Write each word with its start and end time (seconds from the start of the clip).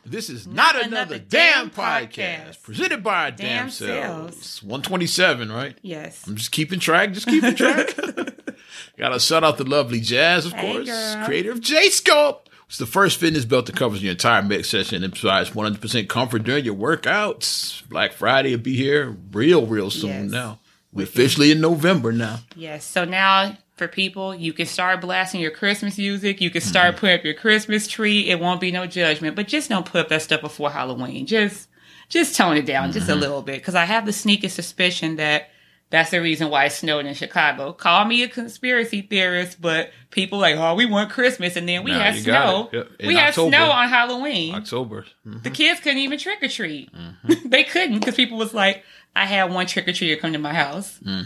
This 0.05 0.29
is 0.29 0.45
not, 0.47 0.75
another, 0.83 1.17
damn 1.19 1.69
podcast, 1.71 2.61
presented 2.63 3.03
by 3.03 3.25
our 3.25 3.31
damn, 3.31 3.65
Damn 3.65 3.69
selves. 3.71 4.61
127, 4.63 5.51
right? 5.51 5.75
Yes. 5.81 6.23
I'm 6.27 6.35
just 6.35 6.51
keeping 6.51 6.79
track, 6.79 7.13
just 7.13 7.27
keeping 7.27 7.55
track. 7.55 7.95
Gotta 8.97 9.19
shout 9.19 9.43
out 9.43 9.57
the 9.57 9.63
lovely 9.63 9.99
Jazz, 9.99 10.45
of 10.45 10.53
Hey, 10.53 10.73
course, 10.73 10.87
girl. 10.87 11.25
creator 11.25 11.51
of 11.51 11.61
J 11.61 11.87
Sculpt. 11.89 12.47
It's 12.67 12.77
the 12.77 12.85
first 12.85 13.19
fitness 13.19 13.45
belt 13.45 13.65
that 13.65 13.75
covers 13.75 14.03
your 14.03 14.11
entire 14.11 14.43
mix 14.43 14.69
session 14.69 15.03
and 15.03 15.11
provides 15.13 15.49
100% 15.51 16.07
comfort 16.07 16.43
during 16.43 16.65
your 16.65 16.75
workouts. 16.75 17.87
Black 17.89 18.13
Friday 18.13 18.51
will 18.51 18.61
be 18.61 18.75
here 18.75 19.15
real, 19.31 19.65
real 19.65 19.89
soon 19.89 20.09
Yes. 20.25 20.31
now. 20.31 20.59
We're 20.91 21.03
officially 21.03 21.51
in 21.51 21.61
November 21.61 22.11
now. 22.11 22.39
Yes. 22.55 22.83
So 22.85 23.05
now 23.05 23.57
for 23.79 23.87
people, 23.87 24.35
you 24.35 24.53
can 24.53 24.67
start 24.67 25.01
blasting 25.01 25.41
your 25.41 25.49
Christmas 25.49 25.97
music. 25.97 26.39
You 26.41 26.51
can 26.51 26.61
start 26.61 26.91
Mm-hmm. 26.93 26.99
putting 26.99 27.19
up 27.19 27.25
your 27.25 27.33
Christmas 27.33 27.87
tree. 27.87 28.29
It 28.29 28.39
won't 28.39 28.61
be 28.61 28.71
no 28.71 28.85
judgment, 28.85 29.35
but 29.35 29.47
just 29.47 29.69
don't 29.69 29.85
put 29.87 30.01
up 30.01 30.09
that 30.09 30.21
stuff 30.21 30.41
before 30.41 30.69
Halloween. 30.69 31.25
Just, 31.25 31.67
just 32.09 32.35
tone 32.35 32.57
it 32.57 32.67
down 32.67 32.91
just 32.91 33.09
a 33.09 33.13
Mm-hmm. 33.13 33.21
little 33.21 33.41
bit. 33.41 33.55
Because 33.55 33.73
I 33.75 33.85
have 33.85 34.05
the 34.05 34.13
sneaky 34.13 34.49
suspicion 34.49 35.15
that 35.15 35.49
that's 35.91 36.11
the 36.11 36.21
reason 36.21 36.51
why 36.51 36.65
it 36.65 36.69
snowed 36.71 37.07
in 37.07 37.15
Chicago. 37.15 37.73
Call 37.73 38.05
me 38.05 38.21
a 38.21 38.27
conspiracy 38.27 39.01
theorist, 39.01 39.59
but 39.59 39.89
people 40.11 40.37
like, 40.37 40.55
oh, 40.55 40.75
we 40.75 40.85
want 40.85 41.09
Christmas, 41.09 41.55
and 41.55 41.67
then 41.67 41.83
we 41.83 41.89
Nah, 41.89 41.97
had 41.99 42.15
snow. 42.17 42.69
Yep. 42.71 42.87
We 43.07 43.15
had 43.15 43.29
October. 43.29 43.49
snow 43.55 43.71
on 43.71 43.89
Halloween. 43.89 44.53
October. 44.53 45.05
Mhm. 45.27 45.41
The 45.41 45.49
kids 45.49 45.79
couldn't 45.79 45.97
even 45.97 46.19
trick 46.19 46.43
or 46.43 46.47
treat. 46.47 46.93
Mm-hmm. 46.93 47.49
they 47.49 47.63
couldn't 47.63 47.99
because 47.99 48.13
people 48.15 48.37
was 48.37 48.53
like, 48.53 48.83
I 49.15 49.25
had 49.25 49.51
one 49.51 49.65
trick 49.65 49.87
or 49.87 49.91
treater 49.91 50.19
come 50.19 50.33
to 50.33 50.37
my 50.39 50.53
house. 50.53 50.99
Mm. 51.03 51.25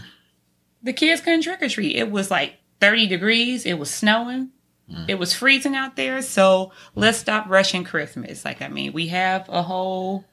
The 0.84 0.92
kids 0.92 1.20
couldn't 1.20 1.42
trick 1.42 1.62
or 1.62 1.68
treat. 1.68 1.96
It 1.96 2.10
was 2.10 2.30
like 2.30 2.58
30 2.80 3.08
degrees. 3.08 3.66
It 3.66 3.78
was 3.78 3.90
snowing. 3.90 4.50
Mm. 4.90 5.06
It 5.08 5.18
was 5.18 5.32
freezing 5.34 5.74
out 5.74 5.96
there. 5.96 6.22
So 6.22 6.72
let's 6.94 7.18
stop 7.18 7.48
rushing 7.48 7.84
Christmas. 7.84 8.44
Like, 8.44 8.62
I 8.62 8.68
mean, 8.68 8.92
we 8.92 9.08
have 9.08 9.48
a 9.48 9.62
whole, 9.62 10.24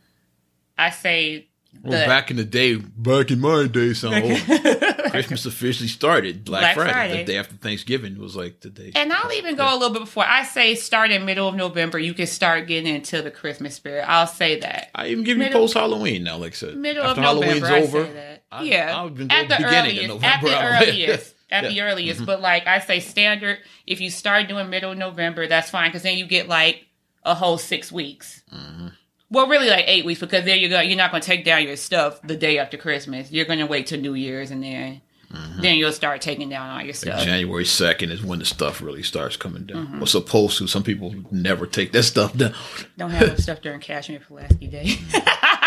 I 0.77 0.89
say, 0.89 1.47
Well, 1.83 1.99
the- 1.99 2.05
back 2.05 2.29
in 2.29 2.37
the 2.37 2.43
day, 2.43 2.75
back 2.75 3.31
in 3.31 3.39
my 3.39 3.65
day, 3.67 3.93
so 3.93 4.09
Christmas 5.09 5.45
officially 5.45 5.87
started. 5.89 6.43
Black, 6.45 6.61
Black 6.61 6.75
Friday, 6.75 6.91
Friday. 6.93 7.17
the 7.17 7.31
day 7.31 7.37
after 7.37 7.55
Thanksgiving 7.55 8.19
was 8.19 8.35
like 8.35 8.59
the 8.61 8.69
day. 8.69 8.91
And 8.95 9.11
I'll 9.11 9.31
even 9.33 9.55
go 9.55 9.65
a 9.65 9.75
little 9.75 9.89
bit 9.93 10.01
before. 10.01 10.25
I 10.27 10.43
say 10.43 10.75
start 10.75 11.11
in 11.11 11.25
middle 11.25 11.47
of 11.47 11.55
November. 11.55 11.97
You 11.97 12.13
can 12.13 12.27
start 12.27 12.67
getting 12.67 12.93
into 12.93 13.21
the 13.21 13.31
Christmas 13.31 13.75
spirit. 13.75 14.05
I'll 14.07 14.27
say 14.27 14.59
that. 14.59 14.89
I 14.93 15.07
even 15.07 15.23
give 15.23 15.37
you 15.37 15.49
post 15.49 15.73
Halloween 15.73 16.23
now, 16.23 16.37
like 16.37 16.51
I 16.53 16.55
said. 16.55 16.77
Middle 16.77 17.03
after 17.03 17.21
of 17.21 17.35
November, 17.35 17.65
Halloween's 17.67 17.93
I 17.93 17.97
over, 17.97 18.05
say 18.05 18.13
that. 18.13 18.43
I- 18.51 18.63
yeah, 18.63 18.97
I 18.99 19.03
would 19.03 19.13
even 19.13 19.31
at 19.31 19.47
the 19.49 19.55
beginning 19.55 19.97
earliest, 19.97 20.11
of 20.15 20.23
at 20.23 20.41
the 20.41 20.49
November. 20.49 20.77
earliest, 20.85 21.35
at 21.49 21.63
the 21.63 21.73
Yeah. 21.73 21.83
earliest. 21.85 22.25
But 22.25 22.41
like 22.41 22.67
I 22.67 22.79
say, 22.79 22.99
standard. 22.99 23.59
If 23.87 24.01
you 24.01 24.09
start 24.09 24.47
doing 24.47 24.69
middle 24.69 24.91
of 24.91 24.97
November, 24.97 25.47
that's 25.47 25.69
fine 25.69 25.89
because 25.89 26.03
then 26.03 26.17
you 26.17 26.25
get 26.25 26.47
like 26.47 26.85
a 27.23 27.33
whole 27.33 27.57
six 27.57 27.91
weeks. 27.91 28.43
Mm-hmm. 28.53 28.87
Well, 29.31 29.47
really 29.47 29.69
like 29.69 29.85
eight 29.87 30.05
weeks 30.05 30.19
because 30.19 30.45
there 30.45 30.55
you 30.57 30.69
go. 30.69 30.79
You're 30.81 30.97
not 30.97 31.09
going 31.11 31.21
to 31.21 31.25
take 31.27 31.43
down 31.45 31.63
your 31.63 31.77
stuff 31.77 32.21
the 32.21 32.35
day 32.35 32.59
after 32.59 32.77
Christmas. 32.77 33.31
You're 33.31 33.45
going 33.45 33.59
to 33.59 33.65
wait 33.65 33.87
till 33.87 33.99
New 33.99 34.13
Year's 34.13 34.51
and 34.51 34.61
then 34.63 35.01
Mm-hmm. 35.31 35.61
then 35.61 35.77
you'll 35.77 35.93
start 35.93 36.19
taking 36.19 36.49
down 36.49 36.69
all 36.69 36.81
your 36.83 36.93
stuff. 36.93 37.23
January 37.23 37.63
second 37.63 38.11
is 38.11 38.21
when 38.21 38.39
the 38.39 38.45
stuff 38.45 38.81
really 38.81 39.01
starts 39.01 39.37
coming 39.37 39.63
down. 39.63 39.85
Mm-hmm. 39.87 39.97
Well, 39.99 40.05
supposed 40.05 40.57
to. 40.57 40.67
Some 40.67 40.83
people 40.83 41.15
never 41.31 41.65
take 41.65 41.93
that 41.93 42.03
stuff 42.03 42.35
down. 42.35 42.53
Don't 42.97 43.11
have 43.11 43.39
stuff 43.39 43.61
during 43.61 43.79
Casimir 43.79 44.19
Pulaski 44.19 44.67
Day. 44.67 44.87
Mm-hmm. 44.87 45.61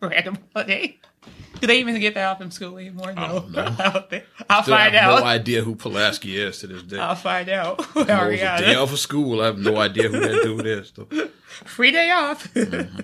Random 0.08 0.38
holiday. 0.54 0.98
Do 1.60 1.66
they 1.66 1.78
even 1.80 1.98
get 2.00 2.14
that 2.14 2.26
off 2.26 2.40
in 2.40 2.50
school 2.50 2.78
anymore? 2.78 3.12
No. 3.12 3.22
I 3.56 3.90
don't 3.92 4.08
think- 4.08 4.24
I'll 4.48 4.62
Still 4.62 4.76
find 4.76 4.94
have 4.94 5.10
out. 5.12 5.20
no 5.20 5.26
idea 5.26 5.62
who 5.62 5.74
Pulaski 5.74 6.38
is 6.40 6.58
to 6.60 6.68
this 6.68 6.82
day. 6.84 6.98
I'll 6.98 7.14
find 7.16 7.48
out. 7.50 7.80
It 7.80 7.94
was 7.96 8.04
a 8.08 8.58
day 8.58 8.74
off 8.76 8.92
of 8.94 8.98
school. 8.98 9.42
I 9.42 9.46
have 9.46 9.58
no 9.58 9.76
idea 9.76 10.08
who 10.08 10.20
that 10.20 10.42
dude 10.42 10.66
is. 10.66 10.90
Though. 10.92 11.28
Free 11.64 11.90
day 11.92 12.10
off. 12.10 12.52
Mm-hmm. 12.54 13.00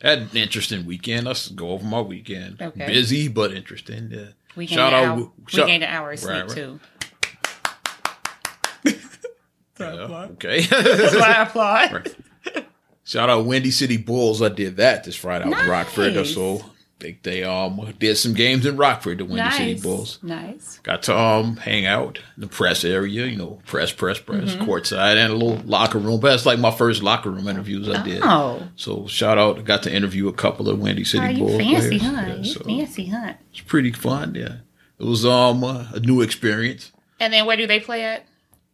Had 0.00 0.18
an 0.18 0.30
interesting 0.34 0.84
weekend. 0.84 1.26
Let's 1.26 1.46
go 1.48 1.68
over 1.70 1.84
my 1.86 2.00
weekend. 2.00 2.60
Okay. 2.60 2.86
Busy 2.86 3.28
but 3.28 3.52
interesting. 3.52 4.08
Yeah. 4.10 4.24
We 4.56 4.66
gained, 4.66 4.76
Shout 4.78 4.92
an, 4.92 4.98
out- 5.10 5.18
hour, 5.18 5.32
shout- 5.46 5.64
we 5.66 5.70
gained 5.70 5.84
an 5.84 5.90
hour 5.90 6.10
of 6.10 6.18
sleep 6.18 6.32
Right, 6.32 6.42
right. 6.48 6.50
too. 6.56 6.80
Yeah, 9.80 10.26
okay. 10.32 10.60
That's 10.66 11.14
why 11.16 11.32
I 11.38 11.42
applaud. 11.42 11.92
Right. 11.92 12.66
Shout 13.04 13.28
out 13.30 13.46
Windy 13.46 13.70
City 13.72 13.96
Bulls. 13.96 14.40
I 14.42 14.48
did 14.48 14.76
that 14.76 15.02
this 15.04 15.16
Friday 15.16 15.44
out 15.52 15.64
in 15.64 15.68
Rockford. 15.70 16.26
So 16.26 16.64
they, 17.02 17.18
they 17.22 17.44
um 17.44 17.92
did 17.98 18.16
some 18.16 18.32
games 18.32 18.64
in 18.64 18.76
Rockford, 18.78 19.18
to 19.18 19.24
win 19.24 19.36
the 19.36 19.42
Windy 19.42 19.56
City 19.56 19.72
Nice. 19.74 19.82
Bulls. 19.82 20.18
Nice. 20.22 20.78
Got 20.82 21.02
to 21.04 21.18
um 21.18 21.56
hang 21.56 21.84
out 21.84 22.18
in 22.36 22.40
the 22.40 22.46
press 22.46 22.84
area, 22.84 23.26
you 23.26 23.36
know, 23.36 23.60
press, 23.66 23.92
press, 23.92 24.18
press, 24.18 24.54
Mm-hmm. 24.54 24.62
courtside, 24.62 25.16
and 25.16 25.32
a 25.32 25.36
little 25.36 25.62
locker 25.66 25.98
room. 25.98 26.20
But 26.20 26.30
that's 26.30 26.46
like 26.46 26.58
my 26.58 26.70
first 26.70 27.02
locker 27.02 27.30
room 27.30 27.46
interviews 27.48 27.88
I 27.88 28.02
did. 28.02 28.22
Oh. 28.24 28.62
So 28.76 29.06
shout 29.06 29.36
out, 29.36 29.62
got 29.64 29.82
to 29.82 29.92
interview 29.94 30.28
a 30.28 30.32
couple 30.32 30.68
of 30.70 30.78
Windy 30.78 31.04
City 31.04 31.26
Oh, 31.26 31.28
you 31.30 31.38
Bulls 31.40 31.56
fancy, 31.58 31.98
players. 31.98 32.02
huh? 32.02 32.32
Yeah, 32.38 32.42
so 32.54 32.60
fancy, 32.64 33.06
huh? 33.06 33.32
it's 33.50 33.60
pretty 33.60 33.92
fun. 33.92 34.34
Yeah, 34.34 34.56
it 34.98 35.04
was 35.04 35.26
um 35.26 35.62
a 35.64 36.00
new 36.00 36.22
experience. 36.22 36.92
And 37.20 37.32
then 37.32 37.46
where 37.46 37.56
do 37.56 37.66
they 37.66 37.78
play 37.80 38.02
at? 38.04 38.24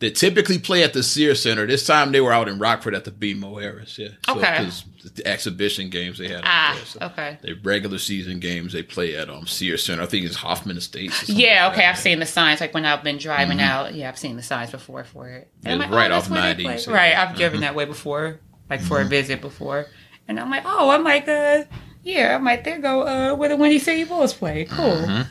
They 0.00 0.10
typically 0.10 0.60
play 0.60 0.84
at 0.84 0.92
the 0.92 1.02
Sears 1.02 1.42
Center. 1.42 1.66
This 1.66 1.84
time 1.84 2.12
they 2.12 2.20
were 2.20 2.32
out 2.32 2.46
in 2.48 2.60
Rockford 2.60 2.94
at 2.94 3.04
the 3.04 3.10
BMO 3.10 3.60
Harris. 3.60 3.98
Yeah. 3.98 4.10
So, 4.26 4.36
Okay. 4.36 4.56
'cause 4.58 4.84
the 5.14 5.26
exhibition 5.26 5.90
games 5.90 6.18
they 6.18 6.28
had. 6.28 6.42
Ah, 6.44 6.74
there, 6.76 6.84
so 6.84 6.98
okay. 7.06 7.38
The 7.42 7.54
regular 7.64 7.98
season 7.98 8.38
games 8.38 8.72
they 8.74 8.84
play 8.84 9.16
at 9.16 9.28
um 9.28 9.48
Sears 9.48 9.84
Center. 9.84 10.02
I 10.04 10.06
think 10.06 10.24
it's 10.24 10.36
Hoffman 10.36 10.76
Estates. 10.76 11.28
or 11.28 11.32
Yeah, 11.32 11.64
like 11.64 11.72
okay. 11.72 11.82
that. 11.82 11.90
I've 11.90 11.98
seen 11.98 12.20
the 12.20 12.26
signs. 12.26 12.60
Like 12.60 12.74
when 12.74 12.84
I've 12.84 13.02
been 13.02 13.18
driving 13.18 13.60
out, 13.60 13.92
yeah, 13.94 14.08
I've 14.08 14.18
seen 14.18 14.36
the 14.36 14.42
signs 14.42 14.70
before 14.70 15.02
for 15.02 15.28
it. 15.28 15.50
It's 15.64 15.78
like, 15.80 15.90
right 15.90 16.10
that's 16.10 16.26
off 16.26 16.30
90, 16.30 16.78
so- 16.78 16.92
Right, 16.92 17.16
I've 17.16 17.34
driven 17.36 17.60
that 17.62 17.74
way 17.74 17.84
before, 17.84 18.38
like 18.70 18.80
for 18.80 19.00
a 19.00 19.04
visit 19.04 19.40
before, 19.40 19.86
and 20.28 20.38
I'm 20.38 20.48
like, 20.50 20.62
oh, 20.64 20.90
I'm 20.90 21.02
like, 21.02 21.26
uh, 21.26 21.64
yeah, 22.04 22.36
I'm 22.36 22.44
like, 22.44 22.62
there 22.62 22.78
go 22.78 23.02
uh, 23.02 23.34
where 23.34 23.48
the 23.48 23.56
Windy 23.56 23.80
City 23.80 24.04
Bulls 24.04 24.32
play. 24.32 24.64
Cool. 24.66 25.24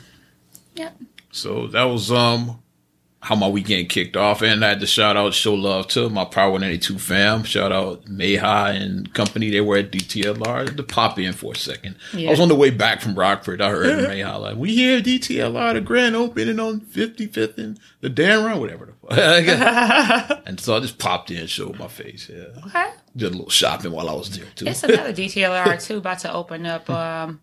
Yep. 0.74 0.96
So 1.30 1.68
that 1.68 1.84
was 1.84 2.12
um 2.12 2.62
how 3.28 3.34
my 3.34 3.46
weekend 3.46 3.90
kicked 3.90 4.16
off, 4.16 4.40
and 4.40 4.64
I 4.64 4.70
had 4.70 4.80
to 4.80 4.86
shout 4.86 5.14
out, 5.18 5.34
show 5.34 5.52
love 5.52 5.86
to 5.88 6.08
my 6.08 6.24
Power 6.24 6.50
182 6.52 6.98
fam. 6.98 7.44
Shout 7.44 7.72
out 7.72 8.06
Mayha 8.06 8.74
and 8.74 9.12
company. 9.12 9.50
They 9.50 9.60
were 9.60 9.76
at 9.76 9.92
DTLR. 9.92 10.74
To 10.74 10.82
pop 10.82 11.18
in 11.18 11.34
for 11.34 11.52
a 11.52 11.56
second. 11.56 11.96
I 12.14 12.24
was 12.30 12.40
on 12.40 12.48
the 12.48 12.54
way 12.54 12.70
back 12.70 13.02
from 13.02 13.14
Rockford. 13.14 13.60
I 13.60 13.68
heard 13.68 14.08
Mayha 14.08 14.40
like, 14.40 14.56
"We 14.56 14.74
here 14.74 14.96
at 14.96 15.04
DTLR, 15.04 15.74
the 15.74 15.82
grand 15.82 16.16
opening 16.16 16.58
on 16.58 16.80
55th 16.80 17.58
and 17.58 17.78
the 18.00 18.08
Dan 18.08 18.44
Ryan, 18.46 18.60
whatever 18.60 18.86
the 18.86 18.92
fuck." 19.14 20.42
and 20.46 20.58
so 20.58 20.76
I 20.76 20.80
just 20.80 20.96
popped 20.98 21.30
in, 21.30 21.36
and 21.36 21.50
showed 21.50 21.78
my 21.78 21.88
face. 21.88 22.30
Yeah, 22.32 22.46
Okay. 22.66 22.86
did 23.14 23.26
a 23.34 23.36
little 23.36 23.50
shopping 23.50 23.92
while 23.92 24.08
I 24.08 24.14
was 24.14 24.30
there 24.34 24.46
too. 24.54 24.68
It's 24.68 24.82
another 24.82 25.12
DTLR 25.12 25.84
too 25.84 25.98
about 25.98 26.20
to 26.20 26.32
open 26.32 26.64
up 26.64 26.88
um 26.88 27.42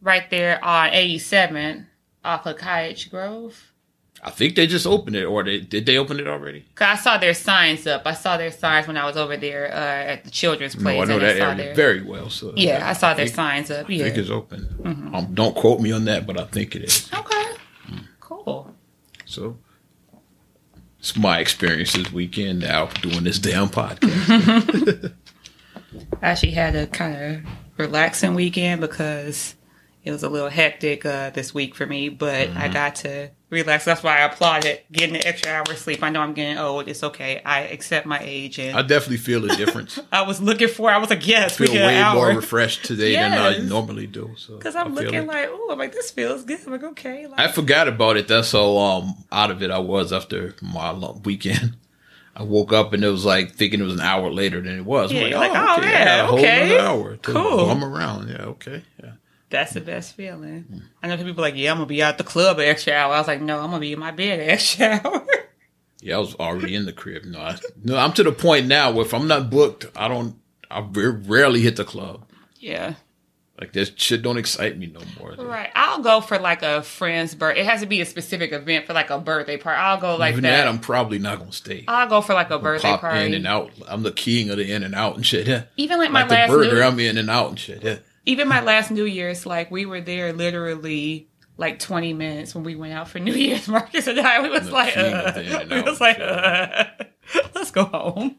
right 0.00 0.30
there 0.30 0.64
on 0.64 0.90
87 0.92 1.88
off 2.24 2.46
of 2.46 2.56
Cottage 2.58 3.10
Grove. 3.10 3.69
I 4.22 4.28
think 4.30 4.54
they 4.54 4.66
just 4.66 4.86
opened 4.86 5.16
it, 5.16 5.24
or 5.24 5.42
they 5.42 5.60
did 5.60 5.86
they 5.86 5.96
open 5.96 6.20
it 6.20 6.26
already? 6.28 6.66
Cause 6.74 6.98
I 6.98 7.02
saw 7.02 7.16
their 7.18 7.32
signs 7.32 7.86
up. 7.86 8.02
I 8.04 8.12
saw 8.12 8.36
their 8.36 8.50
signs 8.50 8.86
when 8.86 8.98
I 8.98 9.06
was 9.06 9.16
over 9.16 9.36
there 9.38 9.72
uh, 9.72 10.12
at 10.12 10.24
the 10.24 10.30
children's 10.30 10.74
place. 10.74 10.84
No, 10.96 11.02
I 11.02 11.04
know 11.06 11.18
that 11.18 11.38
saw 11.38 11.44
area 11.52 11.56
their- 11.56 11.74
very 11.74 12.02
well. 12.02 12.28
So 12.28 12.52
Yeah, 12.54 12.86
I 12.88 12.92
saw 12.92 13.14
their 13.14 13.24
think- 13.26 13.36
signs 13.36 13.70
up. 13.70 13.88
I 13.88 13.92
Yeah. 13.92 14.04
think 14.04 14.18
it's 14.18 14.28
open. 14.30 15.10
Um, 15.14 15.28
don't 15.32 15.56
quote 15.56 15.80
me 15.80 15.90
on 15.92 16.04
that, 16.04 16.26
but 16.26 16.38
I 16.38 16.44
think 16.44 16.76
it 16.76 16.82
is. 16.84 17.08
Okay. 17.14 17.44
Cool. 18.20 18.74
So 19.24 19.56
it's 20.98 21.16
my 21.16 21.38
experience 21.38 21.94
this 21.94 22.12
weekend 22.12 22.58
now 22.60 22.86
doing 23.00 23.24
this 23.24 23.38
damn 23.38 23.68
podcast. 23.70 25.12
I 26.22 26.26
actually 26.28 26.52
had 26.52 26.76
a 26.76 26.86
kind 26.86 27.16
of 27.46 27.52
relaxing 27.78 28.34
weekend 28.34 28.82
because 28.82 29.54
it 30.04 30.10
was 30.12 30.22
a 30.22 30.28
little 30.28 30.48
hectic 30.48 31.04
uh, 31.04 31.30
this 31.30 31.52
week 31.54 31.74
for 31.74 31.86
me, 31.86 32.08
but 32.08 32.48
I 32.56 32.68
got 32.68 32.94
to 32.96 33.30
relax. 33.50 33.84
That's 33.84 34.02
why 34.02 34.18
I 34.18 34.24
applauded 34.24 34.80
getting 34.90 35.12
the 35.12 35.26
extra 35.26 35.52
hour 35.52 35.64
of 35.68 35.76
sleep. 35.76 36.02
I 36.02 36.08
know 36.08 36.20
I'm 36.20 36.32
getting 36.32 36.56
old. 36.56 36.88
It's 36.88 37.02
okay. 37.04 37.42
I 37.44 37.62
accept 37.62 38.06
my 38.06 38.18
age, 38.22 38.58
and 38.58 38.76
I 38.76 38.82
definitely 38.82 39.18
feel 39.18 39.40
the 39.42 39.54
difference. 39.56 39.98
I 40.12 40.22
was 40.22 40.40
looking 40.40 40.68
for. 40.68 40.90
I 40.90 40.96
was 40.98 41.10
like, 41.10 41.26
yes, 41.26 41.58
we 41.60 41.66
feel 41.66 41.74
get 41.74 41.92
an 41.92 42.14
way 42.14 42.14
more 42.14 42.28
refreshed 42.28 42.84
today 42.84 43.14
than 43.14 43.32
I 43.32 43.58
normally 43.58 44.06
do. 44.06 44.30
So 44.36 44.56
Because 44.56 44.74
I'm 44.74 44.92
I 44.92 44.94
looking 44.94 45.14
it. 45.14 45.26
like, 45.26 45.48
oh, 45.50 45.68
I'm 45.72 45.78
like, 45.78 45.92
this 45.92 46.10
feels 46.10 46.44
good. 46.44 46.60
I'm 46.66 46.72
like, 46.72 46.84
okay. 46.84 47.26
Like, 47.26 47.38
I 47.38 47.52
forgot 47.52 47.86
about 47.88 48.16
it. 48.16 48.26
That's 48.28 48.52
how 48.52 48.78
um 48.78 49.14
out 49.30 49.50
of 49.50 49.62
it 49.62 49.70
I 49.70 49.78
was 49.80 50.12
after 50.12 50.54
my 50.62 50.90
long 50.92 51.20
weekend. 51.26 51.76
I 52.34 52.44
woke 52.44 52.72
up 52.72 52.94
and 52.94 53.04
it 53.04 53.08
was 53.10 53.24
like 53.26 53.52
thinking 53.52 53.80
it 53.80 53.84
was 53.84 53.94
an 53.94 54.00
hour 54.00 54.30
later 54.32 54.62
than 54.62 54.78
it 54.78 54.84
was. 54.86 55.10
I'm 55.10 55.16
Yeah, 55.16 55.22
like, 55.24 55.30
you're 55.32 55.40
like, 55.40 55.50
oh, 55.52 55.66
oh, 55.68 55.78
okay, 55.78 55.88
I 55.88 55.90
yeah, 55.90 56.04
had 56.04 56.20
a 56.20 56.26
whole 56.28 56.38
okay. 56.38 56.78
hour 56.78 57.16
to 57.16 57.32
Cool. 57.32 57.66
bum 57.66 57.84
around. 57.84 58.28
Yeah, 58.30 58.44
okay. 58.44 58.82
Yeah. 59.02 59.10
That's 59.50 59.72
the 59.72 59.80
best 59.80 60.14
feeling. 60.14 60.82
I 61.02 61.08
know 61.08 61.16
people 61.16 61.40
are 61.44 61.48
like, 61.48 61.56
yeah, 61.56 61.70
I'm 61.72 61.76
gonna 61.78 61.86
be 61.86 62.02
out 62.02 62.18
the 62.18 62.24
club 62.24 62.58
an 62.60 62.66
extra 62.66 62.92
hour. 62.94 63.12
I 63.14 63.18
was 63.18 63.26
like, 63.26 63.40
no, 63.42 63.58
I'm 63.58 63.66
gonna 63.70 63.80
be 63.80 63.92
in 63.92 63.98
my 63.98 64.12
bed 64.12 64.40
an 64.40 64.48
extra 64.50 65.00
hour. 65.04 65.26
Yeah, 66.00 66.16
I 66.16 66.18
was 66.20 66.34
already 66.36 66.74
in 66.74 66.86
the 66.86 66.92
crib. 66.92 67.24
No, 67.24 67.40
I, 67.40 67.58
no, 67.84 67.96
I'm 67.96 68.12
to 68.14 68.22
the 68.22 68.32
point 68.32 68.66
now 68.68 68.90
where 68.92 69.04
if 69.04 69.12
I'm 69.12 69.28
not 69.28 69.50
booked, 69.50 69.86
I 69.96 70.08
don't. 70.08 70.36
I 70.70 70.80
re- 70.80 71.06
rarely 71.26 71.60
hit 71.60 71.76
the 71.76 71.84
club. 71.84 72.26
yeah. 72.58 72.94
Like 73.60 73.74
this 73.74 73.92
shit 73.96 74.22
don't 74.22 74.38
excite 74.38 74.78
me 74.78 74.86
no 74.86 75.00
more. 75.18 75.34
Right. 75.34 75.68
I'll 75.74 75.98
go 76.00 76.22
for 76.22 76.38
like 76.38 76.62
a 76.62 76.80
friend's 76.82 77.34
birthday. 77.34 77.60
It 77.60 77.66
has 77.66 77.80
to 77.80 77.86
be 77.86 78.00
a 78.00 78.06
specific 78.06 78.52
event 78.52 78.86
for 78.86 78.94
like 78.94 79.10
a 79.10 79.18
birthday 79.18 79.58
party. 79.58 79.78
I'll 79.78 80.00
go 80.00 80.16
like 80.16 80.32
Even 80.32 80.44
that. 80.44 80.64
that, 80.64 80.66
I'm 80.68 80.78
probably 80.78 81.18
not 81.18 81.40
gonna 81.40 81.52
stay. 81.52 81.84
I'll 81.86 82.08
go 82.08 82.22
for 82.22 82.32
like 82.32 82.48
a 82.48 82.58
birthday 82.58 82.88
Pop 82.88 83.02
party. 83.02 83.26
in 83.26 83.34
and 83.34 83.46
out. 83.46 83.70
I'm 83.86 84.02
the 84.02 84.12
king 84.12 84.48
of 84.48 84.56
the 84.56 84.72
in 84.72 84.82
and 84.82 84.94
out 84.94 85.16
and 85.16 85.26
shit. 85.26 85.46
Yeah. 85.46 85.64
Even 85.76 85.98
like 85.98 86.10
my 86.10 86.20
Like 86.20 86.28
the 86.30 86.34
last 86.36 86.48
burger, 86.48 86.74
New, 86.76 86.80
I'm 86.82 86.98
in 87.00 87.18
and 87.18 87.28
out 87.28 87.50
and 87.50 87.58
shit. 87.58 87.82
Yeah. 87.84 87.98
Even 88.26 88.48
my 88.48 88.60
last 88.60 88.90
New 88.90 89.04
Year's, 89.04 89.46
like 89.46 89.70
we 89.70 89.86
were 89.86 90.00
there 90.00 90.32
literally 90.32 91.28
like 91.56 91.78
20 91.78 92.12
minutes 92.14 92.54
when 92.54 92.64
we 92.64 92.74
went 92.74 92.92
out 92.92 93.08
for 93.08 93.18
New 93.18 93.32
Year's. 93.34 93.68
Marcus 93.68 94.06
and 94.06 94.18
I, 94.20 94.40
we 94.42 94.48
was 94.50 94.66
The 94.66 94.72
like, 94.72 94.96
uh, 94.96 95.30
the 95.32 95.42
in 95.42 95.52
and 95.62 95.70
we 95.70 95.82
was 95.90 96.00
like, 96.00 96.18
uh, 96.20 96.84
let's 97.54 97.70
go 97.70 97.84
home. 97.84 98.36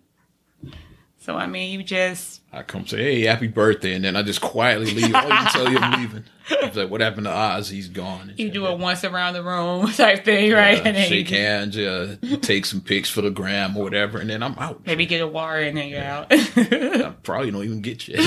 So 1.19 1.35
I 1.35 1.45
mean, 1.45 1.71
you 1.71 1.83
just 1.83 2.41
I 2.51 2.63
come 2.63 2.87
say, 2.87 2.97
hey, 2.97 3.21
happy 3.21 3.47
birthday, 3.47 3.93
and 3.93 4.03
then 4.03 4.15
I 4.15 4.23
just 4.23 4.41
quietly 4.41 4.91
leave. 4.91 5.13
I 5.13 5.23
even 5.25 5.51
tell 5.51 5.71
you 5.71 5.77
I'm 5.77 6.01
leaving. 6.01 6.23
It's 6.49 6.75
like, 6.75 6.89
what 6.89 6.99
happened 6.99 7.25
to 7.27 7.31
Oz? 7.31 7.69
He's 7.69 7.87
gone. 7.89 8.33
you 8.37 8.49
do 8.49 8.61
Yeah. 8.63 8.71
it 8.71 8.79
once 8.79 9.03
around 9.05 9.33
the 9.35 9.43
room 9.43 9.85
type 9.93 10.25
thing, 10.25 10.51
right? 10.51 10.79
Yeah, 10.79 10.83
and 10.83 10.97
then 10.97 11.07
shake 11.07 11.29
hands, 11.29 11.77
yeah, 11.77 12.15
take 12.41 12.65
some 12.65 12.81
pics 12.81 13.07
for 13.07 13.21
the 13.21 13.29
gram 13.29 13.77
or 13.77 13.83
whatever, 13.83 14.17
and 14.17 14.31
then 14.31 14.41
I'm 14.41 14.55
out. 14.57 14.83
maybe 14.87 15.05
get 15.05 15.21
a 15.21 15.27
water 15.27 15.59
and 15.59 15.77
then 15.77 15.89
you're 15.89 16.03
out. 16.03 16.25
I 16.31 17.13
probably 17.21 17.51
don't 17.51 17.65
even 17.65 17.81
get 17.81 18.01
shit. 18.01 18.19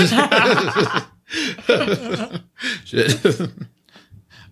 Shit. 2.85 3.25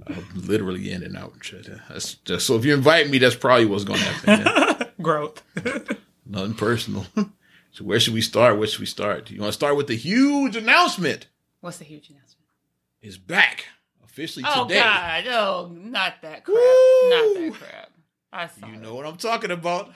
I'm 0.06 0.24
literally 0.34 0.90
in 0.90 1.02
and 1.04 1.16
out. 1.16 1.32
Shit. 1.42 1.68
That's 1.88 2.14
just, 2.14 2.46
so 2.46 2.56
if 2.56 2.64
you 2.64 2.74
invite 2.74 3.08
me, 3.08 3.18
that's 3.18 3.36
probably 3.36 3.66
what's 3.66 3.84
going 3.84 4.00
to 4.00 4.04
happen. 4.04 4.46
yeah. 4.46 4.86
Growth. 5.02 5.42
Nothing 6.26 6.54
personal. 6.54 7.06
So 7.70 7.84
where 7.84 8.00
should 8.00 8.14
we 8.14 8.20
start? 8.20 8.58
Where 8.58 8.66
should 8.66 8.80
we 8.80 8.86
start? 8.86 9.30
You 9.30 9.40
want 9.40 9.50
to 9.50 9.56
start 9.56 9.76
with 9.76 9.86
the 9.86 9.96
huge 9.96 10.56
announcement? 10.56 11.26
What's 11.60 11.78
the 11.78 11.84
huge 11.84 12.10
announcement? 12.10 12.48
It's 13.00 13.16
back 13.16 13.66
officially 14.04 14.44
Oh 14.46 14.64
today. 14.66 14.80
God! 14.80 15.24
Oh, 15.28 15.70
not 15.72 16.14
that 16.22 16.44
crap! 16.44 16.54
Woo! 16.56 17.10
Not 17.10 17.34
that 17.34 17.52
crap! 17.54 17.90
I 18.32 18.46
saw 18.48 18.66
You 18.66 18.74
it. 18.74 18.80
know 18.80 18.94
what 18.94 19.06
I'm 19.06 19.16
talking 19.16 19.50
about? 19.50 19.92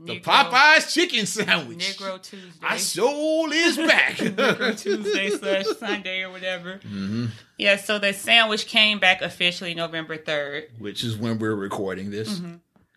The 0.00 0.20
Negro- 0.20 0.22
Popeyes 0.22 0.92
chicken 0.94 1.26
sandwich. 1.26 1.78
Negro 1.98 2.22
Tuesday. 2.22 2.50
My 2.62 2.76
soul 2.76 3.50
is 3.52 3.76
back. 3.76 4.12
Negro 4.16 4.78
Tuesday 4.80 5.30
slash 5.30 5.64
Sunday 5.78 6.22
or 6.22 6.30
whatever. 6.30 6.78
hmm 6.78 7.26
Yeah, 7.58 7.76
so 7.76 7.98
the 7.98 8.12
sandwich 8.12 8.66
came 8.66 8.98
back 9.00 9.22
officially 9.22 9.74
November 9.74 10.16
third, 10.16 10.68
Which 10.78 11.02
is 11.02 11.16
when 11.16 11.38
we're 11.38 11.54
recording 11.56 12.10
this. 12.12 12.38
Mm-hmm. 12.38 12.54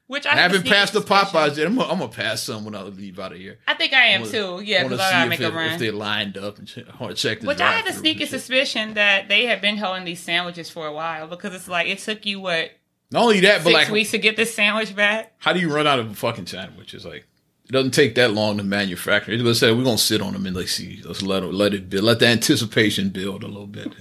which 0.08 0.26
I, 0.28 0.34
I 0.34 0.36
have 0.36 0.52
a 0.52 0.58
haven't 0.58 0.70
passed 0.72 0.94
the 0.94 1.00
suspicion- 1.02 1.28
Popeyes 1.40 1.58
yet. 1.58 1.68
I'm 1.68 1.76
gonna, 1.76 1.92
I'm 1.92 2.00
gonna 2.00 2.12
pass 2.12 2.44
some 2.44 2.66
when 2.66 2.76
I 2.76 2.84
leave 2.84 3.18
out 3.18 3.32
of 3.32 3.40
here. 3.40 3.58
I 3.68 3.74
think 3.74 3.94
I 3.94 4.06
am 4.10 4.22
wanna- 4.22 4.32
too. 4.34 4.62
Yeah, 4.64 4.84
because 4.84 5.00
I 5.00 5.08
see 5.08 5.12
gotta 5.14 5.24
if, 5.24 5.30
make 5.30 5.40
a 5.40 5.60
it, 5.60 5.74
if 5.74 5.80
they 5.80 5.92
lined 5.92 6.38
up 6.38 6.60
and 6.60 6.68
check, 6.68 6.84
I 6.88 7.04
want 7.04 7.18
check 7.18 7.40
the 7.40 7.48
Which 7.48 7.62
I 7.62 7.72
had 7.72 7.88
a 7.88 7.94
sneaky 7.94 8.26
suspicion 8.28 8.94
that 8.94 9.28
they 9.28 9.46
have 9.48 9.62
been 9.62 9.78
holding 9.78 10.06
these 10.06 10.20
sandwiches 10.20 10.70
for 10.70 10.86
a 10.86 10.94
while 10.94 11.28
because 11.28 11.56
it's 11.56 11.68
like 11.68 11.88
it 11.88 11.98
took 12.00 12.26
you 12.28 12.40
what 12.42 12.70
Not 13.12 13.24
only 13.24 13.42
that, 13.42 13.64
but 13.64 13.72
six 13.72 13.74
like, 13.74 13.90
weeks 13.90 14.12
to 14.12 14.18
get 14.18 14.38
this 14.38 14.54
sandwich 14.56 14.96
back. 14.96 15.34
how 15.40 15.54
do 15.54 15.60
you 15.60 15.74
run 15.74 15.86
out 15.86 16.00
of 16.00 16.12
a 16.12 16.16
fucking 16.16 16.48
sandwich? 16.48 16.94
It's 16.94 17.06
like 17.06 17.28
it 17.66 17.72
doesn't 17.72 17.92
take 17.92 18.16
that 18.16 18.34
long 18.34 18.58
to 18.58 18.64
manufacture. 18.64 19.32
It's 19.32 19.42
gonna 19.42 19.56
say 19.56 19.72
we're 19.72 19.84
gonna 19.84 19.98
sit 19.98 20.22
on 20.22 20.34
them 20.34 20.46
and 20.46 20.56
like 20.56 20.68
see, 20.70 21.02
let's 21.06 21.22
let 21.22 21.44
let 21.44 21.74
it 21.74 21.90
build, 21.90 22.06
let 22.06 22.20
the 22.20 22.28
anticipation 22.28 23.10
build 23.10 23.44
a 23.44 23.48
little 23.48 23.68
bit. 23.68 23.94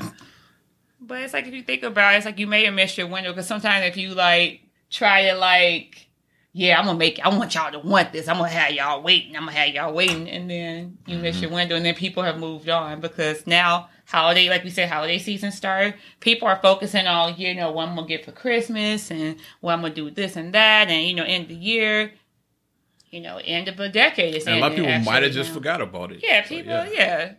But 1.01 1.23
it's 1.23 1.33
like 1.33 1.47
if 1.47 1.55
you 1.55 1.63
think 1.65 1.83
about 1.83 2.15
it, 2.15 2.19
it's 2.19 2.27
like 2.27 2.39
you 2.39 2.47
may 2.47 2.65
have 2.65 2.75
missed 2.75 2.97
your 2.97 3.09
window 3.09 3.33
because 3.33 3.49
sometimes 3.49 3.85
if 3.87 3.97
you 3.97 4.15
like 4.15 4.61
try 4.91 5.29
to 5.31 5.35
like, 5.35 6.09
yeah, 6.53 6.79
I'm 6.79 6.85
gonna 6.85 6.99
make, 6.99 7.19
it. 7.19 7.27
I 7.27 7.37
want 7.37 7.55
y'all 7.55 7.73
to 7.73 7.81
want 7.81 8.13
this. 8.13 8.29
I'm 8.29 8.37
gonna 8.37 8.49
have 8.49 8.73
y'all 8.73 9.03
waiting. 9.03 9.37
I'm 9.37 9.47
gonna 9.47 9.57
have 9.57 9.75
y'all 9.75 9.93
waiting, 9.93 10.29
and 10.29 10.49
then 10.49 10.99
you 11.07 11.19
miss 11.19 11.37
mm-hmm. 11.37 11.43
your 11.45 11.53
window, 11.53 11.75
and 11.75 11.85
then 11.85 11.95
people 11.95 12.23
have 12.23 12.39
moved 12.39 12.69
on 12.69 13.01
because 13.01 13.45
now 13.45 13.89
holiday, 14.11 14.49
like 14.49 14.65
we 14.65 14.71
said, 14.71 14.89
holiday 14.89 15.19
season 15.19 15.53
started. 15.53 15.95
People 16.21 16.49
are 16.49 16.59
focusing 16.61 17.07
on 17.07 17.37
you 17.39 17.55
know 17.55 17.71
what 17.73 17.89
I'm 17.89 17.95
gonna 17.97 18.07
get 18.09 18.25
for 18.25 18.33
Christmas 18.33 19.11
and 19.11 19.37
what 19.61 19.73
I'm 19.75 19.83
gonna 19.83 19.95
do 19.95 20.11
this 20.11 20.37
and 20.37 20.53
that, 20.55 20.89
and 20.89 21.07
you 21.07 21.15
know 21.15 21.25
end 21.25 21.45
of 21.45 21.49
the 21.49 21.55
year. 21.55 22.13
You 23.11 23.21
know, 23.21 23.41
end 23.45 23.67
of 23.67 23.81
a 23.81 23.89
decade. 23.89 24.37
Is 24.37 24.47
And 24.47 24.59
a 24.59 24.61
lot 24.61 24.71
of 24.71 24.77
people 24.77 24.89
might 24.91 24.99
have 24.99 25.07
actually, 25.25 25.31
just 25.33 25.51
now. 25.51 25.55
forgot 25.55 25.81
about 25.81 26.13
it. 26.13 26.21
Yeah, 26.23 26.45
So, 26.45 26.49
people. 26.51 26.71
yeah. 26.93 27.33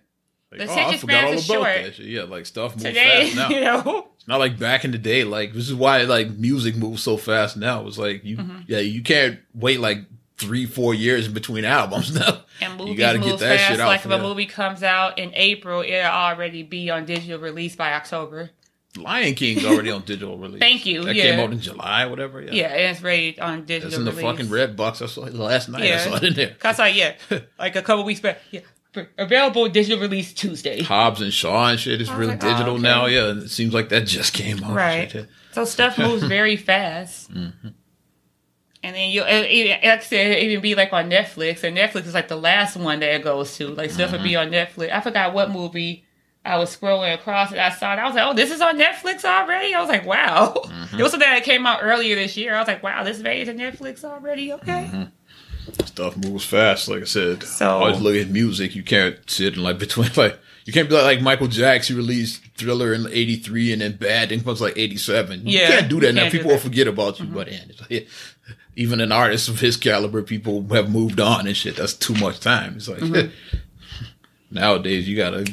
Like, 0.52 0.60
The 0.60 0.68
oh, 0.68 0.72
attention 0.74 1.10
all 1.10 1.16
spans 1.32 1.50
about 1.50 1.86
short. 1.86 2.00
Yeah, 2.00 2.24
like 2.24 2.46
stuff 2.46 2.74
moves 2.74 2.84
Today, 2.84 3.30
fast 3.32 3.36
now. 3.38 3.50
you 3.58 3.62
know. 3.62 4.08
It's 4.18 4.28
not 4.28 4.40
like 4.42 4.60
back 4.60 4.84
in 4.84 4.92
the 4.92 4.98
day. 4.98 5.24
Like 5.24 5.54
this 5.54 5.70
is 5.70 5.74
why 5.74 6.02
like 6.04 6.32
music 6.32 6.76
moves 6.76 7.02
so 7.04 7.16
fast 7.16 7.56
now. 7.56 7.88
It's 7.88 7.98
like 7.98 8.26
you, 8.26 8.36
Mm-hmm. 8.36 8.60
yeah, 8.68 8.80
you 8.80 9.02
can't 9.02 9.40
wait 9.54 9.80
like 9.80 10.00
three, 10.42 10.66
four 10.66 10.94
years 10.94 11.28
in 11.28 11.34
between 11.34 11.64
albums 11.66 12.14
now. 12.20 12.42
And 12.60 12.78
movies 12.78 12.98
gotta 12.98 13.20
move 13.20 13.28
get 13.28 13.40
that 13.40 13.58
fast. 13.60 13.72
shit 13.72 13.80
out 13.80 13.88
like 13.88 14.06
if 14.06 14.12
a 14.12 14.18
movie 14.18 14.46
comes 14.46 14.84
out 14.84 15.18
in 15.20 15.32
April, 15.36 15.82
it'll 15.82 16.06
already 16.12 16.64
be 16.64 16.90
on 16.90 17.06
digital 17.06 17.40
release 17.40 17.76
by 17.76 17.94
October. 17.94 18.50
Lion 18.98 19.36
King's 19.36 19.64
already 19.64 19.90
on 19.98 20.02
digital 20.02 20.38
release. 20.38 20.60
Thank 20.60 20.86
you, 20.86 21.04
That 21.06 21.16
yeah. 21.16 21.24
came 21.24 21.40
out 21.40 21.52
in 21.52 21.62
July, 21.62 22.06
whatever. 22.08 22.42
Yeah, 22.42 22.52
Yeah, 22.52 22.68
and 22.68 22.92
it's 22.96 23.02
ready 23.02 23.40
on 23.40 23.66
digital 23.66 23.88
It's 23.88 23.98
in 23.98 24.04
the 24.04 24.12
release. 24.12 24.26
fucking 24.26 24.50
red 24.50 24.76
box. 24.76 25.02
I 25.02 25.06
saw 25.06 25.26
it 25.26 25.34
last 25.34 25.70
night. 25.70 25.84
I 25.84 25.98
saw 25.98 26.16
it 26.18 26.24
in 26.24 26.34
there. 26.34 26.56
Cause 26.60 26.80
like 26.80 26.96
yeah, 26.96 27.16
like 27.60 27.76
a 27.76 27.82
couple 27.82 28.04
weeks 28.04 28.20
back. 28.20 28.40
Yeah, 28.52 28.62
available 29.18 29.70
digital 29.70 30.00
release 30.00 30.34
Tuesday. 30.34 30.82
Hobbs 30.82 31.22
and 31.22 31.34
Shaw 31.34 31.70
and 31.70 31.80
shit 31.80 32.02
is 32.02 32.12
really 32.12 32.34
like, 32.34 32.44
oh, 32.44 32.50
digital 32.52 32.74
okay. 32.74 32.82
now. 32.82 33.06
Yeah, 33.06 33.32
it 33.32 33.50
seems 33.50 33.74
like 33.74 33.90
that 33.90 34.02
just 34.08 34.34
came 34.34 34.62
out. 34.64 34.76
Right. 34.76 35.26
So 35.54 35.64
stuff 35.66 35.98
moves 35.98 36.24
very 36.24 36.58
fast. 36.58 37.32
Mm-hmm. 37.34 37.70
And 38.84 38.96
then 38.96 39.12
you, 39.12 39.24
it, 39.24 39.52
it, 39.52 39.70
like 39.70 39.84
I 39.86 40.00
said, 40.00 40.32
it 40.32 40.44
even 40.44 40.62
be 40.62 40.74
like 40.74 40.92
on 40.92 41.10
Netflix, 41.10 41.64
and 41.64 41.78
Netflix 41.78 42.08
is 42.08 42.14
like 42.16 42.28
the 42.30 42.36
last 42.36 42.76
one 42.76 43.00
that 43.02 43.14
it 43.14 43.24
goes 43.24 43.56
to. 43.58 43.68
Like 43.68 43.92
stuff 43.92 44.12
would 44.12 44.24
be 44.24 44.32
Mm-hmm. 44.32 44.48
on 44.48 44.52
Netflix. 44.88 44.92
I 44.92 45.02
forgot 45.02 45.34
what 45.36 45.52
movie 45.52 46.04
I 46.44 46.58
was 46.58 46.76
scrolling 46.76 47.14
across 47.14 47.52
it. 47.52 47.60
I 47.60 47.70
saw 47.70 47.94
it. 47.94 48.00
I 48.00 48.06
was 48.06 48.16
like, 48.16 48.26
oh, 48.28 48.34
this 48.34 48.50
is 48.50 48.60
on 48.60 48.80
Netflix 48.80 49.24
already. 49.24 49.76
I 49.76 49.80
was 49.82 49.90
like, 49.90 50.06
wow. 50.06 50.54
Mm-hmm. 50.66 50.98
It 51.00 51.04
was 51.04 51.12
something 51.12 51.30
that 51.30 51.44
came 51.44 51.68
out 51.68 51.82
earlier 51.84 52.16
this 52.16 52.36
year. 52.36 52.56
I 52.56 52.60
was 52.60 52.68
like, 52.68 52.82
wow, 52.82 53.04
this 53.04 53.20
made 53.20 53.48
it 53.48 53.52
to 53.52 53.58
Netflix 53.58 54.04
already. 54.04 54.52
Okay. 54.54 54.90
Mm-hmm. 54.92 55.04
Stuff 55.86 56.18
moves 56.18 56.44
fast. 56.46 56.88
Like 56.88 57.02
I 57.04 57.06
said, 57.06 57.44
So- 57.44 57.70
always 57.70 58.02
look 58.02 58.16
at 58.16 58.30
music. 58.30 58.76
You 58.76 58.82
can't 58.84 59.18
sit 59.30 59.54
and 59.54 59.64
like 59.64 59.78
between 59.80 60.10
like 60.16 60.40
you 60.66 60.74
can't 60.74 60.88
be 60.90 60.96
like, 60.96 61.04
like 61.06 61.22
Michael 61.22 61.48
Jackson 61.48 61.96
released 61.98 62.42
Thriller 62.56 62.94
in 62.94 63.08
'83 63.08 63.74
and 63.74 63.82
then 63.82 63.96
Bad 63.98 64.30
then 64.30 64.44
comes 64.44 64.62
like 64.62 64.78
'87. 64.78 65.42
Yeah, 65.46 65.62
you 65.62 65.68
can't 65.68 65.90
do 65.90 66.00
that 66.02 66.14
now. 66.14 66.30
People 66.30 66.50
will. 66.50 66.58
Mm-hmm. 66.58 66.68
forget 66.68 66.88
about 66.88 67.20
you. 67.20 67.26
But 67.26 67.48
and 67.50 67.72
it's 67.72 67.82
like, 67.82 68.08
even 68.76 69.02
an 69.02 69.12
artist 69.12 69.50
of 69.50 69.60
his 69.60 69.78
caliber, 69.78 70.22
people 70.24 70.64
have 70.74 70.90
moved 70.92 71.20
on 71.20 71.48
and 71.48 71.56
shit. 71.58 71.76
That's 71.76 71.94
too 71.94 72.14
much 72.16 72.40
time. 72.40 72.76
It's 72.78 72.88
like 72.88 73.00
Mm-hmm. 73.00 73.58
nowadays 74.52 75.08
you 75.08 75.16
gotta 75.18 75.46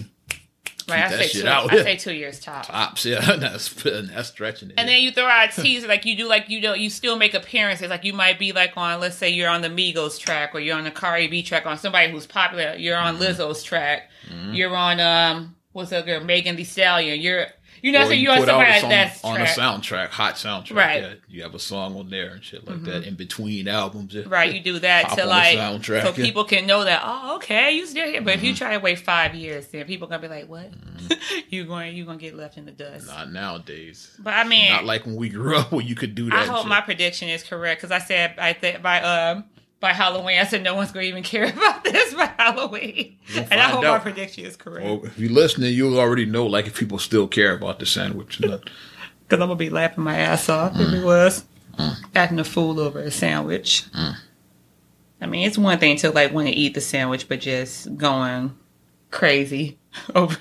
Right. 0.88 1.05
I 1.05 1.09
that 1.11 1.19
say 1.20 1.26
shit 1.26 1.43
two. 1.43 1.49
out. 1.49 1.70
I 1.70 1.82
say 1.82 1.97
two 1.99 2.15
years 2.15 2.41
top. 2.41 2.65
Tops, 2.65 3.05
Yeah, 3.05 3.20
that's 3.37 3.69
that's 3.82 4.29
stretching 4.29 4.70
it. 4.70 4.75
And 4.79 4.88
then 4.88 5.03
you 5.03 5.11
throw 5.12 5.26
out 5.26 5.50
a 5.56 5.61
teaser, 5.61 5.87
like 5.87 6.06
you 6.06 6.17
do, 6.17 6.26
like 6.26 6.49
you 6.49 6.62
know, 6.62 6.73
you 6.73 6.88
still 6.88 7.17
make 7.19 7.35
appearances. 7.35 7.91
Like 7.91 8.05
you 8.05 8.15
might 8.15 8.38
be 8.38 8.53
like 8.53 8.73
on, 8.75 8.99
let's 8.99 9.15
say 9.17 9.29
you're 9.29 9.50
on 9.50 9.61
the 9.61 9.69
Migos 9.69 10.19
track, 10.19 10.55
or 10.55 10.61
you're 10.61 10.79
on 10.79 10.85
the 10.85 10.91
Cardi 10.91 11.26
B 11.26 11.43
track, 11.43 11.67
on 11.67 11.77
somebody 11.77 12.10
who's 12.10 12.27
popular. 12.27 12.75
You're 12.79 12.96
on 12.96 13.17
Mm-hmm. 13.19 13.22
Lizzo's 13.22 13.63
track. 13.63 14.08
You're 14.51 14.75
on 14.75 14.98
um, 14.98 15.56
what's 15.72 15.91
that 15.91 16.06
girl, 16.06 16.25
Megan 16.25 16.56
Thee 16.56 16.65
Stallion. 16.65 17.20
You're, 17.20 17.48
you 17.82 17.93
know, 17.93 18.03
Or 18.03 18.06
so 18.06 18.11
you 18.13 18.23
you're 18.23 18.32
on 18.32 18.39
put 18.39 18.49
out 18.49 18.69
a 18.69 18.81
song 18.81 18.91
that's 18.91 19.25
on 19.25 19.41
a 19.41 19.44
soundtrack, 19.44 20.08
hot 20.08 20.35
soundtrack. 20.35 20.77
Right. 20.77 21.03
Mm-hmm. 21.03 21.13
Yeah, 21.13 21.19
you 21.29 21.43
have 21.43 21.55
a 21.55 21.58
song 21.58 21.97
on 21.97 22.11
there 22.11 22.31
and 22.31 22.44
shit 22.44 22.67
like 22.67 22.82
that 22.85 23.05
in 23.05 23.15
between 23.15 23.69
albums. 23.69 24.15
Yeah. 24.15 24.25
Right, 24.27 24.53
you 24.53 24.61
do 24.61 24.79
that 24.81 25.11
to 25.17 25.27
like 25.27 25.58
soundtrack, 25.58 25.82
so 25.82 25.93
yeah. 25.93 26.05
Mm-hmm. 26.05 26.23
people 26.23 26.44
can 26.44 26.67
know 26.67 26.85
that. 26.85 27.03
Oh, 27.05 27.37
okay, 27.37 27.73
you 27.73 27.87
still 27.87 28.06
here. 28.06 28.23
But 28.23 28.35
if 28.35 28.43
you 28.43 28.55
try 28.55 28.73
to 28.73 28.79
wait 28.79 28.99
five 28.99 29.35
years, 29.35 29.67
then 29.69 29.87
people 29.87 30.08
gonna 30.08 30.23
be 30.23 30.29
like, 30.29 30.49
"What? 30.49 30.70
you 31.51 31.65
going? 31.65 31.97
You 31.97 32.05
gonna 32.05 32.19
get 32.19 32.35
left 32.35 32.56
in 32.58 32.67
the 32.67 32.73
dust?" 32.73 33.06
Not 33.06 33.32
nowadays. 33.32 34.11
But 34.19 34.35
I 34.35 34.44
mean, 34.44 34.73
Not 34.73 34.85
like 34.85 35.06
when 35.06 35.17
we 35.17 35.29
grew 35.29 35.56
up 35.56 35.73
where 35.73 35.82
you 35.82 35.94
could 35.94 36.15
do 36.15 36.31
that. 36.31 36.39
I 36.39 36.44
hope 36.47 36.63
shit. 36.63 36.69
my 36.69 36.81
prediction 36.81 37.29
is 37.29 37.43
correct 37.43 37.81
because 37.81 37.93
I 37.93 37.99
said 38.05 38.35
I 38.39 38.53
think 38.53 38.82
by 38.82 39.01
um 39.03 39.44
by 39.81 39.93
Halloween 39.93 40.39
I 40.39 40.44
said 40.44 40.63
no 40.63 40.75
one's 40.75 40.91
gonna 40.93 41.06
even 41.06 41.23
care 41.23 41.44
about 41.53 41.85
this 41.85 42.15
by 42.15 42.27
Halloween, 42.39 43.17
We'll 43.35 43.47
and 43.51 43.61
I 43.61 43.69
hope 43.69 43.85
out. 43.85 43.99
my 44.05 44.11
prediction 44.11 44.44
is 44.44 44.56
correct 44.56 44.85
Well, 44.85 45.01
if 45.05 45.19
you're 45.19 45.31
listening, 45.31 45.73
you'll 45.75 45.99
already 45.99 46.27
know 46.27 46.47
like 46.47 46.67
if 46.67 46.77
people 46.79 46.99
still 46.99 47.29
care 47.29 47.55
about 47.55 47.79
the 47.79 47.87
sandwich. 47.87 48.41
or 48.43 48.49
not. 48.49 48.61
because 48.65 49.41
I'm 49.43 49.49
gonna 49.49 49.55
be 49.56 49.70
laughing 49.70 50.05
my 50.05 50.17
ass 50.19 50.49
off 50.49 50.73
if 50.79 50.87
Mm. 50.89 51.01
it 51.01 51.05
was 51.05 51.44
acting 52.15 52.41
a 52.41 52.44
fool 52.44 52.81
over 52.81 52.99
a 52.99 53.11
sandwich. 53.11 53.85
I 55.20 55.27
mean, 55.27 55.47
it's 55.47 55.58
one 55.58 55.79
thing 55.79 55.97
to 55.99 56.11
like 56.11 56.32
want 56.32 56.49
to 56.49 56.55
eat 56.55 56.75
the 56.75 56.81
sandwich, 56.81 57.29
but 57.29 57.41
just 57.41 57.97
going 57.97 58.56
crazy 59.11 59.79
over. 60.15 60.37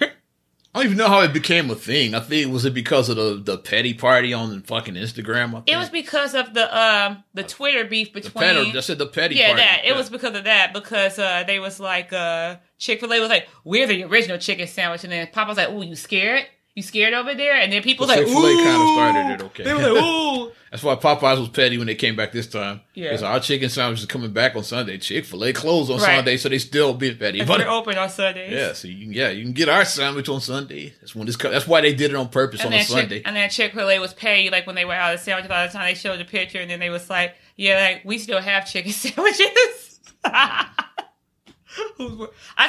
I 0.77 0.81
don't 0.83 0.91
even 0.91 0.97
know 0.99 1.07
how 1.07 1.21
it 1.21 1.33
became 1.33 1.71
a 1.71 1.75
thing. 1.75 2.13
I 2.13 2.19
think 2.19 2.53
was 2.53 2.63
it 2.63 2.73
because 2.75 3.09
of 3.09 3.15
the 3.15 3.41
the 3.43 3.57
petty 3.57 3.95
party 3.95 4.31
on 4.31 4.51
the 4.55 4.67
fucking 4.67 4.93
Instagram. 4.93 5.63
It 5.65 5.75
was 5.75 5.89
because 5.89 6.35
of 6.35 6.53
the 6.53 6.65
um 6.77 7.23
the 7.33 7.41
Twitter 7.41 7.83
beef 7.85 8.13
the 8.13 8.21
between. 8.21 8.43
petty. 8.43 8.77
I 8.77 8.79
said 8.81 8.99
the 8.99 9.07
petty 9.07 9.35
yeah, 9.35 9.47
party. 9.47 9.61
that 9.61 9.81
it 9.85 9.87
Yeah. 9.89 9.97
was 9.97 10.11
because 10.11 10.35
of 10.35 10.43
that 10.43 10.73
because 10.73 11.17
uh 11.17 11.43
they 11.47 11.57
was 11.59 11.79
like 11.79 12.13
uh 12.13 12.57
Chick 12.77 12.99
Fil 12.99 13.11
A 13.11 13.19
was 13.19 13.29
like 13.29 13.47
we're 13.63 13.87
the 13.87 14.03
original 14.03 14.37
chicken 14.37 14.67
sandwich 14.67 15.03
and 15.03 15.11
then 15.11 15.27
Papa 15.31 15.47
was 15.49 15.57
like 15.57 15.69
oh 15.69 15.81
you 15.81 15.95
scared 15.95 16.45
You 16.77 16.83
scared 16.83 17.15
over 17.15 17.33
there? 17.33 17.55
And 17.55 17.73
then 17.73 17.81
people 17.81 18.05
like, 18.05 18.19
Chick-fil-A 18.19 18.51
ooh. 18.51 18.55
kinda 18.55 18.93
started 18.93 19.33
it, 19.33 19.41
okay. 19.47 19.63
They 19.63 19.73
were 19.73 19.81
like, 19.81 20.03
ooh. 20.03 20.51
That's 20.69 20.83
why 20.83 20.93
Popeyes 20.95 21.39
was 21.39 21.49
petty 21.49 21.75
when 21.79 21.87
they 21.87 21.95
came 21.95 22.15
back 22.15 22.31
this 22.31 22.45
time. 22.45 22.81
Yeah. 22.93 23.05
Because 23.05 23.23
our 23.23 23.39
chicken 23.39 23.69
sandwiches 23.69 24.03
are 24.03 24.07
coming 24.07 24.31
back 24.31 24.55
on 24.55 24.63
Sunday. 24.63 24.99
Chick 24.99 25.25
fil 25.25 25.43
A 25.45 25.53
closed 25.53 25.89
on 25.89 25.97
Right. 25.97 26.17
Sunday, 26.17 26.37
so 26.37 26.49
they 26.49 26.59
still 26.59 26.93
be 26.93 27.15
petty. 27.15 27.43
But 27.43 27.61
we're 27.61 27.67
open 27.67 27.97
on 27.97 28.09
Sundays. 28.09 28.51
yeah, 28.51 28.73
so 28.73 28.87
you 28.87 29.05
can 29.05 29.13
yeah, 29.13 29.29
you 29.29 29.41
can 29.43 29.53
get 29.53 29.69
our 29.69 29.85
sandwich 29.85 30.29
on 30.29 30.39
Sunday. 30.39 30.93
That's 30.99 31.15
when 31.15 31.25
this 31.25 31.35
that's 31.35 31.67
why 31.67 31.81
they 31.81 31.95
did 31.95 32.11
it 32.11 32.15
on 32.15 32.29
purpose 32.29 32.59
And 32.59 32.67
on 32.67 32.73
a 32.73 32.77
then, 32.77 32.85
Sunday. 32.85 33.15
Chick, 33.17 33.27
and 33.27 33.35
then 33.35 33.49
Chick 33.49 33.73
Fil 33.73 33.89
A 33.89 33.97
was 33.97 34.13
petty. 34.13 34.51
like 34.51 34.67
when 34.67 34.75
they 34.75 34.85
were 34.85 34.93
out 34.93 35.15
of 35.15 35.19
sandwich. 35.19 35.45
A 35.45 35.49
lot 35.49 35.65
of 35.65 35.71
the 35.71 35.77
time 35.79 35.87
they 35.87 35.95
showed 35.95 36.19
the 36.19 36.25
picture, 36.25 36.59
and 36.59 36.69
then 36.69 36.79
they 36.79 36.91
was 36.91 37.09
like, 37.09 37.33
"Yeah, 37.55 37.93
like 37.95 38.05
we 38.05 38.19
still 38.19 38.39
have 38.39 38.69
chicken 38.69 38.91
sandwiches." 39.01 39.99
I 40.23 40.67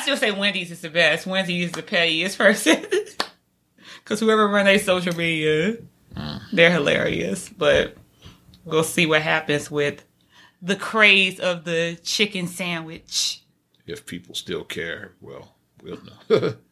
still 0.00 0.16
say 0.16 0.30
Wendy's 0.30 0.70
is 0.70 0.80
the 0.80 0.88
best. 0.90 1.26
Wendy's 1.26 1.66
is 1.66 1.72
the 1.72 1.82
pettiest 1.82 2.38
person 2.38 2.86
because 4.08 4.20
whoever 4.20 4.48
run 4.48 4.64
their 4.64 4.78
social 4.78 5.14
media, 5.14 5.76
they're 6.50 6.72
hilarious. 6.72 7.50
But 7.50 7.94
we'll 8.64 8.82
see 8.82 9.04
what 9.04 9.20
happens 9.20 9.70
with 9.70 10.02
the 10.62 10.76
craze 10.76 11.38
of 11.38 11.64
the 11.64 11.98
chicken 12.02 12.46
sandwich. 12.46 13.42
if 13.86 14.06
people 14.06 14.34
still 14.34 14.64
care, 14.64 15.12
well, 15.20 15.56
we'll 15.82 16.00
know. 16.30 16.54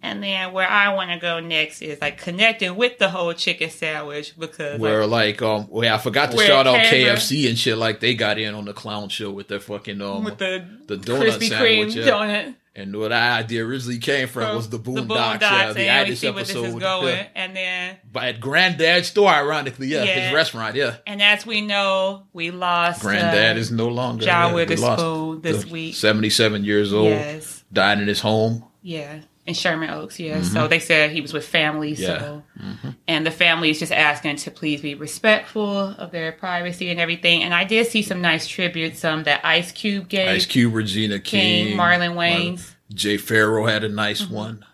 And 0.00 0.22
then 0.22 0.52
where 0.52 0.68
I 0.68 0.94
want 0.94 1.10
to 1.10 1.18
go 1.18 1.40
next 1.40 1.82
is 1.82 2.00
like 2.00 2.18
connecting 2.18 2.76
with 2.76 2.98
the 2.98 3.08
whole 3.08 3.32
chicken 3.32 3.68
sandwich 3.68 4.38
because 4.38 4.78
Where 4.78 5.04
like, 5.06 5.40
like 5.40 5.42
um, 5.42 5.66
well, 5.68 5.92
I 5.92 5.98
forgot 5.98 6.30
to 6.30 6.36
Where 6.36 6.46
shout 6.46 6.68
out 6.68 6.76
KFC 6.86 7.48
and 7.48 7.58
shit. 7.58 7.76
Like 7.76 7.98
they 7.98 8.14
got 8.14 8.38
in 8.38 8.54
on 8.54 8.64
the 8.64 8.72
clown 8.72 9.08
show 9.08 9.32
with 9.32 9.48
their 9.48 9.58
fucking 9.58 10.00
um, 10.00 10.22
with 10.22 10.38
the, 10.38 10.64
the 10.86 10.98
donut 10.98 11.32
Krispy 11.32 11.48
sandwich, 11.48 11.94
Kreme 11.94 11.96
yeah. 11.96 12.12
donut. 12.12 12.54
And 12.78 12.96
where 12.96 13.08
the 13.08 13.14
idea 13.14 13.64
originally 13.64 13.98
came 13.98 14.28
from 14.28 14.54
was 14.56 14.68
the 14.70 14.78
Boondocks, 14.78 15.40
yeah, 15.40 15.72
the 15.72 15.80
and 15.80 16.06
we 16.06 16.12
Itis 16.12 16.20
see 16.20 16.30
where 16.30 16.44
this 16.44 16.50
is 16.50 16.56
episode, 16.56 16.80
going, 16.80 17.08
yeah. 17.16 17.26
and 17.34 17.56
then 17.56 17.96
But 18.12 18.22
at 18.24 18.40
Granddad's 18.40 19.08
store, 19.08 19.28
ironically, 19.30 19.88
yeah, 19.88 20.04
Yeah. 20.04 20.14
his 20.26 20.34
restaurant, 20.34 20.76
yeah. 20.76 20.96
and 21.06 21.20
as 21.22 21.44
we 21.44 21.60
know, 21.60 22.22
we 22.32 22.50
lost 22.50 23.02
Granddad 23.02 23.56
uh, 23.56 23.60
is 23.60 23.70
no 23.70 23.88
longer 23.88 24.24
John 24.24 24.50
yeah, 24.50 24.54
Witherspoon 24.54 25.40
this 25.42 25.66
week. 25.66 25.94
77 25.94 26.64
years 26.64 26.92
old, 26.92 27.08
Yes, 27.08 27.64
died 27.72 28.00
in 28.00 28.08
his 28.08 28.20
home. 28.20 28.64
yeah, 28.82 29.20
in 29.48 29.54
Sherman 29.54 29.90
Oaks. 29.90 30.20
Yeah, 30.20 30.42
so 30.42 30.68
they 30.68 30.78
said 30.78 31.10
he 31.10 31.20
was 31.20 31.32
with 31.32 31.44
family. 31.46 31.94
Mm-hmm. 31.94 32.04
So, 32.04 32.94
and 33.08 33.26
the 33.26 33.30
family 33.32 33.70
is 33.70 33.78
just 33.80 33.90
asking 33.92 34.36
to 34.36 34.50
please 34.50 34.80
be 34.82 34.94
respectful 34.94 35.76
of 35.76 36.10
their 36.12 36.30
privacy 36.32 36.90
and 36.90 37.00
everything. 37.00 37.42
And 37.42 37.52
I 37.54 37.64
did 37.64 37.86
see 37.88 38.02
some 38.02 38.20
nice 38.20 38.46
tributes, 38.46 39.00
some 39.00 39.24
that 39.24 39.44
Ice 39.44 39.72
Cube 39.72 40.08
gave. 40.08 40.28
Ice 40.28 40.46
Cube, 40.46 40.74
Regina 40.74 41.18
King, 41.18 41.68
King, 41.68 41.76
Marlon 41.78 42.14
Wayans. 42.14 42.74
Jay 42.92 43.16
Pharoah 43.16 43.70
had 43.70 43.82
a 43.84 43.88
nice 43.88 44.22
Mm-hmm. 44.22 44.34
one. 44.34 44.64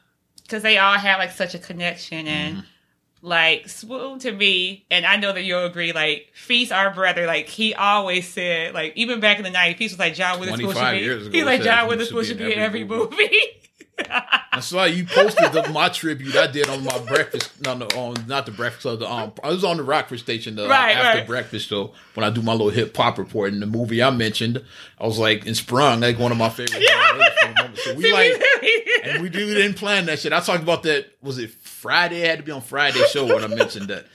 because 0.42 0.62
they 0.62 0.76
all 0.78 0.98
had 0.98 1.16
like 1.16 1.30
such 1.32 1.54
a 1.54 1.58
connection 1.58 2.26
and 2.26 2.56
Mm-hmm. 2.56 2.66
like 3.26 3.68
swoon 3.70 4.18
to 4.18 4.30
me 4.30 4.84
and 4.90 5.06
i 5.06 5.16
know 5.16 5.32
that 5.32 5.42
you'll 5.44 5.64
agree 5.64 5.92
like 5.92 6.28
feast 6.34 6.70
our 6.70 6.92
brother 6.92 7.26
like 7.26 7.48
he 7.48 7.72
always 7.74 8.28
said 8.28 8.74
like 8.74 8.92
even 8.96 9.18
back 9.18 9.38
in 9.38 9.44
the 9.44 9.50
90s 9.50 9.76
feast 9.78 9.94
was 9.94 9.98
like 9.98 10.14
john 10.14 10.38
witherspoon 10.38 10.66
should 10.68 10.74
25 10.76 10.94
be 10.94 11.00
years 11.04 11.26
ago, 11.26 11.36
he's 11.38 11.46
like 11.46 11.62
john 11.62 11.84
he 11.84 11.88
witherspoon 11.88 12.24
should 12.24 12.36
be 12.38 12.52
in 12.52 12.58
every 12.58 12.84
movie, 12.84 13.30
I 13.98 14.60
saw 14.60 14.84
you 14.84 15.04
posted 15.04 15.52
the, 15.52 15.68
my 15.70 15.88
tribute 15.88 16.36
I 16.36 16.46
did 16.46 16.68
on 16.68 16.84
my 16.84 16.98
breakfast. 17.00 17.60
No, 17.62 17.74
no, 17.74 17.86
on 17.96 18.26
not 18.26 18.46
the 18.46 18.52
breakfast. 18.52 18.82
So 18.82 18.96
the, 18.96 19.10
um, 19.10 19.32
I 19.42 19.48
was 19.48 19.64
on 19.64 19.76
the 19.76 19.82
Rockford 19.82 20.20
station 20.20 20.56
the 20.56 20.68
Right, 20.68 20.92
after 20.96 21.18
right. 21.18 21.26
breakfast 21.26 21.68
show 21.68 21.92
when 22.14 22.24
I 22.24 22.30
do 22.30 22.42
my 22.42 22.52
little 22.52 22.70
hip 22.70 22.96
hop 22.96 23.18
report. 23.18 23.52
In 23.52 23.60
the 23.60 23.66
movie 23.66 24.02
I 24.02 24.10
mentioned, 24.10 24.62
I 24.98 25.06
was 25.06 25.18
like 25.18 25.46
in 25.46 25.54
Sprung, 25.54 26.00
like 26.00 26.18
one 26.18 26.32
of 26.32 26.38
my 26.38 26.48
favorite. 26.50 26.82
moments. 27.56 27.84
So 27.84 27.94
we 27.96 28.04
See, 28.04 28.12
like, 28.12 28.42
we- 28.62 29.00
and 29.04 29.22
we 29.22 29.28
didn't 29.28 29.74
plan 29.74 30.06
that 30.06 30.18
shit. 30.20 30.32
I 30.32 30.40
talked 30.40 30.62
about 30.62 30.82
that. 30.84 31.06
Was 31.22 31.38
it 31.38 31.50
Friday? 31.50 32.22
It 32.22 32.26
had 32.30 32.38
to 32.38 32.44
be 32.44 32.52
on 32.52 32.62
Friday 32.62 33.02
show 33.12 33.26
when 33.26 33.44
I 33.44 33.48
mentioned 33.48 33.88
that 33.88 34.06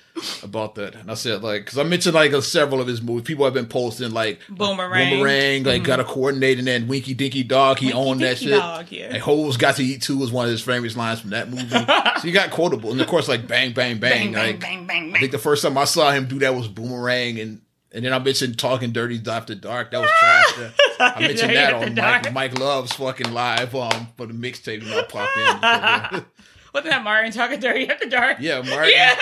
about 0.43 0.75
that. 0.75 0.95
And 0.95 1.09
I 1.09 1.13
said 1.13 1.43
like, 1.43 1.65
because 1.65 1.77
I 1.77 1.83
mentioned 1.83 2.15
like 2.15 2.33
uh, 2.33 2.41
several 2.41 2.81
of 2.81 2.88
his 2.88 3.01
movies. 3.01 3.23
People 3.23 3.45
have 3.45 3.53
been 3.53 3.67
posting 3.67 4.11
like 4.11 4.39
Boomerang. 4.49 5.09
Boomerang, 5.09 5.63
like 5.63 5.83
got 5.83 5.99
a 5.99 6.03
coordinate, 6.03 6.59
and 6.59 6.67
then 6.67 6.88
Winky 6.88 7.13
Dinky 7.13 7.43
Dog. 7.43 7.79
He 7.79 7.88
Winky 7.88 7.99
owned 7.99 8.21
that 8.21 8.38
Dinky 8.38 8.45
shit. 8.45 8.59
Dog, 8.59 8.91
yeah. 8.91 9.05
And 9.05 9.17
Hoes 9.17 9.57
got 9.57 9.75
to 9.77 9.83
eat 9.83 10.01
too 10.01 10.17
was 10.17 10.31
one 10.31 10.45
of 10.45 10.51
his 10.51 10.61
famous 10.61 10.95
lines 10.95 11.21
from 11.21 11.31
that 11.31 11.49
movie. 11.49 11.69
so 11.69 12.21
he 12.21 12.31
got 12.31 12.51
quotable, 12.51 12.91
and 12.91 13.01
of 13.01 13.07
course 13.07 13.27
like 13.27 13.47
bang 13.47 13.73
bang 13.73 13.99
bang. 13.99 14.31
bang 14.31 14.33
bang 14.33 14.51
like 14.51 14.59
bang 14.59 14.88
bang 14.88 15.15
I 15.15 15.19
think 15.19 15.31
the 15.31 15.38
first 15.38 15.63
time 15.63 15.77
I 15.77 15.85
saw 15.85 16.11
him 16.11 16.27
do 16.27 16.39
that 16.39 16.55
was 16.55 16.67
Boomerang, 16.67 17.39
and 17.39 17.61
and 17.91 18.05
then 18.05 18.13
I 18.13 18.19
mentioned 18.19 18.59
talking 18.59 18.91
dirty 18.91 19.19
after 19.27 19.55
dark. 19.55 19.91
That 19.91 20.01
was 20.01 20.11
trash. 20.19 20.71
I 20.99 21.19
mentioned 21.21 21.55
that 21.55 21.73
on. 21.73 21.95
Mike, 21.95 22.33
Mike 22.33 22.59
Love's 22.59 22.93
fucking 22.93 23.31
live 23.31 23.73
um 23.73 24.09
for 24.15 24.27
the 24.27 24.33
mixtape 24.33 24.83
when 24.83 24.93
I 24.93 25.03
popped 25.03 26.13
in. 26.15 26.25
What's 26.71 26.88
that 26.88 27.03
Martin 27.03 27.31
talking 27.31 27.59
dirty 27.59 27.89
after 27.89 28.07
dark 28.07 28.38
yeah, 28.39 28.61
Martin. 28.61 28.91
yeah 28.93 29.15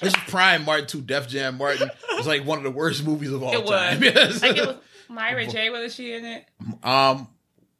This 0.00 0.14
is 0.14 0.20
prime 0.28 0.64
Martin 0.64 0.86
too. 0.86 1.00
Def 1.00 1.28
Jam 1.28 1.56
Martin 1.58 1.90
It's 2.12 2.26
like 2.26 2.44
one 2.44 2.58
of 2.58 2.64
the 2.64 2.70
worst 2.70 3.04
movies 3.04 3.32
of 3.32 3.42
all 3.42 3.52
it 3.52 3.66
time. 3.66 4.00
was 4.00 4.14
Yes. 4.14 4.42
like 4.42 4.56
it 4.56 4.66
was 4.66 4.76
myra 5.08 5.46
j 5.46 5.70
was 5.70 5.94
she 5.94 6.12
in 6.12 6.24
it 6.24 6.44
um, 6.82 7.28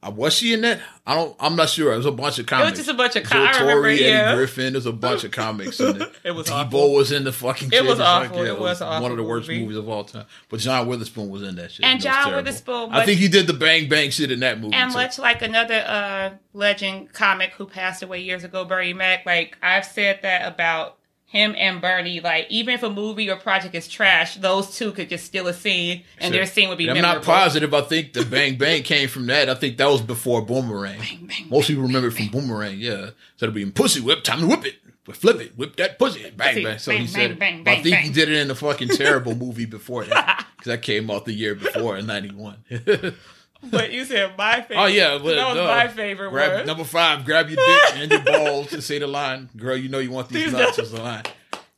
uh, 0.02 0.11
was 0.11 0.35
she 0.35 0.52
in 0.52 0.61
that? 0.61 0.78
I 1.06 1.14
don't. 1.14 1.35
I'm 1.40 1.56
not 1.56 1.70
sure. 1.70 1.92
It 1.92 1.96
was 1.96 2.04
a 2.06 2.12
bunch 2.12 2.38
of 2.38 2.44
comics. 2.46 2.68
it 2.68 2.70
was 2.73 2.78
just 2.80 2.90
a 2.90 2.94
bunch 2.94 3.16
of 3.16 3.25
comics. 3.25 3.56
com- 3.56 3.66
I 3.66 3.68
remember 3.68 3.88
Eddie 3.88 4.02
yeah 4.04 4.35
Griffin. 4.37 4.75
There's 4.75 4.85
a 4.87 4.92
bunch 4.92 5.25
of 5.25 5.30
comics 5.30 5.80
in 5.80 6.02
it. 6.02 6.12
It 6.25 6.32
was 6.32 6.49
Debo 6.49 6.52
awful. 6.66 6.92
was 6.92 7.11
in 7.12 7.25
the 7.25 7.32
fucking. 7.32 7.70
It 7.73 7.82
was 7.82 7.92
It's 7.92 8.00
like, 8.00 8.30
awful. 8.30 8.44
yeah, 8.44 8.52
It 8.52 8.61
was 8.61 8.82
an 8.82 9.02
one 9.02 9.11
of 9.11 9.16
the 9.16 9.23
worst 9.25 9.49
movie. 9.49 9.62
movies 9.62 9.78
of 9.78 9.88
all 9.88 10.04
time. 10.04 10.26
But 10.50 10.61
John 10.61 10.87
Witherspoon 10.87 11.30
was 11.30 11.42
in 11.42 11.56
that 11.56 11.73
shit. 11.73 11.87
And 11.87 12.00
John. 12.00 12.35
Witherspoon, 12.35 12.90
I 12.92 13.04
think 13.06 13.18
he 13.20 13.26
did 13.28 13.46
the 13.46 13.54
bang 13.54 13.88
bang 13.88 14.11
shit 14.11 14.30
in 14.30 14.40
that 14.40 14.61
movie. 14.61 14.75
And 14.75 14.90
too. 14.92 14.99
much 14.99 15.18
like 15.18 15.40
another 15.40 15.82
uh, 15.87 16.30
legend 16.52 17.12
comic 17.14 17.52
who 17.52 17.66
passed 17.66 18.02
away 18.02 18.20
years 18.20 18.44
ago, 18.44 18.64
Bernie 18.66 18.92
Mac, 18.92 19.25
like 19.25 19.56
I've 19.62 19.87
said 19.87 20.20
that 20.23 20.46
about 20.46 20.99
him 21.36 21.54
and 21.56 21.80
Bernie. 21.80 22.20
Like 22.20 22.46
even 22.50 22.74
if 22.74 22.82
a 22.82 22.90
movie 22.90 23.30
or 23.30 23.36
project 23.36 23.74
is 23.74 23.86
trash, 23.88 24.36
those 24.36 24.76
two 24.76 24.92
could 24.92 25.08
just 25.08 25.24
steal 25.26 25.46
a 25.46 25.52
scene, 25.54 26.02
and 26.18 26.32
Sure. 26.32 26.38
their 26.42 26.46
scene 26.46 26.68
would 26.68 26.78
be. 26.78 26.90
I'm 26.90 27.00
not 27.00 27.22
positive. 27.22 27.72
I 27.74 27.82
think 27.82 28.12
the 28.14 28.24
bang 28.24 28.56
bang 28.56 28.82
came 28.82 29.08
from 29.08 29.26
that. 29.26 29.48
I 29.48 29.54
think 29.54 29.76
that 29.76 29.86
was 29.88 30.00
before 30.00 30.42
Boomerang. 30.42 30.98
bang, 30.98 31.30
Most 31.48 31.68
people 31.68 31.82
remember 31.84 32.08
it 32.08 32.12
from 32.12 32.28
Boomerang. 32.28 32.78
Yeah, 32.78 33.10
instead 33.34 33.48
of 33.48 33.54
being 33.54 33.72
pussy 33.72 34.00
whip, 34.00 34.24
time 34.24 34.40
to 34.40 34.46
whip 34.46 34.64
it. 34.66 34.76
Flip 35.14 35.40
it, 35.40 35.56
whip 35.56 35.76
that 35.76 36.00
pussy, 36.00 36.28
bang 36.36 36.64
bang. 36.64 36.78
So 36.78 36.90
bang, 36.90 37.02
he 37.02 37.06
said, 37.06 37.38
bang, 37.38 37.62
bang, 37.62 37.78
I 37.78 37.82
think 37.82 37.96
he 37.98 38.10
did 38.10 38.28
it 38.28 38.38
in 38.38 38.50
a 38.50 38.56
fucking 38.56 38.88
terrible 38.88 39.36
movie 39.44 39.64
before 39.64 40.04
that 40.04 40.44
because 40.56 40.70
that 40.70 40.82
came 40.82 41.08
out 41.12 41.26
the 41.26 41.32
year 41.32 41.54
before 41.54 41.96
in 41.96 42.06
'91. 42.06 42.56
But 43.70 43.92
you 43.92 44.04
said 44.04 44.37
my 44.37 44.58
oh, 44.58 44.62
favorite. 44.62 44.78
Oh 44.78 44.87
yeah, 44.87 45.23
well, 45.23 45.35
that 45.35 45.56
was 45.56 45.66
my 45.66 45.88
favorite 45.88 46.30
Grab, 46.30 46.50
word. 46.50 46.66
Number 46.66 46.85
five, 46.85 47.25
grab 47.25 47.49
your 47.49 47.56
dick 47.56 47.96
and 47.96 48.11
your 48.11 48.20
balls 48.20 48.73
and 48.73 48.82
say 48.82 48.99
the 48.99 49.06
line, 49.06 49.49
"Girl, 49.56 49.76
you 49.76 49.88
know 49.88 49.99
you 49.99 50.11
want 50.11 50.28
these 50.28 50.44
These 50.44 50.52
nuts." 50.52 50.78
nuts. 50.78 50.90
The 50.90 51.02
line. 51.02 51.25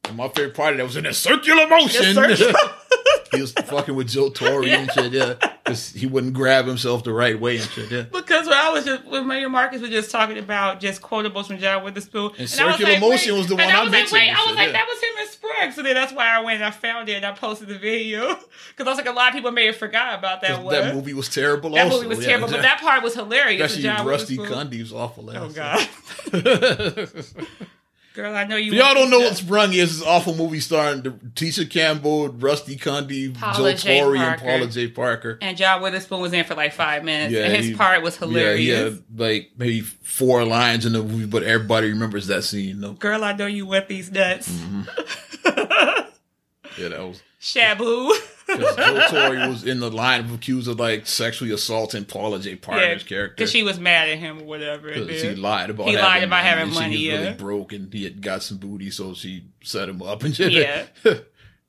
And 0.05 0.17
my 0.17 0.29
favorite 0.29 0.55
part 0.55 0.73
of 0.73 0.79
that 0.79 0.85
was 0.85 0.97
in 0.97 1.07
a 1.07 1.15
circular 1.15 1.67
motion. 1.69 2.17
he 3.33 3.41
was 3.41 3.53
fucking 3.53 3.95
with 3.95 4.09
Joe 4.09 4.31
Torry 4.31 4.71
and 4.71 4.91
shit. 4.91 5.13
Yeah, 5.13 5.35
because 5.65 5.91
he 5.91 6.07
wouldn't 6.07 6.35
grab 6.35 6.67
himself 6.67 7.05
the 7.05 7.13
right 7.13 7.39
way 7.39 7.57
and 7.59 7.69
shit. 7.71 7.91
Yeah. 7.91 8.03
Because 8.03 8.47
when 8.47 8.57
I 8.57 8.71
was 8.71 8.85
just 8.85 9.05
when 9.05 9.27
Mayor 9.27 9.49
Marcus 9.49 9.81
was 9.81 9.91
just 9.91 10.11
talking 10.11 10.39
about 10.39 10.81
just 10.81 11.03
quotables 11.03 11.47
from 11.47 11.59
John 11.59 11.85
Witherspoon, 11.85 12.31
And 12.31 12.39
I 12.39 12.43
was 12.43 12.53
Circular 12.53 12.93
like, 12.93 13.01
Motion 13.01 13.37
was 13.37 13.47
the 13.49 13.57
one 13.57 13.65
I 13.65 13.83
was 13.83 13.91
mentioned 13.91 14.13
Like, 14.13 14.29
wait, 14.29 14.31
I 14.31 14.41
was 14.41 14.47
shit, 14.49 14.57
like, 14.57 14.67
yeah. 14.69 14.73
that 14.73 14.87
was 14.89 15.03
him 15.03 15.11
and 15.19 15.29
Sprague. 15.29 15.73
So 15.73 15.83
then 15.83 15.95
that's 15.95 16.13
why 16.13 16.27
I 16.29 16.41
went 16.41 16.57
and 16.57 16.65
I 16.65 16.71
found 16.71 17.09
it 17.09 17.15
and 17.15 17.27
I 17.27 17.33
posted 17.33 17.69
the 17.69 17.79
video 17.79 18.29
because 18.77 18.87
I 18.87 18.91
was 18.91 18.97
like, 18.99 19.09
a 19.09 19.13
lot 19.13 19.29
of 19.29 19.35
people 19.35 19.51
may 19.51 19.67
have 19.67 19.77
forgot 19.77 20.19
about 20.19 20.41
that 20.43 20.63
one. 20.63 20.75
That 20.75 20.95
movie 20.95 21.15
was 21.15 21.29
terrible. 21.29 21.71
That 21.71 21.87
also. 21.87 21.97
movie 21.97 22.09
was 22.09 22.21
yeah. 22.21 22.27
terrible, 22.27 22.49
but 22.49 22.63
that 22.63 22.81
part 22.81 23.03
was 23.03 23.15
hilarious. 23.15 23.61
especially 23.61 23.83
John 23.83 24.07
Rusty. 24.07 24.37
Cundy 24.39 24.81
was 24.81 24.93
awful. 24.93 25.29
Oh. 25.31 25.49
God, 25.49 25.89
girl, 28.15 28.35
I 28.35 28.45
know 28.45 28.57
you. 28.57 28.73
If 28.73 28.79
y'all 28.79 28.95
don't 28.95 29.11
know 29.11 29.21
what 29.21 29.37
Sprung 29.37 29.73
is, 29.73 29.93
it's 29.99 30.03
an 30.03 30.09
awful 30.09 30.35
movie 30.35 30.61
starring 30.61 31.03
Tisha 31.03 31.69
Campbell, 31.71 32.29
Rusty 32.29 32.77
Cundy, 32.77 33.33
Paula 33.39 33.73
Joe 33.73 33.77
J. 33.79 34.01
Torry, 34.01 34.19
and 34.19 34.41
Paula 34.41 34.67
J. 34.67 34.89
Parker. 34.89 35.39
And 35.41 35.57
John 35.57 35.83
Witherspoon 35.83 36.21
was 36.21 36.33
in 36.33 36.45
for 36.45 36.55
like 36.55 36.73
five 36.73 37.05
minutes, 37.05 37.35
and 37.35 37.53
his 37.55 37.67
he- 37.67 37.75
part 37.75 38.03
was 38.03 38.17
hilarious. 38.17 38.61
Yeah, 38.61 38.77
he 38.77 38.85
had 38.85 39.03
like 39.17 39.51
maybe 39.57 39.81
four 39.81 40.45
lines 40.45 40.85
in 40.87 40.93
the 40.93 41.03
movie, 41.03 41.27
but 41.27 41.43
everybody 41.43 41.89
remembers 41.91 42.27
that 42.29 42.45
scene. 42.45 42.81
though. 42.81 42.93
Girl, 42.95 43.23
I 43.25 43.33
know 43.33 43.47
you 43.47 43.67
want 43.67 43.89
these 43.89 44.11
nuts. 44.11 44.49
Mm-hmm. 44.49 44.83
Yeah, 46.79 46.89
that 46.91 47.01
was 47.01 47.21
Shabu. 47.41 48.13
Because 48.49 48.77
Joe 48.77 49.07
Torry 49.11 49.49
was 49.49 49.65
in 49.65 49.79
the 49.79 49.91
line 49.91 50.21
of 50.21 50.33
accused 50.33 50.69
of 50.69 50.81
like 50.81 51.07
sexually 51.07 51.53
assaulting 51.53 52.07
Paula 52.07 52.41
J. 52.41 52.57
Parker's 52.57 53.03
character 53.03 53.35
because 53.37 53.51
she 53.51 53.63
was 53.63 53.79
mad 53.79 54.09
at 54.09 54.19
him 54.19 54.41
or 54.41 54.45
whatever. 54.45 54.89
because 54.93 55.23
he 55.23 55.35
lied 55.35 55.71
about 55.71 55.87
He 55.87 55.93
having 55.93 56.05
lied 56.05 56.23
about 56.25 56.45
having 56.45 56.65
and 56.65 56.75
money, 56.75 56.97
She 56.97 57.09
was 57.11 57.15
yeah. 57.21 57.25
really 57.25 57.37
broke 57.37 57.73
and 57.73 57.93
he 57.93 58.05
had 58.05 58.23
got 58.23 58.43
some 58.43 58.57
booty, 58.57 58.91
so 58.91 59.13
she 59.15 59.45
set 59.63 59.89
him 59.89 60.01
up 60.03 60.23
and 60.25 60.35
shit. 60.35 60.53
Yeah. 60.53 60.87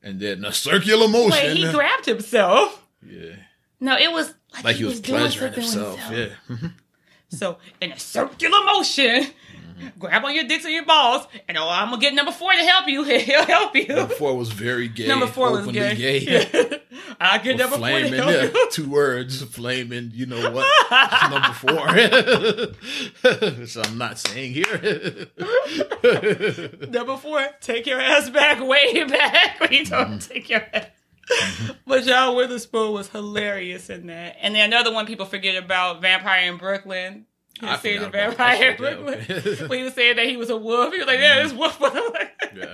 and 0.03 0.19
then 0.19 0.45
a 0.45 0.53
circular 0.53 1.07
motion. 1.07 1.31
Wait, 1.31 1.57
he 1.57 1.69
grabbed 1.71 2.05
himself. 2.05 2.85
yeah, 3.05 3.35
No, 3.79 3.97
it 3.97 4.11
was 4.11 4.33
like, 4.53 4.63
like 4.63 4.75
he 4.77 4.85
was 4.85 5.01
doing 5.01 5.19
pleasuring 5.19 5.53
something 5.61 5.91
with 5.91 6.29
himself. 6.31 6.39
Yeah. 6.61 6.69
So 7.31 7.59
in 7.79 7.91
a 7.91 7.99
circular 7.99 8.57
motion, 8.65 9.27
grab 9.97 10.23
on 10.25 10.35
your 10.35 10.43
dicks 10.45 10.65
and 10.65 10.73
your 10.73 10.85
balls, 10.85 11.27
and 11.47 11.57
oh, 11.57 11.67
I'm 11.69 11.89
gonna 11.89 12.01
get 12.01 12.13
number 12.13 12.31
four 12.31 12.51
to 12.51 12.57
help 12.63 12.87
you. 12.87 13.03
He'll 13.19 13.45
help 13.45 13.75
you. 13.75 13.87
Number 13.87 14.13
four 14.15 14.35
was 14.35 14.51
very 14.51 14.87
gay. 14.87 15.07
Number 15.07 15.27
four 15.27 15.51
was 15.51 15.67
gay. 15.67 15.95
gay. 15.95 16.81
I'll 17.19 17.41
get 17.43 17.57
number 17.57 17.77
four 17.77 17.87
flaming, 17.87 18.13
yeah, 18.13 18.49
two 18.71 18.89
words, 18.89 19.41
flaming. 19.43 20.11
You 20.13 20.25
know 20.25 20.51
what? 20.51 20.67
Number 21.29 21.53
four. 21.53 21.89
so 23.67 23.81
I'm 23.83 23.97
not 23.97 24.17
saying 24.19 24.53
here. 24.53 25.27
Number 26.89 27.17
four, 27.17 27.45
take 27.61 27.85
your 27.85 27.99
ass 27.99 28.29
back, 28.29 28.61
way 28.65 29.03
back. 29.05 29.71
You 29.71 29.85
don't 29.85 29.99
Mm-hmm. 30.09 30.33
take 30.33 30.49
your 30.49 30.63
ass. 30.73 30.87
But 31.85 32.03
John 32.05 32.35
Witherspoon 32.35 32.91
was 32.93 33.07
hilarious 33.09 33.89
in 33.89 34.07
that. 34.07 34.37
And 34.41 34.55
then 34.55 34.71
another 34.73 34.91
one 34.93 35.05
people 35.05 35.25
forget 35.27 35.61
about 35.61 36.01
Vampire 36.01 36.51
in 36.51 36.57
Brooklyn. 36.57 37.25
I 37.61 37.77
He 37.77 37.97
the 37.97 38.09
Vampire 38.09 38.29
in 38.29 38.37
that 38.37 38.57
shit, 38.57 38.77
Brooklyn. 38.77 39.25
yeah, 39.29 39.35
okay. 39.35 39.67
when 39.67 39.77
he 39.79 39.83
was 39.85 39.93
saying 39.93 40.15
that 40.17 40.25
he 40.27 40.37
was 40.37 40.49
a 40.49 40.57
wolf, 40.57 40.93
he 40.93 40.99
was 40.99 41.07
like, 41.07 41.19
"Yeah, 41.19 41.43
this 41.43 41.53
wolf." 41.53 41.79
was 41.79 41.93
a-" 41.95 42.29
yeah. 42.55 42.73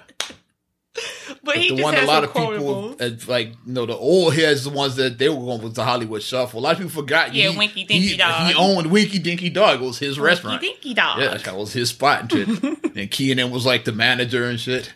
but 1.43 1.57
he 1.57 1.69
the 1.69 1.75
just 1.75 1.83
one 1.83 1.93
had 1.93 2.03
a 2.03 2.07
lot 2.07 2.23
of 2.23 2.33
people 2.33 2.95
quotables. 2.95 3.01
uh, 3.27 3.31
like 3.31 3.47
you 3.65 3.73
know 3.73 3.85
the 3.85 3.95
old 3.95 4.33
heads 4.33 4.63
the 4.63 4.69
ones 4.69 4.95
that 4.95 5.17
they 5.17 5.27
were 5.27 5.35
going 5.35 5.61
with 5.61 5.75
the 5.75 5.83
Hollywood 5.83 6.23
Shuffle. 6.23 6.59
A 6.59 6.61
lot 6.61 6.71
of 6.73 6.77
people 6.77 6.91
forgot. 7.01 7.33
Yeah, 7.33 7.49
he, 7.49 7.57
Winky 7.57 7.83
Dinky 7.83 8.07
he, 8.09 8.17
Dog. 8.17 8.47
He 8.47 8.53
owned 8.55 8.91
Winky 8.91 9.19
Dinky 9.19 9.49
Dog. 9.49 9.81
It 9.81 9.85
was 9.85 9.99
his 9.99 10.17
restaurant. 10.19 10.61
Winky 10.61 10.73
Dinky 10.75 10.93
dog. 10.93 11.19
Yeah, 11.19 11.35
that 11.37 11.55
was 11.55 11.73
his 11.73 11.89
spot 11.89 12.21
and 12.21 12.31
shit. 12.31 12.47
and 12.95 13.11
Keenen 13.11 13.51
was 13.51 13.65
like 13.65 13.83
the 13.85 13.91
manager 13.91 14.45
and 14.45 14.59
shit. 14.59 14.93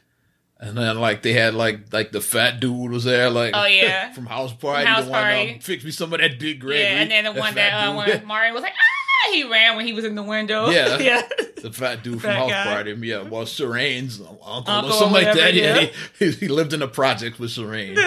And 0.62 0.78
then 0.78 0.98
like 1.00 1.22
they 1.22 1.34
had 1.34 1.54
like 1.54 1.92
like 1.94 2.12
the 2.12 2.20
fat 2.22 2.60
dude 2.60 2.92
was 2.92 3.04
there 3.06 3.30
like 3.30 3.52
Oh, 3.54 3.66
yeah. 3.66 4.12
from 4.14 4.26
House 4.26 4.54
Party 4.54 4.86
House 4.86 5.06
the 5.06 5.12
one 5.12 5.22
Party. 5.22 5.54
um, 5.56 5.60
fix 5.60 5.84
me 5.86 5.92
some 5.92 6.12
of 6.14 6.20
that 6.20 6.38
big 6.40 6.60
Gregory. 6.62 6.82
Yeah, 6.82 7.02
and 7.02 7.12
then 7.12 7.24
the 7.26 7.34
one 7.34 7.56
that 7.56 7.74
uh, 7.74 7.94
fat 7.94 8.20
when 8.20 8.26
Mario 8.28 8.54
was 8.54 8.64
like, 8.64 8.74
ah, 8.74 8.99
he 9.32 9.44
ran 9.44 9.76
when 9.76 9.86
he 9.86 9.94
was 9.94 10.06
in 10.06 10.16
the 10.16 10.24
window. 10.24 10.70
Yeah. 10.70 10.98
yeah. 11.00 11.22
the 11.62 11.72
fat 11.72 12.04
dude 12.04 12.22
from 12.22 12.32
House. 12.32 12.52
Party. 12.52 12.92
Yeah, 13.02 13.22
well, 13.24 13.44
Sharane's 13.44 14.20
uncle, 14.20 14.40
Uncle 14.44 14.90
or 14.90 14.94
something 14.94 15.14
like 15.14 15.36
that. 15.36 15.54
Yeah, 15.54 15.80
yeah. 15.80 15.90
he, 16.20 16.32
he 16.32 16.48
lived 16.48 16.74
in 16.74 16.82
a 16.82 16.88
project 16.88 17.40
with 17.40 17.52
Sharane. 17.52 17.98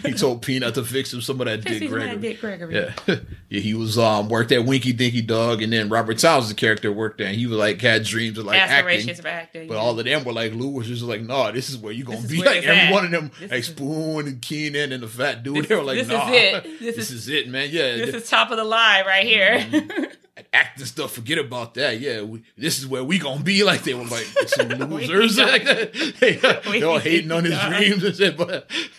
he 0.06 0.12
told 0.12 0.42
Peanut 0.42 0.74
to 0.74 0.84
fix 0.84 1.12
him 1.12 1.20
some 1.20 1.40
of 1.40 1.46
that 1.46 1.62
Dick 1.62 1.80
me 1.80 1.88
some 1.88 1.98
of 1.98 2.00
that 2.00 2.20
Gregory. 2.20 2.28
Dick 2.28 2.40
Gregory. 2.40 2.74
Yeah. 2.74 3.16
yeah, 3.48 3.60
he 3.60 3.74
was 3.74 3.98
um 3.98 4.28
worked 4.28 4.52
at 4.52 4.64
Winky 4.64 4.92
Dinky 4.92 5.22
Dog, 5.22 5.62
and 5.62 5.72
then 5.72 5.88
Robert 5.88 6.18
Townsend's 6.18 6.58
character 6.58 6.92
worked 6.92 7.18
there. 7.18 7.26
And 7.28 7.36
he 7.36 7.46
was 7.46 7.58
like 7.58 7.80
had 7.80 8.04
dreams 8.04 8.38
of 8.38 8.46
like 8.46 8.60
acting. 8.60 9.10
Of 9.10 9.26
acting. 9.26 9.68
But 9.68 9.76
all 9.76 9.98
of 9.98 10.04
them 10.04 10.24
were 10.24 10.32
like 10.32 10.52
Lou 10.52 10.70
was 10.70 10.86
just 10.86 11.02
like, 11.02 11.22
no, 11.22 11.50
this 11.52 11.70
is 11.70 11.78
where 11.78 11.92
you 11.92 12.04
gonna 12.04 12.26
be. 12.26 12.38
Like 12.38 12.58
every 12.58 12.70
at. 12.70 12.92
one 12.92 13.04
of 13.06 13.10
them, 13.10 13.30
This 13.40 13.50
like 13.50 13.64
Spoon 13.64 14.26
and 14.26 14.40
Keenen 14.42 14.92
and 14.92 15.02
the 15.02 15.08
fat 15.08 15.42
dude, 15.42 15.56
This 15.56 15.66
they 15.68 15.74
were 15.74 15.82
like, 15.82 15.98
this 15.98 16.06
is 16.06 16.12
nah, 16.12 16.30
it. 16.30 16.62
This, 16.80 16.96
This 16.96 17.10
is, 17.10 17.28
is- 17.28 17.28
it, 17.28 17.48
man. 17.48 17.68
Yeah, 17.70 17.96
this 17.96 18.10
th- 18.10 18.22
is 18.22 18.30
top 18.30 18.50
of 18.50 18.56
the 18.56 18.64
line 18.64 19.04
right 19.06 19.26
here. 19.26 19.58
Mm-hmm. 19.58 20.04
Acting 20.52 20.86
stuff. 20.86 21.12
Forget 21.12 21.38
about 21.38 21.74
that. 21.74 22.00
Yeah, 22.00 22.22
we, 22.22 22.42
this 22.56 22.78
is 22.78 22.86
where 22.86 23.04
we 23.04 23.18
gonna 23.18 23.42
be. 23.42 23.60
Like 23.70 23.84
they 23.84 23.94
were 23.94 24.04
like 24.04 24.26
some 24.46 24.68
losers. 24.68 25.38
Like 25.38 25.64
that. 25.64 25.92
They, 26.18 26.82
all 26.82 26.98
hating 26.98 27.30
on 27.30 27.44
his 27.44 27.58
dreams 27.60 28.02
and 28.02 28.16
shit. 28.16 28.36
But 28.36 28.68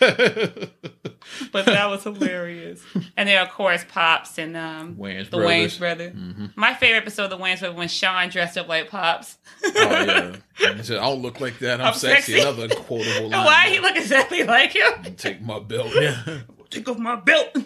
but 1.52 1.66
that 1.66 1.90
was 1.90 2.04
hilarious. 2.04 2.82
And 3.16 3.28
then 3.28 3.42
of 3.42 3.50
course 3.52 3.84
Pops 3.86 4.38
and 4.38 4.56
um 4.56 4.96
Wayans 4.96 5.30
the 5.30 5.38
brothers. 5.38 5.76
Wayans 5.76 5.78
brother. 5.78 6.12
My 6.56 6.74
favorite 6.74 6.98
episode 6.98 7.24
of 7.24 7.30
the 7.30 7.38
Wayans 7.38 7.60
was 7.60 7.74
when 7.74 7.88
Sean 7.88 8.28
dressed 8.30 8.56
up 8.56 8.68
like 8.68 8.88
Pops. 8.88 9.36
oh 9.64 9.70
yeah, 9.74 10.36
and 10.66 10.76
he 10.78 10.82
said, 10.84 10.98
I 10.98 11.02
don't 11.08 11.22
look 11.22 11.40
like 11.40 11.58
that. 11.58 11.80
I'm, 11.80 11.88
I'm 11.88 11.94
sexy. 11.94 12.32
sexy. 12.34 12.40
Another 12.40 12.68
quotable 12.68 13.30
line. 13.30 13.44
Why 13.44 13.68
he 13.68 13.80
look 13.80 13.96
exactly 13.96 14.44
like 14.44 14.72
him? 14.74 15.14
Take 15.16 15.42
my 15.42 15.58
belt. 15.58 15.88
Yeah. 15.94 16.40
Take 16.70 16.88
off 16.88 16.98
my 16.98 17.16
belt. 17.16 17.56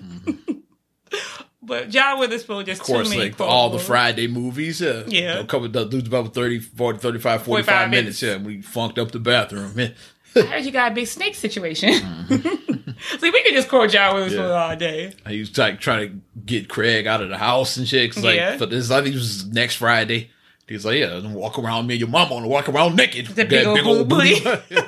But 1.67 1.91
John 1.91 2.19
Witherspoon 2.19 2.65
just 2.65 2.81
Of 2.81 2.87
course, 2.87 3.11
too 3.11 3.17
many 3.19 3.31
like 3.31 3.41
all 3.41 3.71
the. 3.71 3.79
Friday 3.79 4.27
movies, 4.29 4.81
yeah. 4.81 5.03
Yeah. 5.07 5.39
A 5.41 5.45
couple 5.45 5.67
of 5.67 5.91
dudes 5.91 6.09
about 6.09 6.33
30, 6.35 6.61
40, 6.61 6.99
35, 6.99 7.43
45 7.43 7.45
45 7.45 7.91
minutes. 7.91 8.23
minutes. 8.23 8.23
Yeah, 8.23 8.47
we 8.47 8.63
funked 8.63 8.99
up 8.99 9.11
the 9.11 9.19
bathroom. 9.19 9.73
Yeah. 9.79 9.89
I 10.37 10.41
heard 10.43 10.65
you 10.65 10.71
got 10.73 10.93
a 10.93 10.95
big 10.95 11.07
snake 11.07 11.35
situation. 11.35 11.91
See, 12.29 13.31
we 13.31 13.43
could 13.43 13.53
just 13.55 13.69
quote 13.69 13.91
John 13.91 14.15
Witherspoon 14.15 14.43
Mm-hmm. 14.43 14.49
Yeah. 14.51 14.65
all 14.69 14.77
day. 14.77 15.13
He 15.29 15.39
was 15.41 15.57
like 15.57 15.81
trying 15.81 16.09
to 16.11 16.21
get 16.45 16.69
Craig 16.69 17.07
out 17.07 17.23
of 17.23 17.29
the 17.31 17.39
house 17.39 17.77
and 17.77 17.87
shit. 17.89 18.13
'cause, 18.13 18.23
like 18.25 18.37
Yeah. 18.37 18.57
for 18.59 18.67
this, 18.67 18.91
I 18.91 19.03
think 19.03 19.15
it 19.15 19.19
was 19.19 19.47
next 19.47 19.77
Friday. 19.77 20.31
He's 20.69 20.85
like, 20.85 20.99
"Yeah, 20.99 21.21
walk 21.29 21.59
around 21.61 21.87
me 21.87 21.95
and 21.95 22.01
your 22.01 22.09
mom 22.09 22.29
want 22.31 22.45
to 22.45 22.49
walk 22.49 22.69
around 22.69 22.97
naked." 22.97 23.27
The 23.29 23.45
big 23.45 23.67
old 23.67 24.09
booty. 24.09 24.41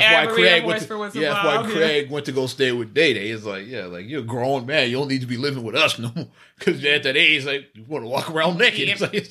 That's 0.00 0.28
why 0.28 0.34
Craig 0.34 0.64
went 0.64 0.80
to, 0.80 0.86
for 0.86 0.98
once 0.98 1.14
in 1.14 1.22
yeah, 1.22 1.34
that's 1.34 1.66
why. 1.66 1.72
Craig 1.72 2.10
went 2.10 2.26
to 2.26 2.32
go 2.32 2.46
stay 2.46 2.72
with 2.72 2.94
Day 2.94 3.14
Day. 3.14 3.30
It's 3.30 3.44
like, 3.44 3.66
yeah, 3.66 3.86
like 3.86 4.06
you're 4.06 4.20
a 4.20 4.24
grown 4.24 4.66
man. 4.66 4.88
You 4.90 4.96
don't 4.96 5.08
need 5.08 5.20
to 5.22 5.26
be 5.26 5.36
living 5.36 5.62
with 5.64 5.74
us 5.74 5.98
no 5.98 6.10
more. 6.14 6.26
Because 6.56 6.84
at 6.84 7.02
that 7.02 7.16
age, 7.16 7.44
like 7.44 7.70
you 7.74 7.82
want 7.82 8.04
to 8.04 8.08
walk 8.08 8.30
around 8.30 8.58
naked. 8.58 8.88
It's 8.88 9.00
like, 9.00 9.24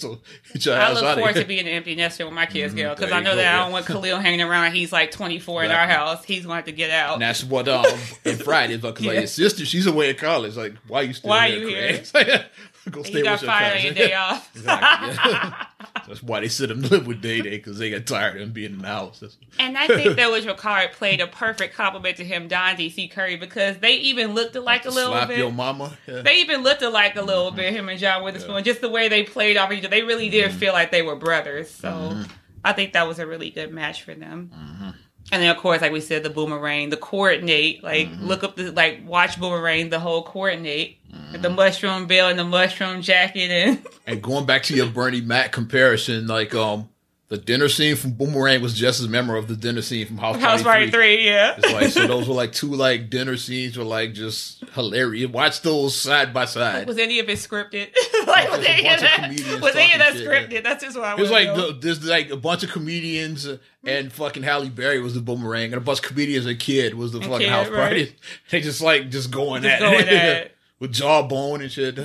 so 0.59 0.73
I 0.73 0.91
look 0.91 1.15
forward 1.15 1.35
to 1.35 1.45
being 1.45 1.61
an 1.61 1.67
empty 1.69 1.95
nester 1.95 2.25
when 2.25 2.33
my 2.33 2.45
kids 2.45 2.77
out 2.81 2.97
because 2.97 3.13
I 3.13 3.21
know 3.21 3.31
go, 3.31 3.37
that 3.37 3.55
I 3.55 3.63
don't 3.63 3.71
want 3.71 3.85
Khalil 3.85 4.19
hanging 4.19 4.41
around. 4.41 4.73
He's 4.73 4.91
like 4.91 5.11
24 5.11 5.63
in 5.63 5.71
our 5.71 5.87
house. 5.87 6.25
He's 6.25 6.45
going 6.45 6.51
to 6.51 6.55
have 6.57 6.65
to 6.65 6.73
get 6.73 6.89
out. 6.91 7.13
And 7.13 7.21
that's 7.21 7.41
what 7.41 7.69
um 7.69 7.85
in 8.25 8.35
Friday 8.35 8.75
because 8.75 9.05
like 9.05 9.15
Yeah. 9.15 9.21
his 9.21 9.33
sister, 9.33 9.63
she's 9.65 9.87
away 9.87 10.09
at 10.09 10.17
college. 10.17 10.57
Like, 10.57 10.73
why 10.85 10.99
are 10.99 11.03
you 11.03 11.13
still 11.13 11.29
Why 11.29 11.49
here? 11.49 11.59
you 11.59 11.71
Craig? 11.71 12.05
here? 12.27 12.45
It's 12.85 12.87
like, 12.87 12.95
go 12.95 13.03
stay 13.03 13.17
you 13.19 13.23
got 13.23 13.39
fired 13.39 13.77
on 13.77 13.83
your 13.83 13.93
day 13.93 14.13
off. 14.13 14.49
Exactly. 14.55 15.53
That's 16.07 16.23
why 16.23 16.41
they 16.41 16.47
sit 16.49 16.69
him 16.71 16.81
live 16.81 17.07
with 17.07 17.21
Day 17.21 17.41
Day 17.41 17.51
because 17.51 17.77
they 17.77 17.89
got 17.89 18.05
tired 18.05 18.35
of 18.35 18.41
him 18.41 18.51
being 18.51 18.73
in 18.73 18.79
the 18.79 18.87
house. 18.87 19.19
That's- 19.19 19.37
And 19.59 19.77
I 19.77 19.87
think 19.87 20.17
that 20.17 20.29
was 20.31 20.45
Ricard 20.45 20.91
played 20.93 21.21
a 21.21 21.27
perfect 21.27 21.75
compliment 21.75 22.17
to 22.17 22.25
him, 22.25 22.47
Don 22.47 22.75
D.C. 22.75 23.07
Curry, 23.07 23.37
because 23.37 23.77
they 23.77 23.95
even 23.97 24.33
looked 24.33 24.55
alike 24.55 24.85
a 24.85 24.89
little 24.89 25.11
Slap 25.11 25.29
bit. 25.29 25.37
your 25.37 25.51
mama. 25.51 25.97
Yeah. 26.07 26.21
They 26.21 26.41
even 26.41 26.63
looked 26.63 26.81
alike 26.81 27.15
a 27.15 27.21
little 27.21 27.47
mm-hmm. 27.47 27.57
bit, 27.57 27.73
him 27.73 27.89
and 27.89 27.99
John 27.99 28.23
Witherspoon. 28.23 28.63
Just 28.63 28.81
the 28.81 28.89
way 28.89 29.07
they 29.07 29.23
played 29.23 29.55
off 29.55 29.71
each 29.71 29.79
other. 29.79 29.89
They 29.89 30.01
really 30.03 30.29
did 30.29 30.49
Mm-hmm. 30.49 30.57
feel 30.59 30.73
like 30.73 30.91
they 30.91 31.01
were 31.03 31.15
brothers. 31.15 31.69
So 31.69 31.89
mm-hmm. 31.89 32.23
I 32.65 32.73
think 32.73 32.93
that 32.93 33.07
was 33.07 33.19
a 33.19 33.27
really 33.27 33.49
good 33.49 33.71
match 33.71 34.03
for 34.03 34.13
them. 34.13 34.51
Mm-hmm. 34.53 34.89
And 35.31 35.41
then, 35.41 35.49
of 35.49 35.57
course, 35.57 35.81
like 35.81 35.91
we 35.91 36.01
said, 36.01 36.21
the 36.23 36.29
boomerang, 36.29 36.89
the 36.89 36.97
coordinate, 36.97 37.83
like 37.83 38.09
Mm-hmm. 38.09 38.27
look 38.27 38.43
up 38.43 38.55
the, 38.55 38.71
like 38.71 39.01
watch 39.07 39.39
boomerang, 39.39 39.89
the 39.89 39.99
whole 39.99 40.23
coordinate, 40.23 40.97
Mm-hmm. 41.11 41.41
the 41.41 41.49
mushroom 41.49 42.07
bill 42.07 42.27
and 42.27 42.37
the 42.39 42.43
mushroom 42.43 43.01
jacket. 43.01 43.49
And 43.51 43.85
And 44.05 44.21
going 44.21 44.45
back 44.45 44.63
to 44.63 44.75
your 44.75 44.87
Bernie 44.87 45.21
Mac 45.21 45.51
comparison, 45.51 46.27
like 46.27 46.53
um, 46.55 46.89
the 47.33 47.39
dinner 47.39 47.67
scene 47.67 47.95
from 47.95 48.11
Boomerang 48.11 48.61
was 48.61 48.75
just 48.75 48.99
as 48.99 49.07
memorable 49.07 49.39
of 49.41 49.47
the 49.47 49.55
dinner 49.55 49.81
scene 49.81 50.05
from 50.05 50.19
House, 50.19 50.35
House 50.35 50.61
Party 50.61 50.91
Party 50.91 50.91
3, 50.91 51.25
yeah. 51.25 51.55
It's 51.57 51.73
like 51.73 51.89
so 51.89 52.05
those 52.05 52.27
were 52.27 52.35
like 52.35 52.51
two 52.53 52.67
like 52.67 53.09
dinner 53.09 53.37
scenes 53.37 53.75
were 53.75 53.83
like 53.83 54.13
just 54.13 54.63
hilarious. 54.75 55.31
Watch 55.31 55.63
those 55.63 55.99
side 55.99 56.31
by 56.31 56.45
side. 56.45 56.85
Was 56.85 56.99
any 56.99 57.17
of 57.17 57.27
it 57.27 57.39
scripted? 57.39 57.87
like, 58.27 58.51
was 58.51 58.59
a 58.59 58.69
any 58.69 58.87
of 58.87 58.99
that, 58.99 59.59
was 59.63 59.75
any 59.75 59.93
of 59.93 59.97
that 59.97 60.13
shit, 60.13 60.27
scripted? 60.27 60.63
That's 60.63 60.83
just 60.83 60.95
why 60.95 61.05
I 61.05 61.13
It 61.13 61.19
was 61.21 61.31
like 61.31 61.55
the, 61.55 61.75
there's 61.81 62.05
like 62.05 62.29
a 62.29 62.37
bunch 62.37 62.61
of 62.61 62.71
comedians 62.71 63.47
uh, 63.47 63.57
and 63.83 64.13
fucking 64.13 64.43
Halle 64.43 64.69
Berry 64.69 65.01
was 65.01 65.15
the 65.15 65.21
boomerang 65.21 65.73
and 65.73 65.81
a 65.81 65.81
bunch 65.81 66.01
of 66.01 66.05
comedians 66.05 66.45
and 66.45 66.59
kid 66.59 66.93
was 66.93 67.13
the 67.13 67.19
fucking 67.19 67.39
Kid, 67.39 67.49
house 67.49 67.67
right. 67.69 67.79
party. 67.79 68.15
They 68.51 68.61
just 68.61 68.79
like 68.79 69.09
just 69.09 69.31
going 69.31 69.63
Just 69.63 69.73
at 69.73 69.79
going 69.79 70.01
it 70.01 70.07
at 70.07 70.51
with 70.79 70.93
jawbone 70.93 71.63
and 71.63 71.71
shit. 71.71 71.97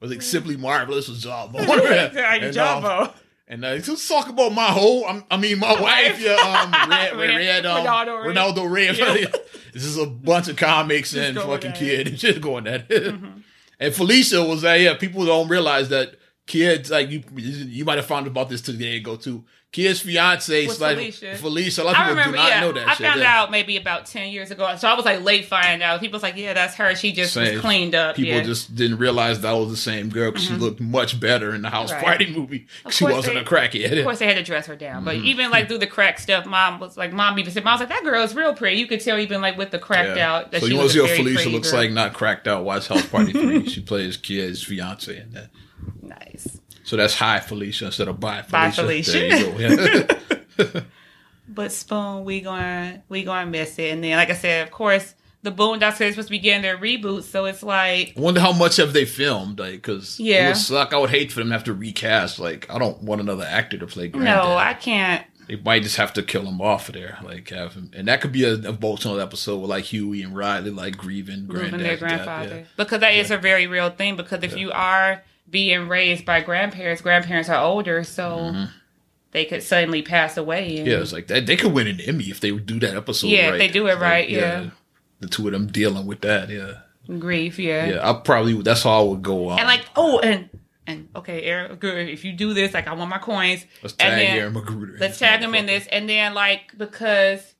Was 0.00 0.10
like 0.10 0.20
simply 0.20 0.58
marvelous 0.58 1.08
with 1.08 1.20
jawbone. 1.20 1.66
Yeah, 1.66 2.34
And, 2.34 2.52
jawbone. 2.52 3.14
And 3.46 3.64
uh, 3.64 3.78
just 3.78 4.08
talk 4.08 4.30
about 4.30 4.54
my 4.54 4.68
whole, 4.68 5.04
I'm, 5.06 5.22
I 5.30 5.36
mean, 5.36 5.58
my 5.58 5.72
wife, 5.80 6.18
yeah, 6.20 6.32
um, 6.32 6.90
Red, 6.90 7.16
Red, 7.16 7.36
Red, 7.36 7.66
um, 7.66 7.86
Ronaldo 7.86 8.24
Red. 8.24 8.36
Ronaldo 8.36 8.70
Red. 8.70 9.34
This 9.74 9.84
is 9.84 9.98
a 9.98 10.06
bunch 10.06 10.46
of 10.46 10.56
comics 10.56 11.16
and 11.16 11.36
fucking 11.36 11.72
kid 11.72 12.06
and 12.06 12.20
shit 12.20 12.40
going 12.40 12.68
at 12.68 12.88
it. 12.92 13.12
And 13.80 13.92
Felicia 13.92 14.44
was 14.44 14.62
there. 14.62 14.76
Yeah, 14.76 14.94
people 14.94 15.26
don't 15.26 15.48
realize 15.48 15.88
that 15.88 16.14
kids, 16.46 16.90
like 16.90 17.10
you, 17.10 17.22
you 17.36 17.84
might 17.84 17.96
have 17.98 18.06
found 18.06 18.26
about 18.26 18.48
this 18.48 18.60
today 18.60 18.96
ago 18.96 19.16
too. 19.16 19.44
Kids' 19.72 20.02
fiance, 20.02 20.68
Was 20.68 20.80
like 20.80 20.96
Felicia. 20.98 21.34
Felicia. 21.34 21.82
A 21.82 21.84
lot 21.84 21.94
of 21.96 22.00
I 22.00 22.02
people 22.04 22.10
remember, 22.10 22.36
do 22.36 22.42
not 22.44 22.48
yeah. 22.48 22.60
know 22.60 22.70
that 22.72 22.86
I 22.86 22.94
shit. 22.94 23.06
found 23.08 23.18
yeah. 23.20 23.40
out 23.40 23.50
maybe 23.50 23.76
about 23.76 24.06
10 24.06 24.30
years 24.30 24.52
ago. 24.52 24.72
So 24.76 24.86
I 24.86 24.94
was 24.94 25.04
like 25.04 25.22
late 25.24 25.46
finding 25.46 25.82
out. 25.82 25.98
People 25.98 26.14
was 26.14 26.22
like, 26.22 26.36
yeah, 26.36 26.52
that's 26.54 26.76
her. 26.76 26.94
She 26.94 27.10
just 27.10 27.32
Same. 27.34 27.54
was 27.54 27.60
cleaned 27.60 27.92
up. 27.96 28.14
People 28.14 28.34
yeah. 28.34 28.38
Mm-hmm. 28.38 28.46
just 28.46 28.76
didn't 28.76 28.98
realize 28.98 29.40
that 29.40 29.50
was 29.50 29.70
the 29.70 29.76
same 29.76 30.10
girl 30.10 30.30
because 30.30 30.46
she 30.46 30.54
looked 30.54 30.80
much 30.80 31.18
better 31.18 31.52
in 31.56 31.62
the 31.62 31.70
house 31.70 31.90
Right. 31.90 32.04
party 32.04 32.32
movie. 32.32 32.68
She 32.90 33.02
wasn't 33.02 33.34
they- 33.34 33.40
a 33.40 33.44
crackhead. 33.44 33.98
Of 33.98 34.04
course, 34.04 34.20
they 34.20 34.26
had 34.26 34.36
to 34.36 34.44
dress 34.44 34.66
her 34.66 34.76
down, 34.76 35.04
but 35.04 35.16
Mm-hmm. 35.16 35.26
even 35.26 35.50
like 35.50 35.66
through 35.66 35.78
the 35.78 35.88
crack 35.88 36.20
stuff, 36.20 36.46
mom 36.46 36.78
was 36.78 36.96
like, 36.96 37.12
mom 37.12 37.36
even 37.40 37.52
said, 37.52 37.64
mom 37.64 37.72
was 37.74 37.80
like, 37.80 37.88
that 37.88 38.04
girl 38.04 38.22
is 38.22 38.32
real 38.36 38.54
pretty. 38.54 38.76
You 38.78 38.86
could 38.86 39.00
tell 39.00 39.18
even 39.18 39.40
like 39.40 39.58
with 39.58 39.72
the 39.72 39.80
cracked 39.80 40.16
out 40.20 40.52
that 40.52 40.60
so 40.60 40.68
she 40.68 40.72
you 40.74 40.78
want 40.78 40.90
to 40.90 40.94
see 40.94 41.00
what 41.00 41.10
Felicia 41.10 41.48
looks 41.48 41.72
girl. 41.72 41.80
like 41.80 41.90
not 41.90 42.12
cracked 42.14 42.46
out. 42.46 42.62
Watch 42.64 42.86
House 42.86 43.04
Party 43.08 43.32
Three. 43.32 43.66
she 43.68 43.80
plays 43.80 44.16
kid's 44.16 44.62
fiance 44.62 45.16
in 45.20 45.32
that. 45.32 45.50
Nice. 46.02 46.60
So 46.84 46.96
that's 46.96 47.14
hi 47.14 47.40
Felicia 47.40 47.86
instead 47.86 48.08
of 48.08 48.20
bye 48.20 48.42
Felicia. 48.42 48.50
Bye, 48.52 48.70
Felicia. 48.70 49.12
There 49.12 49.38
you 49.40 50.06
go. 50.06 50.14
Yeah. 50.74 50.80
But 51.46 51.72
Spoon, 51.72 52.24
we 52.24 52.40
going 52.40 53.02
we 53.08 53.22
going 53.24 53.46
to 53.46 53.50
miss 53.50 53.78
it. 53.78 53.92
And 53.92 54.02
then, 54.02 54.16
like 54.16 54.30
I 54.30 54.34
said, 54.34 54.66
of 54.66 54.72
course, 54.72 55.14
the 55.42 55.52
Boondocks 55.52 56.00
are 56.00 56.10
supposed 56.10 56.28
to 56.28 56.30
be 56.30 56.38
getting 56.38 56.62
their 56.62 56.78
reboot, 56.78 57.24
so 57.24 57.44
it's 57.44 57.62
like 57.62 58.14
I 58.16 58.20
wonder 58.20 58.40
how 58.40 58.52
much 58.52 58.76
have 58.76 58.94
they 58.94 59.04
filmed? 59.04 59.58
Like, 59.58 59.72
because 59.72 60.18
it 60.18 60.24
Yeah. 60.24 60.46
would 60.48 60.56
suck. 60.56 60.94
I 60.94 60.98
would 60.98 61.10
hate 61.10 61.30
for 61.32 61.40
them 61.40 61.48
to 61.48 61.52
have 61.54 61.64
to 61.64 61.74
recast. 61.74 62.38
Like, 62.38 62.66
I 62.70 62.78
don't 62.78 63.02
want 63.02 63.20
another 63.20 63.44
actor 63.44 63.76
to 63.78 63.86
play 63.86 64.08
Granddad. 64.08 64.36
no, 64.36 64.56
I 64.56 64.72
can't. 64.72 65.24
They 65.46 65.56
might 65.56 65.82
just 65.82 65.96
have 65.96 66.14
to 66.14 66.22
kill 66.22 66.46
him 66.46 66.62
off 66.62 66.88
of 66.88 66.94
there. 66.94 67.18
Like, 67.22 67.50
have 67.50 67.74
him, 67.74 67.90
and 67.94 68.08
that 68.08 68.22
could 68.22 68.32
be 68.32 68.44
a, 68.44 68.54
a 68.54 68.70
emotional 68.70 69.20
episode 69.20 69.58
with 69.58 69.68
like 69.68 69.84
Huey 69.84 70.22
and 70.22 70.34
Riley, 70.34 70.70
like 70.70 70.96
grieving 70.96 71.44
granddad's 71.46 71.82
their 71.82 71.90
death, 71.90 72.00
grandfather. 72.00 72.56
yeah. 72.60 72.64
Because 72.78 73.00
that 73.00 73.14
is 73.14 73.30
a 73.30 73.36
very 73.36 73.66
real 73.66 73.90
thing. 73.90 74.16
Because 74.16 74.42
if 74.42 74.56
you 74.56 74.72
are 74.72 75.22
being 75.54 75.86
raised 75.88 76.24
by 76.26 76.40
grandparents, 76.40 77.00
grandparents 77.00 77.48
are 77.48 77.62
older, 77.64 78.02
so 78.02 78.24
Mm-hmm. 78.50 78.64
they 79.30 79.44
could 79.44 79.62
suddenly 79.62 80.02
pass 80.02 80.36
away. 80.36 80.78
And, 80.78 80.86
Yeah, 80.86 80.98
it's 81.00 81.12
like 81.12 81.28
that. 81.28 81.46
They 81.46 81.56
could 81.56 81.72
win 81.72 81.86
an 81.86 82.00
Emmy 82.00 82.24
if 82.24 82.40
they 82.40 82.50
would 82.52 82.66
do 82.66 82.80
that 82.80 82.96
episode. 82.96 83.28
Yeah, 83.28 83.46
if 83.46 83.50
right. 83.52 83.58
they 83.58 83.68
do 83.68 83.86
it 83.86 83.94
Like, 83.94 84.00
right, 84.02 84.28
yeah. 84.28 84.70
the 85.20 85.28
two 85.28 85.46
of 85.46 85.52
them 85.52 85.68
dealing 85.68 86.06
with 86.06 86.20
that. 86.22 86.50
Yeah, 86.50 86.72
grief. 87.20 87.58
Yeah. 87.60 87.86
yeah. 87.86 88.10
I 88.10 88.14
probably 88.14 88.60
that's 88.62 88.82
how 88.82 89.00
I 89.00 89.02
would 89.04 89.22
go 89.22 89.48
on. 89.50 89.60
And 89.60 89.68
like, 89.68 89.84
oh, 89.96 90.18
and 90.18 90.50
and 90.86 91.08
okay, 91.16 91.42
Aaron, 91.44 91.76
good. 91.76 92.08
If 92.08 92.24
you 92.24 92.32
do 92.32 92.52
this, 92.52 92.74
like, 92.74 92.86
I 92.88 92.92
want 92.94 93.08
my 93.08 93.18
coins. 93.18 93.64
let's 93.82 93.94
and 93.94 94.10
tag 94.10 94.18
then- 94.26 94.36
Aaron 94.38 94.54
McGruder. 94.54 94.98
Let's 95.00 95.18
tag 95.20 95.40
him 95.40 95.54
in 95.54 95.66
this, 95.66 95.86
and 95.86 96.08
then 96.08 96.34
like 96.34 96.76
because 96.76 97.53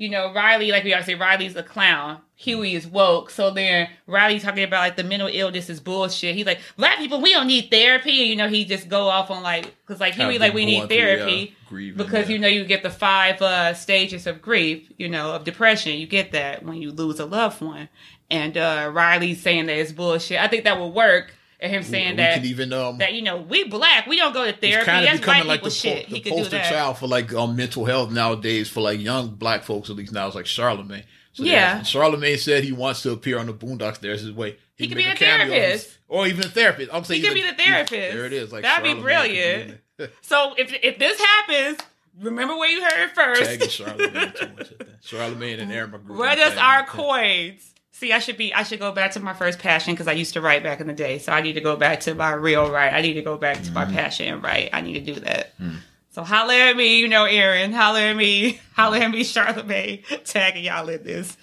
you 0.00 0.08
know 0.08 0.32
Riley, 0.32 0.70
like 0.72 0.82
we 0.82 0.94
always 0.94 1.06
say, 1.06 1.14
Riley's 1.14 1.54
a 1.56 1.62
clown. 1.62 2.20
Huey 2.36 2.74
is 2.74 2.86
woke. 2.86 3.28
So 3.28 3.50
then 3.50 3.88
Riley 4.06 4.40
talking 4.40 4.64
about 4.64 4.80
like 4.80 4.96
the 4.96 5.04
mental 5.04 5.28
illness 5.30 5.68
is 5.68 5.78
bullshit. 5.78 6.34
He's 6.34 6.46
like, 6.46 6.60
black 6.78 6.96
people, 6.96 7.20
we 7.20 7.32
don't 7.32 7.46
need 7.46 7.70
therapy. 7.70 8.22
And, 8.22 8.30
you 8.30 8.36
know, 8.36 8.48
he 8.48 8.64
just 8.64 8.88
go 8.88 9.08
off 9.08 9.30
on 9.30 9.42
like 9.42 9.74
because 9.86 10.00
like 10.00 10.14
Huey, 10.14 10.38
like 10.38 10.54
we 10.54 10.64
need 10.64 10.88
therapy. 10.88 11.32
yeah, 11.32 11.68
grieving, 11.68 11.98
because 11.98 12.30
you 12.30 12.38
know 12.38 12.48
you 12.48 12.64
get 12.64 12.82
the 12.82 12.90
five 12.90 13.40
uh 13.42 13.72
stages 13.74 14.26
of 14.26 14.42
grief 14.42 14.90
you 14.98 15.08
know 15.08 15.32
of 15.32 15.44
depression 15.44 15.96
you 15.96 16.06
get 16.06 16.32
that 16.32 16.64
when 16.64 16.82
you 16.82 16.90
lose 16.90 17.20
a 17.20 17.24
loved 17.24 17.60
one 17.62 17.88
and 18.28 18.56
uh 18.56 18.90
riley's 18.92 19.40
saying 19.40 19.66
that 19.66 19.76
it's 19.76 19.92
bullshit 19.92 20.40
i 20.40 20.48
think 20.48 20.64
that 20.64 20.78
would 20.80 20.92
work 20.92 21.32
and 21.60 21.72
him 21.72 21.82
saying 21.82 22.10
we 22.12 22.16
that 22.16 22.34
could 22.34 22.46
even 22.46 22.72
um. 22.72 22.98
that 22.98 23.14
you 23.14 23.22
know 23.22 23.36
we 23.36 23.64
black 23.64 24.06
we 24.06 24.16
don't 24.16 24.32
go 24.32 24.44
to 24.44 24.52
therapy 24.52 24.86
kind 24.86 25.04
of 25.04 25.10
that's 25.10 25.20
becoming 25.20 25.46
like 25.46 25.62
the, 25.62 25.70
shit 25.70 26.08
po- 26.08 26.14
he 26.14 26.20
the 26.20 26.30
poster 26.30 26.58
child 26.58 26.98
for 26.98 27.06
like 27.06 27.32
um, 27.34 27.54
mental 27.56 27.84
health 27.84 28.10
nowadays 28.10 28.68
for 28.68 28.80
like 28.80 29.00
young 29.00 29.28
black 29.34 29.62
folks 29.62 29.90
at 29.90 29.96
least 29.96 30.12
now 30.12 30.26
it's 30.26 30.36
like 30.36 30.46
Charlemagne. 30.46 31.04
So 31.32 31.44
Yeah. 31.44 31.82
Charlemagne 31.82 32.38
said 32.38 32.64
he 32.64 32.72
wants 32.72 33.02
to 33.02 33.12
appear 33.12 33.38
on 33.38 33.46
the 33.46 33.54
Boondocks. 33.54 34.00
There's 34.00 34.22
his 34.22 34.32
way. 34.32 34.56
He 34.74 34.88
could 34.88 34.96
be 34.96 35.04
a 35.04 35.14
cameo. 35.14 35.46
therapist. 35.46 35.98
or 36.08 36.26
even 36.26 36.44
a 36.44 36.48
therapist. 36.48 36.92
I'm 36.92 37.04
saying 37.04 37.20
He 37.20 37.28
could 37.28 37.34
be 37.34 37.42
the 37.42 37.54
therapist. 37.54 37.90
There 37.90 38.24
it 38.24 38.32
is. 38.32 38.52
Like 38.52 38.62
That'd 38.62 38.82
be 38.82 38.90
Charlemagne 38.90 39.02
brilliant. 39.02 39.80
so 40.22 40.54
if 40.56 40.72
if 40.82 40.98
this 40.98 41.20
happens 41.20 41.78
remember 42.18 42.56
where 42.56 42.68
you 42.68 42.82
heard 42.82 43.04
it 43.04 43.14
first 43.14 43.70
Charlemagne. 43.70 44.32
Charlemagne 45.02 45.60
and 45.60 45.72
Aaron 45.72 45.90
McGruder. 45.90 46.18
Run 46.18 46.38
us 46.40 46.56
our 46.56 46.84
coins. 46.84 47.74
See, 48.00 48.14
I 48.14 48.18
should 48.18 48.38
be. 48.38 48.54
I 48.54 48.62
should 48.62 48.78
go 48.80 48.92
back 48.92 49.10
to 49.12 49.20
my 49.20 49.34
first 49.34 49.58
passion 49.58 49.92
because 49.92 50.08
I 50.08 50.12
used 50.12 50.32
to 50.32 50.40
write 50.40 50.62
back 50.62 50.80
in 50.80 50.86
the 50.86 50.94
day. 50.94 51.18
So 51.18 51.32
I 51.32 51.42
need 51.42 51.52
to 51.52 51.60
go 51.60 51.76
back 51.76 52.00
to 52.00 52.14
my 52.14 52.32
real 52.32 52.70
write. 52.70 52.94
I 52.94 53.02
need 53.02 53.12
to 53.12 53.20
go 53.22 53.36
back 53.36 53.62
to 53.64 53.70
my 53.72 53.84
Mm-hmm. 53.84 53.94
passion 53.94 54.26
and 54.32 54.42
write. 54.42 54.70
I 54.72 54.80
need 54.80 54.94
to 55.04 55.14
do 55.14 55.20
that. 55.20 55.58
Mm. 55.58 55.80
So 56.12 56.22
holler 56.24 56.54
at 56.54 56.76
me, 56.78 56.98
you 56.98 57.08
know, 57.08 57.26
Aaron. 57.26 57.74
Holler 57.74 58.00
at 58.00 58.16
me. 58.16 58.58
Holler 58.74 58.96
at 58.96 59.10
me, 59.10 59.22
Charlemagne. 59.22 60.02
Tagging 60.24 60.64
y'all 60.64 60.88
in 60.88 61.04
this. 61.04 61.36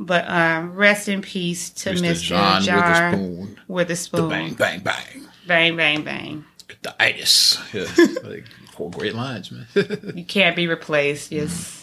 But 0.00 0.28
um, 0.28 0.74
rest 0.74 1.08
in 1.08 1.22
peace 1.22 1.70
to 1.70 1.90
Mr. 1.90 2.00
Mr. 2.02 2.22
John, 2.22 2.62
John, 2.62 2.80
Witherspoon. 3.12 3.60
Witherspoon. 3.68 4.22
The 4.22 4.28
bang, 4.28 4.54
bang, 4.54 4.80
bang. 4.80 5.28
bang, 5.46 5.76
bang, 5.76 6.02
bang. 6.02 6.44
The 6.82 7.00
itis. 7.00 7.56
Yeah. 7.72 7.86
like, 8.28 8.46
four 8.72 8.90
great 8.90 9.14
lines, 9.14 9.52
man. 9.52 9.66
You 10.16 10.24
can't 10.24 10.56
be 10.56 10.66
replaced. 10.66 11.30
Just, 11.30 11.79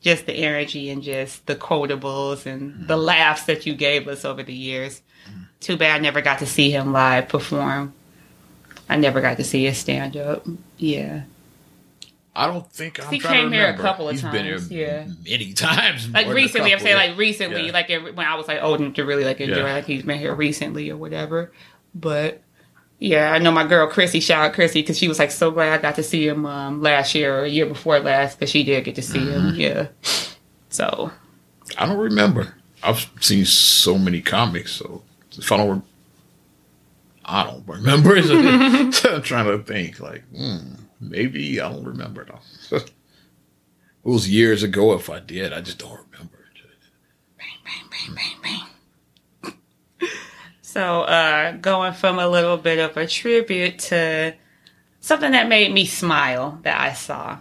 just 0.00 0.26
the 0.26 0.32
energy 0.32 0.90
and 0.90 1.02
just 1.02 1.46
the 1.46 1.56
quotables 1.56 2.46
and 2.46 2.86
the 2.86 2.94
mm-hmm. 2.94 3.04
laughs 3.04 3.44
that 3.44 3.66
you 3.66 3.74
gave 3.74 4.08
us 4.08 4.24
over 4.24 4.42
the 4.42 4.54
years. 4.54 5.02
Too 5.60 5.76
bad 5.76 5.96
I 5.96 5.98
never 5.98 6.20
got 6.20 6.38
to 6.38 6.46
see 6.46 6.70
him 6.70 6.92
live 6.92 7.28
perform. 7.28 7.92
I 8.88 8.96
never 8.96 9.20
got 9.20 9.36
to 9.38 9.44
see 9.44 9.64
his 9.64 9.76
stand 9.76 10.16
up. 10.16 10.46
Yeah, 10.78 11.22
I 12.38 12.46
don't 12.46 12.70
think 12.70 13.04
I'm 13.04 13.12
He 13.12 13.18
came 13.18 13.50
here 13.50 13.66
a 13.66 13.76
couple 13.76 14.08
of 14.08 14.14
Been 14.14 14.32
times, 14.32 14.68
here 14.68 15.04
yeah. 15.06 15.12
many 15.28 15.52
times. 15.54 16.08
like 16.08 16.26
more 16.26 16.34
than 16.34 16.42
a 16.42 16.44
recently. 16.44 16.72
I'm 16.72 16.78
saying 16.78 16.96
yeah. 16.96 17.08
like 17.08 17.18
recently, 17.18 17.66
Yeah. 17.66 17.72
like 17.72 17.88
when 17.88 18.26
I 18.26 18.36
was 18.36 18.46
like 18.46 18.62
old 18.62 18.80
enough 18.80 18.94
to 18.94 19.04
really 19.04 19.24
like 19.24 19.40
enjoy. 19.40 19.56
Yeah. 19.56 19.72
Like 19.72 19.86
he's 19.86 20.04
been 20.04 20.20
here 20.20 20.34
recently 20.34 20.88
or 20.88 20.96
whatever. 20.96 21.52
But 21.96 22.42
yeah, 22.98 23.32
I 23.32 23.38
know 23.38 23.52
my 23.52 23.64
girl 23.64 23.86
Chrissy. 23.86 24.20
Shout 24.20 24.44
out 24.44 24.54
Chrissy 24.54 24.82
because 24.82 24.98
she 24.98 25.06
was 25.08 25.18
like 25.18 25.30
so 25.30 25.50
glad 25.50 25.72
I 25.72 25.80
got 25.80 25.94
to 25.96 26.02
see 26.02 26.26
him 26.26 26.44
um, 26.46 26.82
last 26.82 27.14
year 27.14 27.38
or 27.38 27.44
a 27.44 27.48
year 27.48 27.66
before 27.66 28.00
last 28.00 28.38
because 28.38 28.50
she 28.50 28.64
did 28.64 28.84
get 28.84 28.96
to 28.96 29.02
see 29.02 29.20
him. 29.20 29.52
Mm-hmm. 29.52 29.60
Yeah. 29.60 29.86
So 30.70 31.12
I 31.76 31.86
don't 31.86 31.98
remember. 31.98 32.54
I've 32.82 33.08
seen 33.20 33.44
so 33.44 33.98
many 33.98 34.20
comics, 34.20 34.72
so 34.72 35.02
if 35.32 35.50
I 35.50 35.56
don't, 35.56 35.78
re- 35.78 35.82
I 37.24 37.44
don't 37.44 37.66
remember. 37.66 38.16
I'm 38.16 39.22
trying 39.22 39.46
to 39.46 39.62
think. 39.62 40.00
Like, 40.00 40.24
hmm, 40.34 40.74
maybe 41.00 41.60
I 41.60 41.70
don't 41.70 41.84
remember 41.84 42.24
though. 42.24 42.76
it 42.78 42.92
was 44.02 44.28
years 44.28 44.64
ago. 44.64 44.94
If 44.94 45.08
I 45.08 45.20
did, 45.20 45.52
I 45.52 45.60
just 45.60 45.78
don't 45.78 46.00
remember. 46.10 46.38
bang, 47.38 47.48
bang, 47.64 48.14
bang, 48.14 48.36
bang. 48.42 48.67
So, 50.78 51.00
uh, 51.02 51.56
going 51.56 51.92
from 51.92 52.20
a 52.20 52.28
little 52.28 52.56
bit 52.56 52.78
of 52.78 52.96
a 52.96 53.04
tribute 53.04 53.80
to 53.90 54.32
something 55.00 55.32
that 55.32 55.48
made 55.48 55.72
me 55.72 55.86
smile 55.86 56.60
that 56.62 56.80
I 56.80 56.92
saw. 56.92 57.40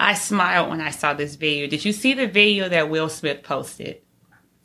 I 0.00 0.14
smiled 0.14 0.70
when 0.70 0.80
I 0.80 0.88
saw 0.88 1.12
this 1.12 1.34
video. 1.34 1.66
Did 1.66 1.84
you 1.84 1.92
see 1.92 2.14
the 2.14 2.26
video 2.26 2.66
that 2.70 2.88
Will 2.88 3.10
Smith 3.10 3.42
posted? 3.42 4.00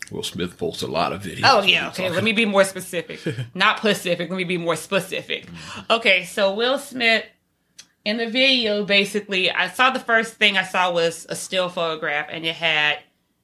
Will 0.10 0.24
Smith 0.24 0.58
posts 0.58 0.84
a 0.84 0.88
lot 0.88 1.12
of 1.12 1.24
videos. 1.24 1.42
Oh 1.44 1.64
yeah, 1.64 1.90
okay. 1.90 2.10
Let 2.10 2.24
me 2.24 2.32
be 2.32 2.46
more 2.46 2.64
specific. 2.64 3.20
Not 3.54 3.82
Pacific. 3.82 4.30
Let 4.30 4.38
me 4.38 4.46
be 4.46 4.58
more 4.58 4.78
specific. 4.78 5.46
Okay, 5.90 6.24
so 6.24 6.54
Will 6.54 6.80
Smith 6.80 7.26
in 8.06 8.16
the 8.16 8.30
video, 8.30 8.86
basically, 8.86 9.52
I 9.52 9.68
saw 9.68 9.90
the 9.90 10.00
first 10.00 10.36
thing 10.36 10.58
I 10.58 10.64
saw 10.64 10.94
was 10.94 11.26
a 11.28 11.36
still 11.36 11.68
photograph, 11.68 12.28
and 12.30 12.46
it 12.46 12.56
had 12.56 13.00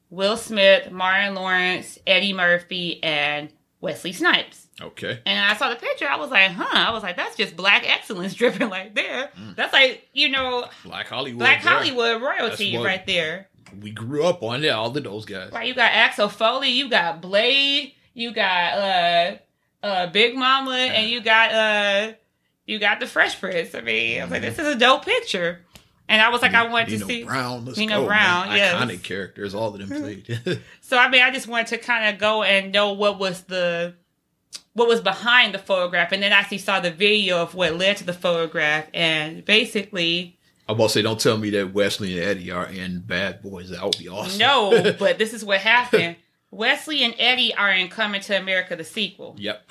Will 0.08 0.38
Smith, 0.38 0.90
Martin 0.90 1.34
Lawrence, 1.34 1.98
Eddie 2.06 2.32
Murphy, 2.32 3.02
and 3.02 3.52
Wesley 3.82 4.14
Snipes. 4.14 4.68
Okay. 4.82 5.20
And 5.26 5.38
I 5.44 5.56
saw 5.56 5.68
the 5.70 5.76
picture, 5.76 6.06
I 6.08 6.16
was 6.16 6.30
like, 6.30 6.50
huh. 6.50 6.66
I 6.72 6.90
was 6.92 7.02
like, 7.02 7.16
that's 7.16 7.36
just 7.36 7.56
black 7.56 7.88
excellence 7.88 8.34
dripping 8.40 8.68
like 8.70 8.94
there. 8.94 9.30
That's 9.56 9.72
like, 9.72 10.08
you 10.12 10.28
know, 10.30 10.66
Black 10.84 11.06
Hollywood. 11.08 11.38
black 11.40 11.62
there. 11.62 11.72
Hollywood 11.72 12.22
royalty 12.22 12.76
right 12.78 13.06
there. 13.06 13.48
We 13.80 13.90
grew 13.90 14.24
up 14.24 14.42
on 14.42 14.64
it. 14.64 14.68
All 14.68 14.96
of 14.96 15.04
those 15.04 15.24
guys. 15.26 15.52
Right, 15.52 15.68
you 15.68 15.74
got 15.74 15.92
Axel 15.92 16.28
Foley, 16.28 16.70
you 16.70 16.88
got 16.90 17.20
Blade, 17.20 17.92
you 18.14 18.32
got 18.32 18.72
uh 18.78 19.36
uh 19.86 20.06
Big 20.08 20.34
Mama, 20.34 20.72
and 20.72 21.08
you 21.08 21.20
got 21.20 21.52
uh 21.52 22.12
you 22.66 22.78
got 22.78 23.00
the 23.00 23.06
Fresh 23.06 23.38
Prince. 23.38 23.74
I 23.74 23.80
mean, 23.80 24.20
I 24.20 24.24
was 24.24 24.30
like, 24.32 24.42
this 24.42 24.58
is 24.58 24.66
a 24.66 24.78
dope 24.78 25.04
picture. 25.04 25.60
And 26.08 26.20
I 26.20 26.30
was 26.30 26.42
like, 26.42 26.54
I 26.54 26.66
wanted 26.66 26.88
Nino 26.88 27.06
to 27.06 27.12
see. 27.12 27.22
Brown. 27.22 27.64
Let's 27.64 27.78
Nino 27.78 28.00
go, 28.00 28.06
Brown, 28.08 28.48
man. 28.48 28.56
yes. 28.56 28.74
Iconic 28.74 29.02
characters. 29.04 29.54
All 29.54 29.72
of 29.72 29.78
them 29.78 29.88
played. 30.00 30.60
So 30.80 30.98
I 30.98 31.08
mean, 31.08 31.22
I 31.22 31.30
just 31.30 31.46
wanted 31.46 31.68
to 31.68 31.78
kind 31.78 32.12
of 32.12 32.20
go 32.20 32.42
and 32.42 32.72
know 32.72 32.94
what 32.94 33.20
was 33.20 33.42
the 33.42 33.94
what 34.74 34.88
was 34.88 35.00
behind 35.00 35.54
the 35.54 35.58
photograph, 35.58 36.12
and 36.12 36.22
then 36.22 36.32
I 36.32 36.36
actually 36.36 36.58
saw 36.58 36.80
the 36.80 36.90
video 36.90 37.42
of 37.42 37.54
what 37.54 37.76
led 37.76 37.96
to 37.98 38.04
the 38.04 38.12
photograph, 38.12 38.86
and 38.94 39.44
basically, 39.44 40.38
I'm 40.68 40.76
about 40.76 40.88
to 40.88 40.92
say, 40.94 41.02
don't 41.02 41.18
tell 41.18 41.36
me 41.36 41.50
that 41.50 41.72
Wesley 41.72 42.16
and 42.18 42.28
Eddie 42.28 42.50
are 42.50 42.66
in 42.66 43.00
Bad 43.00 43.42
Boys. 43.42 43.70
That 43.70 43.82
would 43.82 43.98
be 43.98 44.08
awesome. 44.08 44.38
no, 44.38 44.94
but 44.98 45.18
this 45.18 45.34
is 45.34 45.44
what 45.44 45.58
happened. 45.58 46.16
Wesley 46.52 47.02
and 47.02 47.14
Eddie 47.18 47.54
are 47.54 47.72
in 47.72 47.88
Coming 47.88 48.20
to 48.22 48.38
America, 48.38 48.76
the 48.76 48.84
sequel. 48.84 49.36
Yep. 49.38 49.68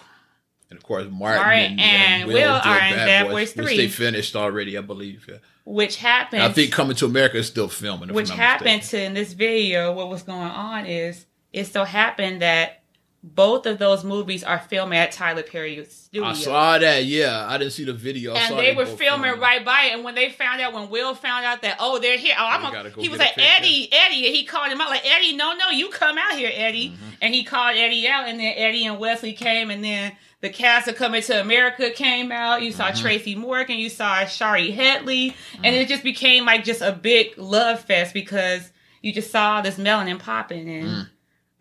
And 0.70 0.78
of 0.78 0.84
course, 0.84 1.08
Martin, 1.10 1.42
Martin 1.42 1.80
and, 1.80 2.22
and 2.24 2.28
Will 2.28 2.36
did 2.36 2.68
are 2.68 2.80
in 2.80 2.96
Bad 2.96 3.30
Boys 3.30 3.56
which 3.56 3.66
3. 3.66 3.78
they 3.78 3.88
finished 3.88 4.36
already, 4.36 4.78
I 4.78 4.82
believe. 4.82 5.26
Yeah. 5.28 5.38
which 5.66 5.96
happened. 5.96 6.44
I 6.44 6.50
think 6.52 6.72
Coming 6.72 6.96
to 6.98 7.06
America 7.06 7.38
is 7.38 7.48
still 7.48 7.70
filming. 7.70 8.14
Which 8.14 8.30
happened 8.30 8.78
mistaken. 8.78 9.00
to 9.00 9.06
in 9.06 9.14
this 9.16 9.34
video. 9.34 9.94
What 9.94 10.10
was 10.10 10.24
going 10.24 10.40
on 10.42 10.86
is 10.86 11.26
it 11.52 11.66
so 11.66 11.86
happened 11.86 12.42
that 12.42 12.79
both 13.22 13.66
of 13.66 13.80
those 13.80 14.06
movies 14.06 14.46
are 14.46 14.60
filmed 14.60 14.94
at 14.94 15.12
Tyler 15.12 15.44
Perry 15.44 15.84
Studio. 15.86 16.30
I 16.30 16.34
saw 16.34 16.78
that. 16.78 17.04
Yeah, 17.04 17.46
I 17.48 17.58
didn't 17.58 17.74
see 17.74 17.84
the 17.84 17.94
video. 17.94 18.34
I 18.34 18.40
and 18.40 18.58
they 18.58 18.74
were 18.74 18.86
filming 18.86 19.40
right 19.40 19.64
by 19.64 19.86
it. 19.86 19.94
And 19.94 20.04
when 20.06 20.16
they 20.16 20.30
found 20.30 20.62
out, 20.62 20.74
when 20.74 20.90
Will 20.90 21.14
found 21.16 21.46
out 21.46 21.62
that 21.64 21.78
oh 21.80 22.00
they're 22.00 22.18
here, 22.18 22.36
oh 22.40 22.46
I'm 22.46 22.66
a, 22.66 22.92
go 22.92 23.02
he 23.02 23.10
was 23.10 23.20
like. 23.20 23.38
Eddie, 23.38 23.90
Eddie, 23.92 24.26
and 24.26 24.36
he 24.36 24.46
called 24.46 24.72
him 24.72 24.80
out 24.80 24.90
like 24.90 25.06
Eddie, 25.06 25.36
no, 25.36 25.54
no, 25.54 25.70
you 25.70 25.90
come 25.90 26.18
out 26.18 26.38
here, 26.38 26.52
Eddie. 26.54 26.92
Mm-hmm. 26.92 27.06
And 27.22 27.36
he 27.36 27.44
called 27.44 27.76
Eddie 27.76 28.08
out, 28.08 28.28
and 28.28 28.40
then 28.40 28.54
Eddie 28.56 28.86
and 28.86 29.00
Wesley 29.00 29.34
came, 29.34 29.70
and 29.70 29.84
then 29.84 30.14
the 30.42 30.50
cast 30.50 30.88
of 30.88 30.96
Coming 30.96 31.22
to 31.24 31.42
America 31.42 31.90
came 31.90 32.32
out. 32.32 32.62
You 32.62 32.72
saw 32.72 32.90
Mm-hmm. 32.90 33.02
Tracy 33.02 33.36
Morgan, 33.36 33.78
you 33.78 33.90
saw 33.90 34.24
Shari 34.26 34.72
Headley, 34.72 35.36
and 35.62 35.76
it 35.76 35.90
just 35.90 36.04
became 36.04 36.46
like 36.46 36.64
just 36.64 36.82
a 36.82 36.94
big 36.94 37.38
love 37.38 37.82
fest 37.82 38.14
because 38.14 38.72
you 39.02 39.12
just 39.12 39.30
saw 39.30 39.62
this 39.62 39.76
melanin 39.76 40.20
popping 40.20 40.70
and. 40.70 41.10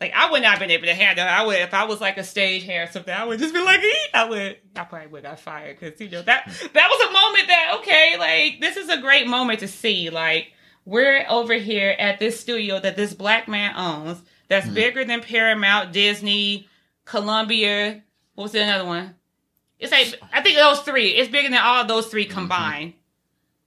Like 0.01 0.13
I 0.15 0.31
would 0.31 0.43
not 0.43 0.53
have 0.53 0.61
been 0.61 0.71
able 0.71 0.87
to 0.87 0.95
handle. 0.95 1.25
it. 1.25 1.29
I 1.29 1.45
would 1.45 1.57
if 1.57 1.75
I 1.75 1.85
was 1.85 2.01
like 2.01 2.19
a 2.19 2.25
stage 2.25 2.65
hand 2.65 2.89
or 2.89 2.93
something. 2.93 3.13
I 3.13 3.25
would 3.25 3.39
just 3.39 3.53
be 3.53 3.61
like. 3.61 3.81
I 4.15 4.29
would. 4.29 4.57
I 4.77 4.85
probably 4.85 5.09
would 5.09 5.25
have 5.25 5.33
got 5.33 5.41
fired 5.41 5.79
because 5.79 6.01
you 6.01 6.09
know 6.09 6.23
that 6.23 6.45
hmm. 6.45 6.67
that 6.73 6.89
was 6.89 7.09
a 7.09 7.13
moment 7.13 7.49
that 7.49 7.77
okay, 7.81 8.17
like 8.19 8.61
this 8.61 8.77
is 8.77 8.89
a 8.89 9.01
great 9.01 9.27
moment 9.27 9.61
to 9.61 9.69
see. 9.69 10.11
Like 10.11 10.53
we're 10.85 11.27
over 11.29 11.55
here 11.55 11.97
at 11.99 12.19
this 12.19 12.39
studio 12.39 12.79
that 12.81 12.97
this 12.97 13.13
black 13.13 13.49
man 13.49 13.75
owns. 13.77 14.23
That's 14.49 14.67
hmm. 14.67 14.75
bigger 14.75 15.05
than 15.05 15.21
Paramount, 15.21 15.93
Disney, 15.93 16.69
Columbia. 17.05 18.03
What 18.35 18.45
was 18.45 18.53
the 18.53 18.63
another 18.63 18.85
one? 18.85 19.17
It's 19.81 19.93
like 19.93 20.15
I 20.33 20.43
think 20.43 20.57
those 20.57 20.81
three. 20.81 21.09
It's 21.09 21.31
bigger 21.31 21.49
than 21.49 21.59
all 21.59 21.85
those 21.85 22.07
3 22.07 22.25
mm-hmm. 22.25 22.35
combined. 22.35 22.95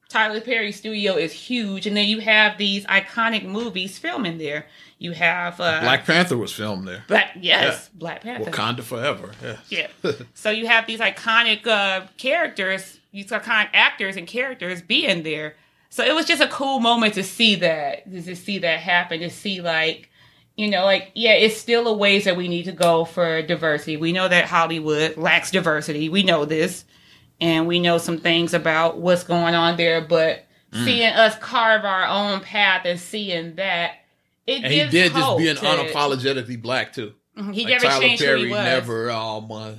Tyler 0.10 0.41
Perry 0.41 0.74
studio 0.74 1.15
is 1.15 1.32
huge, 1.32 1.88
and 1.88 1.96
then 1.96 2.06
you 2.06 2.20
have 2.20 2.58
these 2.58 2.86
iconic 2.88 3.46
movies 3.46 3.98
filming 3.98 4.38
there. 4.38 4.67
You 5.01 5.13
have 5.13 5.59
uh, 5.59 5.79
Black 5.81 6.05
Panther 6.05 6.37
was 6.37 6.53
filmed 6.53 6.87
there. 6.87 7.03
Black, 7.07 7.31
yes, 7.41 7.89
Black 7.89 8.21
Panther. 8.21 8.51
Wakanda 8.51 8.83
forever. 8.83 9.31
Yeah. 9.41 9.87
Yeah. 10.03 10.11
so 10.35 10.51
you 10.51 10.67
have 10.67 10.85
these 10.85 10.99
iconic 10.99 11.65
uh, 11.65 12.05
characters, 12.17 12.99
these 13.11 13.25
iconic 13.31 13.69
actors 13.73 14.15
and 14.15 14.27
characters 14.27 14.83
being 14.83 15.23
there. 15.23 15.55
So 15.89 16.03
it 16.05 16.13
was 16.13 16.27
just 16.27 16.39
a 16.39 16.47
cool 16.47 16.79
moment 16.79 17.15
to 17.15 17.23
see 17.23 17.55
that, 17.55 18.11
to 18.11 18.35
see 18.35 18.59
that 18.59 18.79
happen, 18.79 19.21
to 19.21 19.31
see 19.31 19.59
like, 19.59 20.11
you 20.55 20.69
know, 20.69 20.85
like, 20.85 21.09
yeah, 21.15 21.33
it's 21.33 21.57
still 21.57 21.87
a 21.87 21.93
ways 21.97 22.25
that 22.25 22.37
we 22.37 22.47
need 22.47 22.65
to 22.65 22.71
go 22.71 23.03
for 23.03 23.41
diversity. 23.41 23.97
We 23.97 24.11
know 24.11 24.27
that 24.27 24.45
Hollywood 24.45 25.17
lacks 25.17 25.49
diversity. 25.49 26.09
We 26.09 26.21
know 26.21 26.45
this. 26.45 26.85
And 27.39 27.65
we 27.65 27.79
know 27.79 27.97
some 27.97 28.19
things 28.19 28.53
about 28.53 28.99
what's 28.99 29.23
going 29.23 29.55
on 29.55 29.77
there, 29.77 29.99
but 29.99 30.45
Mm. 30.71 30.85
seeing 30.85 31.11
us 31.11 31.35
carve 31.39 31.83
our 31.83 32.05
own 32.05 32.39
path 32.39 32.83
and 32.85 32.97
seeing 32.99 33.55
that, 33.55 33.95
it 34.47 34.63
And 34.63 34.73
he 34.73 34.80
did 34.89 35.13
just 35.13 35.38
being 35.38 35.56
to- 35.56 35.62
unapologetically 35.62 36.62
black 36.62 36.93
too. 36.93 37.13
He 37.54 37.63
Like 37.63 37.67
never 37.67 37.86
Tyler 37.86 38.01
changed 38.01 38.23
Perry 38.23 38.39
who 38.41 38.45
he 38.47 38.51
was. 38.51 38.63
never 38.63 39.10
um 39.12 39.51
uh, 39.51 39.71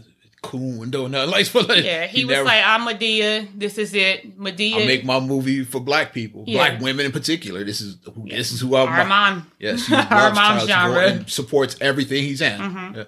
coon 0.43 0.91
doing 0.91 1.13
nothing 1.13 1.31
like, 1.55 1.55
like 1.55 1.85
Yeah, 1.85 2.07
he, 2.07 2.25
was 2.25 2.33
never, 2.33 2.45
like, 2.47 2.63
I'm 2.65 2.81
Madea. 2.81 3.47
This 3.57 3.79
is 3.79 3.95
it. 3.95 4.37
Madea. 4.39 4.83
I 4.83 4.87
make 4.87 5.05
my 5.05 5.21
movie 5.21 5.63
for 5.65 5.79
black 5.81 6.13
people, 6.13 6.45
Yeah. 6.47 6.59
black 6.71 6.81
women 6.81 7.07
in 7.07 7.13
particular. 7.13 7.63
This 7.63 7.81
is 7.81 7.99
who 8.15 8.27
this 8.29 8.51
is 8.53 8.61
who 8.61 8.75
I'm. 8.75 8.89
Armand. 8.89 9.45
Yes, 9.61 9.87
he 9.87 9.95
loves 9.95 10.11
Armand's 10.11 10.67
Tyler 10.67 10.95
genre. 10.95 11.03
And 11.21 11.31
supports 11.31 11.77
everything 11.81 12.25
he's 12.25 12.41
in. 12.41 12.59
Yeah. 12.61 13.05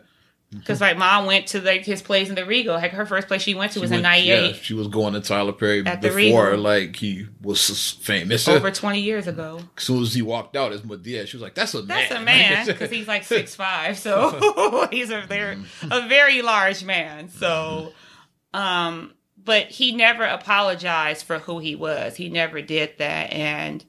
Because 0.59 0.81
like 0.81 0.97
mom 0.97 1.27
went 1.27 1.47
to 1.49 1.61
like 1.61 1.85
his 1.85 2.01
place 2.03 2.29
in 2.29 2.35
the 2.35 2.45
Regal. 2.47 2.75
Like 2.75 2.93
her 2.93 3.07
first 3.07 3.29
place 3.29 3.43
she 3.43 3.55
went 3.55 3.73
to 3.73 3.81
was 3.81 3.91
She 3.91 3.97
in 3.97 4.03
went- 4.03 4.15
'98, 4.27 4.47
yeah, 4.49 4.53
she 4.55 4.75
was 4.75 4.89
going 4.89 5.15
to 5.15 5.21
Tyler 5.21 5.53
Perry 5.53 5.85
At 5.85 6.01
before, 6.01 6.57
like 6.57 6.97
he 6.97 7.27
was 7.43 7.91
famous. 8.03 8.47
over 8.49 8.71
20 8.71 9.01
years 9.01 9.27
ago. 9.27 9.61
as 9.77 9.83
soon 9.83 10.03
as 10.03 10.15
he 10.15 10.23
walked 10.23 10.57
out 10.57 10.73
as 10.73 10.83
Madea, 10.83 11.27
she 11.27 11.37
was 11.37 11.43
like, 11.43 11.55
"That's 11.55 11.75
a 11.75 11.83
That's 11.83 12.11
man." 12.11 12.23
a 12.23 12.25
man 12.25 12.67
because 12.69 12.91
he's 12.91 13.09
like 13.09 13.25
six 13.25 13.55
five, 13.65 13.99
so 13.99 14.87
he's 14.91 15.11
a 15.11 15.23
very 15.23 15.59
a 15.91 16.09
very 16.09 16.41
large 16.43 16.85
man. 16.85 17.29
So, 17.29 17.93
um, 18.53 19.13
but 19.43 19.67
he 19.67 19.93
never 19.93 20.25
apologized 20.25 21.27
for 21.27 21.39
who 21.41 21.59
he 21.59 21.75
was. 21.75 22.17
He 22.17 22.29
never 22.31 22.63
did 22.63 22.99
that, 22.99 23.33
and 23.33 23.85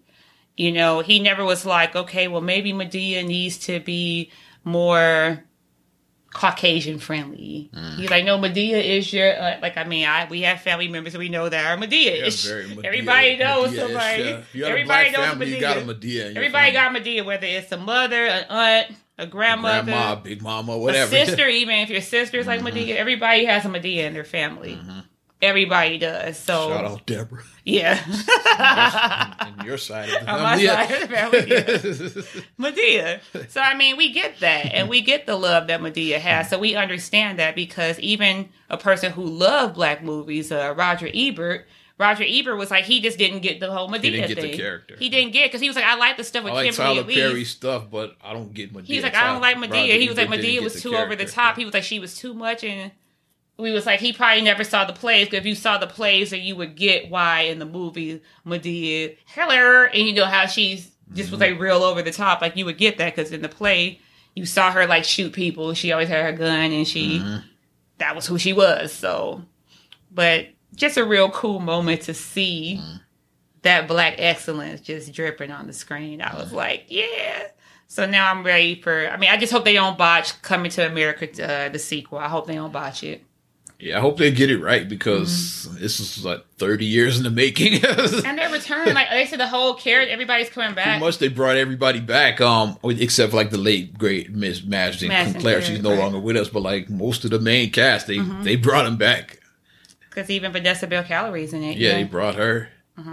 you 0.58 0.72
know, 0.72 1.02
he 1.02 1.20
never 1.20 1.44
was 1.46 1.66
like, 1.66 1.96
okay, 1.96 2.28
well, 2.28 2.42
maybe 2.42 2.74
Madea 2.74 3.26
needs 3.26 3.58
to 3.60 3.80
be 3.80 4.32
more 4.64 5.44
Caucasian 6.36 7.00
friendly. 7.00 7.70
Mm. 7.74 7.96
He's 7.96 8.10
like, 8.10 8.26
no, 8.26 8.38
Madea 8.38 8.84
is 8.84 9.14
your 9.14 9.42
uh, 9.42 9.58
like. 9.62 9.78
I 9.78 9.86
mean, 9.86 10.06
I 10.06 10.28
we 10.30 10.42
have 10.42 10.60
family 10.60 10.90
members 10.90 11.14
that 11.14 11.20
we 11.20 11.30
know 11.30 11.48
that 11.48 11.66
are 11.66 11.82
Madea. 11.82 12.18
Yeah, 12.18 12.82
everybody 12.84 13.38
knows 13.38 13.70
Madea-ish, 13.70 13.80
somebody. 13.80 14.24
yeah. 14.24 14.42
You 14.52 14.66
everybody 14.66 15.12
knows 15.12 15.26
family, 15.28 15.46
Madea. 15.46 15.56
You 15.56 15.62
got 15.62 15.78
a 15.78 15.82
Madea. 15.82 16.36
Everybody 16.36 16.74
family. 16.74 17.00
got 17.00 17.04
Madea, 17.04 17.26
whether 17.26 17.48
it's 17.48 17.72
a 17.72 17.78
mother, 17.78 18.26
an 18.26 18.46
aunt, 18.50 18.98
a 19.18 19.26
grandmother, 19.26 19.86
grandma, 19.86 20.16
big 20.16 20.42
mama, 20.42 20.78
whatever. 20.78 21.16
Mm-hmm. 21.16 21.26
sister. 21.26 21.48
Even 21.62 21.76
if 21.76 21.90
your 21.90 22.02
sister's 22.02 22.48
like 22.48 22.60
Madea, 22.60 22.98
everybody 22.98 23.46
has 23.46 23.64
a 23.64 23.70
Madea 23.70 24.04
in 24.04 24.14
their 24.14 24.26
family. 24.26 24.78
Everybody 25.46 25.98
does. 25.98 26.38
So 26.38 26.70
Shout 26.70 26.86
out 26.86 27.06
Deborah 27.06 27.44
yeah, 27.66 28.00
on 29.40 29.66
your 29.66 29.80
side 29.80 30.08
of 30.10 30.26
the 30.26 30.32
on 30.32 30.44
my 30.44 30.58
family. 30.58 30.68
side 30.68 30.92
of 30.92 31.10
the 31.10 32.24
family, 32.24 32.42
Madea. 32.60 33.50
So 33.50 33.60
I 33.60 33.76
mean, 33.76 33.98
we 33.98 34.12
get 34.12 34.40
that, 34.42 34.68
and 34.72 34.88
we 34.88 35.02
get 35.02 35.26
the 35.26 35.36
love 35.36 35.68
that 35.68 35.82
Madea 35.82 36.20
has. 36.20 36.50
So 36.50 36.60
we 36.60 36.76
understand 36.76 37.40
that 37.40 37.56
because 37.56 38.00
even 38.00 38.50
a 38.70 38.78
person 38.78 39.12
who 39.12 39.24
loved 39.24 39.74
black 39.74 40.04
movies, 40.04 40.52
uh, 40.52 40.74
Roger 40.78 41.10
Ebert. 41.14 41.68
Roger 41.98 42.26
Ebert 42.28 42.58
was 42.58 42.72
like 42.72 42.84
he 42.84 43.00
just 43.00 43.18
didn't 43.18 43.40
get 43.40 43.62
the 43.62 43.72
whole 43.72 43.88
Madea 43.88 44.04
he 44.04 44.12
didn't 44.12 44.28
get 44.28 44.42
the 44.42 44.58
character. 44.58 44.98
He 45.00 45.08
didn't 45.08 45.32
get 45.32 45.48
because 45.48 45.62
he 45.62 45.70
was 45.70 45.78
like 45.78 45.86
I 45.86 45.96
like 45.96 46.18
the 46.18 46.26
stuff 46.26 46.44
with 46.44 46.52
I 46.52 46.56
like 46.58 46.74
Kimberly 46.74 46.96
Tyler. 46.96 47.30
Perry 47.30 47.46
stuff, 47.46 47.90
but 47.90 48.18
I 48.22 48.34
don't 48.34 48.54
get 48.54 48.74
Madea. 48.74 48.84
He's 48.84 49.02
like, 49.02 49.16
I 49.16 49.32
don't 49.32 49.42
like 49.42 49.56
Roger 49.56 49.70
Madea. 49.70 49.98
He 49.98 50.10
was 50.10 50.18
like, 50.18 50.28
Madea 50.28 50.62
was 50.62 50.82
too 50.82 50.94
over 50.94 51.16
the 51.16 51.24
top. 51.24 51.56
He 51.56 51.64
was 51.64 51.74
like, 51.74 51.84
she 51.84 52.00
was 52.00 52.18
too 52.18 52.34
much. 52.34 52.66
And 52.66 52.92
we 53.58 53.72
was 53.72 53.86
like, 53.86 54.00
he 54.00 54.12
probably 54.14 54.42
never 54.42 54.64
saw 54.64 54.86
the 54.86 54.94
plays. 54.94 55.28
Because 55.28 55.40
if 55.40 55.46
you 55.46 55.56
saw 55.56 55.78
the 55.78 55.88
plays, 55.88 56.32
then 56.32 56.42
you 56.42 56.56
would 56.56 56.76
get 56.76 57.10
why 57.10 57.42
in 57.42 57.60
the 57.60 57.66
movie 57.66 58.22
Madea, 58.46 59.16
hello. 59.28 59.86
And 59.86 60.08
you 60.08 60.14
know 60.14 60.26
how 60.26 60.46
she's 60.46 60.92
just 61.14 61.32
was 61.32 61.40
Mm-hmm. 61.40 61.54
like 61.54 61.60
real 61.62 61.84
over 61.84 62.02
the 62.02 62.12
top. 62.12 62.42
Like 62.42 62.56
you 62.58 62.66
would 62.66 62.78
get 62.78 62.98
that 62.98 63.16
because 63.16 63.32
in 63.32 63.42
the 63.42 63.50
play, 63.50 64.00
you 64.36 64.46
saw 64.46 64.72
her 64.72 64.86
like 64.88 65.04
shoot 65.04 65.32
people. 65.34 65.74
She 65.74 65.92
always 65.92 66.10
had 66.10 66.26
her 66.26 66.32
gun 66.34 66.72
and 66.72 66.88
she, 66.88 67.20
Mm-hmm. 67.20 67.38
that 68.00 68.16
was 68.16 68.26
who 68.26 68.38
she 68.38 68.54
was. 68.54 68.92
So, 68.92 69.44
but 70.12 70.48
just 70.76 70.98
a 70.98 71.06
real 71.06 71.30
cool 71.30 71.60
moment 71.60 72.02
to 72.04 72.14
see 72.14 72.80
Mm-hmm. 72.82 72.98
that 73.62 73.88
black 73.88 74.16
excellence 74.18 74.82
just 74.82 75.14
dripping 75.14 75.52
on 75.52 75.68
the 75.68 75.74
screen. 75.74 76.22
I 76.22 76.36
was 76.36 76.52
like, 76.54 76.86
yeah. 76.90 77.44
So 77.88 78.06
now 78.06 78.32
I'm 78.32 78.44
ready 78.44 78.82
for. 78.82 79.08
I 79.08 79.16
mean, 79.18 79.30
I 79.30 79.38
just 79.38 79.54
hope 79.54 79.64
they 79.64 79.74
don't 79.74 79.98
botch 79.98 80.42
Coming 80.42 80.72
to 80.72 80.86
America, 80.88 81.28
uh, 81.42 81.70
the 81.70 81.80
sequel. 81.80 82.18
I 82.18 82.28
hope 82.28 82.48
they 82.48 82.56
don't 82.56 82.74
botch 82.74 83.04
it. 83.04 83.24
Yeah, 83.86 84.00
I 84.00 84.02
hope 84.02 84.18
they 84.18 84.32
get 84.32 84.50
it 84.50 84.58
right 84.58 84.90
because 84.90 85.30
Mm-hmm. 85.70 85.80
this 85.80 86.00
is 86.00 86.26
like 86.26 86.44
30 86.58 86.86
years 86.86 87.18
in 87.18 87.24
the 87.24 87.30
making. 87.30 87.84
And 88.26 88.38
their 88.40 88.50
return, 88.52 88.94
like 88.96 89.10
they 89.12 89.26
said, 89.28 89.40
the 89.40 89.48
whole 89.48 89.76
character, 89.76 90.12
everybody's 90.12 90.50
coming 90.50 90.74
Pretty 90.74 90.90
back. 90.90 91.00
much 91.00 91.20
they 91.20 91.28
brought 91.28 91.56
everybody 91.58 92.00
back, 92.00 92.42
um, 92.42 92.78
except 92.84 93.30
for 93.32 93.38
like 93.38 93.52
the 93.52 93.58
late 93.60 93.96
great 93.98 94.32
Miss 94.32 94.64
Madge 94.64 95.00
Sinclair. 95.00 95.62
She's 95.62 95.82
no 95.84 95.92
right. 95.92 96.00
longer 96.00 96.20
with 96.20 96.36
us, 96.36 96.50
but 96.50 96.62
like 96.64 96.90
most 96.90 97.26
of 97.26 97.32
the 97.32 97.40
main 97.40 97.72
cast, 97.72 98.08
they 98.08 98.20
they 98.20 98.56
brought 98.56 98.86
him 98.88 98.98
back. 98.98 99.40
Because 100.10 100.30
even 100.32 100.52
Vanessa 100.52 100.88
Bell 100.88 101.04
Calloway 101.04 101.48
in 101.52 101.62
it. 101.64 101.78
Yeah, 101.78 101.98
you 101.98 102.04
they 102.06 102.10
brought 102.10 102.36
her. 102.36 102.70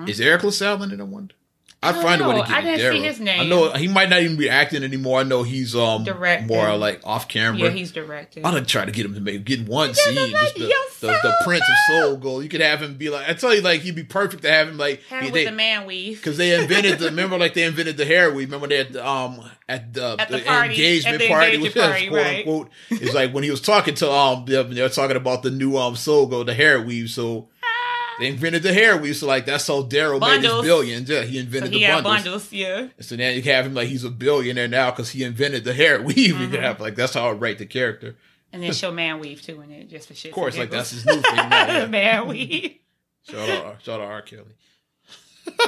Is 0.07 0.21
Eric 0.21 0.45
LaSalle 0.45 0.83
in 0.85 0.93
it? 0.93 1.01
I 1.01 1.03
wonder. 1.03 1.35
I 1.85 1.93
find 1.93 2.21
a 2.21 2.29
way 2.29 2.37
know. 2.37 2.43
to 2.43 2.49
get 2.49 2.57
I 2.57 2.61
didn't 2.63 2.81
Daryl. 2.81 2.93
see 2.93 3.03
his 3.03 3.19
name. 3.21 3.41
I 3.41 3.45
know 3.45 3.73
he 3.73 3.89
might 3.89 4.09
not 4.09 4.23
even 4.23 4.37
be 4.37 4.49
acting 4.49 4.85
anymore. 4.85 5.19
I 5.21 5.25
know 5.25 5.43
he's 5.43 5.75
um 5.75 6.05
Directing. 6.05 6.47
more 6.47 6.77
like 6.77 7.01
off 7.05 7.27
camera. 7.27 7.59
yeah, 7.59 7.71
he's 7.71 7.91
directed. 7.91 8.45
I'd 8.45 8.69
try 8.69 8.85
to 8.85 8.93
get 8.93 9.05
him 9.05 9.15
to 9.15 9.21
make 9.21 9.45
get 9.45 9.67
one 9.67 9.93
scene. 9.93 10.33
like 10.33 10.55
the, 10.55 10.61
the, 11.01 11.07
the 11.09 11.21
soul 11.23 11.33
Prince 11.43 11.65
of 11.69 11.77
Soul 12.03 12.17
Glo. 12.19 12.39
You 12.41 12.49
could 12.49 12.61
have 12.61 12.81
him 12.83 12.95
be 12.97 13.11
like 13.11 13.29
I 13.29 13.35
tell 13.35 13.53
you, 13.55 13.63
like 13.63 13.81
he'd 13.81 13.97
be 13.97 14.05
perfect 14.05 14.43
to 14.45 14.51
have 14.51 14.69
him 14.69 14.79
like 14.79 15.03
Had 15.05 15.25
he- 15.25 15.31
with 15.33 15.45
the 15.47 15.51
man 15.53 15.85
weave. 15.87 16.19
because 16.19 16.37
they 16.37 16.55
invented 16.61 17.01
the 17.01 17.07
remember 17.11 17.37
like 17.37 17.55
they 17.55 17.65
invented 17.65 17.97
the 17.97 18.05
hair 18.05 18.33
weave. 18.33 18.47
Remember 18.49 18.69
they 18.69 18.79
had 18.79 18.93
the, 18.93 19.05
um 19.07 19.41
at 19.69 19.93
the, 19.95 20.17
At 20.21 20.29
the 20.29 20.37
the 20.39 20.45
party, 20.45 20.71
engagement 20.75 21.15
at 21.15 21.21
the 21.21 21.29
party, 21.29 21.55
engagement 21.57 21.87
party, 21.91 22.09
quote 22.09 22.23
right. 22.23 22.39
unquote. 22.39 22.71
It's 22.91 23.15
like 23.15 23.33
when 23.33 23.43
he 23.43 23.51
was 23.51 23.61
talking 23.61 23.95
to 23.97 24.11
um 24.13 24.45
they 24.47 24.63
they 24.63 24.83
were 24.83 24.89
talking 24.89 25.17
about 25.17 25.43
the 25.43 25.51
new 25.51 25.77
um 25.77 25.97
Soul 25.97 26.27
Glo, 26.27 26.45
the 26.45 26.55
hair 26.55 26.81
weave. 26.81 27.11
So 27.11 27.49
they 28.19 28.29
invented 28.29 28.63
the 28.63 28.73
hair 28.73 28.97
weave. 28.97 29.17
So 29.17 29.27
like 29.27 29.47
that's 29.47 29.67
how 29.67 29.83
Daryl 29.83 30.21
made 30.21 30.43
his 30.43 30.63
billions. 30.63 31.09
Yeah, 31.09 31.23
he 31.23 31.35
So 31.37 31.41
invented 31.41 31.73
he 31.73 31.81
the 31.81 31.87
bundles. 31.93 32.15
bundles, 32.25 32.53
yeah. 32.53 32.89
So 33.01 33.17
now 33.17 33.29
you 33.31 33.43
can 33.43 33.53
have 33.55 33.67
him 33.67 33.75
like 33.75 33.89
he's 33.89 34.05
a 34.05 34.11
billionaire 34.11 34.69
now 34.69 34.91
because 34.91 35.11
he 35.11 35.25
invented 35.25 35.65
the 35.65 35.75
hair 35.75 36.01
weave. 36.03 36.17
You 36.19 36.35
Mm-hmm. 36.35 36.53
can 36.53 36.63
have 36.63 36.81
like 36.81 36.95
that's 36.97 37.15
how 37.15 37.29
I 37.29 37.33
write 37.33 37.59
the 37.59 37.67
character. 37.67 38.17
And 38.53 38.63
then 38.63 38.73
show 38.73 38.93
man 38.93 39.19
weave 39.19 39.41
too 39.41 39.61
in 39.63 39.71
it, 39.71 39.89
just 39.89 40.09
for 40.09 40.15
shit. 40.15 40.31
Of 40.31 40.35
course, 40.35 40.59
like 40.59 40.71
that's 40.71 40.91
his 40.91 41.07
new 41.07 41.21
thing. 41.21 41.37
Now, 41.37 41.67
yeah. 41.67 41.87
man 41.91 42.29
weave. 42.29 42.77
Shout 43.29 43.49
out, 43.49 43.83
shout 43.83 44.01
out 44.01 44.07
R. 44.09 44.23
Kelly. 44.23 44.43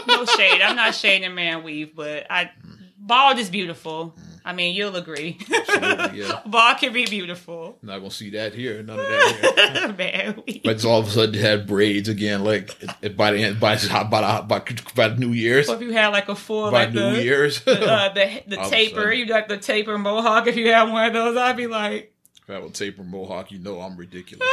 No 0.06 0.24
shade. 0.26 0.60
I'm 0.60 0.76
not 0.76 0.94
shading 0.94 1.34
man 1.34 1.62
weave, 1.62 1.94
but 1.96 2.26
I 2.30 2.50
bald 2.98 3.38
is 3.38 3.48
beautiful. 3.50 4.14
I 4.46 4.52
mean, 4.52 4.74
you'll 4.76 4.94
agree. 4.96 5.38
Yeah. 5.48 6.40
bald 6.46 6.78
can 6.78 6.92
be 6.92 7.06
beautiful. 7.06 7.78
Not 7.82 7.98
gonna 7.98 8.10
see 8.10 8.30
that 8.30 8.52
here. 8.54 8.82
None 8.82 8.98
of 8.98 9.06
that 9.06 9.76
here. 9.78 9.92
man 9.98 10.42
weave. 10.46 10.62
But 10.62 10.72
it's 10.72 10.84
all 10.84 11.00
of 11.00 11.08
a 11.08 11.10
sudden 11.10 11.34
had 11.34 11.66
braids 11.66 12.10
again. 12.10 12.44
Like 12.44 12.70
by 13.16 13.32
the 13.32 13.38
end, 13.38 13.58
by 13.58 13.76
by 14.10 14.42
by, 14.42 14.62
by 14.94 15.08
New 15.16 15.32
Year's, 15.32 15.68
Or 15.70 15.76
if 15.76 15.80
you 15.80 15.92
had 15.92 16.08
like 16.08 16.28
a 16.28 16.34
full 16.34 16.70
by 16.70 16.84
like 16.84 16.94
New 16.94 17.16
the, 17.16 17.22
Year's. 17.24 17.66
uh, 17.66 18.10
the 18.14 18.42
the 18.48 18.58
All 18.58 18.66
of 18.66 18.72
a 18.72 18.74
taper, 18.74 19.12
you 19.12 19.26
got 19.26 19.48
the 19.48 19.56
taper 19.56 19.96
mohawk. 19.96 20.46
If 20.46 20.56
you 20.56 20.70
had 20.70 20.92
one 20.92 21.06
of 21.06 21.12
those, 21.14 21.36
I'd 21.38 21.56
be 21.56 21.66
like, 21.66 22.12
if 22.42 22.50
I 22.50 22.54
have 22.54 22.64
a 22.64 22.70
taper 22.70 23.02
mohawk, 23.02 23.50
you 23.50 23.58
know 23.58 23.80
I'm 23.80 23.96
ridiculous. 23.96 24.46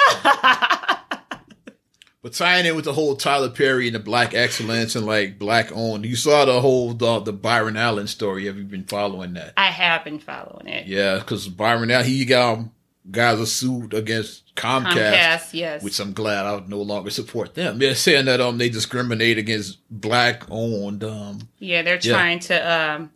But 2.21 2.33
tying 2.33 2.65
in 2.65 2.75
with 2.75 2.85
the 2.85 2.93
whole 2.93 3.15
Tyler 3.15 3.49
Perry 3.49 3.87
and 3.87 3.95
the 3.95 3.99
black 3.99 4.33
excellence 4.33 4.95
and 4.95 5.05
like 5.05 5.39
black 5.39 5.71
owned, 5.73 6.05
you 6.05 6.15
saw 6.15 6.45
the 6.45 6.61
whole 6.61 6.93
the, 6.93 7.19
the 7.19 7.33
Byron 7.33 7.77
Allen 7.77 8.07
story. 8.07 8.45
Have 8.45 8.57
you 8.57 8.63
been 8.63 8.83
following 8.85 9.33
that? 9.33 9.53
I 9.57 9.67
have 9.67 10.03
been 10.03 10.19
following 10.19 10.67
it. 10.67 10.87
Yeah, 10.87 11.15
because 11.19 11.47
Byron 11.47 11.89
Allen 11.91 12.05
he 12.05 12.23
got 12.25 12.53
um, 12.57 12.71
guys 13.09 13.39
a 13.39 13.47
suit 13.47 13.93
against 13.95 14.53
Comcast. 14.55 15.13
Comcast, 15.13 15.53
yes. 15.53 15.81
Which 15.83 15.99
I'm 15.99 16.13
glad 16.13 16.45
I 16.45 16.63
no 16.67 16.81
longer 16.81 17.09
support 17.09 17.55
them. 17.55 17.79
They're 17.79 17.95
saying 17.95 18.25
that 18.25 18.39
um 18.39 18.57
they 18.59 18.69
discriminate 18.69 19.37
against 19.39 19.79
black 19.89 20.43
owned 20.51 21.03
um 21.03 21.39
yeah, 21.57 21.81
they're 21.81 21.99
Yeah. 22.01 22.13
trying 22.13 22.39
to 22.39 22.71
um 22.71 23.11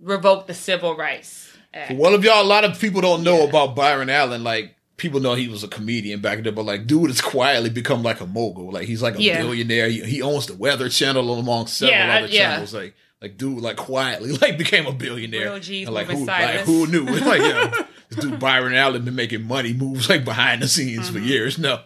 revoke 0.00 0.46
the 0.46 0.54
Civil 0.54 0.96
Rights 0.96 1.56
Act. 1.72 1.92
Well, 1.96 2.14
if 2.14 2.22
y'all, 2.22 2.42
a 2.42 2.44
lot 2.44 2.64
of 2.64 2.78
people 2.80 3.00
don't 3.00 3.24
know 3.24 3.38
Yeah. 3.38 3.48
about 3.48 3.74
Byron 3.74 4.08
Allen. 4.10 4.44
Like 4.44 4.73
people 4.96 5.20
know 5.20 5.34
he 5.34 5.48
was 5.48 5.64
a 5.64 5.68
comedian 5.68 6.20
back 6.20 6.42
then, 6.42 6.54
but 6.54 6.64
like 6.64 6.86
dude 6.86 7.10
has 7.10 7.20
quietly 7.20 7.70
become 7.70 8.02
like 8.02 8.20
a 8.20 8.26
mogul. 8.26 8.70
Like 8.72 8.86
he's 8.86 9.02
like 9.02 9.16
a 9.16 9.22
Yeah. 9.22 9.40
billionaire. 9.42 9.88
He, 9.88 10.02
he 10.04 10.22
owns 10.22 10.46
the 10.46 10.54
Weather 10.54 10.88
Channel 10.88 11.32
among 11.38 11.66
several 11.66 11.98
Yeah, 11.98 12.16
other 12.18 12.26
yeah. 12.28 12.50
channels. 12.52 12.74
Like 12.74 12.94
like 13.22 13.38
dude 13.38 13.60
like 13.62 13.76
quietly 13.76 14.32
like 14.42 14.58
became 14.58 14.86
a 14.86 14.92
billionaire. 14.92 15.50
Real 15.50 15.58
G's 15.60 15.86
And, 15.86 15.94
like 15.94 16.06
who 16.08 16.24
like 16.26 16.60
who 16.60 16.86
knew? 16.86 17.04
like 17.06 17.40
yeah, 17.40 17.84
this 18.10 18.18
dude 18.18 18.38
Byron 18.38 18.74
Allen 18.74 19.04
been 19.04 19.14
making 19.14 19.42
money 19.44 19.72
moves 19.72 20.08
like 20.10 20.24
behind 20.24 20.62
the 20.62 20.68
scenes 20.68 21.06
Mm-hmm. 21.06 21.12
for 21.14 21.18
years. 21.20 21.58
No, 21.58 21.80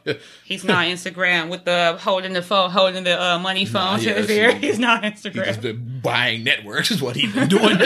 He's 0.45 0.65
not 0.65 0.87
Instagram 0.87 1.49
with 1.49 1.65
the 1.65 1.97
holding 2.01 2.33
the 2.33 2.43
phone, 2.43 2.71
holding 2.71 3.05
the 3.05 3.21
uh, 3.23 3.39
money 3.39 3.65
phone 3.67 4.01
to 4.01 4.13
his 4.15 4.29
ear. 4.31 4.53
He's 4.55 4.79
not 4.81 5.03
Instagram. 5.05 5.33
he 5.33 5.41
just 5.53 5.61
Instagram. 5.61 5.63
been 5.63 6.01
buying 6.03 6.43
networks 6.45 6.91
is 6.91 7.01
what 7.01 7.15
he's 7.17 7.33
been 7.33 7.49
doing. 7.49 7.79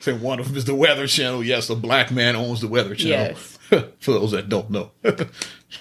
so 0.00 0.14
one 0.16 0.40
of 0.40 0.48
them 0.48 0.56
is 0.56 0.64
the 0.64 0.74
Weather 0.74 1.06
Channel. 1.06 1.44
Yes, 1.44 1.68
a 1.70 1.76
black 1.76 2.10
man 2.10 2.34
owns 2.36 2.60
the 2.62 2.68
Weather 2.68 2.94
Channel. 2.94 3.34
Yes. 3.36 3.53
For 4.00 4.12
those 4.12 4.32
that 4.32 4.48
don't 4.48 4.70
know. 4.70 4.90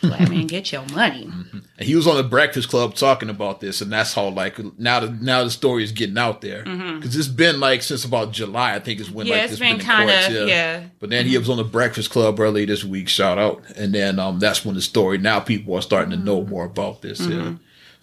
Black 0.01 0.27
man, 0.29 0.47
get 0.47 0.71
your 0.71 0.83
money. 0.93 1.29
And 1.77 1.87
he 1.87 1.95
was 1.95 2.07
on 2.07 2.17
the 2.17 2.23
Breakfast 2.23 2.67
Club 2.67 2.95
talking 2.95 3.29
about 3.29 3.61
this, 3.61 3.79
and 3.81 3.91
that's 3.91 4.13
how 4.13 4.27
like 4.29 4.57
now 4.79 4.99
the 5.01 5.09
now 5.11 5.43
the 5.43 5.51
story 5.51 5.83
is 5.83 5.91
getting 5.91 6.17
out 6.17 6.41
there 6.41 6.63
because 6.63 7.15
it's 7.15 7.27
been 7.27 7.59
like 7.59 7.83
since 7.83 8.03
about 8.03 8.31
July, 8.31 8.73
I 8.75 8.79
think 8.79 8.99
is 8.99 9.11
when 9.11 9.27
Mm-hmm. 9.27 9.31
Yeah, 9.33 9.35
like 9.35 9.43
it's 9.43 9.51
this 9.51 9.59
been 9.59 9.79
in 9.79 9.85
kind 9.85 10.09
of 10.09 10.47
yeah. 10.47 10.83
But 10.99 11.09
then 11.11 11.25
he 11.27 11.37
was 11.37 11.49
on 11.49 11.57
the 11.57 11.63
Breakfast 11.63 12.09
Club 12.09 12.39
early 12.39 12.65
this 12.65 12.83
week. 12.83 13.07
Shout 13.07 13.37
out, 13.37 13.63
and 13.75 13.93
then 13.93 14.19
um 14.19 14.39
that's 14.39 14.65
when 14.65 14.75
the 14.75 14.81
story. 14.81 15.17
Now 15.19 15.39
people 15.39 15.75
are 15.75 15.81
starting 15.81 16.09
to 16.11 16.15
Mm-hmm. 16.17 16.25
know 16.25 16.43
more 16.45 16.65
about 16.65 17.01
this. 17.03 17.19
Yeah. 17.19 17.53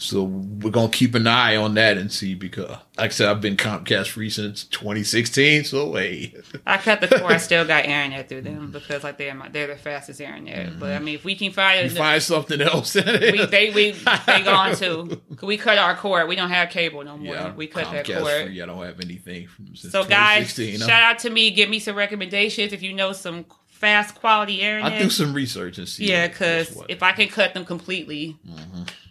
So 0.00 0.24
we're 0.24 0.70
gonna 0.70 0.88
keep 0.88 1.14
an 1.14 1.26
eye 1.26 1.56
on 1.56 1.74
that 1.74 1.98
and 1.98 2.10
see 2.10 2.34
because, 2.34 2.70
like 2.70 2.84
I 2.96 3.08
said, 3.08 3.28
I've 3.28 3.42
been 3.42 3.58
Comcast 3.58 4.08
free 4.08 4.30
since 4.30 4.64
2016. 4.64 5.64
So 5.64 5.92
hey, 5.92 6.34
I 6.66 6.78
cut 6.78 7.02
the 7.02 7.08
cord. 7.08 7.32
I 7.32 7.36
still 7.38 7.66
got 7.66 7.84
internet 7.84 8.26
through 8.26 8.40
them 8.42 8.70
because 8.70 9.04
like 9.04 9.18
they're 9.18 9.34
my, 9.34 9.50
they're 9.50 9.66
the 9.66 9.76
fastest 9.76 10.22
internet. 10.22 10.80
But 10.80 10.92
I 10.92 10.94
mm-hmm. 10.94 11.04
mean, 11.04 11.14
if 11.16 11.24
we 11.24 11.34
can 11.34 11.52
find, 11.52 11.90
you 11.90 11.94
find 11.94 12.22
something 12.22 12.62
else. 12.62 12.94
we 12.94 13.02
they 13.44 13.72
we 13.74 13.92
they 14.26 14.42
gone 14.42 14.74
too. 14.74 15.20
We 15.42 15.56
cut 15.56 15.78
our 15.78 15.96
cord. 15.96 16.28
We 16.28 16.36
don't 16.36 16.50
have 16.50 16.70
cable 16.70 17.02
no 17.02 17.16
more. 17.16 17.34
yeah, 17.34 17.54
we 17.54 17.66
cut 17.66 17.86
Comcast 17.86 18.06
that 18.06 18.20
cord. 18.20 18.46
free. 18.46 18.62
I 18.62 18.66
don't 18.66 18.82
have 18.82 19.00
anything 19.00 19.48
from 19.48 19.74
since 19.74 19.92
So 19.92 20.04
guys, 20.04 20.56
huh? 20.56 20.78
shout 20.78 21.02
out 21.02 21.18
to 21.20 21.30
me. 21.30 21.50
Give 21.50 21.68
me 21.68 21.78
some 21.78 21.96
recommendations 21.96 22.72
if 22.72 22.82
you 22.82 22.92
know 22.92 23.12
some 23.12 23.44
fast 23.66 24.14
quality 24.14 24.60
internet. 24.60 24.92
I 24.92 24.98
do 24.98 25.10
some 25.10 25.34
research 25.34 25.78
and 25.78 25.88
see. 25.88 26.08
yeah, 26.08 26.28
because 26.28 26.82
if 26.88 27.02
I 27.02 27.12
can 27.12 27.28
cut 27.28 27.54
them 27.54 27.64
completely. 27.64 28.38
If 28.44 29.09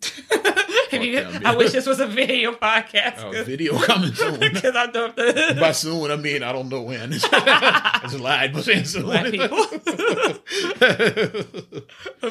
you- 0.92 1.18
I 1.44 1.54
wish 1.56 1.72
this 1.72 1.86
was 1.86 2.00
a 2.00 2.06
video 2.06 2.52
podcast. 2.66 3.22
Oh, 3.24 3.44
video 3.44 3.78
coming 3.78 4.12
soon. 4.14 4.38
Because 4.40 4.74
I 4.76 4.86
know 4.86 5.08
the 5.12 5.56
By 5.60 5.72
soon, 5.72 6.10
I 6.10 6.16
mean 6.16 6.42
I 6.42 6.52
don't 6.52 6.68
know 6.68 6.82
when. 6.82 7.12
It's, 7.12 7.24
it's 7.24 8.14
a 8.14 8.18
lie, 8.18 8.48
but 8.48 8.64
saying 8.64 8.84
soon. 8.84 9.02
black 9.04 9.30
people. 9.30 9.48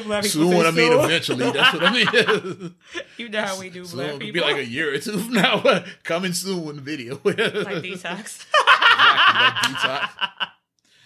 Black 0.04 0.22
people 0.24 0.50
soon, 0.50 0.66
I 0.66 0.70
mean 0.70 0.92
soon. 0.92 1.04
eventually. 1.04 1.50
That's 1.50 1.72
what 1.74 1.82
I 1.84 1.92
mean. 1.92 2.74
You 3.16 3.28
know 3.28 3.42
how 3.42 3.58
we 3.58 3.70
do 3.70 3.84
soon 3.84 3.98
black 3.98 4.20
could 4.20 4.32
be 4.32 4.40
like 4.40 4.56
a 4.56 4.64
year 4.66 4.94
or 4.94 4.98
two 4.98 5.18
from 5.18 5.32
now. 5.34 5.84
Coming 6.04 6.32
soon, 6.32 6.80
video. 6.80 7.20
like 7.24 7.38
Exactly, 7.38 7.90
detox. 7.92 8.46
like 8.54 9.54
detox. 9.54 10.08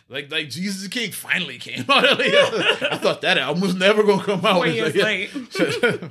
Like 0.08 0.30
like 0.30 0.48
Jesus 0.50 0.82
the 0.82 0.88
King 0.90 1.10
finally 1.12 1.58
came 1.58 1.84
out. 1.88 2.04
I 2.20 2.98
thought 2.98 3.22
that 3.22 3.38
album 3.38 3.62
was 3.62 3.74
never 3.74 4.02
gonna 4.02 4.22
come 4.22 4.44
out. 4.44 4.56
Four 4.56 4.66
years 4.66 4.94
like, 4.94 5.34
late. 5.34 6.10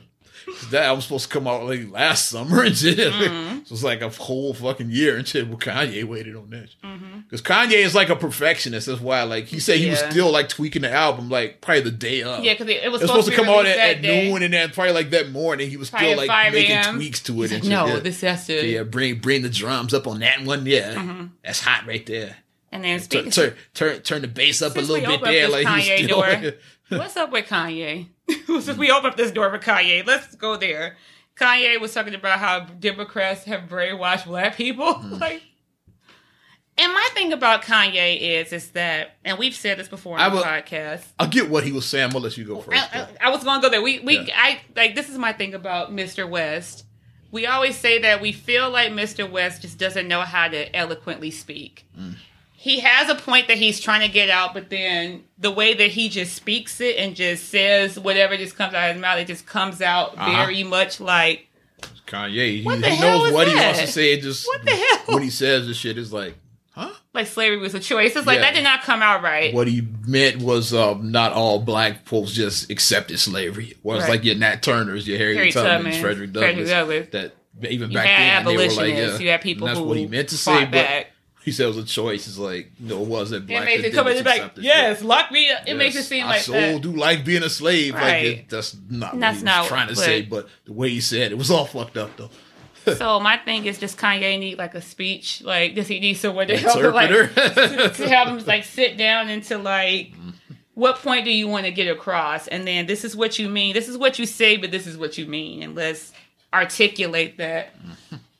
That 0.71 0.83
album 0.83 0.97
was 0.97 1.05
supposed 1.05 1.29
to 1.29 1.33
come 1.33 1.47
out 1.47 1.65
like 1.65 1.91
last 1.91 2.29
summer 2.29 2.63
and 2.63 2.75
shit. 2.77 2.97
Mm-hmm. 2.97 3.59
so 3.65 3.73
it's 3.73 3.83
like 3.83 4.01
a 4.01 4.09
whole 4.09 4.53
fucking 4.53 4.89
year 4.89 5.17
and 5.17 5.27
shit. 5.27 5.47
Well, 5.47 5.57
Kanye 5.57 6.03
waited 6.03 6.35
on 6.35 6.49
that. 6.51 6.69
Mm-hmm. 6.83 7.19
Because 7.21 7.41
Kanye 7.41 7.83
is 7.83 7.95
like 7.95 8.09
a 8.09 8.15
perfectionist. 8.15 8.87
That's 8.87 9.01
why, 9.01 9.23
like, 9.23 9.45
he 9.45 9.59
said 9.59 9.77
he 9.79 9.89
was 9.89 9.99
still 9.99 10.31
like 10.31 10.49
tweaking 10.49 10.81
the 10.83 10.91
album, 10.91 11.29
like 11.29 11.61
probably 11.61 11.81
the 11.81 11.91
day 11.91 12.23
of. 12.23 12.43
Yeah, 12.43 12.53
because 12.53 12.67
it, 12.67 12.83
it 12.83 12.91
was 12.91 13.01
It 13.01 13.07
supposed 13.07 13.29
to 13.29 13.35
come 13.35 13.47
out 13.49 13.65
at, 13.65 13.77
at 13.77 14.01
noon, 14.01 14.43
and 14.43 14.53
then 14.53 14.69
probably 14.71 14.93
like 14.93 15.09
that 15.11 15.29
morning, 15.31 15.69
he 15.69 15.77
was 15.77 15.89
Probably 15.89 16.13
still 16.13 16.27
like 16.27 16.53
making 16.53 16.93
tweaks 16.95 17.21
to 17.23 17.33
it. 17.43 17.51
He's 17.51 17.51
and 17.51 17.63
like, 17.63 17.71
shit. 17.79 17.87
no, 17.87 17.93
yeah. 17.95 17.99
this 17.99 18.21
has 18.21 18.47
to. 18.47 18.65
yeah, 18.67 18.83
bring 18.83 19.19
bring 19.19 19.41
the 19.41 19.49
drums 19.49 19.93
up 19.93 20.07
on 20.07 20.19
that 20.19 20.41
one. 20.43 20.65
Yeah, 20.65 20.93
Mm-hmm. 20.95 21.25
that's 21.43 21.61
hot 21.61 21.85
right 21.87 22.05
there. 22.05 22.37
And 22.73 22.83
then 22.85 22.99
Turn 23.01 23.29
turn 23.31 23.53
turn, 23.73 23.99
turn 24.01 24.21
the 24.21 24.27
bass 24.29 24.61
up 24.61 24.73
Since 24.73 24.87
a 24.87 24.91
little 24.93 25.07
bit 25.09 25.15
opened 25.19 25.33
there, 25.33 25.47
this 25.49 25.65
like 25.65 25.67
he's 25.81 25.89
Kanye 25.89 26.03
still. 26.05 26.21
door. 26.91 26.99
what's 26.99 27.17
up 27.17 27.31
with 27.31 27.45
Kanye? 27.47 28.07
Since 28.45 28.77
we 28.77 28.91
opened 28.91 29.11
up 29.13 29.17
this 29.17 29.31
door 29.31 29.49
for 29.49 29.59
Kanye, 29.59 30.05
let's 30.05 30.35
go 30.35 30.57
there. 30.57 30.97
Kanye 31.35 31.79
was 31.79 31.93
talking 31.93 32.13
about 32.13 32.39
how 32.39 32.61
Democrats 32.61 33.45
have 33.45 33.61
brainwashed 33.69 34.25
black 34.25 34.55
people. 34.55 34.93
Mm-hmm. 34.93 35.13
like, 35.19 35.41
and 36.77 36.93
my 36.93 37.09
thing 37.13 37.33
about 37.33 37.63
Kanye 37.63 38.19
is, 38.19 38.53
is 38.53 38.71
that, 38.71 39.17
and 39.25 39.37
we've 39.37 39.55
said 39.55 39.77
this 39.77 39.87
before 39.87 40.17
on 40.17 40.21
I 40.21 40.29
the 40.29 40.35
will- 40.37 40.43
podcast. 40.43 41.03
I'll 41.19 41.27
get 41.27 41.49
what 41.49 41.63
he 41.63 41.71
was 41.71 41.85
saying. 41.85 42.05
I'm 42.05 42.09
gonna 42.11 42.23
let 42.25 42.37
you 42.37 42.45
go 42.45 42.61
first. 42.61 42.95
I, 42.95 43.01
I, 43.01 43.27
I 43.27 43.29
was 43.29 43.43
gonna 43.43 43.61
go 43.61 43.69
there. 43.69 43.81
We 43.81 43.99
we 43.99 44.19
Yeah. 44.19 44.33
I 44.35 44.61
like 44.75 44.95
this 44.95 45.09
is 45.09 45.17
my 45.17 45.33
thing 45.33 45.53
about 45.53 45.91
Mr. 45.91 46.29
West. 46.29 46.85
We 47.31 47.45
always 47.45 47.77
say 47.77 47.99
that 47.99 48.19
we 48.21 48.33
feel 48.33 48.69
like 48.69 48.91
Mr. 48.91 49.29
West 49.29 49.61
just 49.61 49.77
doesn't 49.77 50.07
know 50.07 50.21
how 50.21 50.49
to 50.49 50.75
eloquently 50.75 51.31
speak. 51.31 51.85
Mm. 51.97 52.15
He 52.61 52.79
has 52.81 53.09
a 53.09 53.15
point 53.15 53.47
that 53.47 53.57
he's 53.57 53.79
trying 53.79 54.01
to 54.01 54.07
get 54.13 54.29
out, 54.29 54.53
but 54.53 54.69
then 54.69 55.23
the 55.39 55.49
way 55.49 55.73
that 55.73 55.89
he 55.89 56.09
just 56.09 56.35
speaks 56.35 56.79
it 56.79 56.95
and 56.97 57.15
just 57.15 57.49
says 57.49 57.97
whatever 57.99 58.37
just 58.37 58.55
comes 58.55 58.75
out 58.75 58.89
of 58.89 58.95
his 58.95 59.01
mouth, 59.01 59.17
it 59.17 59.25
just 59.25 59.47
comes 59.47 59.81
out 59.81 60.13
Uh-huh. 60.15 60.31
very 60.45 60.63
much 60.63 60.99
like 60.99 61.47
Kanye, 62.05 62.59
he, 62.59 62.63
What 62.63 62.81
the 62.81 62.89
he 62.89 62.95
hell 62.97 63.23
knows 63.23 63.33
what 63.33 63.47
he 63.47 63.55
wants 63.55 63.79
to 63.79 63.87
say. 63.87 64.13
It 64.13 64.21
just 64.21 64.45
What 64.45 64.63
the 64.63 64.71
hell? 64.71 64.99
when 65.15 65.23
he 65.23 65.31
says 65.31 65.65
the 65.65 65.73
shit 65.73 65.97
is 65.97 66.13
like, 66.13 66.35
huh? 66.75 66.91
like 67.15 67.25
slavery 67.25 67.57
was 67.57 67.73
a 67.73 67.79
choice. 67.79 68.15
It's 68.15 68.27
like 68.27 68.35
Yeah. 68.37 68.41
that 68.43 68.53
did 68.53 68.63
not 68.63 68.83
come 68.83 69.01
out 69.01 69.23
right. 69.23 69.53
What 69.55 69.67
he 69.67 69.81
meant 70.05 70.37
was 70.41 70.71
um, 70.73 71.11
not 71.11 71.31
all 71.33 71.59
black 71.59 72.05
folks 72.05 72.31
just 72.31 72.69
accepted 72.69 73.19
slavery. 73.19 73.75
Whereas 73.81 74.03
Right. 74.03 74.09
like 74.11 74.23
your 74.23 74.35
Nat 74.35 74.61
Turners, 74.61 75.07
your 75.07 75.17
Harriet 75.17 75.37
Harriet 75.37 75.55
Tubmans, 75.55 75.63
Tubman, 75.93 76.01
Frederick 76.01 76.31
Douglass, 76.33 76.69
Frederick 76.69 77.11
Douglass. 77.11 77.31
that 77.61 77.71
even 77.71 77.89
You 77.91 77.97
back 77.97 78.05
then 78.05 78.45
they 78.45 78.51
were 78.53 78.59
like, 78.59 78.69
abolitionists. 78.69 79.19
yeah, 79.19 79.25
you 79.25 79.31
had 79.31 79.41
people 79.41 79.65
that's 79.67 79.79
who 79.79 79.85
what 79.85 79.97
he 79.97 80.05
meant 80.07 80.29
to 80.29 80.35
fought 80.37 80.59
say. 80.59 80.65
But 80.65 80.71
back. 80.71 81.07
He 81.43 81.51
said 81.51 81.65
it 81.65 81.67
was 81.67 81.77
a 81.77 81.83
choice. 81.85 82.27
It's 82.27 82.37
like 82.37 82.71
no, 82.79 83.01
it 83.01 83.07
wasn't 83.07 83.47
black. 83.47 83.63
It 83.63 83.65
makes 83.65 83.83
it 83.83 83.93
come 83.93 84.07
in 84.07 84.13
didn't 84.15 84.25
like 84.27 84.51
yes, 84.57 85.01
lock 85.01 85.31
me 85.31 85.49
up. 85.51 85.61
It 85.63 85.67
shit. 85.69 85.77
makes 85.77 85.95
it 85.95 85.99
Yes, 85.99 86.07
seem 86.07 86.25
I 86.25 86.29
like 86.29 86.41
so 86.41 86.79
do 86.79 86.91
like 86.93 87.25
being 87.25 87.43
a 87.43 87.49
slave. 87.49 87.93
Like 87.93 88.03
Right. 88.03 88.25
it, 88.25 88.49
that's 88.49 88.75
not 88.89 89.19
That's 89.19 89.37
what 89.37 89.39
he 89.39 89.43
not 89.45 89.59
was 89.61 89.67
trying 89.69 89.87
to 89.87 89.93
what- 89.93 90.05
say. 90.05 90.21
But 90.21 90.47
the 90.65 90.73
way 90.73 90.89
he 90.89 91.01
said 91.01 91.31
it 91.31 91.37
was 91.37 91.49
all 91.51 91.65
fucked 91.65 91.97
up 91.97 92.15
though. 92.17 92.29
So 92.97 93.19
my 93.19 93.37
thing 93.37 93.65
is, 93.65 93.77
just 93.77 93.95
Kanye 93.97 94.39
need 94.39 94.57
like 94.57 94.73
a 94.73 94.81
speech? 94.81 95.43
Like, 95.43 95.75
does 95.75 95.87
he 95.87 95.99
need 95.99 96.15
someone 96.15 96.47
to 96.47 96.57
help 96.57 96.79
him, 96.79 96.91
like 96.93 97.11
Interpreter. 97.11 97.89
to 97.93 98.09
have 98.09 98.27
him 98.27 98.43
like 98.47 98.63
sit 98.63 98.97
down 98.97 99.29
and 99.29 99.43
to 99.43 99.59
like, 99.59 100.13
what 100.73 100.95
point 100.97 101.25
do 101.25 101.31
you 101.31 101.47
want 101.47 101.65
to 101.67 101.71
get 101.71 101.95
across? 101.95 102.47
And 102.47 102.65
then 102.67 102.87
this 102.87 103.05
is 103.05 103.15
what 103.15 103.37
you 103.37 103.49
mean. 103.49 103.75
This 103.75 103.87
is 103.87 103.99
what 103.99 104.17
you 104.17 104.25
say, 104.25 104.57
but 104.57 104.71
this 104.71 104.87
is 104.87 104.97
what 104.97 105.15
you 105.19 105.27
mean, 105.27 105.61
and 105.61 105.75
let's 105.75 106.11
articulate 106.51 107.37
that. 107.37 107.69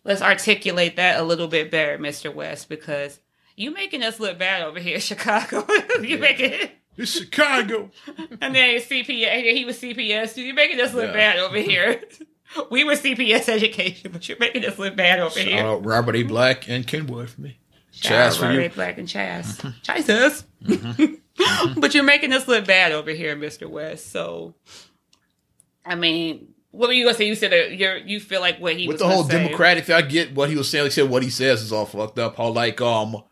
Let's 0.04 0.22
articulate 0.22 0.96
that 0.98 1.20
a 1.20 1.24
little 1.24 1.48
bit 1.48 1.72
better, 1.72 1.98
Mister 1.98 2.32
West, 2.32 2.70
because 2.70 3.20
you 3.56 3.72
making 3.72 4.04
us 4.04 4.20
look 4.20 4.38
bad 4.40 4.64
over 4.64 4.80
here, 4.80 5.00
Chicago. 5.00 5.66
you 6.02 6.18
making. 6.18 6.70
it's 6.98 7.12
Chicago. 7.12 7.92
And 8.42 8.56
then 8.56 8.80
CPS, 8.80 9.54
he 9.56 9.66
was 9.66 9.78
CPS. 9.80 10.38
You're 10.44 10.56
making 10.56 10.80
us 10.82 10.94
look 10.94 11.08
Yeah. 11.08 11.14
bad 11.14 11.38
over 11.40 11.58
here. 11.58 12.02
We 12.70 12.84
were 12.84 12.96
CPS 12.96 13.48
education, 13.48 14.12
but 14.12 14.28
you're 14.28 14.38
making 14.38 14.66
us 14.66 14.78
look 14.78 14.98
bad 14.98 15.22
over 15.22 15.40
Shout 15.40 15.48
here. 15.48 15.64
out 15.64 15.86
Robert 15.86 16.18
A. 16.18 16.24
Black 16.24 16.68
and 16.68 16.86
Kenwood 16.86 17.30
for 17.30 17.40
me. 17.40 17.60
Chaz 17.94 18.38
for 18.38 18.48
Robert 18.48 18.62
you. 18.62 18.70
Black 18.72 18.98
and 18.98 19.08
Chaz. 19.08 19.56
Mm-hmm. 19.62 19.96
Jesus. 19.96 20.44
Mm-hmm. 20.66 21.80
but 21.80 21.94
you're 21.94 22.04
making 22.04 22.34
us 22.34 22.50
look 22.50 22.66
bad 22.68 22.92
over 22.92 23.12
here, 23.12 23.38
Mr. 23.38 23.70
West. 23.70 24.12
So, 24.12 24.54
I 25.86 25.96
mean, 25.96 26.51
what 26.72 26.88
were 26.88 26.94
you 26.94 27.06
gonna 27.06 27.18
say? 27.18 27.28
You 27.28 27.36
said 27.36 27.52
that 27.52 27.78
you're 27.78 27.98
you 27.98 28.20
feel 28.20 28.42
like 28.42 28.60
what 28.60 28.76
he 28.76 28.88
with 28.88 29.00
the 29.00 29.08
whole 29.08 29.24
say. 29.24 29.44
Democratic 29.44 29.86
thing, 29.86 29.96
I 29.96 30.02
get 30.02 30.34
what 30.34 30.50
he 30.50 30.56
was 30.56 30.70
saying. 30.70 30.86
He 30.86 30.92
said 30.92 31.10
what 31.10 31.24
he 31.24 31.30
says 31.30 31.62
is 31.62 31.72
all 31.72 31.86
fucked 31.86 32.18
up. 32.20 32.38
How 32.38 32.48
like 32.50 32.80
um 32.82 33.24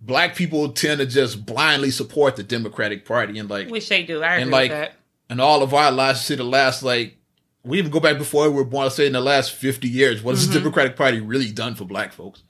black 0.00 0.34
people 0.36 0.68
tend 0.72 0.98
to 1.00 1.06
just 1.06 1.44
blindly 1.46 1.90
support 1.90 2.36
the 2.36 2.42
Democratic 2.42 3.04
Party 3.04 3.38
and 3.38 3.48
like 3.50 3.68
Which 3.68 3.88
they 3.88 4.02
do. 4.04 4.22
I 4.22 4.34
agree 4.34 4.42
and 4.42 4.50
like 4.50 4.70
with 4.70 4.78
that. 4.80 4.92
and 5.30 5.40
all 5.40 5.62
of 5.62 5.74
our 5.74 5.90
lives 5.90 6.26
to 6.26 6.36
the 6.36 6.44
last 6.44 6.82
like 6.82 7.16
we 7.64 7.78
even 7.78 7.90
go 7.90 7.98
back 8.00 8.18
before 8.18 8.48
we 8.50 8.54
were 8.56 8.64
born. 8.64 8.86
I 8.86 8.88
Say 8.90 9.06
in 9.06 9.12
the 9.14 9.20
last 9.20 9.52
fifty 9.52 9.88
years, 9.88 10.22
what 10.22 10.32
Mm-hmm. 10.32 10.40
has 10.40 10.48
the 10.48 10.58
Democratic 10.60 10.96
Party 10.96 11.20
really 11.20 11.50
done 11.50 11.74
for 11.74 11.84
black 11.84 12.12
folks? 12.12 12.42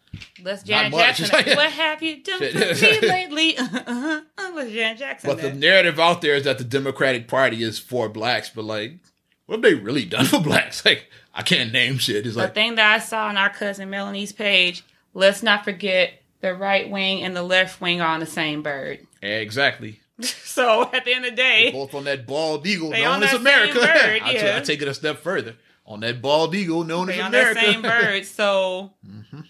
Let's 0.43 0.63
Janet. 0.63 0.93
Jackson. 0.93 1.29
what 1.57 1.71
have 1.73 2.03
you 2.03 2.23
done 2.23 2.39
for 2.39 2.45
me 2.45 3.01
lately? 3.03 3.57
Uh-huh. 3.59 4.21
Let's 4.55 4.71
Janet 4.73 4.99
Jackson. 4.99 5.31
But 5.31 5.41
the 5.43 5.53
narrative 5.53 5.99
out 5.99 6.21
there 6.21 6.35
is 6.37 6.45
that 6.45 6.59
the 6.59 6.65
Democratic 6.65 7.27
Party 7.29 7.63
is 7.65 7.79
for 7.79 8.09
blacks, 8.09 8.49
but 8.51 8.65
like, 8.65 8.99
what 9.47 9.57
have 9.57 9.63
they 9.63 9.75
really 9.75 10.05
done 10.05 10.27
for 10.27 10.41
blacks? 10.41 10.85
Like, 10.95 11.11
I 11.35 11.43
can't 11.43 11.73
name 11.73 11.99
shit. 11.99 12.27
It's 12.27 12.37
like 12.37 12.51
the 12.51 12.55
thing 12.55 12.75
that 12.77 12.93
I 12.95 12.99
saw 12.99 13.27
on 13.27 13.37
our 13.37 13.51
cousin 13.51 13.91
Melanie's 13.91 14.33
page. 14.33 14.85
Let's 15.15 15.43
not 15.43 15.65
forget 15.65 16.23
the 16.41 16.55
right 16.55 16.89
wing 16.89 17.23
and 17.23 17.35
the 17.35 17.43
left 17.43 17.81
wing 17.81 18.01
are 18.01 18.09
on 18.09 18.21
the 18.21 18.27
same 18.27 18.63
bird. 18.63 19.07
exactly. 19.23 20.01
So 20.21 20.83
at 20.93 21.05
the 21.05 21.13
end 21.13 21.25
of 21.25 21.33
the 21.33 21.37
day, 21.37 21.73
both 21.73 21.95
on 21.95 22.05
that 22.05 22.27
bald 22.27 22.67
eagle 22.67 22.91
known 22.91 23.23
as 23.23 23.33
America. 23.33 23.75
bird, 23.81 24.23
I, 24.23 24.33
yeah. 24.33 24.57
I 24.59 24.61
take 24.61 24.81
it 24.81 24.89
a 24.89 24.95
step 24.95 25.19
further. 25.19 25.57
On 25.87 26.01
that 26.01 26.23
bald 26.23 26.55
eagle 26.55 26.85
known 26.85 27.09
they 27.09 27.15
as 27.15 27.21
on 27.21 27.27
America. 27.35 27.61
same 27.61 27.83
bird. 27.83 28.25
So 28.25 28.93
mm-hmm. 29.07 29.41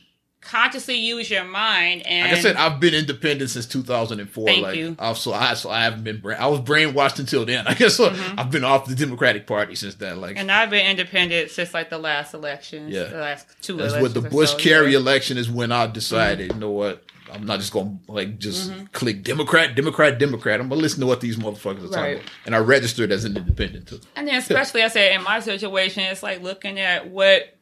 Consciously 0.44 0.96
use 0.96 1.30
your 1.30 1.44
mind 1.44 2.06
and 2.06 2.30
Like 2.30 2.38
I 2.38 2.42
said, 2.42 2.56
I've 2.56 2.78
been 2.80 2.94
independent 2.94 3.50
since 3.50 3.66
2004. 3.66 4.46
Thank 4.46 4.62
like, 4.62 4.76
you. 4.76 4.96
I've, 4.98 5.18
so 5.18 5.32
I 5.32 5.54
so 5.54 5.70
I 5.70 5.84
haven't 5.84 6.04
been. 6.04 6.20
Brain, 6.20 6.36
I 6.38 6.46
was 6.46 6.60
brainwashed 6.60 7.18
until 7.18 7.44
then. 7.44 7.66
I 7.66 7.74
guess 7.74 7.94
so 7.94 8.10
mm-hmm. 8.10 8.38
I've 8.38 8.50
been 8.50 8.64
off 8.64 8.86
the 8.86 8.94
Democratic 8.94 9.46
Party 9.46 9.74
since 9.74 9.94
then. 9.96 10.20
Like, 10.20 10.34
Mm-hmm. 10.34 10.40
and 10.40 10.52
I've 10.52 10.70
been 10.70 10.86
independent 10.86 11.50
since 11.50 11.72
like 11.74 11.90
the 11.90 11.98
last 11.98 12.34
election. 12.34 12.88
Yeah. 12.88 13.04
the 13.04 13.18
last 13.18 13.46
two 13.62 13.76
that's 13.76 13.94
elections. 13.94 14.14
what 14.14 14.22
the 14.22 14.30
Bush 14.30 14.50
so, 14.50 14.58
Kerry 14.58 14.92
yeah. 14.92 14.98
election 14.98 15.38
is 15.38 15.50
when 15.50 15.70
I 15.70 15.84
mm-hmm. 15.84 15.92
decided. 15.92 16.52
You 16.52 16.58
know 16.58 16.70
what? 16.70 17.04
I'm 17.32 17.46
not 17.46 17.58
just 17.58 17.72
gonna 17.72 17.98
like 18.06 18.38
just 18.38 18.70
mm-hmm. 18.70 18.84
click 18.86 19.24
Democrat, 19.24 19.74
Democrat, 19.74 20.18
Democrat. 20.18 20.60
I'm 20.60 20.68
gonna 20.68 20.80
listen 20.80 21.00
to 21.00 21.06
what 21.06 21.20
these 21.20 21.36
motherfuckers 21.36 21.90
are 21.90 21.92
talking 21.92 22.14
about. 22.14 22.30
And 22.46 22.54
I 22.54 22.58
registered 22.58 23.10
as 23.10 23.24
an 23.24 23.36
independent 23.36 23.88
too. 23.88 24.00
And 24.14 24.28
then 24.28 24.36
especially 24.36 24.82
I 24.82 24.88
said 24.88 25.12
in 25.16 25.22
my 25.22 25.40
situation, 25.40 26.04
it's 26.04 26.22
like 26.22 26.42
looking 26.42 26.78
at 26.78 27.10
what 27.10 27.53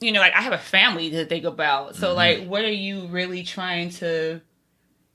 you 0.00 0.12
know, 0.12 0.20
like 0.20 0.34
I 0.34 0.42
have 0.42 0.52
a 0.52 0.58
family 0.58 1.10
to 1.10 1.24
think 1.24 1.44
about. 1.44 1.96
So 1.96 2.08
Mm-hmm. 2.08 2.16
like 2.16 2.44
what 2.46 2.64
are 2.64 2.70
you 2.70 3.06
really 3.06 3.42
trying 3.42 3.90
to 3.90 4.40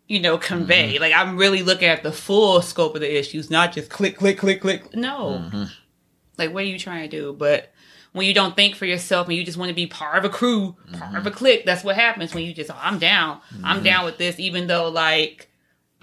you 0.08 0.20
know, 0.20 0.38
convey. 0.38 0.96
Mm-hmm. 0.96 1.02
Like 1.02 1.14
I'm 1.14 1.38
really 1.38 1.64
looking 1.64 1.88
at 1.88 2.04
the 2.04 2.12
full 2.12 2.62
scope 2.62 2.96
of 2.96 3.02
the 3.02 3.18
issues, 3.18 3.50
not 3.50 3.72
just 3.72 3.90
click, 3.90 4.18
click, 4.18 4.38
click, 4.38 4.60
click. 4.60 4.94
No. 4.94 5.42
Mm-hmm. 5.42 5.64
Like 6.38 6.54
what 6.54 6.64
are 6.64 6.68
you 6.68 6.78
trying 6.78 7.10
to 7.10 7.18
do? 7.18 7.32
But 7.32 7.72
when 8.12 8.26
you 8.26 8.34
don't 8.34 8.54
think 8.54 8.76
for 8.76 8.86
yourself 8.86 9.28
and 9.30 9.38
you 9.38 9.46
just 9.46 9.58
want 9.58 9.70
to 9.70 9.74
be 9.76 9.88
part 9.88 10.18
of 10.18 10.26
a 10.26 10.30
crew, 10.30 10.76
part 10.92 11.04
Mm-hmm. 11.04 11.16
of 11.16 11.28
a 11.28 11.32
clique, 11.32 11.66
that's 11.66 11.84
what 11.86 11.96
happens 11.96 12.34
when 12.34 12.44
you 12.44 12.54
just, 12.54 12.70
oh, 12.70 12.78
I'm 12.78 13.00
down. 13.00 13.40
I'm 13.64 13.84
down 13.84 14.04
with 14.04 14.18
this, 14.18 14.38
even 14.38 14.68
though 14.68 14.90
like 14.90 15.50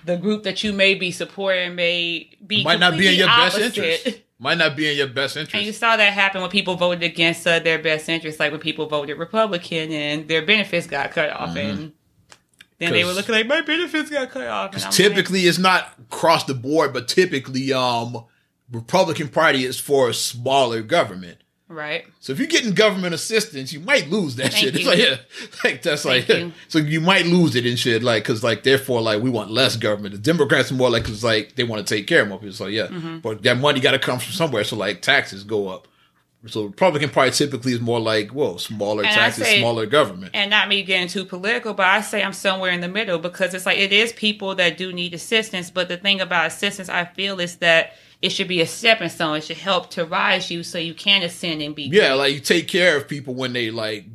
the 0.07 0.17
group 0.17 0.45
that 0.45 0.65
you 0.65 0.73
may 0.73 0.95
be 0.95 1.11
supporting 1.11 1.75
may 1.75 2.31
be 2.47 2.65
Might 2.65 2.81
not 2.81 2.97
be 2.97 3.09
in 3.09 3.19
completely 3.19 3.19
your 3.19 3.27
best 3.27 3.59
interest. 3.59 4.23
Might 4.41 4.59
not 4.59 4.77
be 4.77 4.89
in 4.89 4.97
your 4.97 5.09
best 5.09 5.37
interest. 5.37 5.55
And 5.57 5.67
you 5.67 5.73
saw 5.73 5.97
that 5.97 6.13
happen 6.13 6.41
when 6.41 6.51
people 6.51 6.77
voted 6.77 7.03
against 7.03 7.45
uh, 7.47 7.59
their 7.59 7.81
best 7.81 8.09
interest, 8.09 8.39
like 8.39 8.53
when 8.53 8.61
people 8.61 8.87
voted 8.87 9.19
Republican 9.19 9.91
and 9.91 10.29
their 10.29 10.47
benefits 10.47 10.87
got 10.87 11.11
cut 11.11 11.31
off, 11.31 11.57
and 11.57 11.93
then 12.79 12.93
they 12.93 13.05
were 13.05 13.13
looking 13.13 13.35
like 13.35 13.49
my 13.49 13.63
benefits 13.63 14.11
got 14.11 14.31
cut 14.31 14.47
off. 14.47 14.75
And 14.75 14.83
I'm 14.83 14.89
like, 14.89 14.97
Typically, 14.97 15.41
it's 15.41 15.59
not 15.59 15.93
across 15.99 16.45
the 16.45 16.55
board, 16.55 16.93
but 16.93 17.09
typically, 17.09 17.73
um, 17.73 18.25
Republican 18.71 19.29
Party 19.29 19.65
is 19.65 19.81
for 19.81 20.09
a 20.09 20.15
smaller 20.15 20.83
government. 20.83 21.39
Right? 21.69 22.05
So 22.21 22.33
if 22.33 22.39
you're 22.39 22.49
getting 22.49 22.73
government 22.73 23.15
assistance, 23.15 23.73
you 23.73 23.81
might 23.81 24.09
lose 24.09 24.37
that 24.37 24.53
Thank 24.53 24.65
shit. 24.65 24.75
It's 24.75 24.85
you. 24.85 24.91
like 24.91 24.99
yeah, 24.99 25.17
like 25.65 25.83
that's 25.83 26.03
Thank 26.03 26.29
like 26.29 26.39
you. 26.39 26.53
so 26.69 26.79
you 26.79 27.01
might 27.01 27.27
lose 27.27 27.55
it 27.57 27.67
and 27.67 27.79
shit. 27.79 28.03
Like 28.03 28.23
because 28.25 28.43
like 28.43 28.63
therefore 28.63 29.01
like 29.03 29.23
we 29.23 29.31
want 29.31 29.51
less 29.51 29.77
government. 29.77 30.15
The 30.15 30.21
Democrats 30.21 30.71
are 30.71 30.75
more 30.75 30.91
like 30.91 31.03
because 31.05 31.23
like 31.25 31.55
they 31.57 31.65
want 31.65 31.87
to 31.87 31.95
take 31.95 32.07
care 32.07 32.23
of 32.23 32.29
more 32.29 32.39
people. 32.39 32.55
So 32.55 32.67
yeah, 32.67 32.87
Mm-hmm. 32.89 33.19
but 33.19 33.43
that 33.43 33.59
money 33.59 33.81
got 33.81 33.93
to 33.93 33.99
come 33.99 34.19
from 34.19 34.33
somewhere. 34.33 34.65
So 34.65 34.77
like 34.77 35.03
taxes 35.03 35.45
go 35.45 35.69
up. 35.69 35.87
So 36.47 36.67
Republican 36.67 37.11
Party 37.11 37.33
typically 37.33 37.73
is 37.73 37.81
more 37.81 37.99
like 37.99 38.33
well 38.33 38.59
smaller 38.59 39.03
And 39.03 39.13
taxes, 39.13 39.45
say- 39.45 39.59
smaller 39.59 39.87
government. 39.87 40.31
And 40.35 40.51
not 40.51 40.69
me 40.69 40.83
getting 40.85 41.09
too 41.09 41.25
political, 41.25 41.75
but 41.75 41.87
I 41.87 42.01
say 42.01 42.23
I'm 42.23 42.33
somewhere 42.33 42.71
in 42.71 42.81
the 42.81 42.89
middle 42.89 43.19
because 43.19 43.55
it's 43.55 43.67
like 43.67 43.79
it 43.79 43.93
is 43.93 44.13
people 44.13 44.55
that 44.55 44.79
do 44.79 44.93
need 44.93 45.15
assistance. 45.15 45.71
But 45.71 45.89
the 45.89 45.97
thing 45.97 46.21
about 46.21 46.47
assistance, 46.47 46.89
I 46.89 47.07
feel, 47.07 47.41
is 47.41 47.57
that 47.57 47.95
it 48.23 48.31
should 48.31 48.49
be 48.49 48.61
a 48.61 48.67
stepping 48.67 49.09
stone. 49.09 49.37
It 49.37 49.45
should 49.45 49.57
help 49.59 49.91
to 49.91 50.05
rise 50.05 50.51
you 50.51 50.63
so 50.63 50.79
you 50.79 50.95
can 50.95 51.23
ascend 51.23 51.61
and 51.61 51.75
be. 51.75 51.85
Yeah, 51.85 52.15
like 52.15 52.35
you 52.35 52.41
take 52.41 52.69
care 52.69 52.97
of 52.97 53.09
people 53.09 53.35
when 53.35 53.53
they 53.53 53.71
like 53.71 54.07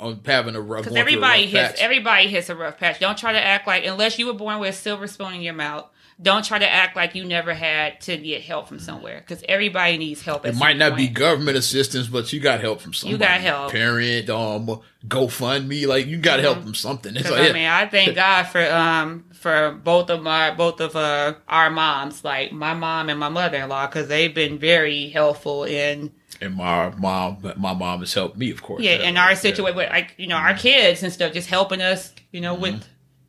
on 0.00 0.20
having 0.24 0.56
a 0.56 0.60
rough. 0.60 0.84
Because 0.84 0.96
everybody 0.96 1.44
rough 1.44 1.50
hits 1.52 1.72
patch. 1.72 1.80
everybody 1.80 2.28
hits 2.28 2.48
a 2.48 2.56
rough 2.56 2.78
patch. 2.78 2.98
Don't 2.98 3.16
try 3.18 3.32
to 3.32 3.44
act 3.44 3.66
like 3.66 3.84
unless 3.86 4.18
you 4.18 4.26
were 4.26 4.32
born 4.32 4.58
with 4.58 4.70
a 4.70 4.72
silver 4.76 5.06
spoon 5.06 5.34
in 5.34 5.40
your 5.42 5.54
mouth. 5.54 5.88
Don't 6.20 6.44
try 6.44 6.58
to 6.58 6.70
act 6.70 6.96
like 6.96 7.14
you 7.14 7.24
never 7.24 7.54
had 7.54 8.00
to 8.02 8.16
get 8.16 8.42
help 8.42 8.68
from 8.68 8.78
somewhere 8.78 9.20
because 9.20 9.42
everybody 9.48 9.96
needs 9.96 10.22
help. 10.22 10.44
It 10.44 10.54
might 10.56 10.76
not 10.76 10.96
be 10.96 11.08
government 11.08 11.56
assistance, 11.56 12.08
but 12.08 12.32
you 12.32 12.40
got 12.40 12.60
help 12.60 12.80
from 12.80 12.92
somebody. 12.92 13.14
You 13.14 13.18
got 13.18 13.40
help. 13.40 13.72
Parent, 13.72 14.28
um, 14.28 14.80
GoFundMe, 15.06 15.86
like 15.86 16.06
you 16.06 16.18
got 16.18 16.40
help 16.40 16.62
from 16.62 16.74
something. 16.74 17.14
Like, 17.14 17.26
I 17.26 17.46
yeah. 17.46 17.52
mean, 17.52 17.66
I 17.66 17.86
thank 17.86 18.14
God 18.14 18.42
for 18.44 18.62
um 18.70 19.24
for 19.32 19.72
both 19.82 20.10
of 20.10 20.22
my 20.22 20.54
both 20.54 20.80
of 20.80 20.94
uh 20.94 21.34
our 21.48 21.70
moms, 21.70 22.22
like 22.24 22.52
my 22.52 22.74
mom 22.74 23.08
and 23.08 23.18
my 23.18 23.30
mother 23.30 23.58
in 23.58 23.68
law, 23.68 23.86
because 23.86 24.08
they've 24.08 24.34
been 24.34 24.58
very 24.58 25.08
helpful 25.08 25.64
in 25.64 26.12
and 26.40 26.54
my 26.54 26.90
mom, 26.96 27.38
my 27.56 27.74
mom 27.74 28.00
has 28.00 28.14
helped 28.14 28.36
me, 28.36 28.50
of 28.50 28.62
course. 28.62 28.82
yeah 28.82 29.08
in 29.08 29.16
our 29.16 29.34
situation 29.34 29.74
with 29.74 29.90
like 29.90 30.14
you 30.16 30.26
know 30.26 30.36
our 30.36 30.54
kids 30.54 31.02
and 31.02 31.12
stuff, 31.12 31.32
just 31.32 31.48
helping 31.48 31.80
us, 31.80 32.12
you 32.32 32.40
know, 32.40 32.54
with 32.54 32.84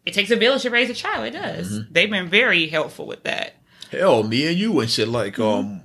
it 0.06 0.14
takes 0.14 0.32
a 0.32 0.36
village 0.36 0.64
to 0.64 0.70
raise 0.70 0.90
a 0.90 0.94
child. 0.94 1.26
It 1.28 1.32
does. 1.32 1.88
They've 1.90 2.10
been 2.10 2.30
very 2.30 2.68
helpful 2.68 3.06
with 3.08 3.24
that. 3.24 3.56
Hell, 3.92 4.24
me 4.24 4.48
and 4.48 4.58
you 4.58 4.80
and 4.80 4.90
shit. 4.90 5.08
Like, 5.08 5.36
Mm-hmm. 5.36 5.42
um, 5.44 5.82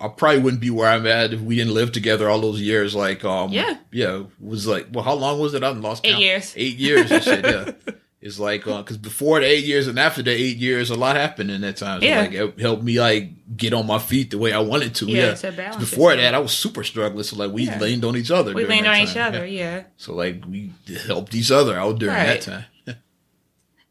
I 0.00 0.08
probably 0.08 0.40
wouldn't 0.40 0.60
be 0.60 0.70
where 0.70 0.88
I'm 0.90 1.06
at 1.06 1.32
if 1.32 1.40
we 1.40 1.56
didn't 1.56 1.74
live 1.74 1.90
together 1.92 2.28
all 2.28 2.40
those 2.40 2.60
years. 2.60 2.94
Like, 2.94 3.24
um, 3.24 3.50
Yeah. 3.52 3.78
yeah, 3.90 4.22
was 4.38 4.66
like, 4.66 4.86
well, 4.92 5.02
how 5.04 5.14
long 5.14 5.40
was 5.40 5.54
it? 5.54 5.64
I 5.64 5.68
lost 5.70 6.04
Eight 6.06 6.10
count. 6.12 6.22
years. 6.22 6.54
Eight 6.56 6.76
years 6.76 7.10
and 7.10 7.22
shit. 7.22 7.44
Yeah. 7.44 7.72
It's 8.20 8.40
like 8.40 8.64
because 8.64 8.96
before 8.98 9.38
the 9.38 9.46
eight 9.46 9.64
years 9.64 9.86
and 9.86 9.96
after 9.96 10.22
the 10.24 10.32
eight 10.32 10.56
years, 10.56 10.90
a 10.90 10.96
lot 10.96 11.14
happened 11.14 11.52
in 11.52 11.60
that 11.60 11.76
time. 11.76 12.00
So 12.00 12.06
Yeah. 12.08 12.22
like 12.22 12.32
it 12.32 12.60
helped 12.60 12.82
me 12.82 12.98
like 13.00 13.30
get 13.56 13.72
on 13.72 13.86
my 13.86 14.00
feet 14.00 14.32
the 14.32 14.38
way 14.38 14.52
I 14.52 14.58
wanted 14.58 14.96
to. 14.96 15.06
Yeah, 15.06 15.36
Yeah. 15.40 15.78
Before 15.78 16.16
that, 16.16 16.34
I 16.34 16.40
was 16.40 16.50
super 16.50 16.82
struggling. 16.82 17.22
So 17.22 17.36
like 17.36 17.52
we 17.52 17.66
Yeah. 17.66 17.78
leaned 17.78 18.04
on 18.04 18.16
each 18.16 18.32
other. 18.32 18.54
We 18.54 18.66
leaned 18.66 18.88
on 18.88 18.96
each 18.96 19.16
other, 19.16 19.46
Yeah. 19.46 19.76
yeah. 19.76 19.82
So 19.98 20.14
like 20.16 20.42
we 20.48 20.72
helped 21.06 21.32
each 21.36 21.52
other 21.52 21.78
out 21.78 22.00
during 22.00 22.16
Right. 22.16 22.26
that 22.26 22.40
time. 22.40 22.64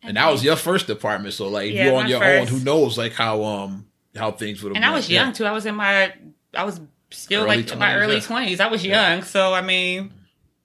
And 0.04 0.16
that 0.18 0.32
was 0.32 0.44
your 0.44 0.56
first 0.56 0.90
apartment, 0.90 1.34
so 1.34 1.48
like 1.50 1.72
Yeah, 1.74 1.86
you're 1.86 1.96
on 1.96 2.08
your 2.08 2.20
first. 2.20 2.52
own, 2.54 2.60
who 2.60 2.64
knows 2.64 2.98
like 2.98 3.14
how 3.14 3.44
um 3.44 3.88
how 4.16 4.32
things 4.32 4.64
would 4.64 4.70
have 4.70 4.76
And 4.78 4.84
been. 4.84 4.90
I 4.92 4.96
was 4.96 5.10
young 5.10 5.34
too. 5.34 5.46
I 5.46 5.52
was 5.52 5.66
in 5.66 5.76
my 5.76 6.14
I 6.54 6.64
was 6.64 6.80
still 7.12 7.44
Early 7.44 7.58
like 7.58 7.72
in 7.72 7.80
my 7.80 7.92
20s, 7.92 7.98
early 8.04 8.22
twenties. 8.22 8.60
I 8.60 8.68
was 8.68 8.86
young, 8.86 9.24
so 9.24 9.54
I 9.54 9.62
mean, 9.62 10.12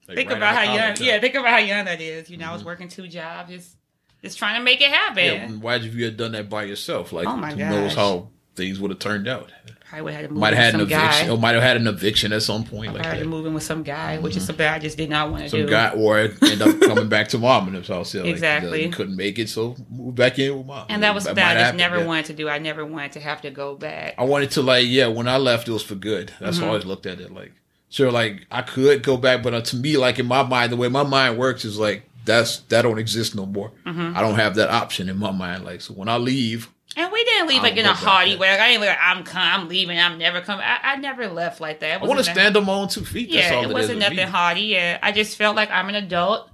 Like, 0.07 0.17
think 0.17 0.29
right 0.29 0.37
about 0.37 0.55
how 0.55 0.73
young. 0.75 0.95
Yeah, 0.99 1.19
think 1.19 1.35
about 1.35 1.49
how 1.49 1.57
young 1.57 1.85
that 1.85 2.01
is. 2.01 2.29
You 2.29 2.37
know, 2.37 2.49
I 2.49 2.53
was 2.53 2.63
working 2.63 2.87
two 2.87 3.07
jobs, 3.07 3.49
just 3.49 3.75
just 4.21 4.37
trying 4.37 4.57
to 4.59 4.63
make 4.63 4.81
it 4.81 4.89
happen. 4.89 5.23
Yeah, 5.23 5.47
why'd 5.49 5.83
you 5.83 6.05
have 6.05 6.17
done 6.17 6.31
that 6.33 6.49
by 6.49 6.63
yourself? 6.63 7.11
Like, 7.11 7.27
Oh 7.27 7.35
who 7.35 7.55
knows 7.57 7.93
how 7.95 8.29
things 8.55 8.79
would 8.79 8.91
have 8.91 8.99
turned 8.99 9.27
out? 9.27 9.51
Probably 9.93 10.01
would 10.05 10.13
have 10.13 10.21
had 10.21 10.27
to 10.29 10.33
move 10.33 10.41
Might 10.41 10.53
have 10.53 10.73
had 10.73 10.81
an 10.81 10.87
guy. 10.87 11.05
eviction, 11.05 11.29
or 11.29 11.37
might 11.37 11.53
have 11.53 11.63
had 11.63 11.77
an 11.77 11.87
eviction 11.87 12.33
at 12.33 12.43
some 12.43 12.63
point, 12.63 12.93
like 12.93 13.03
Probably 13.03 13.17
had 13.17 13.23
to 13.23 13.29
move 13.29 13.45
in 13.45 13.53
with 13.53 13.63
some 13.63 13.83
guy, 13.83 14.17
which 14.17 14.35
is 14.35 14.45
something 14.45 14.65
I 14.67 14.79
just 14.79 14.97
did 14.97 15.09
not 15.09 15.29
want 15.31 15.43
to 15.43 15.49
do. 15.49 15.57
Some 15.57 15.65
do. 15.67 15.69
guy, 15.71 15.89
or 15.91 16.17
end 16.19 16.61
up 16.61 16.79
coming 16.81 17.09
back 17.09 17.27
to 17.29 17.37
mom 17.37 17.67
and 17.67 17.75
his 17.77 17.87
house. 17.87 18.13
Yeah, 18.13 18.21
like, 18.21 18.31
Exactly. 18.31 18.83
you 18.83 18.89
couldn't 18.89 19.15
make 19.15 19.39
it, 19.39 19.49
so 19.49 19.75
move 19.89 20.15
back 20.15 20.39
in 20.39 20.57
with 20.57 20.65
mom. 20.65 20.85
and 20.89 21.03
that 21.03 21.13
was 21.13 21.25
that, 21.25 21.35
might 21.35 21.43
I 21.43 21.53
just 21.53 21.63
happen, 21.65 21.77
never 21.77 21.99
yeah. 21.99 22.05
wanted 22.05 22.25
to 22.25 22.33
do. 22.33 22.49
I 22.49 22.59
never 22.59 22.85
wanted 22.85 23.13
to 23.13 23.19
have 23.19 23.41
to 23.41 23.49
go 23.51 23.75
back. 23.75 24.15
I 24.17 24.23
wanted 24.23 24.51
to 24.51 24.61
like, 24.61 24.85
yeah, 24.87 25.07
when 25.07 25.27
I 25.27 25.37
left, 25.37 25.67
it 25.67 25.71
was 25.71 25.83
for 25.83 25.95
good. 25.95 26.31
That's 26.39 26.57
Mm-hmm. 26.57 26.61
how 26.61 26.65
I 26.65 26.69
always 26.69 26.85
looked 26.85 27.05
at 27.05 27.19
it. 27.21 27.33
Like, 27.33 27.51
sure, 27.89 28.11
like 28.11 28.45
I 28.51 28.61
could 28.63 29.03
go 29.03 29.17
back, 29.17 29.43
but 29.43 29.53
uh, 29.53 29.61
to 29.61 29.75
me, 29.75 29.97
like 29.97 30.17
in 30.19 30.25
my 30.25 30.43
mind, 30.43 30.71
the 30.71 30.77
way 30.77 30.87
my 30.89 31.03
mind 31.03 31.37
works 31.37 31.65
is 31.65 31.77
like 31.77 32.03
that's 32.25 32.59
that 32.69 32.81
don't 32.83 32.97
exist 32.97 33.35
no 33.35 33.45
more. 33.45 33.71
Mm-hmm. 33.85 34.17
I 34.17 34.21
don't 34.21 34.35
have 34.35 34.55
that 34.55 34.69
option 34.69 35.07
in 35.09 35.17
my 35.19 35.31
mind. 35.31 35.65
Like, 35.65 35.81
so 35.81 35.93
when 35.93 36.07
I 36.09 36.17
leave, 36.17 36.69
And 36.95 37.11
we 37.11 37.23
didn't 37.23 37.47
leave 37.47 37.63
like 37.63 37.75
in 37.77 37.85
a 37.85 37.93
haughty 37.93 38.31
yeah. 38.31 38.37
way. 38.37 38.51
Like 38.51 38.59
I 38.59 38.67
ain't 38.69 38.81
like 38.81 38.97
I'm 39.01 39.23
I'm 39.33 39.67
leaving. 39.67 39.99
I'm 39.99 40.17
never 40.17 40.41
coming. 40.41 40.63
I, 40.65 40.93
I 40.93 40.95
never 40.97 41.27
left 41.27 41.59
like 41.59 41.79
that. 41.79 42.01
I 42.01 42.05
want 42.05 42.19
to 42.19 42.23
stand 42.23 42.55
on 42.55 42.65
my 42.65 42.73
own 42.73 42.87
two 42.87 43.03
feet. 43.03 43.31
That's 43.31 43.49
Yeah, 43.49 43.61
it 43.61 43.69
it 43.69 43.73
wasn't 43.73 43.99
nothing 43.99 44.17
me. 44.17 44.23
haughty. 44.23 44.61
Yeah, 44.61 44.99
I 45.01 45.11
just 45.11 45.37
felt 45.37 45.55
like 45.55 45.71
I'm 45.71 45.89
an 45.89 45.95
adult. 45.95 46.49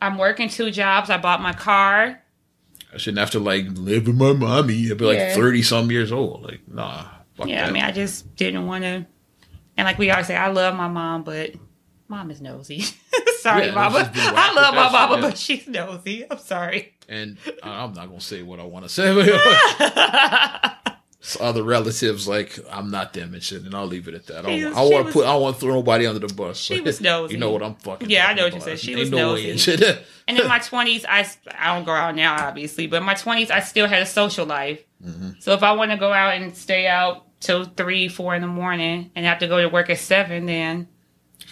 I'm 0.00 0.18
working 0.18 0.48
two 0.48 0.70
jobs. 0.70 1.10
I 1.10 1.16
bought 1.18 1.40
my 1.40 1.52
car. 1.52 2.22
I 2.92 2.96
shouldn't 2.98 3.18
have 3.18 3.30
to 3.32 3.38
like 3.40 3.66
live 3.72 4.06
with 4.06 4.16
my 4.16 4.32
mommy. 4.32 4.90
I'd 4.90 4.98
be 4.98 5.04
like 5.04 5.18
Yeah. 5.18 5.34
thirty 5.34 5.62
some 5.62 5.90
years 5.90 6.12
old. 6.12 6.42
Like, 6.42 6.60
nah. 6.68 7.04
Fuck 7.36 7.48
Yeah, 7.48 7.62
that. 7.62 7.70
I 7.70 7.72
mean, 7.72 7.82
I 7.82 7.90
just 7.92 8.34
didn't 8.36 8.66
want 8.66 8.84
to. 8.84 9.06
And 9.76 9.84
like 9.86 9.98
we 9.98 10.10
always 10.10 10.26
say, 10.26 10.36
I 10.36 10.48
love 10.48 10.74
my 10.74 10.88
mom, 10.88 11.22
but 11.22 11.52
mom 12.08 12.30
is 12.30 12.40
nosy. 12.40 12.80
sorry, 13.40 13.66
Yeah, 13.66 13.72
mama. 13.74 14.10
I 14.14 14.54
love 14.54 14.74
my 14.74 14.90
mama, 14.90 15.14
yeah. 15.16 15.20
but 15.20 15.38
she's 15.38 15.66
nosy. 15.68 16.24
I'm 16.30 16.38
sorry. 16.38 16.94
and 17.08 17.38
I'm 17.62 17.92
not 17.92 18.08
gonna 18.08 18.20
say 18.20 18.42
what 18.42 18.60
I 18.60 18.64
want 18.64 18.84
to 18.84 18.88
say. 18.88 19.14
But 19.14 20.74
other 21.40 21.62
relatives, 21.62 22.26
like 22.26 22.58
I'm 22.70 22.90
not 22.90 23.12
them 23.12 23.34
and 23.34 23.42
shit, 23.42 23.62
and 23.62 23.74
I'll 23.74 23.86
leave 23.86 24.08
it 24.08 24.14
at 24.14 24.26
that. 24.28 24.46
I 24.46 24.60
don't, 24.60 24.74
I 24.76 24.82
want 24.82 25.06
to 25.08 25.12
put. 25.12 25.24
I 25.24 25.32
don't 25.32 25.42
want 25.42 25.56
to 25.56 25.60
throw 25.60 25.74
nobody 25.74 26.06
under 26.06 26.26
the 26.26 26.32
bus. 26.32 26.58
She 26.58 26.80
was 26.80 27.00
nosy. 27.02 27.34
You 27.34 27.40
know 27.40 27.50
what 27.50 27.62
I'm 27.62 27.74
fucking. 27.76 28.08
Yeah, 28.08 28.26
I 28.26 28.34
know 28.34 28.44
what 28.44 28.54
you 28.54 28.60
said. 28.60 28.78
She 28.78 28.92
Ain't 28.92 29.00
was 29.00 29.10
no 29.10 29.34
nosy. 29.34 29.50
and. 29.50 29.98
And 30.28 30.38
in 30.38 30.46
my 30.46 30.58
20s, 30.58 31.06
I, 31.08 31.26
I 31.58 31.74
don't 31.74 31.86
go 31.86 31.92
out 31.92 32.14
now, 32.14 32.46
obviously, 32.46 32.86
but 32.86 32.98
in 32.98 33.02
my 33.04 33.14
20s, 33.14 33.50
I 33.50 33.60
still 33.60 33.86
had 33.88 34.02
a 34.02 34.06
social 34.06 34.44
life. 34.44 34.78
Mm-hmm. 35.02 35.30
So 35.40 35.54
if 35.54 35.62
I 35.62 35.72
want 35.72 35.90
to 35.90 35.96
go 35.96 36.12
out 36.12 36.34
and 36.34 36.54
stay 36.54 36.86
out 36.86 37.24
till 37.40 37.64
3, 37.64 38.08
4 38.08 38.34
in 38.34 38.42
the 38.42 38.46
morning 38.48 39.10
and 39.16 39.24
have 39.24 39.38
to 39.38 39.48
go 39.48 39.58
to 39.62 39.68
work 39.70 39.88
at 39.88 39.96
7, 39.98 40.44
then, 40.44 40.86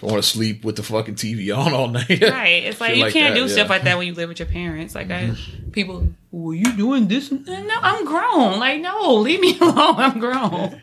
I 0.03 0.07
want 0.07 0.22
to 0.22 0.28
sleep 0.28 0.64
with 0.64 0.76
the 0.76 0.82
fucking 0.82 1.14
TV 1.14 1.57
on 1.57 1.72
all 1.72 1.88
night. 1.88 2.09
right. 2.22 2.64
It's 2.64 2.80
like 2.80 2.90
Shit 2.90 2.99
you 2.99 3.05
like 3.05 3.12
can't 3.12 3.34
that, 3.34 3.40
do 3.40 3.47
yeah. 3.47 3.53
stuff 3.53 3.70
like 3.70 3.84
that 3.84 3.97
when 3.97 4.07
you 4.07 4.14
live 4.14 4.28
with 4.28 4.38
your 4.38 4.49
parents. 4.49 4.94
Like, 4.94 5.11
I, 5.11 5.28
mm-hmm. 5.28 5.70
people, 5.70 6.09
well, 6.30 6.55
you 6.55 6.76
doing 6.76 7.09
this? 7.09 7.32
No, 7.32 7.74
I'm 7.80 8.05
grown. 8.05 8.59
Like, 8.59 8.80
no, 8.80 9.14
leave 9.14 9.40
me 9.40 9.59
alone. 9.61 9.97
I'm 9.97 10.18
grown. 10.18 10.82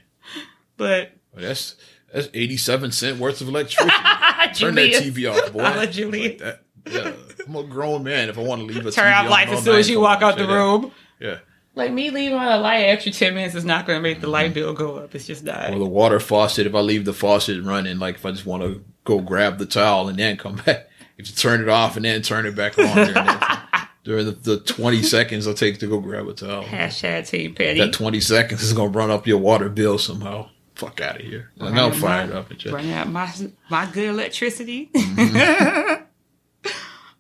But, 0.78 1.12
oh, 1.38 1.42
That's 1.42 1.76
that's 2.12 2.30
eighty 2.34 2.58
seven 2.58 2.92
cent 2.92 3.20
worth 3.20 3.42
of 3.42 3.48
electricity. 3.48 3.90
Turn 4.54 4.76
that 4.76 4.92
TV 4.94 5.32
off, 5.32 5.52
boy. 5.52 5.64
I 5.64 5.88
Julia. 5.88 6.30
Like 6.30 6.38
that. 6.40 6.64
Yeah, 6.86 7.14
I'm 7.48 7.56
a 7.56 7.64
grown 7.64 8.04
man. 8.04 8.30
If 8.30 8.38
I 8.38 8.42
want 8.42 8.62
to 8.62 8.68
leave 8.68 8.86
a 8.86 8.92
turn 8.92 9.12
TV 9.12 9.24
off 9.24 9.30
lights 9.30 9.52
as 9.52 9.64
soon 9.64 9.78
as 9.78 9.90
you 9.90 10.00
walk 10.00 10.22
out 10.22 10.38
the 10.38 10.48
room. 10.48 10.92
Yeah. 11.20 11.40
Like 11.76 11.92
me 11.92 12.12
leaving 12.12 12.38
on 12.38 12.52
a 12.52 12.58
light 12.58 12.82
an 12.82 12.90
extra 12.90 13.12
10 13.12 13.34
minutes 13.34 13.56
is 13.56 13.66
not 13.66 13.88
going 13.88 13.98
to 13.98 14.04
make 14.04 14.22
the 14.22 14.28
light 14.28 14.48
mm-hmm. 14.48 14.54
bill 14.54 14.74
go 14.74 14.98
up. 14.98 15.16
It's 15.16 15.26
just 15.26 15.44
not. 15.44 15.74
Or 15.74 15.80
the 15.80 15.86
water 15.86 16.20
faucet, 16.20 16.68
if 16.68 16.76
I 16.76 16.82
leave 16.82 17.04
the 17.04 17.14
faucet 17.14 17.64
running, 17.64 17.98
like 17.98 18.16
if 18.16 18.26
I 18.28 18.32
just 18.32 18.46
want 18.46 18.62
to 18.62 18.84
go 19.04 19.20
grab 19.20 19.58
the 19.58 19.66
towel 19.66 20.08
and 20.08 20.18
then 20.18 20.38
come 20.38 20.56
back, 20.66 20.90
if 21.18 21.28
you 21.30 21.36
turn 21.36 21.62
it 21.62 21.70
off 21.70 21.96
and 21.96 22.06
then 22.06 22.22
turn 22.22 22.46
it 22.46 22.56
back 22.56 22.78
on 22.78 22.86
during, 22.96 23.14
that, 23.14 23.90
during 24.04 24.26
the, 24.26 24.32
the 24.32 24.60
20 24.60 25.02
seconds 25.04 25.46
it 25.48 25.58
takes 25.58 25.78
to 25.80 25.88
go 25.88 26.00
grab 26.00 26.28
a 26.28 26.34
towel. 26.34 26.64
Hashtag 26.64 27.28
Team 27.28 27.54
Petty. 27.56 27.80
That 27.80 27.94
20 27.94 28.20
seconds 28.20 28.64
is 28.64 28.74
going 28.74 28.92
to 28.92 28.98
run 28.98 29.12
up 29.12 29.28
your 29.28 29.38
water 29.40 29.70
bill 29.70 29.98
somehow. 29.98 30.50
Fuck 30.76 31.02
out 31.02 31.18
of 31.18 31.22
here. 31.26 31.52
I'm 31.62 31.92
fired 31.94 32.32
up. 32.32 32.50
And 32.50 32.60
shit. 32.60 32.74
Run 32.74 32.90
out 32.90 33.08
my 33.08 33.32
my 33.70 33.86
good 33.86 34.10
electricity. 34.10 34.90
Mm-hmm. 34.96 36.04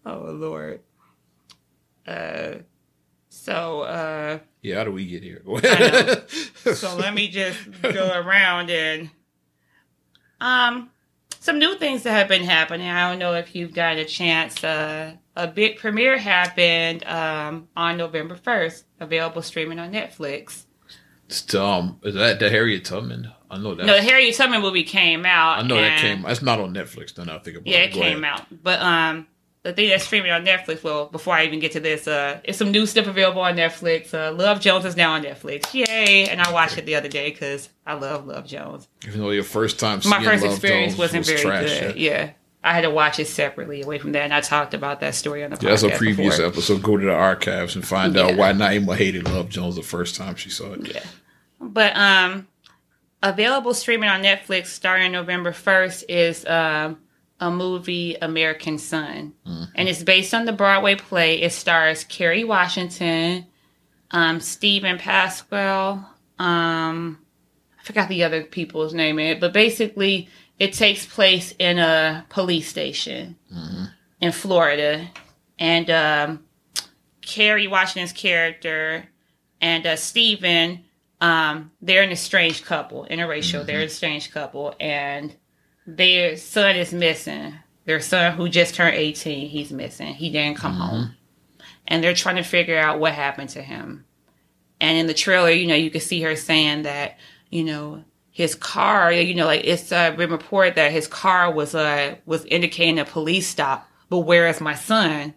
oh 0.05 0.31
Lord. 0.31 0.79
Uh, 2.07 2.55
so 3.29 3.81
uh, 3.81 4.39
Yeah, 4.61 4.77
how 4.77 4.83
do 4.85 4.91
we 4.91 5.05
get 5.05 5.21
here? 5.23 5.41
Go 5.45 5.57
I 5.57 5.59
ahead. 5.59 6.29
so 6.75 6.95
let 6.97 7.13
me 7.13 7.27
just 7.29 7.59
go 7.81 8.11
around 8.19 8.69
and 8.71 9.09
um. 10.41 10.89
Some 11.43 11.59
new 11.59 11.75
things 11.77 12.03
that 12.03 12.11
have 12.11 12.29
been 12.29 12.43
happening. 12.43 12.87
I 12.89 13.09
don't 13.09 13.19
know 13.19 13.33
if 13.33 13.53
you've 13.53 13.73
gotten 13.73 13.99
a 13.99 14.05
chance. 14.05 14.63
Uh, 14.63 15.15
a 15.35 15.45
big 15.47 15.77
premiere 15.77 16.17
happened 16.17 17.05
um, 17.05 17.67
on 17.75 17.97
November 17.97 18.35
1st, 18.35 18.83
available 19.01 19.41
streaming 19.41 19.77
on 19.77 19.91
Netflix. 19.91 20.63
It's, 21.27 21.53
um, 21.53 21.99
is 22.03 22.15
that 22.15 22.39
the 22.39 22.49
Harriet 22.49 22.85
Tubman? 22.85 23.31
I 23.51 23.57
know 23.57 23.75
that. 23.75 23.85
No, 23.85 23.95
the 23.95 24.01
Harriet 24.03 24.35
Tubman 24.35 24.61
movie 24.61 24.83
came 24.83 25.25
out. 25.25 25.59
I 25.59 25.61
know 25.63 25.75
that 25.75 25.99
came. 25.99 26.25
It's 26.25 26.41
not 26.41 26.59
on 26.59 26.73
Netflix. 26.73 27.13
Then 27.13 27.29
I 27.29 27.37
think 27.39 27.57
about 27.57 27.67
Yeah, 27.67 27.79
it. 27.79 27.89
it 27.89 27.93
came 27.93 28.23
ahead. 28.23 28.39
out. 28.39 28.63
But 28.63 28.79
um, 28.81 29.27
the 29.63 29.73
thing 29.73 29.89
that's 29.89 30.03
streaming 30.03 30.31
on 30.31 30.45
Netflix. 30.45 30.83
Well, 30.83 31.07
before 31.07 31.33
I 31.33 31.45
even 31.45 31.59
get 31.59 31.71
to 31.73 31.79
this, 31.79 32.07
uh, 32.07 32.39
it's 32.43 32.57
some 32.57 32.71
new 32.71 32.85
stuff 32.85 33.07
available 33.07 33.41
on 33.41 33.55
Netflix. 33.55 34.13
Uh, 34.13 34.31
Love 34.33 34.59
Jones 34.59 34.85
is 34.85 34.95
now 34.95 35.13
on 35.13 35.23
Netflix. 35.23 35.73
Yay! 35.73 36.27
And 36.29 36.41
I 36.41 36.51
watched 36.51 36.77
it 36.77 36.85
the 36.85 36.95
other 36.95 37.07
day 37.09 37.29
because 37.31 37.69
I 37.85 37.93
love 37.93 38.27
Love 38.27 38.45
Jones. 38.45 38.87
Even 39.07 39.21
though 39.21 39.31
your 39.31 39.43
first 39.43 39.79
time 39.79 40.01
My 40.05 40.23
first 40.23 40.43
Love 40.43 40.51
experience 40.53 40.93
Jones 40.93 40.99
wasn't 40.99 41.19
was 41.21 41.27
very 41.29 41.41
trash, 41.41 41.79
good. 41.79 41.95
Yeah. 41.97 42.11
Yeah. 42.25 42.31
I 42.65 42.73
had 42.73 42.81
to 42.81 42.89
watch 42.91 43.19
it 43.19 43.27
separately 43.27 43.81
away 43.81 43.97
from 43.99 44.13
that, 44.13 44.21
and 44.23 44.33
I 44.33 44.39
talked 44.39 44.73
about 44.73 45.01
that 45.01 45.15
story 45.15 45.43
on 45.43 45.49
the 45.49 45.57
podcast. 45.57 45.63
Yeah, 45.63 45.69
that's 45.69 45.83
a 45.83 45.89
previous 45.97 46.37
before. 46.37 46.49
episode. 46.49 46.81
Go 46.81 46.95
to 46.95 47.05
the 47.05 47.13
archives 47.13 47.75
and 47.75 47.85
find 47.85 48.15
Yeah. 48.15 48.21
out 48.23 48.37
why 48.37 48.53
Naima 48.53 48.95
hated 48.95 49.25
Love 49.25 49.49
Jones 49.49 49.75
the 49.75 49.81
first 49.81 50.15
time 50.15 50.35
she 50.35 50.49
saw 50.49 50.71
it. 50.73 50.93
Yeah. 50.95 51.03
But 51.59 51.95
um 51.97 52.47
available 53.21 53.73
streaming 53.73 54.09
on 54.09 54.21
Netflix 54.23 54.67
starting 54.67 55.11
November 55.11 55.51
1st 55.51 56.03
is 56.09 56.45
um 56.45 56.97
a 57.43 57.51
movie 57.51 58.15
American 58.15 58.77
Son. 58.77 59.33
And 59.75 59.89
it's 59.89 60.01
based 60.01 60.33
on 60.33 60.45
the 60.45 60.53
Broadway 60.53 60.95
play. 60.95 61.41
It 61.41 61.51
stars 61.51 62.05
Kerry 62.05 62.43
Washington, 62.45 63.45
um 64.11 64.39
Steven 64.39 64.97
Pasquale, 64.97 65.99
um 66.39 67.19
I 67.79 67.83
forgot 67.83 68.07
the 68.07 68.23
other 68.23 68.43
people's 68.43 68.93
name 68.93 69.19
in 69.19 69.25
it, 69.27 69.39
but 69.41 69.51
basically 69.51 70.29
it 70.57 70.71
takes 70.71 71.05
place 71.05 71.53
in 71.59 71.79
a 71.79 72.25
police 72.29 72.69
station 72.69 73.35
in 74.21 74.31
Florida. 74.31 75.09
And 75.59 75.89
um 75.89 76.45
Kerry 77.21 77.67
Washington's 77.67 78.13
character 78.13 79.09
and 79.59 79.85
uh, 79.85 79.95
Stephen, 79.95 80.83
um, 81.21 81.71
they're 81.81 82.03
an 82.03 82.11
estranged 82.11 82.65
couple, 82.65 83.07
interracial. 83.09 83.65
They're 83.65 83.79
an 83.79 83.85
estranged 83.85 84.31
couple, 84.33 84.75
and 84.79 85.33
their 85.85 86.37
son 86.37 86.75
is 86.75 86.93
missing. 86.93 87.53
Their 87.85 87.99
son, 87.99 88.37
who 88.37 88.47
just 88.47 88.75
turned 88.75 88.95
eighteen, 88.95 89.49
he's 89.49 89.71
missing. 89.71 90.13
He 90.13 90.29
didn't 90.29 90.57
come 90.57 90.73
home, 90.75 91.15
and 91.87 92.03
they're 92.03 92.13
trying 92.13 92.37
to 92.37 92.43
figure 92.43 92.77
out 92.77 92.99
what 92.99 93.13
happened 93.13 93.49
to 93.49 93.61
him. 93.61 94.05
And 94.79 94.97
in 94.97 95.07
the 95.07 95.13
trailer, 95.13 95.49
you 95.49 95.67
know, 95.67 95.75
you 95.75 95.89
can 95.91 96.01
see 96.01 96.21
her 96.21 96.35
saying 96.35 96.83
that, 96.83 97.17
you 97.49 97.63
know, 97.63 98.03
his 98.31 98.55
car, 98.55 99.11
you 99.11 99.33
know, 99.35 99.45
like 99.45 99.61
it's 99.65 99.91
uh, 99.91 100.11
been 100.11 100.31
reported 100.31 100.75
that 100.75 100.91
his 100.91 101.07
car 101.07 101.51
was 101.53 101.75
uh 101.75 102.15
was 102.25 102.45
indicating 102.45 102.99
a 102.99 103.05
police 103.05 103.47
stop. 103.47 103.89
But 104.09 104.19
where 104.19 104.47
is 104.47 104.61
my 104.61 104.75
son? 104.75 105.33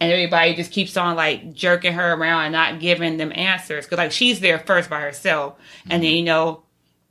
and 0.00 0.12
everybody 0.12 0.54
just 0.54 0.72
keeps 0.72 0.96
on 0.96 1.14
like 1.14 1.52
jerking 1.52 1.92
her 1.92 2.14
around 2.14 2.44
and 2.44 2.52
not 2.52 2.80
giving 2.80 3.18
them 3.18 3.32
answers 3.34 3.84
because 3.84 3.98
like 3.98 4.12
she's 4.12 4.40
there 4.40 4.58
first 4.58 4.88
by 4.90 5.00
herself 5.00 5.54
and 5.90 6.02
then 6.02 6.10
you 6.10 6.22
know 6.24 6.62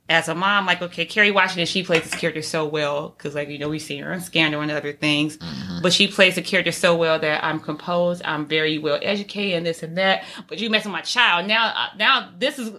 as 0.08 0.28
a 0.28 0.34
mom 0.34 0.66
like 0.66 0.82
okay 0.82 1.06
kerry 1.06 1.30
washington 1.30 1.66
she 1.66 1.82
plays 1.82 2.02
this 2.02 2.14
character 2.14 2.42
so 2.42 2.66
well 2.66 3.10
because 3.10 3.34
like 3.34 3.48
you 3.48 3.58
know 3.58 3.68
we've 3.68 3.80
seen 3.80 4.02
her 4.02 4.12
on 4.12 4.20
scandal 4.20 4.60
and 4.60 4.70
other 4.70 4.92
things 4.92 5.38
but 5.82 5.92
she 5.92 6.06
plays 6.06 6.34
the 6.34 6.42
character 6.42 6.72
so 6.72 6.94
well 6.94 7.18
that 7.18 7.42
i'm 7.42 7.58
composed 7.58 8.22
i'm 8.24 8.46
very 8.46 8.76
well 8.78 8.98
educated 9.02 9.56
and 9.56 9.66
this 9.66 9.82
and 9.82 9.96
that 9.96 10.24
but 10.48 10.58
you 10.58 10.68
messing 10.68 10.92
with 10.92 10.98
my 10.98 11.02
child 11.02 11.46
now 11.46 11.68
uh, 11.68 11.88
now 11.96 12.30
this 12.38 12.58
is 12.58 12.72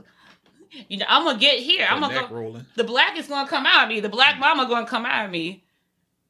you 0.88 0.98
know 0.98 1.06
i'm 1.10 1.24
gonna 1.24 1.40
get 1.40 1.60
here 1.60 1.88
i'm 1.90 2.00
gonna 2.00 2.28
go 2.28 2.36
rolling. 2.36 2.66
the 2.76 2.84
black 2.84 3.18
is 3.18 3.28
gonna 3.28 3.48
come 3.48 3.66
out 3.66 3.84
of 3.84 3.90
me. 3.90 4.00
The 4.00 4.10
black 4.10 4.40
mama 4.40 4.68
gonna 4.68 4.88
come 4.88 5.06
out 5.06 5.26
of 5.26 5.32
me. 5.32 5.64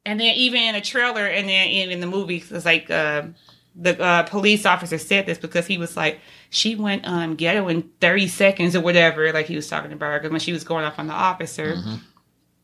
And 0.04 0.20
then 0.20 0.34
even 0.36 0.60
in 0.62 0.74
a 0.76 0.80
trailer, 0.80 1.26
and 1.26 1.48
then 1.48 1.68
even 1.68 1.90
in 1.90 2.00
the 2.00 2.06
movie, 2.06 2.36
it's 2.36 2.64
like 2.64 2.90
uh, 2.90 3.24
the 3.78 4.00
uh, 4.00 4.22
police 4.24 4.64
officer 4.64 4.96
said 4.98 5.26
this 5.26 5.38
because 5.38 5.66
he 5.66 5.76
was 5.78 5.96
like, 5.96 6.18
she 6.50 6.74
went 6.76 7.06
um 7.06 7.34
ghetto 7.34 7.68
in 7.68 7.82
thirty 8.00 8.28
seconds 8.28 8.74
or 8.74 8.80
whatever. 8.80 9.32
Like 9.32 9.46
he 9.46 9.56
was 9.56 9.68
talking 9.68 9.92
about 9.92 10.12
her 10.12 10.18
because 10.18 10.30
when 10.30 10.40
she 10.40 10.52
was 10.52 10.64
going 10.64 10.84
off 10.84 10.98
on 10.98 11.06
the 11.08 11.12
officer, 11.12 11.74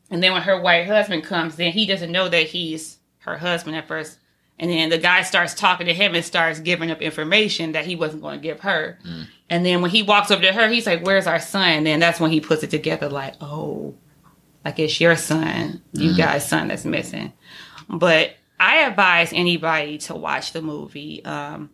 and 0.09 0.21
then 0.23 0.33
when 0.33 0.41
her 0.43 0.59
white 0.59 0.87
husband 0.87 1.23
comes, 1.23 1.59
in, 1.59 1.71
he 1.71 1.85
doesn't 1.85 2.11
know 2.11 2.27
that 2.29 2.47
he's 2.47 2.97
her 3.19 3.37
husband 3.37 3.75
at 3.75 3.87
first. 3.87 4.17
And 4.59 4.69
then 4.69 4.89
the 4.89 4.99
guy 4.99 5.23
starts 5.23 5.53
talking 5.55 5.87
to 5.87 5.93
him 5.93 6.13
and 6.13 6.23
starts 6.23 6.59
giving 6.59 6.91
up 6.91 7.01
information 7.01 7.71
that 7.71 7.85
he 7.85 7.95
wasn't 7.95 8.21
going 8.21 8.39
to 8.39 8.43
give 8.43 8.59
her. 8.61 8.99
And 9.49 9.65
then 9.65 9.81
when 9.81 9.89
he 9.91 10.03
walks 10.03 10.29
over 10.31 10.41
to 10.43 10.53
her, 10.53 10.67
he's 10.69 10.85
like, 10.85 11.03
Where's 11.05 11.25
our 11.27 11.39
son? 11.39 11.69
And 11.69 11.85
then 11.87 11.99
that's 11.99 12.19
when 12.19 12.31
he 12.31 12.39
puts 12.39 12.63
it 12.63 12.69
together 12.69 13.09
like, 13.09 13.33
Oh, 13.41 13.95
like 14.63 14.79
it's 14.79 15.01
your 15.01 15.15
son, 15.15 15.81
you 15.93 16.15
guys' 16.15 16.47
son 16.47 16.67
that's 16.69 16.85
missing. 16.85 17.33
But 17.89 18.35
I 18.59 18.79
advise 18.79 19.33
anybody 19.33 19.97
to 19.99 20.15
watch 20.15 20.53
the 20.53 20.61
movie. 20.61 21.23
Um, 21.25 21.71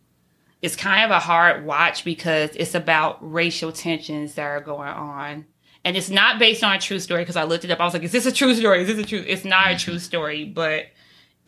it's 0.62 0.76
kind 0.76 1.06
of 1.06 1.12
a 1.12 1.20
hard 1.20 1.66
watch 1.66 2.04
because 2.04 2.52
it's 2.56 2.76
about 2.76 3.18
racial 3.22 3.72
tensions 3.72 4.36
that 4.36 4.44
are 4.44 4.62
going 4.62 4.90
on. 4.90 5.46
And 5.86 5.96
it's 5.96 6.10
not 6.10 6.40
based 6.40 6.64
on 6.64 6.76
a 6.76 6.80
true 6.80 7.00
story 7.00 7.22
because 7.22 7.38
I 7.38 7.44
looked 7.44 7.64
it 7.64 7.72
up. 7.72 7.80
I 7.80 7.86
was 7.86 7.94
like, 7.94 8.04
is 8.04 8.12
this 8.12 8.26
a 8.26 8.32
true 8.32 8.54
story? 8.54 8.82
Is 8.82 8.88
this 8.88 9.00
a 9.00 9.08
true? 9.08 9.24
It's 9.26 9.46
not 9.46 9.72
a 9.72 9.78
true 9.78 10.00
story, 10.00 10.44
but 10.44 10.86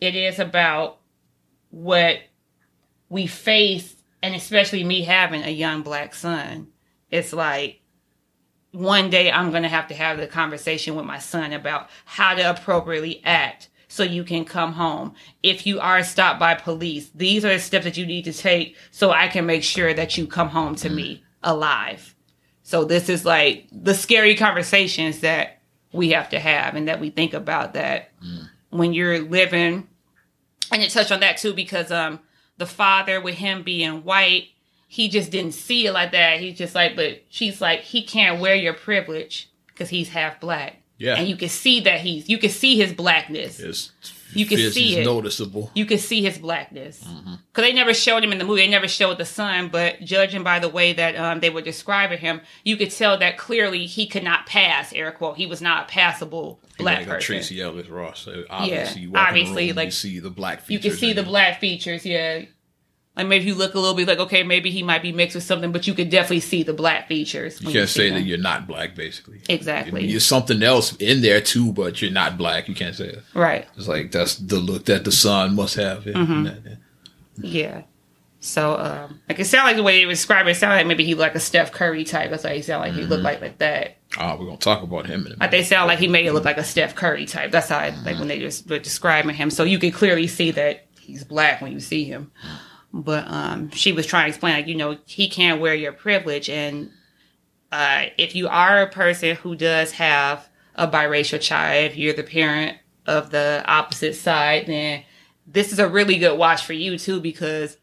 it 0.00 0.14
is 0.14 0.38
about 0.38 0.98
what 1.70 2.16
we 3.08 3.26
face, 3.26 3.94
and 4.22 4.34
especially 4.34 4.84
me 4.84 5.02
having 5.02 5.42
a 5.42 5.50
young 5.50 5.82
black 5.82 6.14
son. 6.14 6.68
It's 7.10 7.32
like 7.32 7.82
one 8.72 9.10
day 9.10 9.30
I'm 9.30 9.50
going 9.50 9.64
to 9.64 9.68
have 9.68 9.88
to 9.88 9.94
have 9.94 10.16
the 10.16 10.26
conversation 10.26 10.96
with 10.96 11.04
my 11.04 11.18
son 11.18 11.52
about 11.52 11.90
how 12.06 12.34
to 12.34 12.50
appropriately 12.50 13.22
act 13.24 13.68
so 13.92 14.02
you 14.02 14.24
can 14.24 14.46
come 14.46 14.72
home. 14.72 15.12
If 15.42 15.66
you 15.66 15.78
are 15.78 16.02
stopped 16.02 16.40
by 16.40 16.54
police, 16.54 17.10
these 17.14 17.44
are 17.44 17.52
the 17.52 17.58
steps 17.58 17.84
that 17.84 17.98
you 17.98 18.06
need 18.06 18.24
to 18.24 18.32
take 18.32 18.74
so 18.90 19.10
I 19.10 19.28
can 19.28 19.44
make 19.44 19.62
sure 19.62 19.92
that 19.92 20.16
you 20.16 20.26
come 20.26 20.48
home 20.48 20.76
to 20.76 20.88
me 20.88 21.22
alive. 21.42 22.14
So 22.62 22.86
this 22.86 23.10
is 23.10 23.26
like 23.26 23.66
the 23.70 23.92
scary 23.92 24.34
conversations 24.34 25.20
that 25.20 25.60
we 25.92 26.12
have 26.12 26.30
to 26.30 26.40
have 26.40 26.74
and 26.74 26.88
that 26.88 27.00
we 27.00 27.10
think 27.10 27.34
about 27.34 27.74
that 27.74 28.10
when 28.70 28.94
you're 28.94 29.20
living 29.20 29.86
and 30.72 30.82
it 30.82 30.90
touched 30.90 31.12
on 31.12 31.20
that 31.20 31.36
too 31.36 31.52
because 31.52 31.90
um 31.90 32.18
the 32.56 32.64
father 32.64 33.20
with 33.20 33.34
him 33.34 33.62
being 33.62 34.04
white 34.04 34.48
he 34.88 35.10
just 35.10 35.30
didn't 35.30 35.52
see 35.52 35.86
it 35.86 35.92
like 35.92 36.12
that 36.12 36.40
he's 36.40 36.56
just 36.56 36.74
like 36.74 36.96
but 36.96 37.22
she's 37.28 37.60
like 37.60 37.80
he 37.80 38.02
can't 38.02 38.40
wear 38.40 38.54
your 38.54 38.72
privilege 38.72 39.50
because 39.66 39.90
he's 39.90 40.08
half 40.08 40.40
black 40.40 40.81
Yeah. 41.02 41.16
and 41.18 41.28
you 41.28 41.36
can 41.36 41.48
see 41.48 41.80
that 41.80 42.00
he's 42.00 42.28
you 42.28 42.38
can 42.38 42.50
see 42.50 42.76
his 42.76 42.92
blackness 42.92 43.58
It's, 43.60 43.90
You 44.34 44.46
can 44.46 44.58
see 44.70 44.96
it. 44.98 45.04
noticeable. 45.04 45.70
you 45.74 45.84
can 45.84 45.98
see 45.98 46.22
his 46.22 46.38
blackness 46.38 46.96
because 47.00 47.64
they 47.68 47.72
never 47.74 47.92
showed 47.92 48.22
him 48.24 48.32
in 48.32 48.38
the 48.38 48.44
movie. 48.44 48.62
They 48.62 48.68
never 48.68 48.88
showed 48.88 49.18
the 49.18 49.26
son, 49.26 49.68
but 49.68 50.00
judging 50.00 50.42
by 50.42 50.58
the 50.58 50.68
way 50.70 50.94
that 50.94 51.16
um, 51.16 51.40
they 51.40 51.50
were 51.50 51.60
describing 51.60 52.18
him, 52.18 52.40
you 52.64 52.76
could 52.78 52.90
tell 52.90 53.18
that 53.18 53.36
clearly 53.36 53.84
he 53.86 54.06
could 54.06 54.24
not 54.24 54.46
pass. 54.46 54.92
Air 54.94 55.12
quote, 55.12 55.36
he 55.36 55.46
was 55.46 55.60
not 55.60 55.84
a 55.84 55.92
passable 55.92 56.60
black 56.78 56.98
like 57.00 57.08
person. 57.08 57.26
Tracee 57.36 57.60
Ellis 57.60 57.88
Ross. 57.88 58.20
So 58.20 58.44
obviously, 58.48 59.02
Yeah, 59.02 59.06
you 59.06 59.10
walk 59.10 59.28
in 59.28 59.34
the 59.34 59.40
obviously, 59.42 59.66
room, 59.68 59.76
like, 59.76 59.86
you 59.86 59.90
see 59.92 60.18
the 60.18 60.30
black 60.30 60.60
features. 60.62 60.84
you 60.84 60.90
can 60.90 60.98
see 60.98 61.12
the 61.12 61.22
him. 61.22 61.28
black 61.28 61.60
features. 61.60 62.06
Yeah, 62.06 62.42
like 63.16 63.26
maybe 63.26 63.44
you 63.44 63.54
look 63.54 63.74
a 63.74 63.78
little 63.78 63.94
bit 63.94 64.08
like 64.08 64.18
okay, 64.18 64.42
maybe 64.42 64.70
he 64.70 64.82
might 64.82 65.02
be 65.02 65.12
mixed 65.12 65.34
with 65.34 65.44
something, 65.44 65.70
but 65.72 65.86
you 65.86 65.94
could 65.94 66.08
definitely 66.10 66.40
see 66.40 66.62
the 66.62 66.72
black 66.72 67.08
features. 67.08 67.60
You 67.60 67.70
can't 67.72 67.88
see 67.88 68.00
say 68.00 68.08
them. 68.10 68.18
that 68.20 68.26
you're 68.26 68.38
not 68.38 68.66
black, 68.66 68.94
basically. 68.94 69.40
Exactly. 69.48 70.06
You're 70.06 70.20
something 70.20 70.62
else 70.62 70.96
in 70.96 71.20
there 71.20 71.40
too, 71.40 71.72
but 71.72 72.00
you're 72.00 72.10
not 72.10 72.38
black. 72.38 72.68
You 72.68 72.74
can't 72.74 72.94
say 72.94 73.08
it. 73.08 73.22
right. 73.34 73.66
It's 73.76 73.88
like 73.88 74.12
that's 74.12 74.36
the 74.36 74.56
look 74.56 74.86
that 74.86 75.04
the 75.04 75.12
son 75.12 75.54
must 75.56 75.74
have. 75.76 76.06
Yeah. 76.06 76.12
Mm-hmm. 76.14 76.74
Yeah. 77.38 77.82
So, 78.44 78.76
um, 78.76 79.20
like 79.28 79.38
it 79.38 79.44
sounded 79.44 79.68
like 79.68 79.76
the 79.76 79.84
way 79.84 80.02
they 80.04 80.10
describe 80.10 80.48
it, 80.48 80.50
it 80.50 80.54
sounded 80.56 80.74
like 80.76 80.86
maybe 80.88 81.04
he 81.04 81.14
like 81.14 81.36
a 81.36 81.40
Steph 81.40 81.70
Curry 81.70 82.02
type. 82.04 82.30
That's 82.30 82.42
why 82.42 82.56
he 82.56 82.62
sounded 82.62 82.86
like 82.88 82.94
he 82.94 83.02
Mm-hmm. 83.02 83.10
looked 83.10 83.22
like 83.22 83.40
like 83.40 83.58
that. 83.58 83.98
Ah, 84.18 84.36
we're 84.36 84.46
gonna 84.46 84.56
talk 84.56 84.82
about 84.82 85.06
him 85.06 85.26
in 85.26 85.32
a 85.32 85.36
Like 85.36 85.52
they 85.52 85.62
sound 85.62 85.86
like 85.86 86.00
he 86.00 86.08
made 86.08 86.26
it 86.26 86.32
look 86.32 86.44
like 86.44 86.58
a 86.58 86.64
Steph 86.64 86.94
Curry 86.96 87.24
type. 87.24 87.52
That's 87.52 87.68
how 87.68 87.78
I, 87.78 87.90
like 88.04 88.18
when 88.18 88.26
they 88.28 88.40
just 88.40 88.68
were 88.68 88.80
describing 88.80 89.34
him. 89.36 89.50
So 89.50 89.62
you 89.64 89.78
can 89.78 89.92
clearly 89.92 90.26
see 90.26 90.50
that 90.50 90.86
he's 91.00 91.22
black 91.24 91.62
when 91.62 91.70
you 91.72 91.78
see 91.78 92.02
him. 92.04 92.32
But 92.92 93.24
um, 93.26 93.70
she 93.70 93.92
was 93.92 94.06
trying 94.06 94.24
to 94.24 94.28
explain 94.28 94.54
like 94.54 94.66
you 94.66 94.74
know 94.74 94.98
he 95.06 95.28
can't 95.28 95.60
wear 95.60 95.74
your 95.74 95.92
privilege, 95.92 96.50
and 96.50 96.90
uh, 97.70 98.06
if 98.18 98.34
you 98.34 98.48
are 98.48 98.82
a 98.82 98.90
person 98.90 99.36
who 99.36 99.56
does 99.56 99.92
have 99.92 100.48
a 100.74 100.86
biracial 100.86 101.40
child, 101.40 101.92
if 101.92 101.96
you're 101.96 102.12
the 102.12 102.22
parent 102.22 102.78
of 103.06 103.30
the 103.30 103.64
opposite 103.66 104.14
side, 104.14 104.66
then 104.66 105.04
this 105.46 105.72
is 105.72 105.78
a 105.78 105.88
really 105.88 106.18
good 106.18 106.38
watch 106.38 106.64
for 106.64 106.72
you 106.72 106.98
too 106.98 107.20
because 107.20 107.76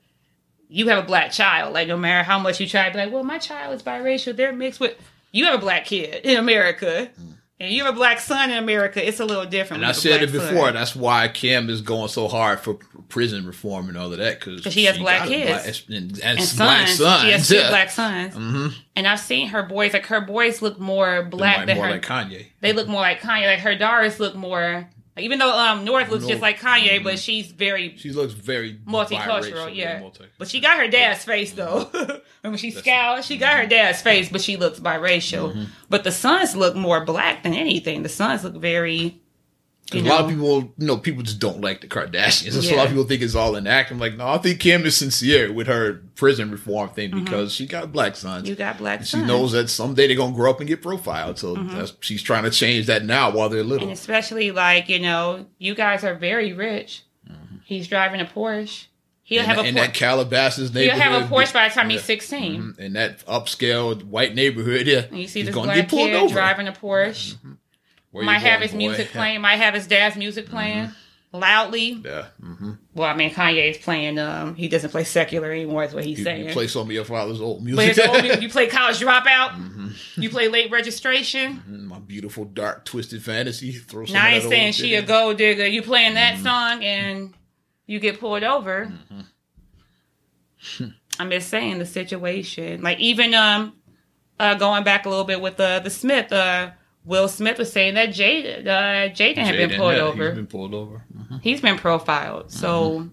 you 0.69 0.87
have 0.87 1.03
a 1.03 1.07
black 1.07 1.31
child. 1.31 1.73
Like 1.73 1.87
no 1.87 1.97
matter 1.97 2.23
how 2.23 2.39
much 2.39 2.59
you 2.59 2.67
try 2.67 2.87
to 2.87 2.91
be 2.91 2.99
like, 2.99 3.11
well, 3.11 3.23
my 3.23 3.39
child 3.39 3.75
is 3.75 3.83
biracial, 3.83 4.35
they're 4.35 4.53
mixed 4.53 4.79
with. 4.79 4.95
You 5.31 5.45
have 5.45 5.55
a 5.55 5.61
black 5.61 5.85
kid 5.85 6.25
in 6.25 6.37
America, 6.37 7.09
and 7.59 7.71
you 7.73 7.83
have 7.83 7.93
a 7.93 7.97
black 7.97 8.19
son 8.19 8.51
in 8.51 8.57
America. 8.57 9.05
It's 9.05 9.19
a 9.19 9.25
little 9.25 9.45
different. 9.45 9.83
And 9.83 9.89
I 9.89 9.93
said 9.93 10.21
it 10.23 10.31
black 10.31 10.43
son. 10.43 10.53
before. 10.53 10.71
That's 10.71 10.95
why 10.95 11.27
Kim 11.27 11.69
is 11.69 11.81
going 11.81 12.07
so 12.09 12.27
hard 12.27 12.59
for 12.59 12.75
prison 13.09 13.45
reform 13.45 13.89
and 13.89 13.97
all 13.97 14.11
of 14.11 14.17
that 14.19 14.39
because 14.39 14.71
she 14.71 14.85
has 14.85 14.97
black 14.97 15.27
kids. 15.27 15.49
black, 15.49 15.65
and, 15.89 16.11
and, 16.11 16.21
and 16.23 16.57
black 16.57 16.87
sons. 16.87 16.97
sons. 16.97 17.21
She 17.23 17.31
has 17.31 17.47
two 17.47 17.55
yeah. 17.55 17.69
black 17.69 17.89
sons, 17.89 18.35
hmm 18.35 18.67
and 18.95 19.07
I've 19.07 19.19
seen 19.19 19.47
her 19.49 19.63
boys. 19.63 19.93
Like 19.93 20.05
her 20.07 20.21
boys 20.21 20.61
look 20.61 20.79
more 20.79 21.23
black 21.23 21.57
Like, 21.59 21.67
than 21.67 21.77
more 21.77 21.85
her. 21.87 21.91
like 21.93 22.05
Kanye. 22.05 22.47
they 22.61 22.73
look 22.73 22.87
more 22.87 23.01
like 23.01 23.21
Kanye. 23.21 23.45
Like 23.47 23.59
her 23.59 23.75
daughters 23.75 24.19
look 24.19 24.35
more 24.35 24.89
Even 25.21 25.39
though 25.39 25.57
um 25.57 25.85
North 25.85 26.09
looks 26.09 26.25
just 26.25 26.41
like 26.41 26.59
Kanye, 26.59 27.03
but 27.03 27.19
she's 27.19 27.51
very 27.51 27.95
She 27.97 28.11
looks 28.11 28.33
very 28.33 28.79
multicultural. 28.87 29.73
Yeah, 29.75 29.99
multi- 29.99 30.25
but 30.37 30.47
she 30.47 30.59
got 30.59 30.77
her 30.77 30.87
dad's 30.87 31.23
face 31.23 31.51
though. 31.53 31.89
when 32.41 32.57
she 32.57 32.71
scowls, 32.71 33.25
she 33.25 33.37
got 33.37 33.57
her 33.57 33.67
dad's 33.67 34.01
face, 34.01 34.29
but 34.29 34.41
she 34.41 34.57
looks 34.57 34.79
biracial. 34.79 35.51
Mm-hmm. 35.51 35.63
But 35.89 36.03
the 36.03 36.11
sons 36.11 36.55
look 36.55 36.75
more 36.75 37.03
black 37.05 37.43
than 37.43 37.53
anything. 37.53 38.03
The 38.03 38.09
sons 38.09 38.43
look 38.43 38.55
very. 38.55 39.21
A 39.93 40.01
lot 40.01 40.21
of 40.21 40.29
people, 40.29 40.73
you 40.77 40.85
know, 40.87 40.97
people 40.97 41.23
just 41.23 41.39
don't 41.39 41.61
like 41.61 41.81
the 41.81 41.87
Kardashians. 41.87 42.53
That's 42.53 42.65
Yeah. 42.69 42.75
a 42.75 42.77
lot 42.77 42.85
of 42.85 42.91
people 42.91 43.05
think 43.05 43.21
it's 43.21 43.33
all 43.35 43.55
an 43.55 43.65
act. 43.67 43.91
I'm 43.91 43.99
like, 43.99 44.15
no, 44.15 44.27
I 44.27 44.37
think 44.37 44.59
Kim 44.59 44.85
is 44.85 44.95
sincere 44.97 45.51
with 45.51 45.67
her 45.67 46.03
prison 46.15 46.51
reform 46.51 46.89
thing 46.89 47.11
because 47.23 47.53
she 47.53 47.65
got 47.65 47.91
black 47.91 48.15
sons. 48.15 48.43
Mm-hmm. 48.43 48.49
you 48.49 48.55
got 48.55 48.77
black 48.77 48.99
sons. 49.05 49.09
she 49.09 49.27
knows 49.27 49.51
that 49.53 49.69
someday 49.69 50.07
they're 50.07 50.15
gonna 50.17 50.35
grow 50.35 50.51
up 50.51 50.59
and 50.59 50.67
get 50.67 50.81
profiled. 50.81 51.39
So 51.39 51.55
that's, 51.55 51.93
she's 52.01 52.21
trying 52.21 52.43
to 52.43 52.51
change 52.51 52.85
that 52.87 53.03
now 53.05 53.31
while 53.31 53.49
they're 53.49 53.63
little. 53.63 53.87
And 53.87 53.97
especially 53.97 54.51
like, 54.51 54.89
you 54.89 54.99
know, 54.99 55.45
you 55.57 55.73
guys 55.75 56.03
are 56.03 56.15
very 56.15 56.53
rich. 56.53 57.03
He's 57.65 57.87
driving 57.87 58.19
a 58.21 58.25
Porsche. 58.25 58.87
He'll 59.23 59.43
have 59.43 59.59
a 59.59 59.61
Porsche. 59.61 59.65
in 59.67 59.75
Porsche. 59.75 59.77
that 59.77 59.93
Calabasas 59.93 60.73
neighborhood. 60.73 61.01
He'll 61.03 61.11
have 61.19 61.31
a 61.31 61.33
Porsche 61.35 61.53
by 61.53 61.67
the 61.67 61.73
time 61.75 61.89
Yeah. 61.91 61.97
he's 61.97 62.05
16. 62.05 62.61
Mhm. 62.61 62.79
in 62.79 62.93
that 62.93 63.23
upscale 63.27 64.03
white 64.03 64.33
neighborhood. 64.33 64.87
Yeah, 64.87 65.01
And 65.09 65.19
you 65.19 65.27
see 65.27 65.41
he's 65.41 65.47
this 65.53 65.55
black 65.55 65.87
kid 65.87 66.15
over. 66.15 66.33
driving 66.33 66.67
a 66.67 66.71
Porsche. 66.71 67.35
Where 68.11 68.23
might 68.25 68.39
have 68.39 68.61
his 68.61 68.71
boy? 68.71 68.77
music 68.77 69.07
playing. 69.11 69.41
Might 69.41 69.57
have 69.57 69.73
his 69.73 69.87
dad's 69.87 70.15
music 70.15 70.47
playing 70.47 70.91
loudly. 71.31 72.01
Yeah, 72.03 72.25
hmm 72.41 72.71
Well, 72.95 73.07
I 73.07 73.15
mean, 73.15 73.29
Kanye's 73.29 73.77
playing. 73.77 74.17
Um, 74.17 74.55
he 74.55 74.67
doesn't 74.67 74.89
play 74.89 75.03
secular 75.03 75.51
anymore. 75.51 75.83
Is 75.83 75.93
what 75.93 76.03
he's 76.03 76.17
you, 76.17 76.23
saying. 76.23 76.47
you 76.47 76.51
play 76.53 76.65
some 76.67 76.87
of 76.87 76.91
your 76.91 77.05
father's 77.05 77.39
old 77.39 77.63
music. 77.63 77.99
old 78.07 78.23
music, 78.23 78.41
you 78.41 78.49
play 78.49 78.65
college 78.67 78.99
dropout. 78.99 79.49
Mm-hmm. 79.51 80.21
You 80.21 80.29
play 80.31 80.47
late 80.47 80.71
registration. 80.71 81.87
My 81.87 81.99
beautiful 81.99 82.45
dark 82.45 82.83
twisted 82.85 83.23
fantasy. 83.23 83.73
Throw 83.73 84.05
some 84.05 84.13
Now 84.15 84.25
I 84.25 84.29
ain't 84.31 84.43
saying 84.43 84.73
she 84.73 84.95
a 84.95 85.03
gold 85.03 85.37
digger. 85.37 85.67
You 85.67 85.81
playing 85.83 86.15
that 86.15 86.35
Mm-hmm. 86.35 86.43
song 86.43 86.83
and 86.83 87.33
you 87.85 87.99
get 87.99 88.19
pulled 88.19 88.43
over. 88.43 88.91
Mm-hmm. 90.71 90.89
I'm 91.19 91.29
just 91.29 91.49
saying 91.49 91.79
the 91.79 91.85
situation. 91.85 92.81
Like 92.81 92.99
even 92.99 93.33
um, 93.33 93.75
uh, 94.39 94.55
going 94.55 94.83
back 94.83 95.05
a 95.05 95.09
little 95.09 95.25
bit 95.25 95.41
with 95.41 95.57
the 95.57 95.79
the 95.83 95.89
Smith. 95.89 96.31
Uh, 96.31 96.71
Will 97.09 97.27
Smith 97.27 97.57
was 97.57 97.71
saying 97.71 97.95
that 97.95 98.09
Jaden 98.09 98.67
uh, 98.67 99.09
Jaden 99.09 99.37
had 99.37 99.57
been 99.57 99.71
pulled 99.71 99.95
yeah, 99.95 100.01
over. 100.01 100.27
He's 100.27 100.35
been 100.35 100.45
pulled 100.45 100.75
over. 100.75 101.03
Mhm. 101.17 101.41
he's 101.41 101.59
been 101.59 101.77
profiled. 101.79 102.51
So, 102.51 103.09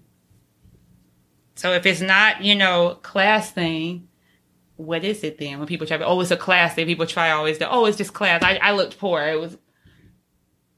so 1.55 1.73
if 1.73 1.87
it's 1.87 2.03
not, 2.03 2.45
you 2.45 2.55
know, 2.55 2.99
class 3.01 3.51
thing, 3.51 4.09
what 4.77 5.03
is 5.03 5.25
it 5.25 5.39
then? 5.39 5.59
When 5.59 5.67
people 5.67 5.87
try, 5.87 5.97
to, 5.97 6.05
oh, 6.05 6.21
it's 6.21 6.31
a 6.31 6.37
class 6.37 6.75
thing. 6.75 6.85
People 6.85 7.07
try 7.07 7.31
always 7.31 7.57
to, 7.57 7.71
oh, 7.71 7.87
it's 7.87 7.97
just 7.97 8.13
class. 8.13 8.43
I, 8.43 8.57
I 8.57 8.73
looked 8.73 8.99
poor. 8.99 9.27
It 9.27 9.41
was 9.41 9.57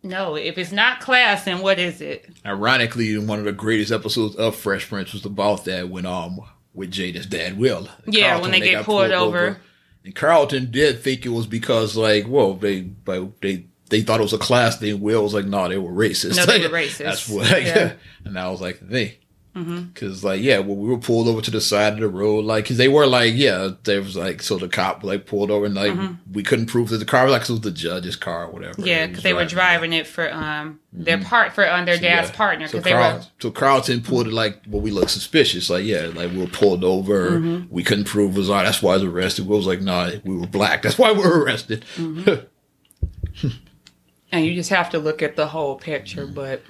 no. 0.05 0.37
If 0.37 0.57
it's 0.57 0.71
not 0.71 1.01
class, 1.01 1.45
then 1.45 1.59
what 1.59 1.81
is 1.81 2.01
it? 2.01 2.31
Ironically, 2.47 3.19
one 3.19 3.41
of 3.41 3.47
the 3.47 3.53
greatest 3.53 3.91
episodes 3.91 4.37
of 4.37 4.55
Fresh 4.55 4.89
Prince 4.89 5.12
was 5.12 5.25
about 5.25 5.64
that 5.64 5.89
when 5.89 6.07
um 6.07 6.39
with 6.73 6.93
Jada's 6.93 7.27
dad 7.27 7.59
Will. 7.59 7.89
Yeah, 8.07 8.29
Carlton, 8.29 8.43
when 8.43 8.51
they 8.53 8.61
get 8.64 8.75
got 8.75 8.85
pulled 8.85 9.11
over. 9.11 9.59
And 10.05 10.15
Carlton 10.15 10.71
did 10.71 11.03
think 11.03 11.27
it 11.27 11.31
was 11.31 11.47
because 11.47 11.97
like, 11.97 12.27
whoa, 12.27 12.55
they 12.55 12.81
but 12.81 13.41
they 13.41 13.67
they 13.91 14.03
thought 14.03 14.21
it 14.21 14.25
was 14.25 14.33
a 14.33 14.39
class 14.39 14.79
thing. 14.79 15.01
Will 15.01 15.23
was 15.23 15.35
like, 15.35 15.47
no, 15.47 15.69
they 15.69 15.79
were 15.79 15.93
racist. 15.93 16.37
No, 16.37 16.47
they 16.47 16.61
were 16.67 16.75
racist. 16.75 16.99
That's 16.99 17.29
what. 17.29 17.51
Yeah. 17.63 17.95
and 18.25 18.39
I 18.39 18.51
was 18.51 18.61
like, 18.61 18.81
they. 18.81 19.19
Mm-hmm. 19.57 19.93
Cause 19.95 20.23
like 20.23 20.41
yeah, 20.41 20.59
well 20.61 20.77
we 20.77 20.89
were 20.89 20.99
pulled 20.99 21.27
over 21.27 21.41
to 21.41 21.51
the 21.51 21.61
side 21.61 21.95
of 21.95 21.99
the 22.01 22.09
road, 22.09 22.45
like 22.45 22.67
cause 22.67 22.77
they 22.77 22.87
were 22.87 23.07
like 23.07 23.33
yeah, 23.35 23.71
there 23.85 24.01
was 24.01 24.15
like 24.17 24.41
so 24.41 24.57
the 24.57 24.69
cop 24.69 25.03
like 25.03 25.27
pulled 25.27 25.51
over 25.51 25.67
and 25.67 25.75
like 25.75 25.97
we 26.33 26.45
couldn't 26.45 26.67
prove 26.67 26.91
that 26.91 26.99
the 26.99 27.05
car 27.05 27.25
was 27.25 27.33
like 27.33 27.41
'cause 27.41 27.51
it 27.51 27.55
was 27.55 27.61
the 27.63 27.71
judge's 27.73 28.15
car 28.15 28.45
or 28.45 28.51
whatever. 28.53 28.75
Mm-hmm. 28.75 28.87
Yeah, 28.87 29.07
because 29.09 29.25
they 29.25 29.33
were 29.35 29.47
driving 29.47 29.93
it 29.93 30.07
for 30.07 30.33
um 30.33 30.79
their 30.93 31.19
part 31.19 31.53
for 31.55 31.69
um, 31.69 31.87
their 31.87 31.97
dad's 31.99 32.29
Mm-hmm. 32.29 32.33
Yeah. 32.35 32.37
partner 32.37 32.67
So, 32.69 32.73
because 32.79 32.85
they 32.85 32.91
Carl, 32.93 33.17
were 33.19 33.25
so 33.41 33.51
Carlton 33.51 34.03
pulled 34.03 34.29
it 34.29 34.33
like, 34.33 34.63
well, 34.69 34.81
we 34.81 34.91
look 34.91 35.09
suspicious. 35.09 35.69
Like, 35.69 35.85
yeah, 35.85 36.11
like 36.15 36.31
we 36.31 36.39
were 36.39 36.47
pulled 36.47 36.85
over. 36.85 37.33
Mm-hmm. 37.33 37.67
We 37.75 37.83
couldn't 37.83 38.05
prove 38.05 38.37
it 38.37 38.39
was 38.39 38.51
our. 38.51 38.63
That's 38.63 38.81
why 38.83 38.93
I 38.93 38.95
was 38.97 39.05
arrested. 39.05 39.47
We 39.49 39.57
was 39.57 39.67
like, 39.67 39.81
nah, 39.83 40.11
we 40.25 40.37
were 40.37 40.47
black. 40.47 40.83
That's 40.83 40.99
why 40.99 41.13
we 41.13 41.19
were 41.19 41.43
arrested. 41.43 41.85
Mm-hmm. 41.97 43.49
and 44.33 44.45
you 44.47 44.55
just 44.55 44.71
have 44.71 44.91
to 44.91 44.99
look 44.99 45.23
at 45.23 45.37
the 45.37 45.49
whole 45.49 45.77
picture. 45.77 46.27
But 46.27 46.63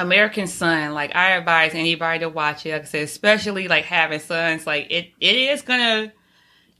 American 0.00 0.46
Son, 0.46 0.92
like 0.92 1.14
I 1.14 1.32
advise 1.32 1.74
anybody 1.74 2.20
to 2.20 2.28
watch 2.28 2.66
it. 2.66 2.72
Like 2.72 2.82
I 2.82 2.84
said, 2.86 3.02
especially 3.02 3.68
like 3.68 3.84
having 3.84 4.20
sons, 4.20 4.66
like 4.66 4.86
it, 4.90 5.10
it 5.20 5.36
is 5.36 5.62
gonna, 5.62 6.12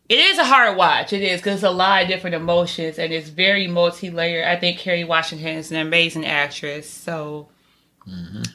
it 0.08 0.18
is 0.18 0.38
a 0.38 0.44
hard 0.44 0.76
watch. 0.76 1.12
It 1.12 1.22
is 1.22 1.40
because 1.40 1.56
it's 1.56 1.62
a 1.62 1.70
lot 1.70 2.02
of 2.02 2.08
different 2.08 2.36
emotions 2.36 2.98
and 2.98 3.12
it's 3.12 3.28
very 3.28 3.66
multi-layered. 3.66 4.46
I 4.46 4.56
think 4.56 4.78
Kerry 4.78 5.04
Washington 5.04 5.58
is 5.58 5.70
an 5.70 5.78
amazing 5.78 6.26
actress, 6.26 6.88
so 6.88 7.48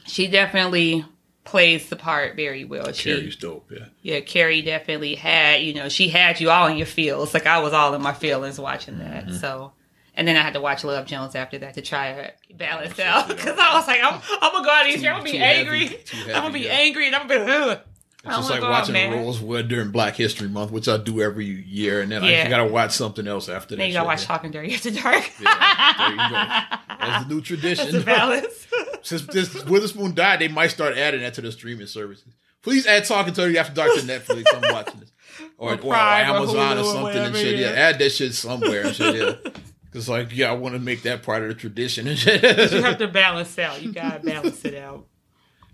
she 0.06 0.26
definitely 0.26 1.04
plays 1.44 1.88
the 1.88 1.96
part 1.96 2.36
very 2.36 2.64
well. 2.64 2.92
She, 2.92 3.14
Kerry's 3.14 3.36
dope. 3.36 3.70
Yeah. 3.70 3.86
yeah, 4.02 4.20
Carrie 4.20 4.62
definitely 4.62 5.14
had, 5.14 5.62
you 5.62 5.74
know, 5.74 5.88
she 5.88 6.08
had 6.08 6.40
you 6.40 6.50
all 6.50 6.66
in 6.66 6.76
your 6.76 6.86
feels. 6.86 7.32
Like 7.32 7.46
I 7.46 7.60
was 7.60 7.72
all 7.72 7.94
in 7.94 8.02
my 8.02 8.12
feelings 8.12 8.58
watching 8.58 8.98
that. 8.98 9.26
Mm-hmm. 9.26 9.36
So, 9.36 9.72
and 10.16 10.26
then 10.26 10.36
I 10.36 10.40
had 10.40 10.54
to 10.54 10.60
watch 10.60 10.82
Love 10.82 11.06
Jones 11.06 11.34
after 11.34 11.58
that 11.58 11.74
to 11.74 11.82
try 11.82 12.12
to 12.12 12.54
balance 12.54 12.98
oh, 12.98 13.04
out 13.04 13.28
because 13.28 13.58
I 13.58 13.74
was 13.74 13.86
like, 13.86 14.00
I'm, 14.02 14.20
I'm 14.40 14.52
gonna 14.52 14.64
go 14.64 14.70
out 14.72 14.84
these. 14.84 15.02
Too- 15.02 15.08
I'm 15.08 15.14
gonna 15.18 15.24
be 15.24 15.32
too 15.32 15.38
heavy. 15.38 15.60
angry. 15.60 15.98
I'm 16.26 16.42
gonna 16.42 16.52
be 16.52 16.60
yeah. 16.60 16.72
angry, 16.72 17.06
and 17.06 17.16
I'm 17.16 17.28
gonna 17.28 17.44
be. 17.44 17.50
Ugh. 17.50 17.80
It's 18.26 18.36
just 18.36 18.50
like 18.50 18.60
watching 18.60 18.94
man. 18.94 19.12
Rosewood 19.12 19.68
during 19.68 19.92
Black 19.92 20.16
History 20.16 20.48
Month, 20.48 20.72
which 20.72 20.88
I 20.88 20.96
do 20.96 21.20
every 21.20 21.46
year, 21.46 22.00
and 22.00 22.10
then 22.10 22.24
I 22.24 22.48
gotta 22.48 22.64
watch 22.64 22.92
something 22.92 23.26
else 23.28 23.48
after 23.48 23.76
that. 23.76 23.78
Then 23.78 23.88
you 23.88 23.92
gotta 23.92 24.06
watch 24.06 24.22
yeah. 24.22 24.26
Talking 24.26 24.50
Dirty 24.50 24.74
After 24.74 24.90
Dark. 24.90 25.30
Yeah, 25.40 25.94
there 25.98 26.10
you 26.10 26.16
go. 26.16 27.06
That's 27.06 27.24
the 27.24 27.34
new 27.34 27.40
tradition. 27.40 27.84
That's 27.92 27.98
the 27.98 28.04
balance. 28.04 28.66
Since 29.02 29.26
this 29.26 29.64
Witherspoon 29.66 30.14
died, 30.14 30.40
they 30.40 30.48
might 30.48 30.68
start 30.68 30.96
adding 30.96 31.20
that 31.20 31.34
to 31.34 31.40
the 31.40 31.52
streaming 31.52 31.86
services. 31.86 32.34
Please 32.62 32.84
add 32.86 33.04
Talking 33.04 33.32
Dirty 33.32 33.58
After 33.58 33.74
Dark 33.74 33.94
to 33.94 34.00
Netflix. 34.00 34.44
I'm 34.52 34.74
watching 34.74 34.98
this. 34.98 35.12
Or, 35.56 35.74
Or 35.74 35.80
or, 35.80 35.94
Amazon 35.94 36.78
or, 36.78 36.80
Hulu 36.80 36.80
or 36.80 36.84
something 36.84 36.96
and 36.96 37.02
whatever, 37.04 37.38
shit. 37.38 37.58
Yeah. 37.58 37.70
yeah. 37.70 37.76
add 37.76 37.98
that 38.00 38.10
shit 38.10 38.34
somewhere 38.34 38.86
and 38.86 38.96
shit. 38.96 39.14
Yeah. 39.14 39.50
Because, 39.96 40.10
like, 40.10 40.36
yeah, 40.36 40.50
I 40.50 40.52
want 40.52 40.74
to 40.74 40.78
make 40.78 41.04
that 41.04 41.22
part 41.22 41.42
of 41.42 41.48
the 41.48 41.54
tradition 41.54 42.04
you 42.04 42.16
have 42.16 42.98
to 42.98 43.08
balance 43.12 43.58
out. 43.58 43.80
You 43.80 43.94
gotta 43.94 44.22
balance 44.22 44.62
it 44.66 44.74
out. 44.74 45.06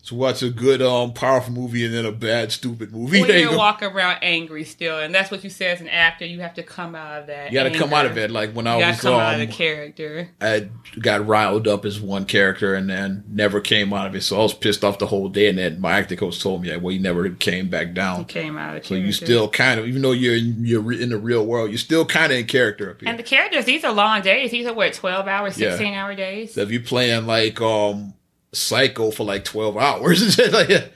So 0.05 0.17
watch 0.17 0.43
a 0.43 0.51
good, 0.51 0.83
um, 0.83 1.13
powerful 1.15 1.53
movie 1.53 1.85
and 1.87 1.95
then 1.95 2.05
a 2.05 2.11
bad, 2.11 2.51
stupid 2.51 2.93
movie. 2.93 3.21
You 3.43 3.57
walking 3.57 3.89
around 3.89 4.19
angry 4.23 4.65
still, 4.65 4.99
and 4.99 5.15
that's 5.15 5.31
what 5.31 5.43
you 5.45 5.51
say 5.51 5.67
as 5.71 5.81
an 5.81 5.89
actor. 5.89 6.27
You 6.27 6.41
have 6.41 6.55
to 6.55 6.63
come 6.65 6.95
out 6.97 7.21
of 7.21 7.27
that. 7.29 7.53
You 7.53 7.59
got 7.59 7.73
to 7.73 7.79
come 7.79 7.93
out 7.95 8.07
of 8.07 8.19
it. 8.19 8.31
Like 8.33 8.53
when 8.53 8.67
I 8.67 8.75
You 8.75 8.81
gotta 8.81 8.93
was, 8.93 9.01
come 9.01 9.15
out 9.15 9.35
of 9.35 9.41
um, 9.41 9.47
the 9.47 9.53
character. 9.53 10.29
I 10.41 10.69
got 11.01 11.27
riled 11.27 11.69
up 11.69 11.85
as 11.85 12.01
one 12.01 12.25
character 12.25 12.75
and 12.75 12.91
then 12.91 13.23
never 13.29 13.61
came 13.61 13.93
out 13.93 14.07
of 14.09 14.15
it. 14.17 14.23
So 14.23 14.37
I 14.39 14.43
was 14.43 14.55
pissed 14.55 14.83
off 14.85 14.99
the 14.99 15.07
whole 15.07 15.29
day. 15.29 15.49
And 15.49 15.57
then 15.59 15.81
my 15.81 15.93
acting 15.93 16.19
coach 16.19 16.43
told 16.43 16.63
me, 16.63 16.73
like, 16.73 16.83
well, 16.83 16.93
you 16.93 17.01
never 17.01 17.31
came 17.31 17.69
back 17.69 17.95
down. 17.95 18.25
Came 18.25 18.59
out 18.59 18.77
of 18.77 18.85
So 18.85 18.91
character. 18.91 19.07
you 19.07 19.13
still 19.13 19.49
kind 19.49 19.79
of, 19.81 19.87
even 19.87 20.03
though 20.03 20.13
you're 20.13 20.37
in, 20.37 20.65
you're 20.67 20.93
in 20.93 21.11
the 21.11 21.19
real 21.19 21.47
world, 21.47 21.71
you're 21.71 21.79
still 21.79 22.05
kind 22.05 22.33
of 22.33 22.39
in 22.39 22.47
character 22.47 22.91
up 22.91 23.01
here. 23.01 23.09
And 23.09 23.19
the 23.19 23.23
characters, 23.23 23.65
these 23.67 23.85
are 23.85 23.93
long 23.93 24.23
days. 24.23 24.51
These 24.51 24.67
are 24.67 24.75
what, 24.75 24.95
12 24.95 25.29
hours, 25.29 25.59
Yeah. 25.59 25.71
16 25.71 25.95
hour 25.95 26.15
days? 26.15 26.55
so 26.55 26.61
if 26.63 26.71
you're 26.73 26.83
playing 26.83 27.27
like 27.27 27.61
um 27.61 28.15
Psycho 28.53 29.11
for 29.11 29.25
like 29.25 29.45
12 29.45 29.77
hours, 29.77 30.39
like 30.53 30.93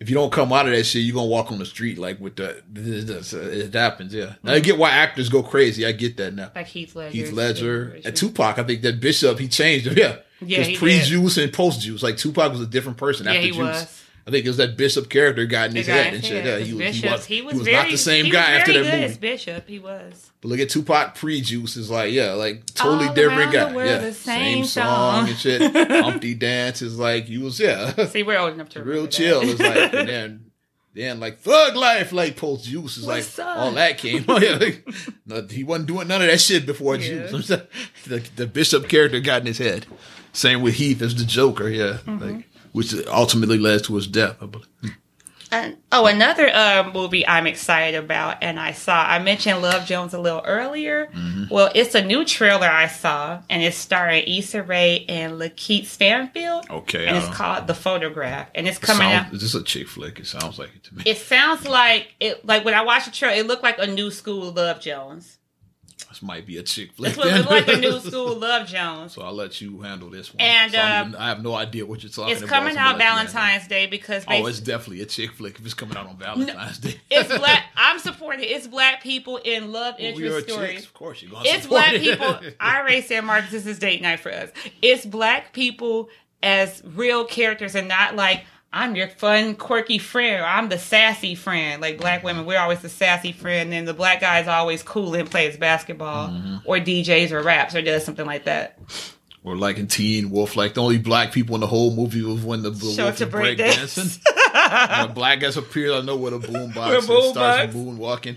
if 0.00 0.08
you 0.08 0.14
don't 0.14 0.32
come 0.32 0.52
out 0.52 0.66
of 0.66 0.72
that 0.72 0.84
shit, 0.84 1.02
you're 1.02 1.14
gonna 1.14 1.26
walk 1.26 1.50
on 1.50 1.58
the 1.58 1.66
street 1.66 1.98
like 1.98 2.20
with 2.20 2.36
the 2.36 2.62
it 2.74 3.74
happens. 3.74 4.14
Yeah, 4.14 4.34
now 4.42 4.52
I 4.52 4.56
mm-hmm. 4.56 4.64
get 4.64 4.78
why 4.78 4.90
actors 4.90 5.28
go 5.28 5.42
crazy. 5.42 5.84
I 5.84 5.92
get 5.92 6.16
that 6.18 6.34
now. 6.34 6.52
Like 6.54 6.66
Heath 6.66 6.94
Ledger. 6.94 7.10
Heath 7.10 7.32
Ledger 7.32 8.00
and 8.04 8.16
Tupac. 8.16 8.58
I 8.58 8.62
think 8.62 8.82
that 8.82 9.00
Bishop 9.00 9.38
he 9.38 9.48
changed 9.48 9.86
him. 9.86 9.96
Yeah, 9.98 10.16
Yeah, 10.40 10.62
he 10.62 10.76
pre-juice 10.76 11.36
and 11.38 11.52
post 11.52 11.80
Juice. 11.80 12.02
Like 12.02 12.16
Tupac 12.16 12.52
was 12.52 12.60
a 12.60 12.66
different 12.66 12.96
person 12.96 13.26
Yeah, 13.26 13.32
after 13.32 13.42
he 13.42 13.50
Juice. 13.50 13.58
was. 13.58 14.04
I 14.28 14.30
think 14.30 14.44
it 14.44 14.48
was 14.48 14.58
that 14.58 14.76
Bishop 14.76 15.08
character 15.08 15.46
got 15.46 15.70
in 15.70 15.76
his 15.76 15.86
head 15.86 16.12
and 16.12 16.22
shit. 16.22 16.44
yeah, 16.44 16.58
he 16.58 16.74
was, 16.74 16.94
he 16.96 17.08
was, 17.08 17.24
He 17.24 17.40
was, 17.40 17.50
he 17.52 17.58
was 17.58 17.62
very, 17.62 17.76
not 17.76 17.90
the 17.90 17.96
same 17.96 18.30
guy 18.30 18.52
after 18.52 18.74
that 18.74 19.00
movie. 19.00 19.16
Bishop. 19.18 19.66
He 19.66 19.78
was. 19.78 20.30
But 20.42 20.48
look 20.48 20.60
at 20.60 20.68
Tupac 20.68 21.14
pre 21.14 21.40
Juice 21.40 21.76
is 21.78 21.90
like, 21.90 22.12
yeah, 22.12 22.32
like 22.34 22.66
totally 22.66 23.08
All 23.08 23.14
different 23.14 23.52
guy. 23.52 23.74
world, 23.74 23.88
yeah, 23.88 23.98
the 23.98 24.12
same, 24.12 24.64
same 24.64 24.64
song 24.66 25.28
and 25.28 25.36
shit. 25.38 25.62
Humpty 26.04 26.34
Dance 26.34 26.82
is 26.82 26.98
like 26.98 27.28
you 27.28 27.40
was 27.40 27.58
yeah, 27.58 28.04
See, 28.06 28.22
we're 28.22 28.38
old 28.38 28.52
enough 28.52 28.68
to 28.70 28.82
real 28.82 29.06
chill. 29.06 29.40
That. 29.40 29.48
It's 29.48 29.60
like 29.60 29.94
and 29.94 30.08
then 30.08 30.44
then 30.94 31.20
like 31.20 31.38
Thug 31.40 31.74
Life 31.74 32.12
like 32.12 32.36
post 32.36 32.66
Juice 32.66 32.98
is 32.98 33.06
like 33.06 33.24
up? 33.38 33.56
all 33.58 33.72
that 33.72 33.96
came. 33.98 34.24
Oh 34.28 34.38
yeah, 34.40 34.56
like, 34.56 34.86
no, 35.26 35.46
he 35.48 35.64
wasn't 35.64 35.88
doing 35.88 36.06
none 36.06 36.20
of 36.22 36.28
that 36.28 36.40
shit 36.40 36.66
before 36.66 36.96
Yeah. 36.96 37.28
Juice. 37.28 37.48
the, 37.48 38.22
the 38.36 38.46
Bishop 38.46 38.88
character 38.88 39.20
got 39.20 39.40
in 39.40 39.46
his 39.46 39.58
head. 39.58 39.86
Same 40.34 40.60
with 40.62 40.74
Heath 40.74 41.00
as 41.02 41.14
the 41.16 41.24
Joker. 41.24 41.68
Yeah, 41.68 41.94
Mm-hmm. 42.06 42.18
like 42.36 42.47
which 42.72 42.94
ultimately 43.06 43.58
led 43.58 43.84
to 43.84 43.94
his 43.96 44.06
death. 44.06 44.36
I 44.40 44.46
believe. 44.46 44.68
And, 45.50 45.78
oh, 45.92 46.04
another 46.04 46.50
uh, 46.52 46.90
movie 46.92 47.26
I'm 47.26 47.46
excited 47.46 47.96
about, 47.96 48.42
and 48.42 48.60
I 48.60 48.72
saw, 48.72 49.02
I 49.02 49.18
mentioned 49.18 49.62
Love 49.62 49.86
Jones 49.86 50.12
a 50.12 50.20
little 50.20 50.42
earlier. 50.44 51.06
Mm-hmm. 51.06 51.44
Well, 51.50 51.70
it's 51.74 51.94
a 51.94 52.04
new 52.04 52.26
trailer 52.26 52.66
I 52.68 52.86
saw, 52.86 53.40
and 53.48 53.62
it's 53.62 53.76
starring 53.76 54.24
Issa 54.26 54.62
Rae 54.62 55.06
and 55.08 55.40
Lakeith 55.40 55.86
Stanfield. 55.86 56.66
Okay, 56.68 57.06
And 57.06 57.16
it's 57.16 57.28
uh, 57.28 57.32
called 57.32 57.66
The 57.66 57.72
Photograph, 57.74 58.50
and 58.54 58.68
it's 58.68 58.76
coming 58.78 59.08
Sound- 59.08 59.28
out. 59.28 59.32
Is 59.32 59.40
this 59.40 59.54
a 59.54 59.62
chick 59.64 59.88
flick? 59.88 60.18
It 60.20 60.26
sounds 60.26 60.58
like 60.58 60.68
it 60.76 60.84
to 60.84 60.94
me. 60.96 61.02
It 61.06 61.16
sounds 61.16 61.66
like 61.66 62.14
it. 62.20 62.44
Like 62.44 62.66
when 62.66 62.74
I 62.74 62.82
watched 62.82 63.06
the 63.06 63.12
trailer, 63.12 63.40
it 63.40 63.46
looked 63.46 63.62
like 63.62 63.78
a 63.78 63.86
new 63.86 64.10
school 64.10 64.52
Love 64.52 64.80
Jones. 64.80 65.37
This 66.18 66.26
might 66.26 66.46
be 66.46 66.56
a 66.56 66.64
chick 66.64 66.92
flick. 66.94 67.14
This 67.14 67.24
was 67.24 67.30
then. 67.32 67.44
like 67.44 67.68
a 67.68 67.76
new 67.80 68.00
school 68.00 68.34
Love 68.34 68.66
Jones. 68.66 69.12
so 69.12 69.22
I'll 69.22 69.32
let 69.32 69.60
you 69.60 69.80
handle 69.82 70.10
this 70.10 70.34
one. 70.34 70.40
And, 70.40 70.72
So 70.72 70.78
uh, 70.78 71.12
I 71.16 71.28
have 71.28 71.44
no 71.44 71.54
idea 71.54 71.86
what 71.86 72.02
you're 72.02 72.10
talking 72.10 72.32
It's 72.32 72.42
about. 72.42 72.46
It's 72.46 72.50
coming 72.58 72.74
so 72.74 72.80
out 72.80 72.98
gonna 72.98 72.98
let 72.98 73.04
you 73.04 73.08
handle 73.14 73.24
it. 73.28 73.32
Valentine's 73.32 73.68
Day 73.68 73.86
because 73.86 74.24
Oh, 74.26 74.46
it's 74.46 74.58
definitely 74.58 75.02
a 75.02 75.06
chick 75.06 75.30
flick 75.32 75.60
if 75.60 75.64
it's 75.64 75.74
coming 75.74 75.96
out 75.96 76.08
on 76.08 76.16
Valentine's 76.16 76.78
Day. 76.78 76.96
it's 77.08 77.28
black. 77.38 77.66
I'm 77.76 78.00
supporting. 78.00 78.46
It's 78.48 78.66
black 78.66 79.00
people 79.00 79.36
in 79.36 79.70
love 79.70 79.94
Well, 80.00 80.08
interest 80.08 80.48
stories. 80.50 80.84
of 80.84 80.92
course 80.92 81.22
you're 81.22 81.30
gonna 81.30 81.48
It's 81.48 81.68
black 81.68 81.92
it. 81.94 82.00
people. 82.00 82.36
I 82.60 82.80
already 82.80 83.02
said, 83.02 83.20
Marcus, 83.20 83.52
this 83.52 83.66
is 83.66 83.78
date 83.78 84.02
night 84.02 84.18
for 84.18 84.32
us. 84.32 84.50
It's 84.82 85.06
black 85.06 85.52
people 85.52 86.08
as 86.42 86.82
real 86.84 87.24
characters 87.26 87.76
and 87.76 87.86
not 87.86 88.16
like 88.16 88.44
I'm 88.72 88.94
your 88.96 89.08
fun, 89.08 89.54
quirky 89.54 89.96
friend. 89.98 90.44
I'm 90.44 90.68
the 90.68 90.78
sassy 90.78 91.34
friend. 91.34 91.80
Like 91.80 91.98
black 91.98 92.22
women, 92.22 92.44
we're 92.44 92.58
always 92.58 92.80
the 92.80 92.88
sassy 92.90 93.32
friend, 93.32 93.72
and 93.72 93.88
the 93.88 93.94
black 93.94 94.20
guy 94.20 94.40
is 94.40 94.48
always 94.48 94.82
cool 94.82 95.14
and 95.14 95.30
plays 95.30 95.56
basketball 95.56 96.28
Mm-hmm. 96.28 96.56
or 96.66 96.76
DJs 96.76 97.30
or 97.32 97.42
raps 97.42 97.74
or 97.74 97.80
does 97.82 98.04
something 98.04 98.26
like 98.26 98.44
that. 98.44 98.78
Or 99.44 99.56
like 99.56 99.78
in 99.78 99.86
Teen 99.86 100.30
Wolf, 100.30 100.56
like 100.56 100.74
the 100.74 100.82
only 100.82 100.98
black 100.98 101.32
people 101.32 101.54
in 101.54 101.62
the 101.62 101.66
whole 101.66 101.94
movie 101.94 102.22
was 102.22 102.42
when 102.42 102.62
the, 102.62 102.70
the 102.70 102.90
Show 102.90 103.04
wolf 103.04 103.16
to 103.18 103.24
was 103.24 103.32
break 103.32 103.56
dance. 103.58 103.94
dancing. 103.94 104.22
and 104.54 105.10
a 105.10 105.14
black 105.14 105.40
guy 105.40 105.48
appears 105.48 105.92
out 105.92 105.98
of 106.00 106.04
nowhere 106.04 106.32
with 106.36 106.44
a 106.44 106.52
boom 106.52 106.72
box 106.72 106.90
With 106.90 107.08
a 107.08 107.12
and 107.12 107.22
boom 107.22 107.30
starts 107.32 107.74
moonwalking. 107.74 108.36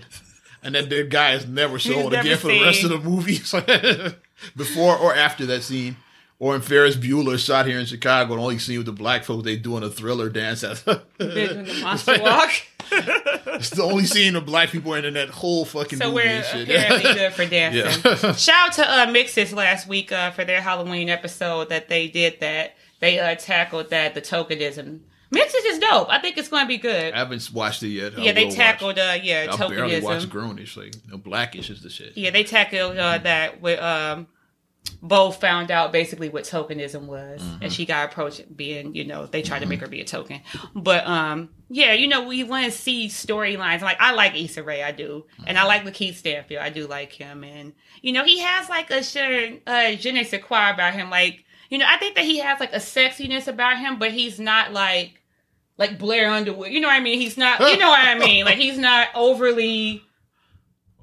And 0.62 0.74
then 0.74 0.88
the 0.88 1.02
guy 1.02 1.32
is 1.32 1.46
never 1.46 1.78
shown 1.78 2.14
again 2.14 2.38
for 2.38 2.46
the 2.48 2.62
rest 2.62 2.84
of 2.84 2.90
the 2.90 2.98
movie. 3.00 3.38
Before 4.56 4.96
or 4.96 5.14
after 5.14 5.44
that 5.46 5.62
scene. 5.62 5.96
Or 6.42 6.56
in 6.56 6.60
Ferris 6.60 6.96
Bueller 6.96 7.38
shot 7.38 7.66
here 7.66 7.78
in 7.78 7.86
Chicago, 7.86 8.34
the 8.34 8.42
only 8.42 8.58
scene 8.58 8.78
with 8.78 8.86
the 8.86 8.92
black 8.92 9.22
folks 9.22 9.44
they 9.44 9.54
doing 9.54 9.84
a 9.84 9.88
thriller 9.88 10.28
dance. 10.28 10.64
At, 10.64 10.78
the 10.84 11.78
monster 11.82 12.20
walk. 12.20 12.50
it's 12.90 13.70
the 13.70 13.84
only 13.84 14.06
scene 14.06 14.34
of 14.34 14.44
black 14.44 14.70
people 14.70 14.92
in 14.94 15.14
that 15.14 15.28
whole 15.28 15.64
fucking 15.64 16.00
So 16.00 16.12
we're 16.12 16.26
and 16.26 16.44
shit. 16.44 16.68
apparently 16.68 17.14
good 17.14 17.32
for 17.32 17.46
dancing. 17.46 18.02
Yeah. 18.04 18.32
Shout 18.32 18.70
out 18.70 18.72
to 18.72 18.92
uh, 18.92 19.06
Mixed-ish 19.12 19.52
last 19.52 19.86
week 19.86 20.10
uh, 20.10 20.32
for 20.32 20.44
their 20.44 20.60
Halloween 20.60 21.08
episode 21.08 21.68
that 21.68 21.88
they 21.88 22.08
did 22.08 22.40
that. 22.40 22.74
They 22.98 23.20
uh, 23.20 23.36
tackled 23.36 23.90
that, 23.90 24.14
the 24.14 24.20
tokenism. 24.20 24.98
Mixed-ish 25.30 25.64
is 25.64 25.78
dope. 25.78 26.08
I 26.10 26.18
think 26.18 26.38
it's 26.38 26.48
going 26.48 26.64
to 26.64 26.68
be 26.68 26.76
good. 26.78 27.14
I 27.14 27.18
haven't 27.18 27.50
watched 27.54 27.84
it 27.84 27.90
yet. 27.90 28.18
Yeah, 28.18 28.32
they 28.32 28.46
will 28.46 28.48
watch. 28.48 28.56
tackled, 28.56 28.98
uh, 28.98 29.16
yeah, 29.22 29.46
I 29.48 29.68
barely 29.68 30.00
watch 30.00 30.24
tokenism. 30.24 30.26
Grownish. 30.26 30.76
Like, 30.76 30.96
you 31.04 31.12
know, 31.12 31.18
blackish 31.18 31.70
is 31.70 31.84
the 31.84 31.88
shit. 31.88 32.16
Yeah, 32.16 32.30
they 32.30 32.42
tackled 32.42 32.98
uh, 32.98 33.18
that 33.18 33.62
with, 33.62 33.78
um, 33.78 34.26
Bow 35.00 35.30
found 35.30 35.70
out 35.70 35.92
basically 35.92 36.28
what 36.28 36.44
tokenism 36.44 37.06
was, 37.06 37.40
Mm-hmm. 37.42 37.62
and 37.64 37.72
she 37.72 37.86
got 37.86 38.10
approached 38.10 38.56
being, 38.56 38.94
you 38.94 39.04
know, 39.04 39.26
they 39.26 39.42
tried 39.42 39.60
to 39.60 39.66
make 39.66 39.80
her 39.80 39.86
be 39.88 40.00
a 40.00 40.04
token. 40.04 40.40
But 40.74 41.06
um, 41.06 41.50
yeah, 41.68 41.92
you 41.92 42.06
know, 42.08 42.26
we 42.26 42.44
want 42.44 42.64
to 42.66 42.70
see 42.70 43.08
storylines. 43.08 43.80
Like 43.80 43.96
I 44.00 44.12
like 44.12 44.36
Issa 44.36 44.62
Rae, 44.62 44.82
I 44.82 44.92
do, 44.92 45.26
and 45.46 45.58
I 45.58 45.64
like 45.64 45.84
Lakeith 45.84 46.14
Stanfield, 46.16 46.62
I 46.62 46.70
do 46.70 46.86
like 46.86 47.12
him, 47.12 47.42
and 47.44 47.72
you 48.00 48.12
know, 48.12 48.24
he 48.24 48.38
has 48.40 48.68
like 48.68 48.90
a 48.90 49.02
certain 49.02 49.60
uh, 49.66 49.92
je 49.92 50.12
ne 50.12 50.24
sais 50.24 50.42
quoi 50.42 50.70
about 50.70 50.94
him. 50.94 51.10
Like, 51.10 51.44
you 51.68 51.78
know, 51.78 51.86
I 51.88 51.96
think 51.98 52.14
that 52.16 52.24
he 52.24 52.38
has 52.38 52.60
like 52.60 52.72
a 52.72 52.76
sexiness 52.78 53.48
about 53.48 53.78
him, 53.78 53.98
but 53.98 54.12
he's 54.12 54.38
not 54.40 54.72
like 54.72 55.20
like 55.78 55.98
Blair 55.98 56.30
Underwood. 56.30 56.70
You 56.70 56.80
know 56.80 56.88
what 56.88 56.94
I 56.96 57.00
mean? 57.00 57.18
He's 57.20 57.36
not. 57.36 57.58
You 57.60 57.76
know 57.78 57.88
what 57.88 58.06
I 58.06 58.18
mean? 58.18 58.44
Like 58.44 58.58
he's 58.58 58.78
not 58.78 59.08
overly 59.14 60.02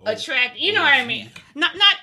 Oh, 0.05 0.11
attractive. 0.13 0.61
You 0.61 0.71
know 0.71 0.81
what 0.81 0.93
I 0.93 1.05
mean? 1.05 1.29
Not 1.55 1.75
not 1.75 1.95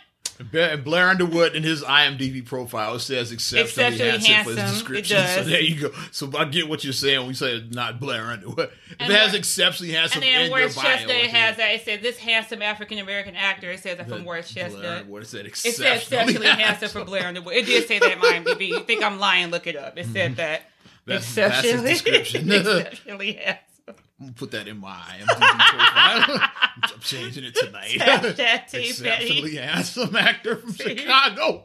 Bla- 0.44 0.76
Blair 0.76 1.08
Underwood 1.08 1.54
in 1.54 1.62
his 1.62 1.82
IMDb 1.82 2.44
profile 2.44 2.98
says 2.98 3.32
exceptionally, 3.32 3.94
Exceptionally 3.94 4.10
handsome, 4.10 4.44
for 4.44 4.50
his 4.50 4.58
handsome. 4.58 4.74
Description. 4.74 5.16
So 5.36 5.44
there 5.44 5.60
you 5.60 5.80
go. 5.80 5.90
So 6.12 6.30
I 6.36 6.44
get 6.44 6.68
what 6.68 6.84
you're 6.84 6.92
saying 6.92 7.18
when 7.20 7.28
we 7.28 7.34
say 7.34 7.56
it's 7.56 7.74
not 7.74 8.00
Blair 8.00 8.22
Underwood. 8.24 8.70
If 8.90 8.96
And 9.00 9.12
it 9.12 9.18
has 9.18 9.34
exceptionally 9.34 9.92
handsome 9.92 10.22
And 10.22 10.50
then 10.50 10.50
bio, 10.50 10.66
it 10.66 11.30
has 11.30 11.56
that. 11.56 11.70
It 11.74 11.84
says 11.84 12.00
this 12.00 12.18
handsome 12.18 12.62
African 12.62 12.98
American 12.98 13.34
actor. 13.34 13.70
It 13.70 13.80
says 13.80 13.98
that 13.98 14.08
from 14.08 14.24
Worst 14.24 14.54
Blair. 14.54 14.98
Underwood, 14.98 15.22
it 15.22 15.26
said 15.26 15.46
It 15.46 15.56
said 15.56 15.96
exceptionally, 15.96 16.34
exceptionally 16.34 16.46
handsome 16.62 16.88
for 16.88 17.04
Blair 17.04 17.26
Underwood. 17.26 17.54
It 17.54 17.66
did 17.66 17.88
say 17.88 17.98
that 17.98 18.12
in 18.12 18.18
my 18.18 18.32
IMDb. 18.44 18.68
You 18.68 18.80
think 18.80 19.02
I'm 19.02 19.18
lying? 19.18 19.50
Look 19.50 19.66
it 19.66 19.76
up. 19.76 19.98
It 19.98 20.06
said 20.06 20.32
mm-hmm. 20.32 20.36
that. 20.36 20.62
That's- 21.06 21.34
that's 21.34 21.62
description. 21.62 22.50
exceptionally 22.52 23.32
handsome. 23.34 23.75
I'm 24.18 24.26
gonna 24.26 24.32
put 24.32 24.50
that 24.52 24.66
in 24.66 24.78
my 24.78 24.94
IMDb 24.94 25.58
profile. 25.68 26.50
I'm 26.94 27.00
changing 27.00 27.44
it 27.44 27.54
tonight. 27.54 27.98
Hashtag 27.98 28.70
T 28.70 28.88
exceptionally 28.88 29.56
handsome 29.56 30.16
actor 30.16 30.56
from 30.56 30.72
Chicago. 30.72 31.64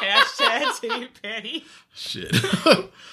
Hashtag 0.00 0.80
T 0.80 1.08
Petty. 1.20 1.64
shit. 1.92 2.32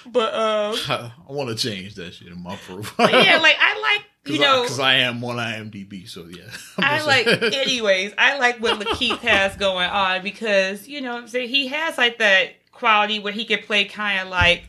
But 0.06 0.34
um, 0.34 0.76
I 0.88 1.12
want 1.28 1.48
to 1.50 1.56
change 1.56 1.96
that 1.96 2.14
shit 2.14 2.28
in 2.28 2.40
my 2.40 2.54
profile. 2.54 3.10
yeah, 3.10 3.38
like 3.38 3.56
I 3.58 3.80
like 3.80 4.04
you 4.26 4.38
know. 4.38 4.62
because 4.62 4.78
I, 4.78 4.94
am 4.96 5.24
on 5.24 5.36
IMDb, 5.36 6.08
so 6.08 6.26
yeah. 6.26 6.44
I 6.78 7.04
like, 7.04 7.26
anyways, 7.26 8.12
I 8.16 8.38
like 8.38 8.60
what 8.60 8.78
Lakeith 8.78 9.18
has 9.18 9.56
going 9.56 9.88
on 9.88 10.22
because, 10.22 10.86
you 10.86 11.00
know 11.00 11.16
I'm 11.16 11.28
saying? 11.28 11.48
He 11.48 11.68
has 11.68 11.98
like 11.98 12.18
that 12.18 12.50
quality 12.70 13.18
where 13.18 13.32
he 13.32 13.44
can 13.44 13.60
play 13.60 13.84
kind 13.86 14.20
of 14.20 14.28
like, 14.28 14.64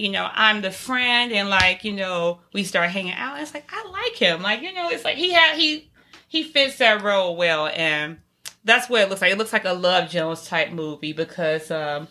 you 0.00 0.10
know, 0.10 0.28
I'm 0.32 0.62
the 0.62 0.70
friend 0.70 1.30
and 1.30 1.50
like, 1.50 1.84
you 1.84 1.92
know, 1.92 2.40
we 2.54 2.64
start 2.64 2.90
hanging 2.90 3.12
out. 3.12 3.40
It's 3.40 3.52
like, 3.52 3.70
I 3.70 3.86
like 3.90 4.16
him. 4.16 4.40
Like, 4.40 4.62
you 4.62 4.72
know, 4.72 4.88
it's 4.88 5.04
like 5.04 5.16
he 5.16 5.32
had, 5.32 5.56
he, 5.56 5.90
he 6.26 6.42
fits 6.42 6.78
that 6.78 7.02
role 7.02 7.36
well. 7.36 7.66
And 7.66 8.18
that's 8.64 8.88
what 8.88 9.02
it 9.02 9.10
looks 9.10 9.20
like. 9.20 9.32
It 9.32 9.38
looks 9.38 9.52
like 9.52 9.66
a 9.66 9.74
Love 9.74 10.08
Jones 10.08 10.46
type 10.46 10.72
movie 10.72 11.12
because, 11.12 11.70
um, 11.70 12.08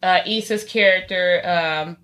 uh, 0.00 0.20
Issa's 0.26 0.62
character, 0.62 1.42
um, 1.44 1.96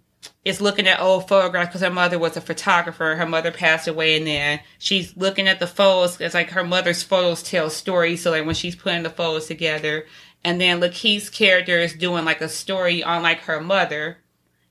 is 0.44 0.60
looking 0.60 0.88
at 0.88 1.00
old 1.00 1.28
photographs 1.28 1.68
because 1.68 1.82
her 1.82 1.90
mother 1.90 2.18
was 2.18 2.36
a 2.36 2.40
photographer. 2.40 3.14
Her 3.14 3.26
mother 3.26 3.52
passed 3.52 3.86
away, 3.86 4.16
and 4.16 4.26
then 4.26 4.60
she's 4.78 5.16
looking 5.16 5.46
at 5.46 5.60
the 5.60 5.66
photos. 5.66 6.20
It's 6.20 6.34
like 6.34 6.50
her 6.50 6.64
mother's 6.64 7.02
photos 7.02 7.42
tell 7.42 7.70
stories. 7.70 8.22
So 8.22 8.30
like 8.30 8.46
when 8.46 8.54
she's 8.54 8.74
putting 8.74 9.02
the 9.02 9.10
photos 9.10 9.46
together, 9.46 10.06
and 10.42 10.60
then 10.60 10.80
Lakeith's 10.80 11.30
character 11.30 11.78
is 11.78 11.92
doing 11.92 12.24
like 12.24 12.40
a 12.40 12.48
story 12.48 13.04
on 13.04 13.22
like 13.22 13.40
her 13.40 13.60
mother. 13.60 14.18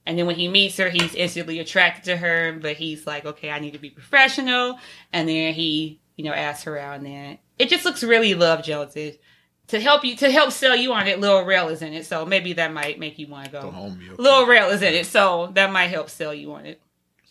And 0.05 0.17
then 0.17 0.25
when 0.25 0.35
he 0.35 0.47
meets 0.47 0.77
her, 0.77 0.89
he's 0.89 1.15
instantly 1.15 1.59
attracted 1.59 2.03
to 2.05 2.17
her, 2.17 2.57
but 2.61 2.75
he's 2.75 3.07
like, 3.07 3.25
okay, 3.25 3.49
I 3.49 3.59
need 3.59 3.71
to 3.73 3.79
be 3.79 3.89
professional. 3.89 4.77
And 5.13 5.29
then 5.29 5.53
he, 5.53 5.99
you 6.17 6.25
know, 6.25 6.33
asks 6.33 6.63
her 6.63 6.77
out, 6.77 6.97
and 6.97 7.05
then 7.05 7.37
it 7.57 7.69
just 7.69 7.85
looks 7.85 8.03
really 8.03 8.33
Love 8.33 8.63
Jones-ish. 8.63 9.15
To 9.67 9.79
help 9.79 10.03
you, 10.03 10.17
to 10.17 10.29
help 10.29 10.51
sell 10.51 10.75
you 10.75 10.91
on 10.91 11.07
it, 11.07 11.21
Lil 11.21 11.45
Rel 11.45 11.69
is 11.69 11.81
in 11.81 11.93
it, 11.93 12.05
so 12.05 12.25
maybe 12.25 12.51
that 12.53 12.73
might 12.73 12.99
make 12.99 13.17
you 13.17 13.27
want 13.27 13.45
to 13.45 13.51
go. 13.51 13.61
homie. 13.71 14.11
Okay. 14.11 14.21
Lil 14.21 14.45
Rel 14.45 14.69
is 14.71 14.81
in 14.81 14.93
it, 14.93 15.05
so 15.05 15.51
that 15.53 15.71
might 15.71 15.87
help 15.87 16.09
sell 16.09 16.33
you 16.33 16.53
on 16.53 16.65
it. 16.65 16.81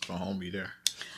the 0.07 0.15
homie 0.15 0.51
there. 0.51 0.71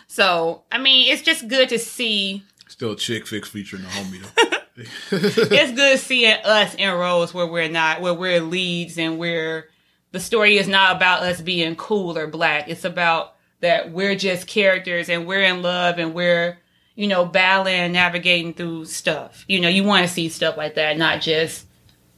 So, 0.09 0.65
I 0.73 0.79
mean, 0.79 1.13
it's 1.13 1.23
just 1.23 1.47
good 1.47 1.69
to 1.69 1.79
see. 1.79 2.43
Still 2.67 2.97
chick 2.97 3.27
fix 3.27 3.49
featuring 3.49 3.83
the 3.83 3.89
homie 3.89 4.23
though. 4.23 4.49
It's 4.77 5.71
good 5.73 6.01
seeing 6.01 6.37
us 6.45 6.75
in 6.75 6.93
roles 6.93 7.33
where 7.33 7.47
we're 7.47 7.69
not, 7.69 8.01
where 8.01 8.13
we're 8.13 8.41
leads 8.41 8.99
and 8.99 9.19
where 9.19 9.69
the 10.15 10.21
story 10.21 10.59
is 10.59 10.69
not 10.69 10.95
about 10.95 11.25
us 11.25 11.41
being 11.41 11.75
cool 11.75 12.17
or 12.17 12.29
black. 12.29 12.69
It's 12.69 12.85
about 12.85 13.35
that 13.59 13.91
we're 13.91 14.15
just 14.15 14.47
characters 14.47 15.09
and 15.09 15.27
we're 15.27 15.43
in 15.43 15.61
love 15.61 15.99
and 15.99 16.15
we're, 16.15 16.57
you 16.95 17.09
know, 17.09 17.25
battling 17.25 17.75
and 17.75 17.93
navigating 17.93 18.55
through 18.55 18.85
stuff. 18.85 19.45
You 19.49 19.61
know, 19.61 19.69
you 19.69 19.83
want 19.83 20.07
to 20.07 20.13
see 20.13 20.29
stuff 20.29 20.57
like 20.57 20.77
that, 20.77 20.97
not 20.99 21.21
just 21.21 21.67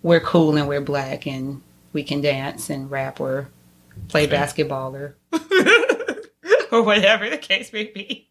we're 0.03 0.20
cool 0.20 0.59
and 0.59 0.68
we're 0.68 0.82
black 0.82 1.26
and 1.26 1.62
we 1.94 2.05
can 2.05 2.20
dance 2.20 2.68
and 2.68 2.90
rap 2.90 3.18
or 3.18 3.49
play 4.09 4.26
basketball 4.26 4.94
or 4.94 5.16
or 6.70 6.82
whatever 6.82 7.30
the 7.30 7.38
case 7.38 7.72
may 7.72 7.84
be. 7.84 8.28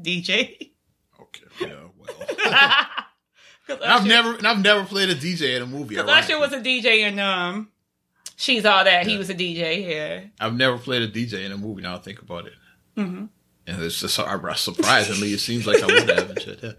DJ. 0.00 0.70
okay. 1.20 1.44
Yeah. 1.60 1.74
Well. 1.98 3.78
I've 3.84 4.06
never, 4.06 4.34
and 4.36 4.46
I've 4.46 4.62
never 4.62 4.82
played 4.84 5.10
a 5.10 5.14
DJ 5.14 5.56
in 5.56 5.62
a 5.62 5.66
movie. 5.66 5.96
Because. 5.96 6.08
Usher 6.08 6.38
was 6.38 6.54
a 6.54 6.60
DJ 6.60 7.02
and 7.02 7.20
um, 7.20 7.68
she's 8.38 8.64
all 8.64 8.84
that. 8.84 9.06
He 9.06 9.18
was 9.18 9.28
a 9.28 9.34
DJ. 9.34 9.86
Yeah. 9.86 10.20
I've 10.40 10.54
never 10.56 10.78
played 10.78 11.02
a 11.02 11.08
DJ 11.08 11.44
in 11.44 11.52
a 11.52 11.58
movie. 11.58 11.82
Now 11.82 11.96
I 11.96 11.98
think 11.98 12.22
about 12.22 12.46
it, 12.46 12.54
hmm 12.96 13.26
and 13.66 13.82
it's 13.82 14.00
just 14.00 14.14
surprisingly, 14.14 15.34
it 15.34 15.40
seems 15.40 15.66
like 15.66 15.82
I 15.82 15.86
would 15.86 16.08
have. 16.08 16.30
And 16.30 16.40
shit. 16.40 16.60
Yeah. 16.62 16.72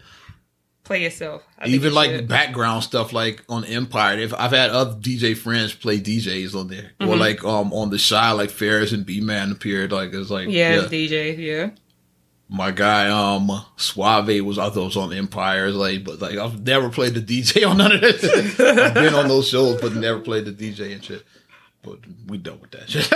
Play 0.83 1.03
yourself. 1.03 1.43
I 1.59 1.67
Even 1.67 1.89
you 1.89 1.95
like 1.95 2.09
should. 2.09 2.27
background 2.27 2.83
stuff, 2.83 3.13
like 3.13 3.43
on 3.47 3.63
Empire. 3.63 4.17
If 4.17 4.33
I've 4.33 4.49
had 4.49 4.71
other 4.71 4.95
DJ 4.99 5.37
friends 5.37 5.71
play 5.71 5.99
DJs 5.99 6.55
on 6.55 6.67
there, 6.67 6.93
or 6.99 7.05
Mhm. 7.13 7.19
like 7.19 7.43
um 7.45 7.71
on 7.73 7.91
the 7.91 7.99
Chi, 7.99 8.31
like 8.31 8.49
Ferris 8.49 8.91
and 8.91 9.05
B 9.05 9.21
Man 9.21 9.51
appeared. 9.51 9.91
Like 9.91 10.15
it's 10.15 10.31
like 10.31 10.49
yeah, 10.49 10.79
it's 10.81 10.87
DJ. 10.87 11.37
Yeah. 11.37 11.69
my 12.49 12.71
guy 12.71 13.07
um 13.09 13.51
Suave 13.77 14.41
was 14.43 14.57
I 14.57 14.71
thought 14.71 14.85
was 14.85 14.97
on 14.97 15.13
Empire. 15.13 15.69
Like, 15.69 16.03
but 16.03 16.19
like 16.19 16.39
I've 16.39 16.65
never 16.65 16.89
played 16.89 17.13
the 17.13 17.21
DJ 17.21 17.63
on 17.69 17.77
none 17.77 17.91
of 17.91 18.01
that. 18.01 18.19
shit. 18.19 18.59
I've 18.79 18.93
been 18.95 19.13
on 19.13 19.27
those 19.27 19.47
shows, 19.47 19.79
but 19.79 19.93
never 19.93 20.19
played 20.21 20.45
the 20.45 20.51
DJ 20.53 20.91
and 20.93 21.05
shit. 21.05 21.23
But 21.81 21.99
we 22.27 22.37
done 22.37 22.59
with 22.59 22.71
that 22.71 22.89
shit. 22.89 23.11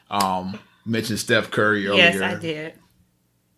um, 0.10 0.58
mentioned 0.84 1.18
Steph 1.18 1.50
Curry 1.50 1.86
earlier. 1.86 2.02
yes, 2.04 2.20
I 2.20 2.38
did. 2.38 2.74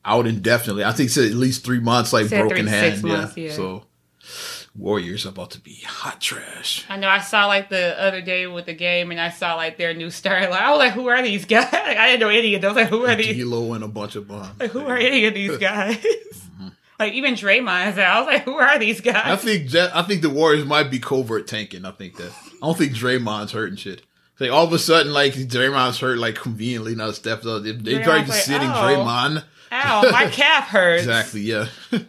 Out 0.04 0.26
indefinitely. 0.26 0.84
I 0.84 0.92
think 0.92 1.08
it's 1.08 1.16
at 1.18 1.32
least 1.32 1.64
three 1.64 1.80
months, 1.80 2.12
like 2.12 2.26
Said 2.26 2.40
broken 2.40 2.66
three 2.66 2.68
hand. 2.68 2.94
six 2.94 3.04
yeah. 3.04 3.16
months, 3.16 3.36
yeah. 3.36 3.52
So 3.52 3.84
Warriors 4.76 5.24
about 5.26 5.50
to 5.52 5.60
be 5.60 5.76
hot 5.86 6.20
trash. 6.20 6.84
I 6.88 6.96
know. 6.96 7.08
I 7.08 7.20
saw 7.20 7.46
like 7.46 7.70
the 7.70 8.00
other 8.00 8.20
day 8.20 8.46
with 8.46 8.66
the 8.66 8.74
game, 8.74 9.10
and 9.10 9.20
I 9.20 9.30
saw 9.30 9.54
like 9.54 9.78
their 9.78 9.94
new 9.94 10.10
star. 10.10 10.40
Like, 10.48 10.60
I 10.60 10.70
was 10.70 10.78
like, 10.78 10.92
"Who 10.92 11.08
are 11.08 11.22
these 11.22 11.44
guys?" 11.44 11.72
Like, 11.72 11.74
I 11.96 12.08
didn't 12.08 12.20
know 12.20 12.28
any 12.28 12.54
of 12.54 12.62
those. 12.62 12.76
Like, 12.76 12.88
who 12.88 13.06
are 13.06 13.16
these? 13.16 13.34
Kilo 13.34 13.72
and 13.72 13.82
a 13.84 13.88
bunch 13.88 14.16
of 14.16 14.28
bombs. 14.28 14.58
Like, 14.60 14.70
who 14.70 14.80
are 14.86 14.96
any 14.96 15.24
of 15.26 15.34
these 15.34 15.56
guys? 15.58 16.04
Like 16.98 17.12
even 17.12 17.34
Draymond's 17.34 17.98
out. 17.98 18.16
I 18.16 18.20
was 18.20 18.26
like, 18.26 18.44
who 18.44 18.54
are 18.54 18.78
these 18.78 19.00
guys? 19.02 19.16
I 19.26 19.36
think 19.36 19.70
Ja- 19.72 19.90
I 19.92 20.02
think 20.02 20.22
the 20.22 20.30
Warriors 20.30 20.64
might 20.64 20.90
be 20.90 20.98
covert 20.98 21.46
tanking. 21.46 21.84
I 21.84 21.90
think 21.90 22.16
that 22.16 22.32
I 22.32 22.66
don't 22.66 22.76
think 22.76 22.92
Draymond's 22.92 23.52
hurting 23.52 23.76
shit. 23.76 24.02
Like 24.38 24.50
all 24.50 24.64
of 24.64 24.72
a 24.72 24.78
sudden, 24.78 25.12
like 25.12 25.32
Draymond's 25.34 25.98
hurt, 25.98 26.18
like 26.18 26.34
conveniently 26.34 26.94
now 26.94 27.10
stepped 27.12 27.46
up. 27.46 27.62
They, 27.62 27.72
they 27.72 28.02
tried 28.02 28.28
like, 28.28 28.32
sitting 28.32 28.68
"Oh." 28.68 28.74
Draymond. 28.74 29.44
Ow, 29.72 30.10
my 30.10 30.26
calf 30.30 30.68
hurts. 30.68 31.02
Exactly. 31.02 31.40
Yeah. 31.40 31.66
like, 31.92 32.04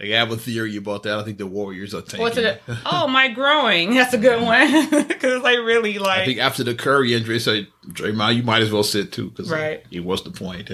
I 0.00 0.06
have 0.06 0.30
a 0.30 0.36
theory 0.36 0.76
about 0.76 1.02
that. 1.02 1.18
I 1.18 1.24
think 1.24 1.38
the 1.38 1.46
Warriors 1.46 1.92
are 1.92 2.00
tanking. 2.02 2.20
What's 2.20 2.36
it? 2.36 2.62
Oh, 2.86 3.08
my 3.08 3.28
growing. 3.28 3.94
That's 3.94 4.14
a 4.14 4.18
good 4.18 4.42
one. 4.42 4.90
Because 4.90 5.34
it's 5.34 5.44
like 5.44 5.58
really 5.58 5.98
I 5.98 6.02
like 6.02 6.24
think 6.26 6.38
after 6.38 6.62
the 6.64 6.74
Curry 6.74 7.14
injury, 7.14 7.40
say 7.40 7.68
Draymond, 7.88 8.36
you 8.36 8.42
might 8.42 8.62
as 8.62 8.70
well 8.70 8.84
sit 8.84 9.12
too, 9.12 9.30
because 9.30 9.50
Right. 9.50 9.84
It 9.90 10.04
what's 10.04 10.22
the 10.22 10.30
point? 10.30 10.70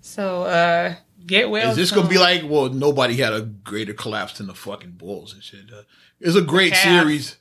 so. 0.00 0.44
uh 0.44 0.94
Get 1.26 1.50
well. 1.50 1.70
Is 1.70 1.76
this 1.76 1.90
gonna 1.92 2.08
be 2.08 2.18
like? 2.18 2.42
Well, 2.44 2.70
nobody 2.70 3.14
had 3.16 3.32
a 3.34 3.42
greater 3.42 3.92
collapse 3.92 4.38
than 4.38 4.46
the 4.46 4.54
fucking 4.54 4.92
Bulls 4.92 5.34
and 5.34 5.42
shit. 5.42 5.60
Uh, 5.72 5.82
it's 6.18 6.34
a 6.34 6.40
great 6.40 6.74
series. 6.74 7.36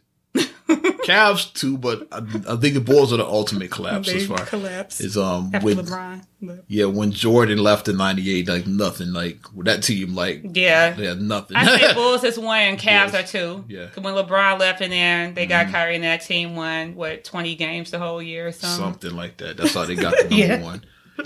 Cavs 1.09 1.53
too, 1.53 1.77
but 1.77 2.07
I, 2.11 2.17
I 2.17 2.55
think 2.57 2.73
the 2.75 2.81
Bulls 2.81 3.11
are 3.13 3.17
the 3.17 3.25
ultimate 3.25 3.71
collapse 3.71 4.07
They 4.07 4.17
as 4.17 4.27
far 4.27 4.45
collapse 4.45 5.01
is 5.01 5.17
um 5.17 5.51
after 5.53 5.65
when 5.65 5.77
LeBron? 5.77 6.21
left. 6.41 6.61
yeah 6.67 6.85
when 6.85 7.11
Jordan 7.11 7.57
left 7.59 7.87
in 7.87 7.97
'98, 7.97 8.47
like 8.47 8.67
nothing, 8.67 9.11
like 9.13 9.39
with 9.53 9.65
that 9.67 9.83
team, 9.83 10.15
like 10.15 10.41
Yeah. 10.53 10.91
they 10.91 11.05
had 11.07 11.21
nothing. 11.21 11.57
I 11.57 11.77
say 11.77 11.93
Bulls 11.95 12.23
is 12.23 12.37
one 12.39 12.59
and 12.59 12.79
Cavs 12.79 13.11
Bulls. 13.11 13.23
are 13.23 13.27
two. 13.27 13.65
Yeah, 13.67 13.87
when 13.99 14.13
LeBron 14.13 14.59
left 14.59 14.81
and 14.81 14.91
then 14.93 15.33
they 15.33 15.45
got 15.45 15.67
Mhm. 15.67 15.71
Kyrie 15.71 15.95
and 15.95 16.03
that 16.03 16.21
team 16.21 16.55
won 16.55 16.95
what 16.95 17.23
twenty 17.23 17.55
games 17.55 17.91
the 17.91 17.99
whole 17.99 18.21
year 18.21 18.47
or 18.47 18.51
something. 18.51 18.77
something 18.79 19.15
like 19.15 19.37
that. 19.37 19.57
That's 19.57 19.73
how 19.73 19.85
they 19.85 19.95
got 19.95 20.13
the 20.17 20.23
number 20.29 20.35
Yeah. 20.35 20.61
one. 20.61 20.83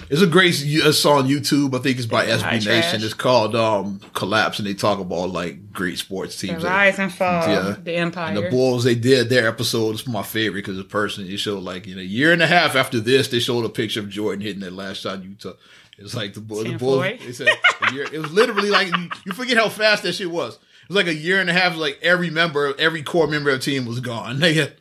It's 0.09 0.21
a 0.21 0.27
great 0.27 0.51
song 0.53 1.23
on 1.23 1.27
YouTube. 1.27 1.73
I 1.77 1.81
think 1.81 1.97
it's 1.97 2.05
by 2.05 2.25
SB 2.25 2.39
trash. 2.41 2.65
Nation. 2.65 3.03
It's 3.03 3.13
called 3.13 3.55
um 3.55 3.99
Collapse, 4.13 4.59
and 4.59 4.67
they 4.67 4.73
talk 4.73 4.99
about 4.99 5.29
like 5.31 5.71
great 5.71 5.97
sports 5.97 6.39
The 6.39 6.47
teams. 6.49 6.63
rise 6.63 6.99
and 6.99 7.13
fall, 7.13 7.47
Yeah. 7.47 7.75
the 7.83 7.95
empire. 7.95 8.35
And 8.35 8.45
the 8.45 8.49
Bulls, 8.49 8.83
they 8.83 8.95
did 8.95 9.29
their 9.29 9.47
episode. 9.47 9.91
It's 9.95 10.07
my 10.07 10.23
favorite 10.23 10.61
because 10.61 10.77
the 10.77 10.83
person 10.83 11.27
they 11.27 11.35
showed 11.35 11.63
like 11.63 11.87
in 11.87 11.97
a 11.99 12.03
year 12.03 12.31
and 12.31 12.41
a 12.41 12.47
half 12.47 12.75
after 12.75 12.99
this, 12.99 13.27
they 13.29 13.39
showed 13.39 13.65
a 13.65 13.69
picture 13.69 13.99
of 13.99 14.09
Jordan 14.09 14.41
hitting 14.41 14.61
that 14.61 14.73
last 14.73 15.01
shot 15.01 15.15
in 15.15 15.23
Utah. 15.23 15.53
It's 15.97 16.15
like 16.15 16.33
the 16.33 16.41
Bulls. 16.41 16.63
The 16.63 16.73
Bulls. 16.73 17.01
They 17.03 17.31
said 17.33 17.47
a 17.81 17.93
year, 17.93 18.05
it 18.11 18.19
was 18.19 18.31
literally 18.31 18.69
like 18.69 18.87
you, 18.95 19.09
you 19.25 19.31
forget 19.33 19.57
how 19.57 19.69
fast 19.69 20.03
that 20.03 20.13
shit 20.13 20.29
was. 20.31 20.55
It 20.55 20.89
was 20.89 20.95
like 20.97 21.07
a 21.07 21.13
year 21.13 21.39
and 21.39 21.49
a 21.49 21.53
half. 21.53 21.77
Like 21.77 21.99
every 22.01 22.29
member, 22.29 22.73
every 22.79 23.03
core 23.03 23.27
member 23.27 23.51
of 23.51 23.59
the 23.59 23.63
team 23.71 23.85
was 23.85 23.99
gone. 23.99 24.39
They 24.39 24.53
had- 24.55 24.73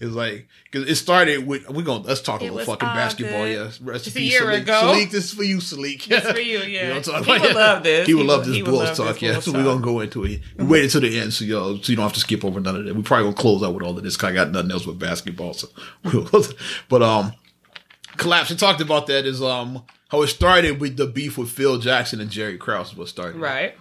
it 0.00 0.04
was 0.04 0.14
like 0.14 0.46
because 0.70 0.88
it 0.88 0.94
started 0.96 1.46
with 1.46 1.68
we're 1.68 1.82
gonna 1.82 2.04
let's 2.04 2.20
talk 2.20 2.42
It 2.42 2.48
about 2.52 2.64
fucking 2.66 2.88
basketball. 2.88 3.44
good. 3.44 3.54
Yeah, 3.54 3.70
rest 3.82 4.04
Just 4.04 4.16
a 4.16 4.20
year 4.22 4.42
Salik. 4.42 4.62
ago. 4.62 4.72
Salik, 4.72 5.10
this 5.10 5.24
is 5.24 5.32
for 5.34 5.42
you, 5.44 5.58
Salik. 5.58 6.10
It's 6.10 6.30
for 6.30 6.38
you, 6.50 6.58
yeah. 6.60 6.88
We 6.88 6.94
don't 6.94 7.04
talk 7.04 7.24
He 7.24 7.30
about 7.32 7.42
would 7.46 7.54
love 7.56 7.82
this. 7.82 8.06
He 8.06 8.14
would 8.14 8.26
love 8.26 8.46
this 8.46 8.62
Bulls 8.62 8.96
talk. 8.96 9.20
Yeah, 9.22 9.40
so 9.40 9.52
we're 9.52 9.64
gonna 9.64 9.80
go 9.80 10.00
into 10.00 10.24
it. 10.24 10.40
We 10.56 10.64
waited 10.64 10.90
to 10.90 11.00
the 11.00 11.18
end, 11.18 11.32
so 11.32 11.44
yo, 11.44 11.76
so 11.78 11.90
you 11.90 11.96
don't 11.96 12.02
have 12.04 12.12
to 12.14 12.20
skip 12.20 12.44
over 12.44 12.60
none 12.60 12.76
of 12.76 12.84
that. 12.84 12.94
We 12.94 13.02
probably 13.02 13.24
gonna 13.24 13.36
close 13.36 13.62
out 13.62 13.74
with 13.74 13.82
all 13.82 13.96
of 13.96 14.02
this. 14.04 14.16
'cause 14.16 14.30
I 14.30 14.34
got 14.34 14.50
nothing 14.50 14.70
else 14.70 14.86
with 14.86 14.98
basketball. 14.98 15.54
So, 15.54 15.68
but 16.88 17.02
um, 17.02 17.32
collapse. 18.16 18.50
We 18.50 18.56
talked 18.56 18.80
about 18.80 19.06
that. 19.08 19.24
Is 19.26 19.42
um 19.42 19.82
how 20.08 20.22
it 20.22 20.28
started 20.28 20.80
with 20.80 20.96
the 20.96 21.06
beef 21.06 21.36
with 21.38 21.50
Phil 21.50 21.78
Jackson 21.78 22.20
and 22.20 22.30
Jerry 22.30 22.56
Krause. 22.56 22.94
was 22.96 23.10
started, 23.10 23.38
right. 23.40 23.74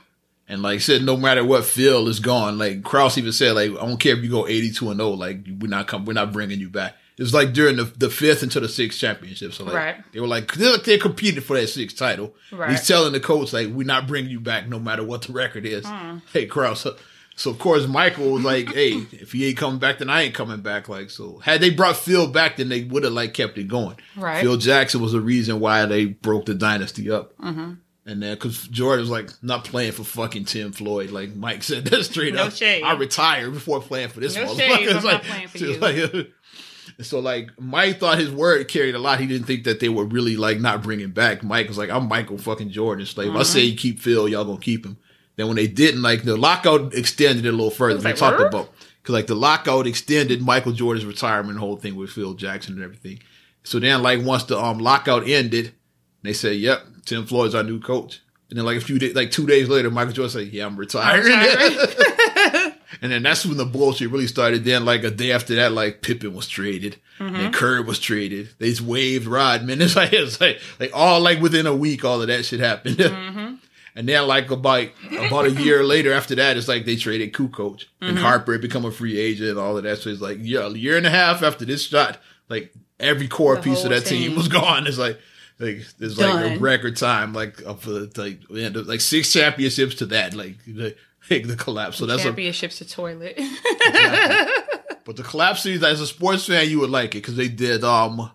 And 0.50 0.62
like 0.62 0.76
I 0.76 0.80
said, 0.80 1.04
no 1.04 1.18
matter 1.18 1.44
what, 1.44 1.66
Phil 1.66 2.08
is 2.08 2.20
gone. 2.20 2.58
Like 2.58 2.84
Krause 2.84 3.18
even 3.18 3.34
said, 3.34 3.54
like 3.56 3.72
I 3.72 3.86
don't 3.86 3.98
care 3.98 4.16
if 4.16 4.24
you 4.24 4.30
go 4.30 4.48
eighty 4.48 4.72
two 4.72 4.90
and 4.90 5.00
zero. 5.00 5.10
Like 5.10 5.46
we're 5.60 5.68
not 5.70 5.88
come, 5.88 6.06
we're 6.06 6.14
not 6.14 6.32
bringing 6.32 6.60
you 6.60 6.70
back. 6.70 6.96
It 7.18 7.24
was 7.24 7.34
like 7.34 7.52
during 7.52 7.76
the 7.78 7.84
the 7.84 8.10
fifth 8.10 8.44
into 8.44 8.60
the 8.60 8.70
sixth 8.70 9.00
championship. 9.00 9.54
So 9.54 9.66
like 9.66 9.74
Right. 9.74 9.96
they 10.14 10.20
were 10.22 10.28
like 10.28 10.54
they 10.54 10.78
they 10.78 10.98
competed 10.98 11.44
for 11.44 11.60
that 11.60 11.68
sixth 11.68 11.98
title. 11.98 12.34
Right. 12.52 12.70
He's 12.72 12.88
telling 12.88 13.12
the 13.12 13.20
coach 13.20 13.52
like 13.54 13.68
we're 13.68 13.86
not 13.88 14.08
bringing 14.08 14.32
you 14.32 14.40
back 14.40 14.68
no 14.70 14.80
matter 14.80 15.04
what 15.04 15.24
the 15.24 15.34
record 15.34 15.66
is. 15.66 15.86
Hmm. 15.86 16.20
Hey 16.32 16.46
Krause. 16.46 16.88
So 17.36 17.52
of 17.52 17.60
course 17.60 17.86
Michael 17.86 18.32
was 18.32 18.44
like, 18.44 18.74
"Hey, 18.74 18.94
if 19.12 19.32
he 19.34 19.48
ain't 19.48 19.58
coming 19.58 19.78
back, 19.80 20.00
then 20.00 20.10
I 20.10 20.24
ain't 20.24 20.34
coming 20.34 20.62
back." 20.62 20.90
Like 20.90 21.10
so, 21.12 21.38
had 21.40 21.62
they 21.62 21.70
brought 21.72 21.96
Phil 21.98 22.28
back, 22.28 22.58
then 22.58 22.70
they 22.70 22.84
would 22.84 23.04
have 23.04 23.14
like 23.14 23.34
kept 23.36 23.58
it 23.60 23.68
going. 23.68 23.96
Right. 24.16 24.42
Phil 24.42 24.58
Jackson 24.58 25.02
was 25.02 25.12
the 25.12 25.22
reason 25.22 25.60
why 25.60 25.86
they 25.86 26.06
broke 26.06 26.46
the 26.48 26.56
dynasty 26.56 27.12
up. 27.12 27.38
Mm-hmm. 27.38 27.74
And 28.08 28.24
then, 28.24 28.36
because 28.36 28.68
Jordan 28.70 29.02
was 29.02 29.10
like, 29.10 29.30
not 29.44 29.66
playing 29.66 29.92
for 29.92 30.04
fucking 30.06 30.46
Tim 30.46 30.72
Floyd. 30.72 31.12
Like 31.12 31.36
Mike 31.36 31.62
said 31.62 31.84
that 31.86 32.06
straight 32.06 32.34
No 32.34 32.44
up. 32.46 32.54
shade. 32.54 32.82
I 32.82 32.94
retired 32.94 33.52
before 33.54 33.82
playing 33.82 34.10
for 34.10 34.22
this 34.22 34.36
No 34.36 34.46
motherfucker. 34.46 34.58
shade, 34.58 34.90
I'm 34.96 35.04
not 35.04 35.24
playing 35.24 35.48
for 35.50 35.58
you. 35.58 35.78
like- 35.78 36.32
so 37.02 37.20
like 37.20 37.50
Mike 37.60 38.00
thought 38.00 38.18
his 38.18 38.32
word 38.32 38.68
carried 38.70 38.96
a 38.96 39.00
lot. 39.00 39.20
He 39.20 39.28
didn't 39.28 39.46
think 39.46 39.66
that 39.66 39.80
they 39.82 39.90
were 39.90 40.06
really 40.06 40.38
like 40.38 40.60
not 40.62 40.82
bringing 40.82 41.10
back. 41.12 41.44
Mike 41.44 41.68
was 41.68 41.78
like, 41.78 41.90
I'm 41.90 42.08
Michael 42.08 42.38
fucking 42.38 42.70
Jordan. 42.70 43.06
Like 43.18 43.28
if 43.28 43.36
I 43.36 43.44
say 43.44 43.60
Mm-hmm. 43.60 43.70
you 43.72 43.76
keep 43.78 44.00
Phil, 44.00 44.28
y'all 44.30 44.46
gonna 44.46 44.58
keep 44.60 44.86
him. 44.86 44.98
Then 45.36 45.48
when 45.48 45.58
they 45.58 45.68
didn't, 45.68 46.02
like 46.02 46.24
the 46.24 46.36
lockout 46.38 46.94
extended 46.96 47.46
it 47.46 47.50
a 47.50 47.52
little 47.52 47.70
further. 47.70 48.00
They 48.00 48.10
like, 48.12 48.16
talked 48.16 48.40
about 48.42 48.72
because 49.04 49.14
like 49.14 49.28
the 49.28 49.36
lockout 49.36 49.86
extended 49.86 50.42
Michael 50.42 50.72
Jordan's 50.72 51.06
retirement, 51.06 51.60
whole 51.60 51.76
thing 51.76 51.96
with 51.96 52.10
Phil 52.10 52.34
Jackson 52.34 52.76
and 52.76 52.84
everything. 52.84 53.20
So 53.64 53.80
then, 53.80 54.02
like 54.02 54.24
once 54.24 54.46
the 54.46 54.58
um 54.58 54.80
lockout 54.80 55.28
ended, 55.28 55.74
they 56.28 56.34
said, 56.34 56.58
"Yep, 56.58 56.86
Tim 57.06 57.26
Floyd's 57.26 57.56
our 57.56 57.64
new 57.64 57.80
coach." 57.80 58.22
And 58.50 58.58
then, 58.58 58.66
like 58.66 58.78
a 58.78 58.82
few 58.82 58.98
days, 58.98 59.16
like 59.16 59.32
two 59.32 59.46
days 59.46 59.68
later, 59.68 59.92
Michael 59.92 60.14
Jordan 60.14 60.32
said, 60.32 60.54
"Yeah, 60.54 60.66
I'm 60.66 60.78
retiring." 60.78 61.26
Retiring. 61.26 62.74
and 63.02 63.12
then 63.12 63.24
that's 63.24 63.46
when 63.46 63.58
the 63.58 63.66
bullshit 63.66 64.10
really 64.10 64.28
started. 64.28 64.64
Then, 64.64 64.86
like 64.86 65.04
a 65.04 65.12
day 65.12 65.32
after 65.32 65.56
that, 65.56 65.74
like 65.74 66.02
Pippen 66.02 66.34
was 66.34 66.48
traded, 66.48 66.98
and 67.20 67.36
mm-hmm. 67.36 67.52
Curry 67.52 67.82
was 67.82 68.00
traded. 68.00 68.50
They 68.60 68.70
just 68.70 68.82
waived 68.82 69.26
Rodman. 69.26 69.82
It's 69.88 69.96
like 69.96 70.14
it's 70.14 70.40
like 70.40 70.62
like 70.80 70.92
all 70.94 71.20
like 71.20 71.42
within 71.42 71.68
a 71.68 71.76
week, 71.76 72.06
all 72.06 72.22
of 72.22 72.28
that 72.28 72.46
shit 72.46 72.60
happened. 72.60 72.98
Mm-hmm. 73.08 73.56
And 73.96 74.08
then, 74.08 74.28
like 74.28 74.52
about 74.52 74.90
about 75.20 75.48
a 75.48 75.52
year 75.52 75.84
later, 75.84 76.14
after 76.14 76.36
that, 76.36 76.56
it's 76.56 76.68
like 76.68 76.86
they 76.86 76.96
traded 76.96 77.34
Kukoc 77.34 77.86
and 78.00 78.16
mm-hmm. 78.16 78.24
Harper 78.24 78.52
had 78.52 78.62
become 78.62 78.86
a 78.86 78.92
free 78.92 79.18
agent 79.18 79.50
and 79.50 79.60
all 79.60 79.76
of 79.76 79.84
that. 79.86 79.98
So 79.98 80.12
it's 80.12 80.22
like 80.22 80.38
yeah, 80.40 80.68
a 80.68 80.70
year 80.70 80.98
and 80.98 81.08
a 81.08 81.10
half 81.10 81.42
after 81.42 81.66
this 81.66 81.88
shot, 81.88 82.20
like 82.48 82.72
every 83.00 83.28
core 83.28 83.56
The 83.56 83.64
piece 83.64 83.84
of 83.84 83.90
that 83.90 84.06
team 84.06 84.30
team. 84.30 84.38
was 84.38 84.50
gone. 84.50 84.86
It's 84.86 85.00
like 85.00 85.20
like 85.60 85.86
there's 85.98 86.18
like 86.20 86.58
a 86.58 86.60
record 86.60 86.98
time, 86.98 87.34
like 87.34 87.62
of 87.62 87.86
like 87.88 88.40
yeah, 88.50 88.70
there's, 88.70 88.88
like 88.88 89.02
six 89.02 89.32
championships 89.34 89.96
to 89.96 90.06
that, 90.08 90.34
like 90.34 90.58
the, 90.66 90.96
like 91.30 91.48
the 91.48 91.56
collapse. 91.56 91.98
So 91.98 92.06
that's 92.06 92.22
a 92.22 92.26
Championships 92.26 92.78
to 92.80 92.88
toilet. 92.88 93.38
but 95.06 95.16
the 95.16 95.24
collapse 95.24 95.64
series, 95.64 95.84
as 95.84 96.02
a 96.02 96.08
sports 96.08 96.46
fan, 96.46 96.70
you 96.70 96.80
would 96.80 96.90
like 96.90 97.16
it 97.16 97.20
because 97.22 97.36
they 97.36 97.48
did 97.48 97.84
um 97.84 98.32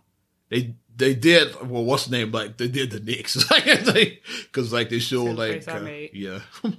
they 0.49 0.75
they 0.97 1.15
did 1.15 1.55
well 1.69 1.85
what's 1.85 2.07
the 2.07 2.17
name 2.17 2.31
like 2.33 2.57
they 2.57 2.69
did 2.69 2.91
the 2.91 3.01
Knicks 3.01 3.37
because 3.49 4.73
like 4.73 4.89
they 4.91 4.99
showed 4.99 5.37
like 5.37 5.67
uh, 5.69 5.81
yeah 6.13 6.41
because 6.63 6.77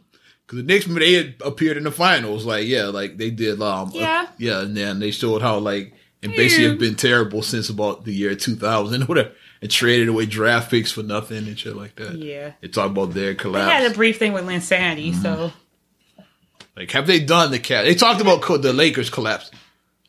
the 0.50 0.64
Knicks 0.64 0.86
they 0.86 1.14
had 1.14 1.36
appeared 1.44 1.78
in 1.78 1.84
the 1.84 1.92
finals 1.92 2.46
like 2.46 2.66
yeah 2.68 2.86
like 2.86 3.18
they 3.18 3.32
did 3.32 3.62
um 3.62 3.90
uh, 3.90 3.92
Yeah. 3.94 4.28
yeah 4.38 4.62
and 4.62 4.78
then 4.78 5.00
they 5.00 5.12
showed 5.12 5.42
how 5.42 5.58
like 5.58 5.94
and 6.22 6.32
basically 6.36 6.66
Yeah. 6.66 6.70
have 6.72 6.80
been 6.80 6.96
terrible 6.96 7.42
since 7.42 7.70
about 7.70 8.06
the 8.06 8.14
year 8.14 8.36
2000 8.36 9.02
or 9.02 9.06
whatever 9.08 9.32
and 9.64 9.72
traded 9.72 10.10
away 10.10 10.26
draft 10.28 10.70
picks 10.70 10.92
for 10.92 11.02
nothing 11.02 11.48
and 11.48 11.58
shit 11.58 11.76
like 11.76 11.96
that. 11.96 12.16
yeah. 12.18 12.52
They 12.62 12.68
talk 12.68 12.92
about 12.92 13.14
their 13.14 13.34
collapse. 13.34 13.68
They 13.68 13.84
had 13.84 13.92
a 13.92 13.96
brief 13.96 14.20
thing 14.20 14.34
with 14.34 14.46
Linsanity, 14.46 15.12
Mm-hmm. 15.14 15.22
so 15.24 15.52
Like, 16.76 16.92
have 16.92 17.08
they 17.08 17.20
done 17.20 17.52
the 17.52 17.60
cat? 17.60 17.86
They 17.86 17.96
talked 17.96 18.22
about 18.22 18.42
co- 18.42 18.58
the 18.58 18.74
Lakers 18.74 19.10
collapse. 19.10 19.52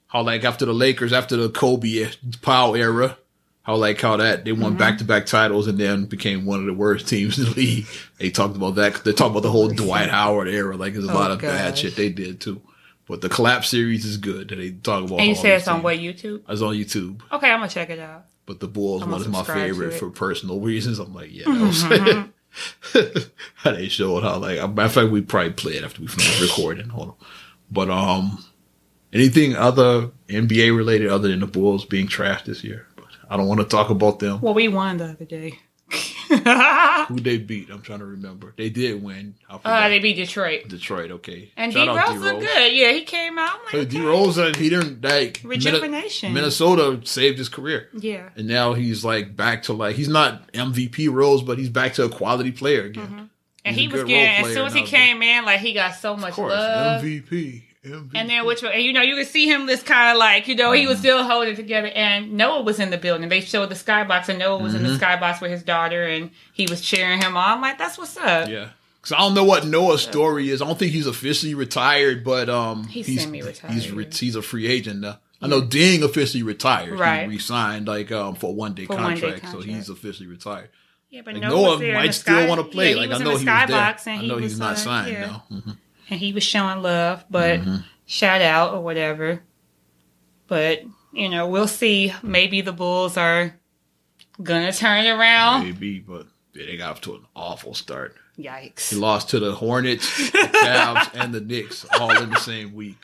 How 0.07 0.23
like 0.23 0.45
after 0.45 0.65
the 0.65 0.73
Lakers, 0.73 1.13
after 1.13 1.37
the 1.37 1.49
Kobe 1.49 2.09
Pau 2.43 2.75
era, 2.75 3.17
how 3.63 3.77
like 3.77 4.01
how 4.01 4.17
that 4.17 4.45
they 4.45 4.53
Mm-hmm. 4.53 4.63
won 4.63 4.77
back 4.77 4.99
to 4.99 5.05
back 5.05 5.27
titles 5.27 5.67
and 5.67 5.79
then 5.79 6.05
became 6.07 6.47
one 6.47 6.61
of 6.61 6.67
the 6.67 6.73
worst 6.75 7.09
teams 7.13 7.39
in 7.39 7.45
the 7.47 7.51
league. 7.53 7.87
They 8.19 8.31
talked 8.31 8.57
about 8.57 8.77
that. 8.77 9.03
They 9.05 9.13
talked 9.13 9.31
about 9.33 9.43
the 9.43 9.51
whole 9.51 9.69
Dwight 9.69 10.09
Howard 10.19 10.49
era. 10.49 10.77
Like 10.77 10.93
there's 10.93 11.07
a 11.07 11.11
Oh, 11.11 11.15
lot 11.15 11.31
of 11.31 11.41
bad 11.41 11.77
shit 11.79 11.97
they 11.97 12.11
did 12.11 12.41
too. 12.41 12.61
But 13.07 13.21
the 13.21 13.29
collapse 13.29 13.69
series 13.69 14.07
is 14.07 14.17
good. 14.17 14.49
They 14.49 14.71
talk 14.71 15.05
about. 15.05 15.19
and 15.19 15.29
you 15.29 15.35
all 15.35 15.43
said 15.43 15.59
it's 15.59 15.69
on 15.69 15.83
what 15.83 15.99
YouTube? 15.99 16.43
It's 16.49 16.63
on 16.63 16.75
YouTube. 16.75 17.21
Okay, 17.33 17.51
I'm 17.51 17.59
gonna 17.59 17.69
check 17.69 17.91
it 17.91 17.99
out. 17.99 18.25
But 18.47 18.61
the 18.61 18.69
Bulls 18.69 19.03
I'm 19.03 19.11
one 19.11 19.21
is 19.21 19.29
my 19.29 19.43
favorite 19.43 19.95
for 19.95 20.11
personal 20.11 20.61
reasons. 20.61 20.99
I'm 20.99 21.15
like, 21.15 21.31
yeah, 21.33 21.45
I 21.47 21.63
was 21.63 21.83
how 23.55 23.73
they 23.73 23.89
showed 23.89 24.23
how 24.23 24.39
like. 24.39 24.59
a 24.59 24.69
matter 24.69 24.87
of 24.87 24.93
fact, 24.93 25.11
we 25.11 25.23
probably 25.23 25.53
play 25.53 25.73
it 25.73 25.85
after 25.85 26.03
we 26.03 26.09
finish 26.09 26.41
recording. 26.41 26.89
Hold 26.91 27.09
on, 27.11 27.15
but 27.71 27.91
um, 27.91 28.45
anything 29.13 29.57
other 29.57 30.11
NBA 30.29 30.77
related 30.77 31.09
other 31.09 31.29
than 31.29 31.41
the 31.41 31.47
Bulls 31.47 31.85
being 31.85 32.07
trashed 32.07 32.45
this 32.45 32.63
year? 32.63 32.87
But 32.97 33.07
I 33.31 33.37
don't 33.37 33.49
want 33.49 33.61
to 33.61 33.67
talk 33.67 33.91
about 33.91 34.19
them. 34.19 34.41
Well, 34.41 34.55
we 34.55 34.69
won 34.69 34.99
the 34.99 35.07
other 35.07 35.25
day. 35.25 35.59
Who 37.09 37.21
they 37.21 37.39
beat? 37.39 37.71
I'm 37.71 37.83
trying 37.83 38.01
to 38.01 38.05
remember. 38.07 38.55
They 38.57 38.71
did 38.71 39.03
win. 39.03 39.35
Uh, 39.49 39.89
they 39.89 39.99
beat 39.99 40.15
Detroit. 40.15 40.69
Detroit. 40.69 41.11
Okay, 41.11 41.51
And 41.57 41.73
D 41.73 41.85
Shout 41.85 41.97
Rose 41.97 42.21
looked 42.21 42.41
good. 42.41 42.73
Yeah, 42.73 42.93
he 42.93 43.03
came 43.05 43.39
out. 43.39 43.59
Like, 43.73 43.89
D. 43.89 44.01
Rose, 44.01 44.39
uh, 44.39 44.53
he 44.57 44.69
didn't 44.71 45.03
like 45.03 45.41
Rejuvenation. 45.45 46.33
Minnesota 46.33 47.01
saved 47.05 47.39
his 47.39 47.49
career. 47.49 47.89
Yeah. 47.93 48.29
And 48.37 48.47
now 48.49 48.73
he's 48.75 49.05
like 49.05 49.37
back 49.37 49.65
to 49.65 49.73
like 49.73 49.97
he's 49.97 50.09
not 50.09 50.51
MVP 50.53 51.13
Rose, 51.13 51.43
but 51.43 51.59
he's 51.59 51.69
back 51.71 51.95
to 51.95 52.05
a 52.05 52.09
quality 52.09 52.53
player 52.53 52.85
again. 52.85 53.31
And 53.67 53.75
He's 53.75 53.87
he 53.91 53.97
was 53.97 54.05
getting 54.05 54.45
as 54.47 54.53
soon 54.53 54.67
as 54.67 54.75
he 54.75 54.83
came 54.83 55.23
in, 55.23 55.45
like 55.47 55.61
he 55.61 55.73
got 55.73 55.95
so 55.95 56.17
much 56.17 56.31
Of 56.31 56.37
course, 56.37 56.53
love. 56.53 57.03
MVP, 57.03 57.63
MVP. 57.85 58.11
And 58.15 58.29
then 58.31 58.47
which 58.47 58.63
and 58.63 58.83
you 58.83 58.93
know 58.93 59.03
you 59.03 59.15
could 59.17 59.27
see 59.27 59.47
him 59.47 59.67
this 59.67 59.83
kind 59.83 60.11
of 60.13 60.19
like 60.19 60.49
you 60.49 60.55
know 60.57 60.73
he 60.73 60.81
Mm-hmm. 60.83 60.89
was 60.91 60.99
still 60.99 61.23
holding 61.23 61.53
it 61.53 61.57
together 61.57 61.89
and 61.89 62.33
Noah 62.33 62.63
was 62.63 62.81
in 62.81 62.91
the 62.91 62.99
building. 62.99 63.29
They 63.29 63.41
showed 63.41 63.69
the 63.69 63.75
skybox 63.75 64.29
and 64.29 64.39
Noah 64.39 64.59
was 64.63 64.75
in 64.75 64.83
Mm-hmm. 64.83 64.93
the 64.95 64.99
skybox 64.99 65.41
with 65.41 65.51
his 65.51 65.63
daughter 65.63 66.05
and 66.07 66.31
he 66.53 66.67
was 66.67 66.81
cheering 66.81 67.21
him 67.21 67.37
on. 67.37 67.57
I'm 67.57 67.61
like 67.61 67.79
that's 67.79 67.99
what's 67.99 68.17
up. 68.17 68.49
yeah, 68.49 68.71
Cause 69.03 69.13
I 69.13 69.19
don't 69.19 69.35
know 69.35 69.45
what 69.45 69.67
Noah's 69.67 70.03
story 70.03 70.51
is. 70.51 70.63
I 70.63 70.67
don't 70.67 70.79
think 70.79 70.93
he's 70.93 71.07
officially 71.07 71.55
retired, 71.55 72.25
but 72.25 72.49
um, 72.49 72.85
He's 72.89 73.21
semi-retired. 73.23 73.73
He's 73.75 73.91
re- 73.93 74.09
he's 74.11 74.35
a 74.37 74.43
free 74.43 74.67
agent 74.67 75.01
now. 75.01 75.19
I 75.43 75.47
know 75.47 75.61
Deng 75.61 76.03
officially 76.03 76.43
retired. 76.43 76.99
Right. 76.99 77.25
He 77.25 77.37
resigned 77.37 77.87
like 77.87 78.11
um 78.11 78.35
for 78.35 78.47
a 78.51 78.53
one 78.53 78.73
day 78.75 78.87
For 78.87 78.97
one-day 78.97 79.21
contract, 79.21 79.53
so 79.53 79.61
he's 79.61 79.91
officially 79.91 80.27
retired. 80.29 80.71
Yeah, 81.11 81.21
but 81.25 81.35
Like 81.35 81.43
Noah, 81.43 81.51
Noah 81.79 81.81
in 81.81 81.95
might 81.95 82.11
still 82.15 82.49
want 82.49 82.61
to 82.61 82.67
play. 82.67 82.91
Yeah, 82.95 82.97
like 83.03 83.11
I 83.11 83.19
know 83.19 83.37
he 83.37 83.45
was 83.45 83.45
there. 83.45 83.55
I 84.07 84.27
know 84.27 84.39
he's 84.39 84.59
not 84.59 84.73
uh, 84.73 84.77
signed 84.77 85.13
now. 85.13 85.45
And 86.11 86.21
he 86.21 86.33
was 86.33 86.43
showing 86.45 86.83
love, 86.83 87.25
but 87.31 87.61
Mm-hmm. 87.61 87.77
shout 88.07 88.41
out 88.43 88.75
or 88.75 88.81
whatever. 88.83 89.43
But 90.47 90.83
you 91.13 91.29
know, 91.29 91.47
we'll 91.49 91.69
see. 91.69 92.13
Maybe 92.23 92.61
the 92.61 92.73
Bulls 92.73 93.17
are 93.17 93.55
gonna 94.43 94.73
turn 94.73 95.07
around. 95.07 95.65
Maybe, 95.65 96.01
but 96.01 96.27
they 96.55 96.77
got 96.77 96.91
off 96.93 97.01
to 97.03 97.15
an 97.15 97.27
awful 97.35 97.75
start. 97.75 98.17
Yikes! 98.39 98.91
He 98.91 98.97
lost 98.97 99.31
to 99.31 99.39
the 99.39 99.55
Hornets, 99.55 100.31
the 100.33 100.39
Cavs, 100.39 101.11
and 101.15 101.33
the 101.33 101.41
Knicks 101.41 101.87
all 101.99 102.11
in 102.21 102.31
the 102.31 102.37
same 102.41 102.75
week. 102.75 102.99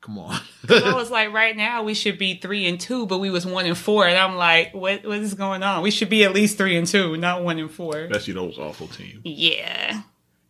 Come 0.00 0.18
on. 0.18 0.38
I 0.68 0.92
was 0.94 1.10
like, 1.10 1.32
right 1.32 1.56
now 1.56 1.82
we 1.82 1.94
should 1.94 2.18
be 2.18 2.34
three 2.36 2.66
and 2.66 2.78
two, 2.78 3.06
but 3.06 3.18
we 3.18 3.30
was 3.30 3.46
one 3.46 3.64
and 3.66 3.76
four, 3.76 4.06
and 4.06 4.16
I'm 4.16 4.36
like, 4.36 4.72
what 4.74 5.04
what 5.04 5.18
is 5.18 5.34
going 5.34 5.62
on? 5.62 5.82
We 5.82 5.90
should 5.90 6.08
be 6.10 6.24
at 6.24 6.32
least 6.32 6.56
three 6.56 6.76
and 6.76 6.86
two, 6.86 7.16
not 7.16 7.42
one 7.42 7.58
and 7.58 7.70
four. 7.70 7.96
Especially 8.04 8.34
those 8.34 8.58
awful 8.58 8.86
teams. 8.86 9.20
Yeah, 9.24 10.02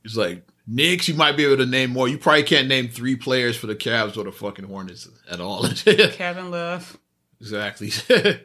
It's 0.05 0.17
like 0.17 0.47
Knicks, 0.67 1.09
you 1.09 1.15
might 1.15 1.37
be 1.37 1.45
able 1.45 1.59
to 1.59 1.67
name 1.67 1.91
more. 1.91 2.09
You 2.09 2.17
probably 2.19 2.43
can't 2.43 2.69
name 2.69 2.89
three 2.89 3.17
players 3.17 3.57
for 3.57 3.67
the 3.67 3.77
Cavs 3.77 4.17
or 4.17 4.25
the 4.25 4.33
fucking 4.33 4.65
Hornets 4.65 5.07
at 5.31 5.41
all. 5.41 5.69
Kevin 5.75 6.51
Love, 6.51 6.99
exactly. 7.41 7.91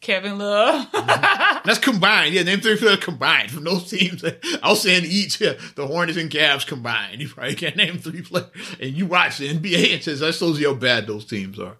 Kevin 0.00 0.38
Love. 0.38 0.86
That's 0.92 1.78
combined. 1.78 2.32
Yeah, 2.34 2.44
name 2.44 2.60
three 2.60 2.76
players 2.76 2.98
combined 2.98 3.50
from 3.50 3.64
those 3.64 3.90
teams. 3.90 4.24
I 4.24 4.68
was 4.68 4.82
saying 4.82 5.04
each, 5.06 5.40
yeah, 5.40 5.54
the 5.74 5.86
Hornets 5.86 6.18
and 6.18 6.30
Cavs 6.30 6.66
combined. 6.66 7.20
You 7.20 7.28
probably 7.28 7.56
can't 7.56 7.76
name 7.76 7.98
three 7.98 8.22
players. 8.22 8.46
And 8.80 8.92
you 8.96 9.06
watch 9.06 9.38
the 9.38 9.52
NBA 9.52 9.94
and 9.94 10.02
says 10.02 10.20
that 10.20 10.34
shows 10.34 10.60
you 10.60 10.68
how 10.68 10.74
bad 10.74 11.06
those 11.08 11.24
teams 11.24 11.58
are. 11.58 11.76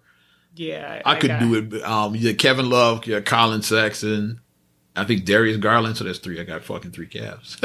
yeah, 0.55 1.01
I, 1.05 1.15
could 1.15 1.29
got- 1.29 1.39
do 1.39 1.55
it. 1.55 1.83
Um, 1.83 2.13
yeah, 2.15 2.33
Kevin 2.33 2.69
Love, 2.69 3.05
yeah, 3.07 3.21
Collin 3.21 3.61
Sexton. 3.61 4.41
I 4.95 5.05
think 5.05 5.23
Darius 5.23 5.57
Garland. 5.57 5.95
So 5.95 6.03
that's 6.03 6.19
three. 6.19 6.41
I 6.41 6.43
got 6.43 6.63
fucking 6.63 6.91
three 6.91 7.07
Cavs. 7.07 7.57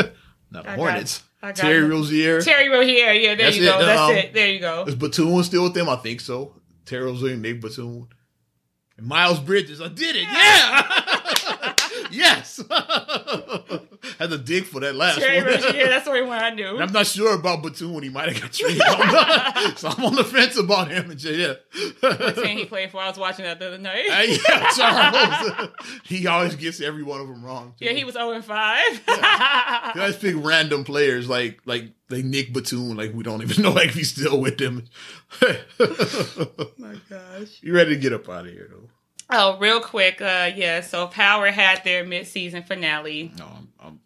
Not 0.55 0.65
the 0.65 0.71
I 0.71 0.77
Hornets. 0.77 1.23
Terry. 1.55 1.83
Rozier. 1.83 2.41
Terry 2.41 2.69
Rozier. 2.71 3.13
Yeah, 3.13 3.35
there 3.35 3.47
That's 3.47 3.57
you 3.57 3.65
go. 3.65 3.81
it, 3.81 3.85
That's 3.85 4.01
um, 4.01 4.11
it. 4.13 4.33
There 4.33 4.49
you 4.49 4.61
go. 4.61 4.85
Is 4.87 4.95
Batum 4.95 5.43
still 5.43 5.65
with 5.65 5.75
them? 5.75 5.89
I 5.89 5.97
think 5.97 6.21
so. 6.21 6.55
Terry 6.87 7.05
Rozier, 7.05 7.37
Nate 7.37 7.61
Batum. 7.61 8.09
And 8.97 9.07
Miles 9.07 9.41
Bridges. 9.41 9.83
I 9.83 9.89
did 9.89 10.17
it. 10.17 10.23
Yeah. 10.23 11.03
yes. 12.15 12.63
Had 14.19 14.31
to 14.31 14.39
dig 14.39 14.65
for 14.65 14.81
that 14.81 14.95
last 14.95 15.19
Terry 15.19 15.39
one. 15.39 15.47
Rozier. 15.47 15.87
That's 15.89 16.05
the 16.05 16.11
only 16.11 16.23
one 16.23 16.39
I 16.39 16.51
knew. 16.51 16.69
And 16.75 16.83
I'm 16.83 16.93
not 16.93 17.07
sure 17.07 17.35
about 17.35 17.63
Batum. 17.63 18.03
He 18.03 18.09
might 18.09 18.33
have 18.33 18.43
got 18.43 18.53
traded. 18.53 18.83
So 19.79 19.89
I'm 19.89 20.05
on 20.05 20.15
the 20.15 20.25
fence 20.25 20.57
about 20.59 20.91
him. 20.91 21.11
And 21.11 21.21
say, 21.21 21.35
yeah. 21.37 22.31
team 22.33 22.59
he 22.59 22.65
played 22.65 22.91
for. 22.91 23.01
I 23.01 23.09
was 23.09 23.19
watching 23.19 23.45
that 23.45 23.59
the 23.59 23.69
other 23.69 23.79
night. 23.79 24.11
Hey, 24.11 24.39
yeah, 24.49 24.71
Charles. 24.71 25.71
he 26.05 26.27
always 26.27 26.55
gets 26.55 26.81
every 26.81 27.03
one 27.03 27.21
of 27.21 27.29
them 27.29 27.45
wrong. 27.45 27.75
too. 27.79 27.87
yeah, 27.87 27.93
he 27.93 28.05
was 28.05 28.15
0 28.15 28.33
and 28.33 28.45
5. 28.45 28.85
You 28.93 29.01
guys 29.07 30.17
pick 30.17 30.35
random 30.39 30.85
players 30.85 31.29
like 31.29 31.61
like 31.65 31.93
like 32.11 32.25
Nick 32.25 32.53
Batum, 32.53 32.97
like 32.97 33.15
we 33.15 33.23
don't 33.23 33.43
even 33.43 33.63
know 33.63 33.73
like 33.73 33.89
if 33.89 33.95
he's 33.95 34.11
still 34.11 34.41
with 34.41 34.59
them. 34.59 34.85
my 36.79 36.97
gosh. 37.09 37.61
you 37.63 37.75
ready 37.75 37.95
to 37.95 38.01
get 38.01 38.13
up 38.13 38.29
out 38.29 38.47
of 38.47 38.53
here 38.53 38.69
though? 38.71 38.89
Oh, 39.31 39.59
real 39.59 39.81
quick. 39.81 40.21
Uh, 40.21 40.51
yeah, 40.55 40.81
so 40.81 41.07
Power 41.07 41.51
had 41.51 41.83
their 41.85 42.05
mid-season 42.05 42.63
finale. 42.63 43.33
No, 43.39 43.45
I'm, 43.45 43.69
I'm 43.81 44.01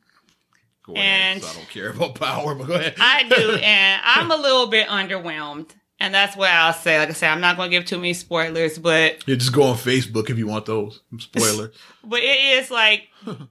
go 0.84 0.94
ahead. 0.94 1.36
And- 1.36 1.44
I 1.44 1.52
don't 1.54 1.68
care 1.68 1.90
about 1.90 2.14
power, 2.14 2.54
but 2.54 2.66
go 2.66 2.74
ahead. 2.74 2.94
I 2.98 3.24
do, 3.28 3.52
and 3.62 4.02
I'm 4.04 4.30
a 4.30 4.36
little 4.36 4.68
bit 4.68 4.88
underwhelmed. 4.88 5.70
And 6.00 6.14
that's 6.14 6.36
what 6.36 6.48
I'll 6.50 6.72
say. 6.72 6.96
Like 6.96 7.08
I 7.08 7.12
said, 7.12 7.30
I'm 7.32 7.40
not 7.40 7.56
going 7.56 7.72
to 7.72 7.76
give 7.76 7.84
too 7.84 7.96
many 7.96 8.14
spoilers, 8.14 8.78
but 8.78 9.26
yeah, 9.26 9.34
just 9.34 9.52
go 9.52 9.64
on 9.64 9.76
Facebook 9.76 10.30
if 10.30 10.38
you 10.38 10.46
want 10.46 10.66
those. 10.66 11.00
Spoiler. 11.18 11.72
but 12.04 12.20
it 12.20 12.60
is 12.62 12.70
like 12.70 13.08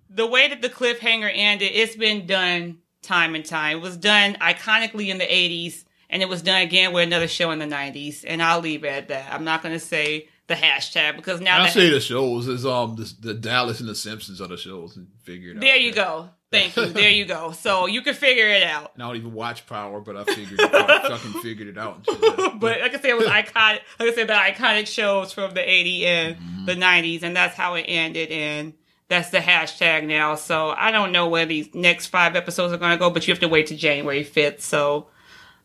the 0.10 0.26
way 0.26 0.48
that 0.48 0.62
the 0.62 0.70
cliffhanger 0.70 1.30
ended. 1.34 1.72
It's 1.74 1.98
been 1.98 2.26
done 2.26 2.78
time 3.02 3.36
and 3.36 3.44
time. 3.44 3.80
It 3.80 3.82
was 3.82 3.98
done 3.98 4.36
iconically 4.36 5.10
in 5.10 5.18
the 5.18 5.26
80s, 5.26 5.84
and 6.10 6.22
it 6.22 6.30
was 6.30 6.42
done 6.42 6.62
again 6.62 6.94
with 6.94 7.04
another 7.04 7.28
show 7.28 7.52
in 7.52 7.60
the 7.60 7.66
90s. 7.66 8.24
And 8.26 8.42
I'll 8.42 8.62
leave 8.62 8.86
it 8.86 8.94
at 8.94 9.08
that. 9.10 9.34
I'm 9.34 9.44
not 9.44 9.62
going 9.62 9.74
to 9.74 9.80
say 9.80 10.30
the 10.48 10.56
hashtag 10.56 11.16
because 11.18 11.42
now 11.42 11.62
I 11.62 11.70
say 11.70 11.90
the 11.90 12.00
shows 12.00 12.48
is 12.48 12.66
um 12.66 12.96
the, 12.96 13.14
the 13.20 13.34
Dallas 13.34 13.80
and 13.80 13.90
the 13.90 13.96
Simpsons 13.96 14.42
are 14.42 14.48
the 14.48 14.58
shows 14.58 14.96
and 14.98 15.08
figure 15.24 15.52
it 15.52 15.58
out. 15.58 15.62
there 15.62 15.78
you 15.78 15.94
go. 15.94 16.30
Thank 16.50 16.78
you. 16.78 16.86
There 16.86 17.10
you 17.10 17.26
go. 17.26 17.52
So 17.52 17.88
you 17.88 18.02
can 18.02 18.14
figure 18.14 18.48
it 18.48 18.64
out. 18.64 18.92
And 18.94 19.04
I 19.04 19.08
don't 19.08 19.18
even 19.18 19.34
watch 19.34 19.68
Power, 19.68 20.00
but 20.00 20.16
I 20.16 20.24
figured 20.24 20.60
I 20.62 21.10
fucking 21.10 21.42
figured 21.42 21.68
it 21.68 21.78
out. 21.78 22.06
But 22.60 22.80
like 22.82 22.96
I 22.96 23.00
said, 23.00 23.10
it 23.12 23.18
was 23.18 23.28
iconic. 23.28 23.82
Like 24.00 24.10
I 24.10 24.14
said, 24.14 24.28
the 24.28 24.34
iconic 24.34 24.88
shows 24.88 25.32
from 25.34 25.54
the 25.54 25.60
80s 25.60 26.04
and 26.04 26.38
the 26.66 26.74
90s, 26.74 27.22
and 27.22 27.36
that's 27.36 27.56
how 27.56 27.76
it 27.76 27.84
ended. 27.88 28.32
And 28.32 28.74
that's 29.10 29.30
the 29.30 29.38
hashtag 29.40 30.08
now. 30.08 30.36
So 30.36 30.70
I 30.70 30.90
don't 30.92 31.12
know 31.12 31.28
where 31.28 31.46
these 31.46 31.76
next 31.76 32.08
five 32.08 32.36
episodes 32.36 32.74
are 32.74 32.78
going 32.78 32.92
to 32.92 32.98
go, 32.98 33.10
but 33.10 33.28
you 33.28 33.34
have 33.34 33.42
to 33.42 33.48
wait 33.48 33.68
to 33.68 33.76
January 33.76 34.24
5th. 34.26 34.62
So, 34.62 35.08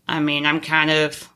I 0.07 0.21
mean, 0.21 0.45
I'm 0.45 0.61
kind 0.61 0.91
of, 0.91 1.29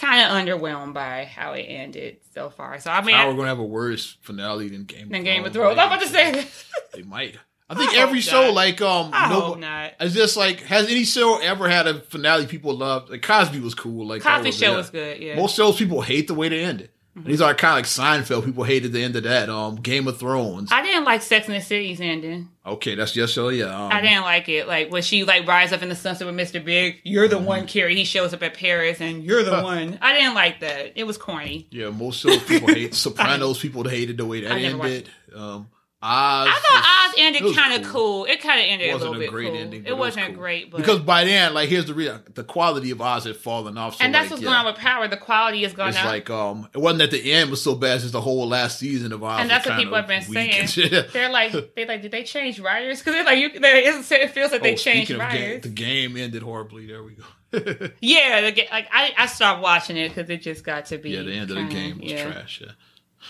kind 0.00 0.22
of 0.48 0.60
underwhelmed 0.60 0.94
by 0.94 1.24
how 1.24 1.52
it 1.52 1.62
ended 1.62 2.18
so 2.34 2.50
far. 2.50 2.80
So 2.80 2.90
I 2.90 3.02
mean, 3.02 3.14
Power 3.14 3.32
I, 3.32 3.36
gonna 3.36 3.48
have 3.48 3.58
a 3.58 3.64
worse 3.64 4.16
finale 4.22 4.68
than 4.68 4.84
Game 4.84 5.04
of 5.04 5.10
than 5.10 5.24
Game 5.24 5.44
of 5.44 5.52
Thrones. 5.52 5.78
I'm 5.78 5.86
about 5.86 6.00
to 6.00 6.08
say 6.08 6.32
that. 6.32 6.48
They 6.92 7.02
might. 7.02 7.36
I 7.68 7.76
think 7.76 7.92
I 7.92 7.98
every 7.98 8.20
show, 8.20 8.46
not. 8.46 8.54
like 8.54 8.80
um, 8.80 9.10
I 9.14 9.28
no- 9.30 9.40
hope 9.40 9.58
not. 9.60 9.92
It's 10.00 10.12
just 10.12 10.36
like 10.36 10.62
has 10.62 10.88
any 10.90 11.04
show 11.04 11.38
ever 11.38 11.68
had 11.68 11.86
a 11.86 12.00
finale 12.00 12.46
people 12.46 12.76
loved? 12.76 13.10
Like 13.10 13.22
Cosby 13.22 13.60
was 13.60 13.76
cool. 13.76 14.06
Like 14.08 14.22
Cosby 14.22 14.48
was- 14.48 14.58
Show 14.58 14.70
yeah. 14.72 14.76
was 14.76 14.90
good. 14.90 15.20
Yeah. 15.20 15.36
Most 15.36 15.54
shows 15.54 15.76
people 15.76 16.00
hate 16.02 16.26
the 16.26 16.34
way 16.34 16.48
they 16.48 16.64
ended. 16.64 16.90
And 17.24 17.26
these 17.32 17.40
are 17.40 17.54
kind 17.54 17.72
of 17.72 17.76
like 17.78 17.84
Seinfeld. 18.24 18.44
People 18.44 18.64
hated 18.64 18.92
the 18.92 19.02
end 19.02 19.16
of 19.16 19.22
that. 19.24 19.48
Um, 19.48 19.76
Game 19.76 20.06
of 20.08 20.18
Thrones. 20.18 20.70
I 20.72 20.82
didn't 20.82 21.04
like 21.04 21.22
Sex 21.22 21.46
and 21.48 21.56
the 21.56 21.60
City's 21.60 22.00
ending. 22.00 22.48
okay, 22.66 22.94
that's 22.94 23.14
your 23.16 23.26
show. 23.26 23.48
Yeah. 23.48 23.66
Um, 23.66 23.92
I 23.92 24.00
didn't 24.00 24.22
like 24.22 24.48
it. 24.48 24.66
Like 24.68 24.90
when 24.92 25.02
she 25.02 25.24
like 25.24 25.46
rise 25.46 25.72
up 25.72 25.82
in 25.82 25.88
the 25.88 25.96
sunset 25.96 26.26
with 26.26 26.36
Mr. 26.36 26.64
Big, 26.64 27.00
you're 27.04 27.28
Mm-hmm. 27.28 27.34
the 27.34 27.48
one, 27.48 27.66
Carrie. 27.66 27.94
He 27.96 28.04
shows 28.04 28.32
up 28.34 28.42
at 28.42 28.54
Paris, 28.54 29.00
and 29.00 29.22
you're 29.24 29.42
the 29.42 29.62
one. 29.62 29.98
I 30.00 30.12
didn't 30.12 30.34
like 30.34 30.60
that. 30.60 30.92
It 30.96 31.04
was 31.04 31.16
corny. 31.18 31.66
Yeah, 31.70 31.90
most 31.90 32.20
shows 32.20 32.42
people 32.44 32.68
hate. 32.68 32.94
Sopranos 32.94 33.58
people 33.60 33.84
hated 33.88 34.16
the 34.18 34.26
way 34.26 34.40
that 34.42 34.52
I 34.52 34.62
never 34.62 34.78
watched 34.78 34.90
ended. 34.90 35.10
Um, 35.36 35.68
Oz. 36.02 36.48
I 36.50 36.60
thought 36.60 37.08
Oz 37.10 37.14
ended 37.18 37.54
kind 37.54 37.74
of 37.74 37.82
cool. 37.92 38.24
cool. 38.24 38.24
It 38.24 38.40
kind 38.40 38.58
of 38.58 38.64
ended 38.66 38.88
a 38.88 38.92
wasn't 38.94 39.10
little 39.10 39.22
a 39.22 39.26
bit 39.26 39.30
great 39.30 39.48
cool. 39.48 39.56
ending. 39.58 39.84
it 39.84 39.92
was 39.92 39.98
wasn't 40.16 40.26
cool. 40.28 40.36
great, 40.36 40.70
but 40.70 40.78
because 40.78 41.00
by 41.00 41.24
then, 41.24 41.52
like, 41.52 41.68
here's 41.68 41.84
the 41.84 41.92
real 41.92 42.18
the 42.34 42.42
quality 42.42 42.90
of 42.90 43.02
Oz 43.02 43.24
had 43.24 43.36
fallen 43.36 43.76
off. 43.76 43.96
So 43.96 44.04
and 44.04 44.14
that's 44.14 44.24
like, 44.24 44.30
what's 44.30 44.42
yeah, 44.42 44.48
going 44.48 44.58
on 44.60 44.64
with 44.66 44.76
Power. 44.76 45.08
The 45.08 45.18
quality 45.18 45.62
has 45.64 45.74
gone 45.74 45.90
It's 45.90 45.98
up. 45.98 46.06
like 46.06 46.30
um, 46.30 46.68
it 46.72 46.78
wasn't 46.78 47.00
that 47.00 47.10
the 47.10 47.30
end 47.32 47.50
was 47.50 47.62
so 47.62 47.74
bad. 47.74 47.96
It's 47.96 48.04
just 48.04 48.12
the 48.14 48.20
whole 48.22 48.48
last 48.48 48.78
season 48.78 49.12
of 49.12 49.22
Oz. 49.22 49.40
and 49.42 49.50
that's 49.50 49.66
what 49.66 49.76
people 49.76 49.94
have 49.94 50.06
been 50.08 50.22
saying. 50.22 50.68
They're 51.12 51.28
like, 51.30 51.74
they 51.74 51.84
like, 51.84 52.00
did 52.00 52.12
they 52.12 52.22
change 52.24 52.58
writers? 52.60 53.00
Because 53.00 53.12
they're 53.14 53.24
like, 53.24 53.38
you, 53.38 53.58
they, 53.60 53.84
it 53.84 54.30
feels 54.30 54.52
like 54.52 54.62
they 54.62 54.72
Oh, 54.72 54.76
changed 54.76 55.08
speaking 55.08 55.22
of 55.22 55.30
game, 55.32 55.42
writers. 55.42 55.62
the 55.64 55.68
game 55.68 56.16
ended 56.16 56.42
horribly. 56.42 56.86
There 56.86 57.02
we 57.02 57.12
go. 57.12 57.24
yeah, 58.00 58.50
the, 58.50 58.66
like 58.70 58.88
I, 58.90 59.12
I 59.18 59.26
stopped 59.26 59.60
watching 59.60 59.98
it 59.98 60.08
because 60.08 60.30
it 60.30 60.38
just 60.40 60.64
got 60.64 60.86
to 60.86 60.96
be. 60.98 61.10
yeah, 61.10 61.22
the 61.22 61.32
end 61.34 61.50
of 61.50 61.56
the 61.56 61.64
game 61.64 61.98
was 62.00 62.10
yeah. 62.10 62.30
trash. 62.30 62.62
Yeah. 62.64 62.72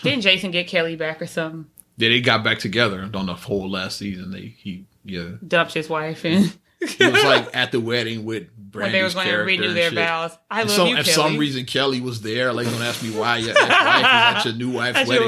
Didn't 0.03 0.21
Jason 0.21 0.51
get 0.51 0.67
Kelly 0.67 0.95
back 0.95 1.21
or 1.21 1.27
something? 1.27 1.65
Yeah, 2.01 2.09
they 2.09 2.21
got 2.21 2.43
back 2.43 2.59
together 2.59 3.09
on 3.13 3.25
the 3.25 3.33
whole 3.33 3.69
last 3.69 3.97
season. 3.97 4.31
They 4.31 4.55
he 4.57 4.85
yeah, 5.03 5.29
Dumped 5.47 5.73
his 5.73 5.89
wife 5.89 6.25
and. 6.25 6.57
he 6.97 7.05
was 7.05 7.23
like 7.23 7.55
at 7.55 7.71
the 7.71 7.79
wedding 7.79 8.25
with 8.25 8.47
when 8.71 8.91
they 8.91 9.03
were 9.03 9.09
going 9.11 9.27
to 9.27 9.35
renew 9.37 9.71
their 9.71 9.89
shit. 9.89 9.99
vows. 9.99 10.35
I 10.49 10.61
love 10.63 10.71
some, 10.71 10.87
you, 10.87 10.95
and 10.95 11.05
Kelly. 11.05 11.15
some 11.15 11.37
reason 11.37 11.65
Kelly 11.65 12.01
was 12.01 12.21
there. 12.23 12.51
Like, 12.53 12.65
don't 12.65 12.81
ask 12.81 13.03
me 13.03 13.11
why 13.11 13.37
your 13.37 13.51
ex-wife 13.55 13.99
is 13.99 14.05
at 14.05 14.45
your 14.45 14.53
new 14.55 14.71
wife's 14.71 15.07
wedding. 15.07 15.27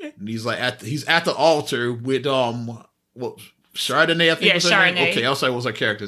your. 0.00 0.12
And 0.18 0.26
he's 0.26 0.46
like 0.46 0.58
at 0.58 0.78
the, 0.80 0.86
he's 0.86 1.04
at 1.04 1.26
the 1.26 1.34
altar 1.34 1.92
with 1.92 2.26
um 2.26 2.82
what 3.12 3.36
Chardonnay 3.74 4.32
I 4.32 4.34
think 4.36 4.48
Yeah, 4.48 4.54
was 4.54 4.64
name? 4.64 4.72
Chardonnay. 4.72 5.10
Okay, 5.10 5.26
I 5.26 5.28
was 5.28 5.42
like, 5.42 5.52
what's 5.52 5.66
her 5.66 5.72
character? 5.72 6.06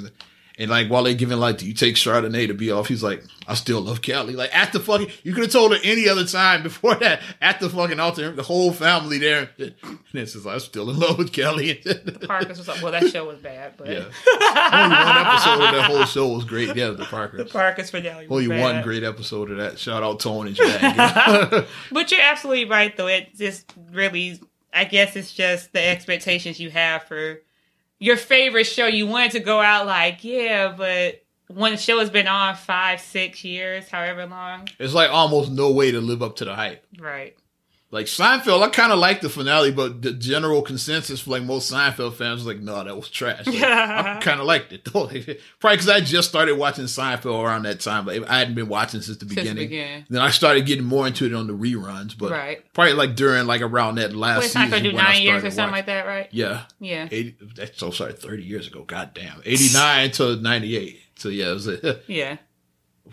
And 0.60 0.70
like 0.70 0.88
while 0.88 1.04
they 1.04 1.14
giving 1.14 1.38
like, 1.38 1.58
do 1.58 1.66
you 1.66 1.72
take 1.72 1.94
Chardonnay 1.94 2.48
to 2.48 2.54
be 2.54 2.72
off? 2.72 2.88
He's 2.88 3.02
like, 3.02 3.22
I 3.46 3.54
still 3.54 3.80
love 3.80 4.02
Kelly. 4.02 4.34
Like 4.34 4.54
at 4.54 4.72
the 4.72 4.80
fucking, 4.80 5.08
you 5.22 5.32
could 5.32 5.44
have 5.44 5.52
told 5.52 5.72
her 5.72 5.78
any 5.84 6.08
other 6.08 6.24
time 6.26 6.64
before 6.64 6.96
that. 6.96 7.20
At 7.40 7.60
the 7.60 7.70
fucking 7.70 8.00
altar, 8.00 8.32
the 8.32 8.42
whole 8.42 8.72
family 8.72 9.18
there, 9.18 9.50
and 9.58 9.74
it's 10.12 10.32
just 10.32 10.44
like, 10.44 10.54
I'm 10.54 10.60
still 10.60 10.90
in 10.90 10.98
love 10.98 11.16
with 11.18 11.32
Kelly. 11.32 11.80
The 11.84 12.26
Parkers 12.26 12.58
was 12.58 12.66
like, 12.68 12.82
well, 12.82 12.92
that 12.92 13.08
show 13.08 13.26
was 13.26 13.38
bad, 13.38 13.74
but 13.76 13.86
yeah, 13.86 14.04
only 14.04 14.96
one 14.96 15.26
episode 15.26 15.64
of 15.64 15.74
that 15.74 15.84
whole 15.90 16.04
show 16.04 16.28
was 16.28 16.44
great. 16.44 16.74
Yeah, 16.76 16.90
the 16.90 17.04
Parkers. 17.10 17.38
the 17.38 17.44
Parkers 17.50 17.90
finale 17.90 18.26
was 18.26 18.36
Only 18.42 18.48
bad. 18.48 18.60
one 18.74 18.82
great 18.82 19.04
episode 19.04 19.50
of 19.50 19.58
that. 19.58 19.78
Shout 19.78 20.02
out 20.02 20.24
and 20.26 20.54
Jag. 20.56 21.66
But 21.92 22.10
you're 22.10 22.20
absolutely 22.20 22.64
right, 22.64 22.96
though. 22.96 23.06
It 23.06 23.34
just 23.36 23.72
really, 23.92 24.40
I 24.74 24.84
guess 24.84 25.14
it's 25.16 25.32
just 25.32 25.72
the 25.72 25.82
expectations 25.86 26.58
you 26.58 26.70
have 26.70 27.04
for 27.04 27.40
your 27.98 28.16
favorite 28.16 28.64
show. 28.64 28.86
You 28.86 29.06
want 29.06 29.26
it 29.26 29.38
to 29.38 29.40
go 29.40 29.60
out 29.60 29.86
like, 29.86 30.24
yeah, 30.24 30.74
but 30.76 31.22
when 31.48 31.72
the 31.72 31.78
show 31.78 31.98
has 31.98 32.10
been 32.10 32.28
on 32.28 32.54
five, 32.56 33.00
six 33.00 33.44
years, 33.44 33.88
however 33.88 34.26
long, 34.26 34.68
it's 34.78 34.94
like 34.94 35.10
almost 35.10 35.50
no 35.50 35.72
way 35.72 35.90
to 35.90 36.00
live 36.00 36.22
up 36.22 36.36
to 36.36 36.44
the 36.44 36.54
hype. 36.54 36.84
right? 36.98 37.36
Like 37.90 38.04
Seinfeld, 38.04 38.62
I 38.62 38.68
kind 38.68 38.92
of 38.92 38.98
like 38.98 39.22
the 39.22 39.30
finale, 39.30 39.72
but 39.72 40.02
the 40.02 40.12
general 40.12 40.60
consensus 40.60 41.22
for 41.22 41.30
like 41.30 41.42
most 41.42 41.72
Seinfeld 41.72 42.12
fans 42.16 42.44
was 42.44 42.46
like, 42.46 42.60
no, 42.62 42.84
that 42.84 42.94
was 42.94 43.08
trash. 43.08 43.46
Like, 43.46 43.62
I 43.62 44.18
kind 44.22 44.40
of 44.40 44.46
liked 44.46 44.74
it 44.74 44.84
though. 44.84 45.06
Probably 45.60 45.76
because 45.76 45.88
I 45.88 46.00
just 46.00 46.28
started 46.28 46.58
watching 46.58 46.84
Seinfeld 46.84 47.42
around 47.42 47.62
that 47.62 47.80
time. 47.80 48.04
Like 48.04 48.28
I 48.28 48.40
hadn't 48.40 48.56
been 48.56 48.68
watching 48.68 49.00
since 49.00 49.16
the 49.16 49.24
the 49.24 49.34
beginning. 49.34 49.68
beginning. 49.68 50.04
Then 50.10 50.20
I 50.20 50.28
started 50.30 50.66
getting 50.66 50.84
more 50.84 51.06
into 51.06 51.24
it 51.24 51.32
on 51.32 51.46
the 51.46 51.54
reruns, 51.54 52.16
but 52.18 52.30
Right. 52.30 52.62
probably 52.74 52.92
like 52.92 53.16
during 53.16 53.46
like 53.46 53.62
around 53.62 53.94
that 53.94 54.14
last 54.14 54.38
Wait, 54.40 54.44
it's 54.46 54.54
not 54.54 54.64
season 54.66 54.78
gonna 54.82 54.90
do 54.90 54.96
nine 54.96 55.22
years 55.22 55.44
or 55.44 55.50
something 55.50 55.56
watching. 55.62 55.72
like 55.72 55.86
that, 55.86 56.06
right? 56.06 56.28
Yeah, 56.30 56.64
Yeah. 56.80 57.08
80, 57.10 57.36
that's 57.56 57.78
so 57.78 57.90
sorry, 57.90 58.12
thirty 58.12 58.42
years 58.42 58.66
ago. 58.66 58.84
God 58.84 59.14
damn, 59.14 59.40
eighty 59.46 59.72
nine 59.72 60.10
to 60.10 60.36
ninety 60.36 60.76
eight. 60.76 61.00
So 61.16 61.30
yeah, 61.30 61.50
it 61.52 61.54
was. 61.54 61.66
A, 61.68 62.00
Yeah. 62.06 62.36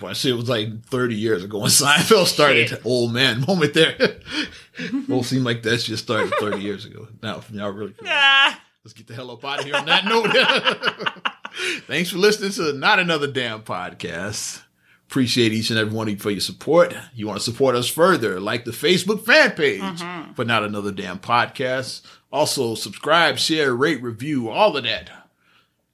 Well, 0.01 0.11
I 0.11 0.13
see, 0.13 0.29
it 0.29 0.33
was 0.35 0.49
like 0.49 0.83
30 0.85 1.15
years 1.15 1.43
ago 1.43 1.59
when 1.59 1.69
Seinfeld 1.69 2.25
started. 2.27 2.69
Shit. 2.69 2.85
Old 2.85 3.13
man 3.13 3.41
moment 3.47 3.73
there. 3.73 3.95
Will 5.07 5.23
seem 5.23 5.43
like 5.43 5.63
that 5.63 5.79
just 5.79 6.03
started 6.03 6.33
30 6.39 6.59
years 6.59 6.85
ago. 6.85 7.07
Now, 7.23 7.41
now 7.51 7.69
really, 7.69 7.93
Ah. 8.05 8.61
let's 8.83 8.93
get 8.93 9.07
the 9.07 9.13
hell 9.15 9.31
up 9.31 9.43
out 9.45 9.59
of 9.59 9.65
here 9.65 9.75
on 9.75 9.85
that 9.85 10.05
note. 10.05 10.27
Thanks 11.87 12.09
for 12.09 12.17
listening 12.17 12.51
to 12.51 12.73
Not 12.73 12.99
Another 12.99 13.27
Damn 13.27 13.61
Podcast. 13.61 14.61
Appreciate 15.07 15.53
each 15.53 15.69
and 15.69 15.79
every 15.79 15.93
one 15.93 16.07
of 16.07 16.13
you 16.15 16.19
for 16.19 16.31
your 16.31 16.41
support. 16.41 16.93
You 17.13 17.27
want 17.27 17.37
to 17.39 17.43
support 17.43 17.75
us 17.75 17.87
further, 17.87 18.39
like 18.39 18.65
the 18.65 18.71
Facebook 18.71 19.23
fan 19.25 19.51
page 19.51 20.01
for 20.35 20.43
Not 20.43 20.63
Another 20.63 20.91
Damn 20.91 21.19
Podcast. 21.19 22.01
Also, 22.33 22.75
subscribe, 22.75 23.37
share, 23.37 23.73
rate, 23.73 24.01
review, 24.03 24.49
all 24.49 24.75
of 24.75 24.83
that. 24.83 25.09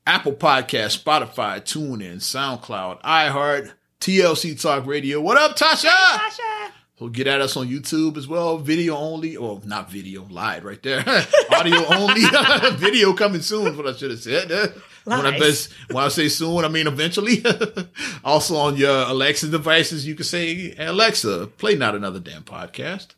Apple 0.08 0.32
Podcast, 0.34 1.04
Spotify, 1.04 1.60
TuneIn, 1.62 2.16
SoundCloud, 2.16 3.02
iHeart, 3.04 3.74
TLC 4.02 4.60
Talk 4.60 4.88
Radio. 4.88 5.22
What 5.22 5.38
up, 5.38 5.56
Tasha? 5.56 5.88
Tasha. 5.88 6.72
So 6.98 7.08
get 7.08 7.28
at 7.28 7.40
us 7.40 7.56
on 7.56 7.68
YouTube 7.68 8.18
as 8.18 8.28
well, 8.28 8.58
video 8.58 8.96
only, 8.96 9.38
or 9.38 9.62
not 9.64 9.92
video, 9.92 10.28
lied 10.28 10.64
right 10.64 10.82
there, 10.82 11.04
audio 11.52 11.86
only, 11.86 12.22
video 12.78 13.14
coming 13.14 13.42
soon. 13.42 13.78
What 13.78 13.88
I 13.88 13.94
should 13.94 14.10
have 14.10 14.20
said. 14.20 14.74
When 15.04 15.26
I, 15.26 15.38
best, 15.38 15.72
when 15.92 16.04
I 16.04 16.08
say 16.08 16.30
soon, 16.30 16.66
I 16.66 16.68
mean 16.68 16.88
eventually. 16.88 17.44
also 18.24 18.56
on 18.56 18.76
your 18.76 19.08
Alexa 19.08 19.50
devices, 19.50 20.08
you 20.08 20.16
can 20.16 20.26
say 20.26 20.74
Alexa, 20.80 21.48
play 21.58 21.76
not 21.76 21.94
another 21.94 22.20
damn 22.20 22.44
podcast. 22.44 23.10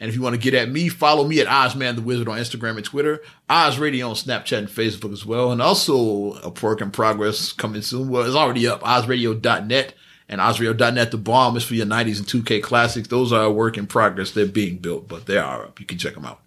And 0.00 0.08
if 0.08 0.14
you 0.14 0.22
want 0.22 0.34
to 0.34 0.40
get 0.40 0.54
at 0.54 0.70
me, 0.70 0.88
follow 0.88 1.26
me 1.26 1.40
at 1.40 1.48
Ozman 1.48 1.96
the 1.96 2.02
Wizard 2.02 2.28
on 2.28 2.38
Instagram 2.38 2.76
and 2.76 2.84
Twitter, 2.84 3.20
Oz 3.48 3.78
Radio 3.78 4.08
on 4.08 4.14
Snapchat 4.14 4.58
and 4.58 4.68
Facebook 4.68 5.12
as 5.12 5.26
well. 5.26 5.50
And 5.50 5.60
also 5.60 6.34
a 6.42 6.50
work 6.62 6.80
in 6.80 6.92
progress 6.92 7.52
coming 7.52 7.82
soon. 7.82 8.08
Well, 8.08 8.24
it's 8.24 8.36
already 8.36 8.66
up, 8.66 8.82
OzRadio.net 8.82 9.94
and 10.28 10.40
OzRadio.net. 10.40 11.10
The 11.10 11.16
bomb 11.16 11.56
is 11.56 11.64
for 11.64 11.74
your 11.74 11.86
90s 11.86 12.18
and 12.18 12.44
2K 12.44 12.62
classics. 12.62 13.08
Those 13.08 13.32
are 13.32 13.44
a 13.44 13.50
work 13.50 13.78
in 13.78 13.86
progress. 13.86 14.32
They're 14.32 14.46
being 14.46 14.78
built, 14.78 15.08
but 15.08 15.26
they 15.26 15.38
are 15.38 15.64
up. 15.64 15.80
You 15.80 15.86
can 15.86 15.98
check 15.98 16.14
them 16.14 16.24
out. 16.24 16.40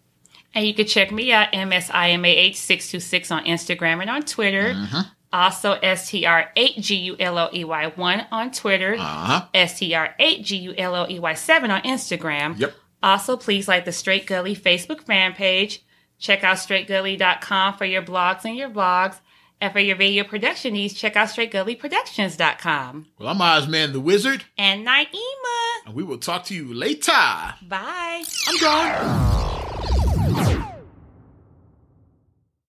And 0.54 0.68
you 0.68 0.74
can 0.74 0.86
check 0.86 1.12
me 1.12 1.32
out, 1.32 1.54
MSIMAH626 1.54 3.32
on 3.32 3.46
Instagram 3.46 4.02
and 4.02 4.10
on 4.10 4.24
Twitter. 4.24 4.74
Mm-hmm. 4.74 5.00
Also, 5.34 5.80
STR8GULOEY1 5.80 8.22
E 8.22 8.26
on 8.32 8.52
Twitter. 8.52 8.96
Uh 8.96 9.00
huh. 9.00 9.46
STR8GULOEY7 9.54 11.70
on 11.70 11.82
Instagram. 11.84 12.60
Yep. 12.60 12.74
Also, 13.02 13.38
please 13.38 13.70
like 13.70 13.86
the 13.86 13.94
Straight 13.94 14.28
Gully 14.28 14.56
Facebook 14.56 15.02
fan 15.02 15.34
page. 15.34 15.84
Check 16.20 16.44
out 16.44 16.58
straightgully.com 16.58 17.78
for 17.78 17.86
your 17.86 18.04
blogs 18.04 18.46
and 18.46 18.56
your 18.58 18.70
vlogs. 18.70 19.20
And 19.62 19.72
for 19.72 19.80
your 19.80 19.96
video 19.96 20.24
production 20.24 20.74
needs, 20.74 20.96
check 20.96 21.16
out 21.16 21.28
straightgullyproductions.com. 21.30 23.08
Well, 23.20 23.30
I'm 23.30 23.38
Ozman 23.38 23.94
the 23.94 24.00
Wizard, 24.00 24.44
And 24.58 24.88
Naima. 24.88 25.86
and 25.86 25.94
we 25.94 26.04
will 26.04 26.18
talk 26.18 26.46
to 26.46 26.56
you 26.56 26.74
later. 26.74 27.12
Bye. 27.12 28.24
I'm 28.48 28.58
gone. 28.60 29.61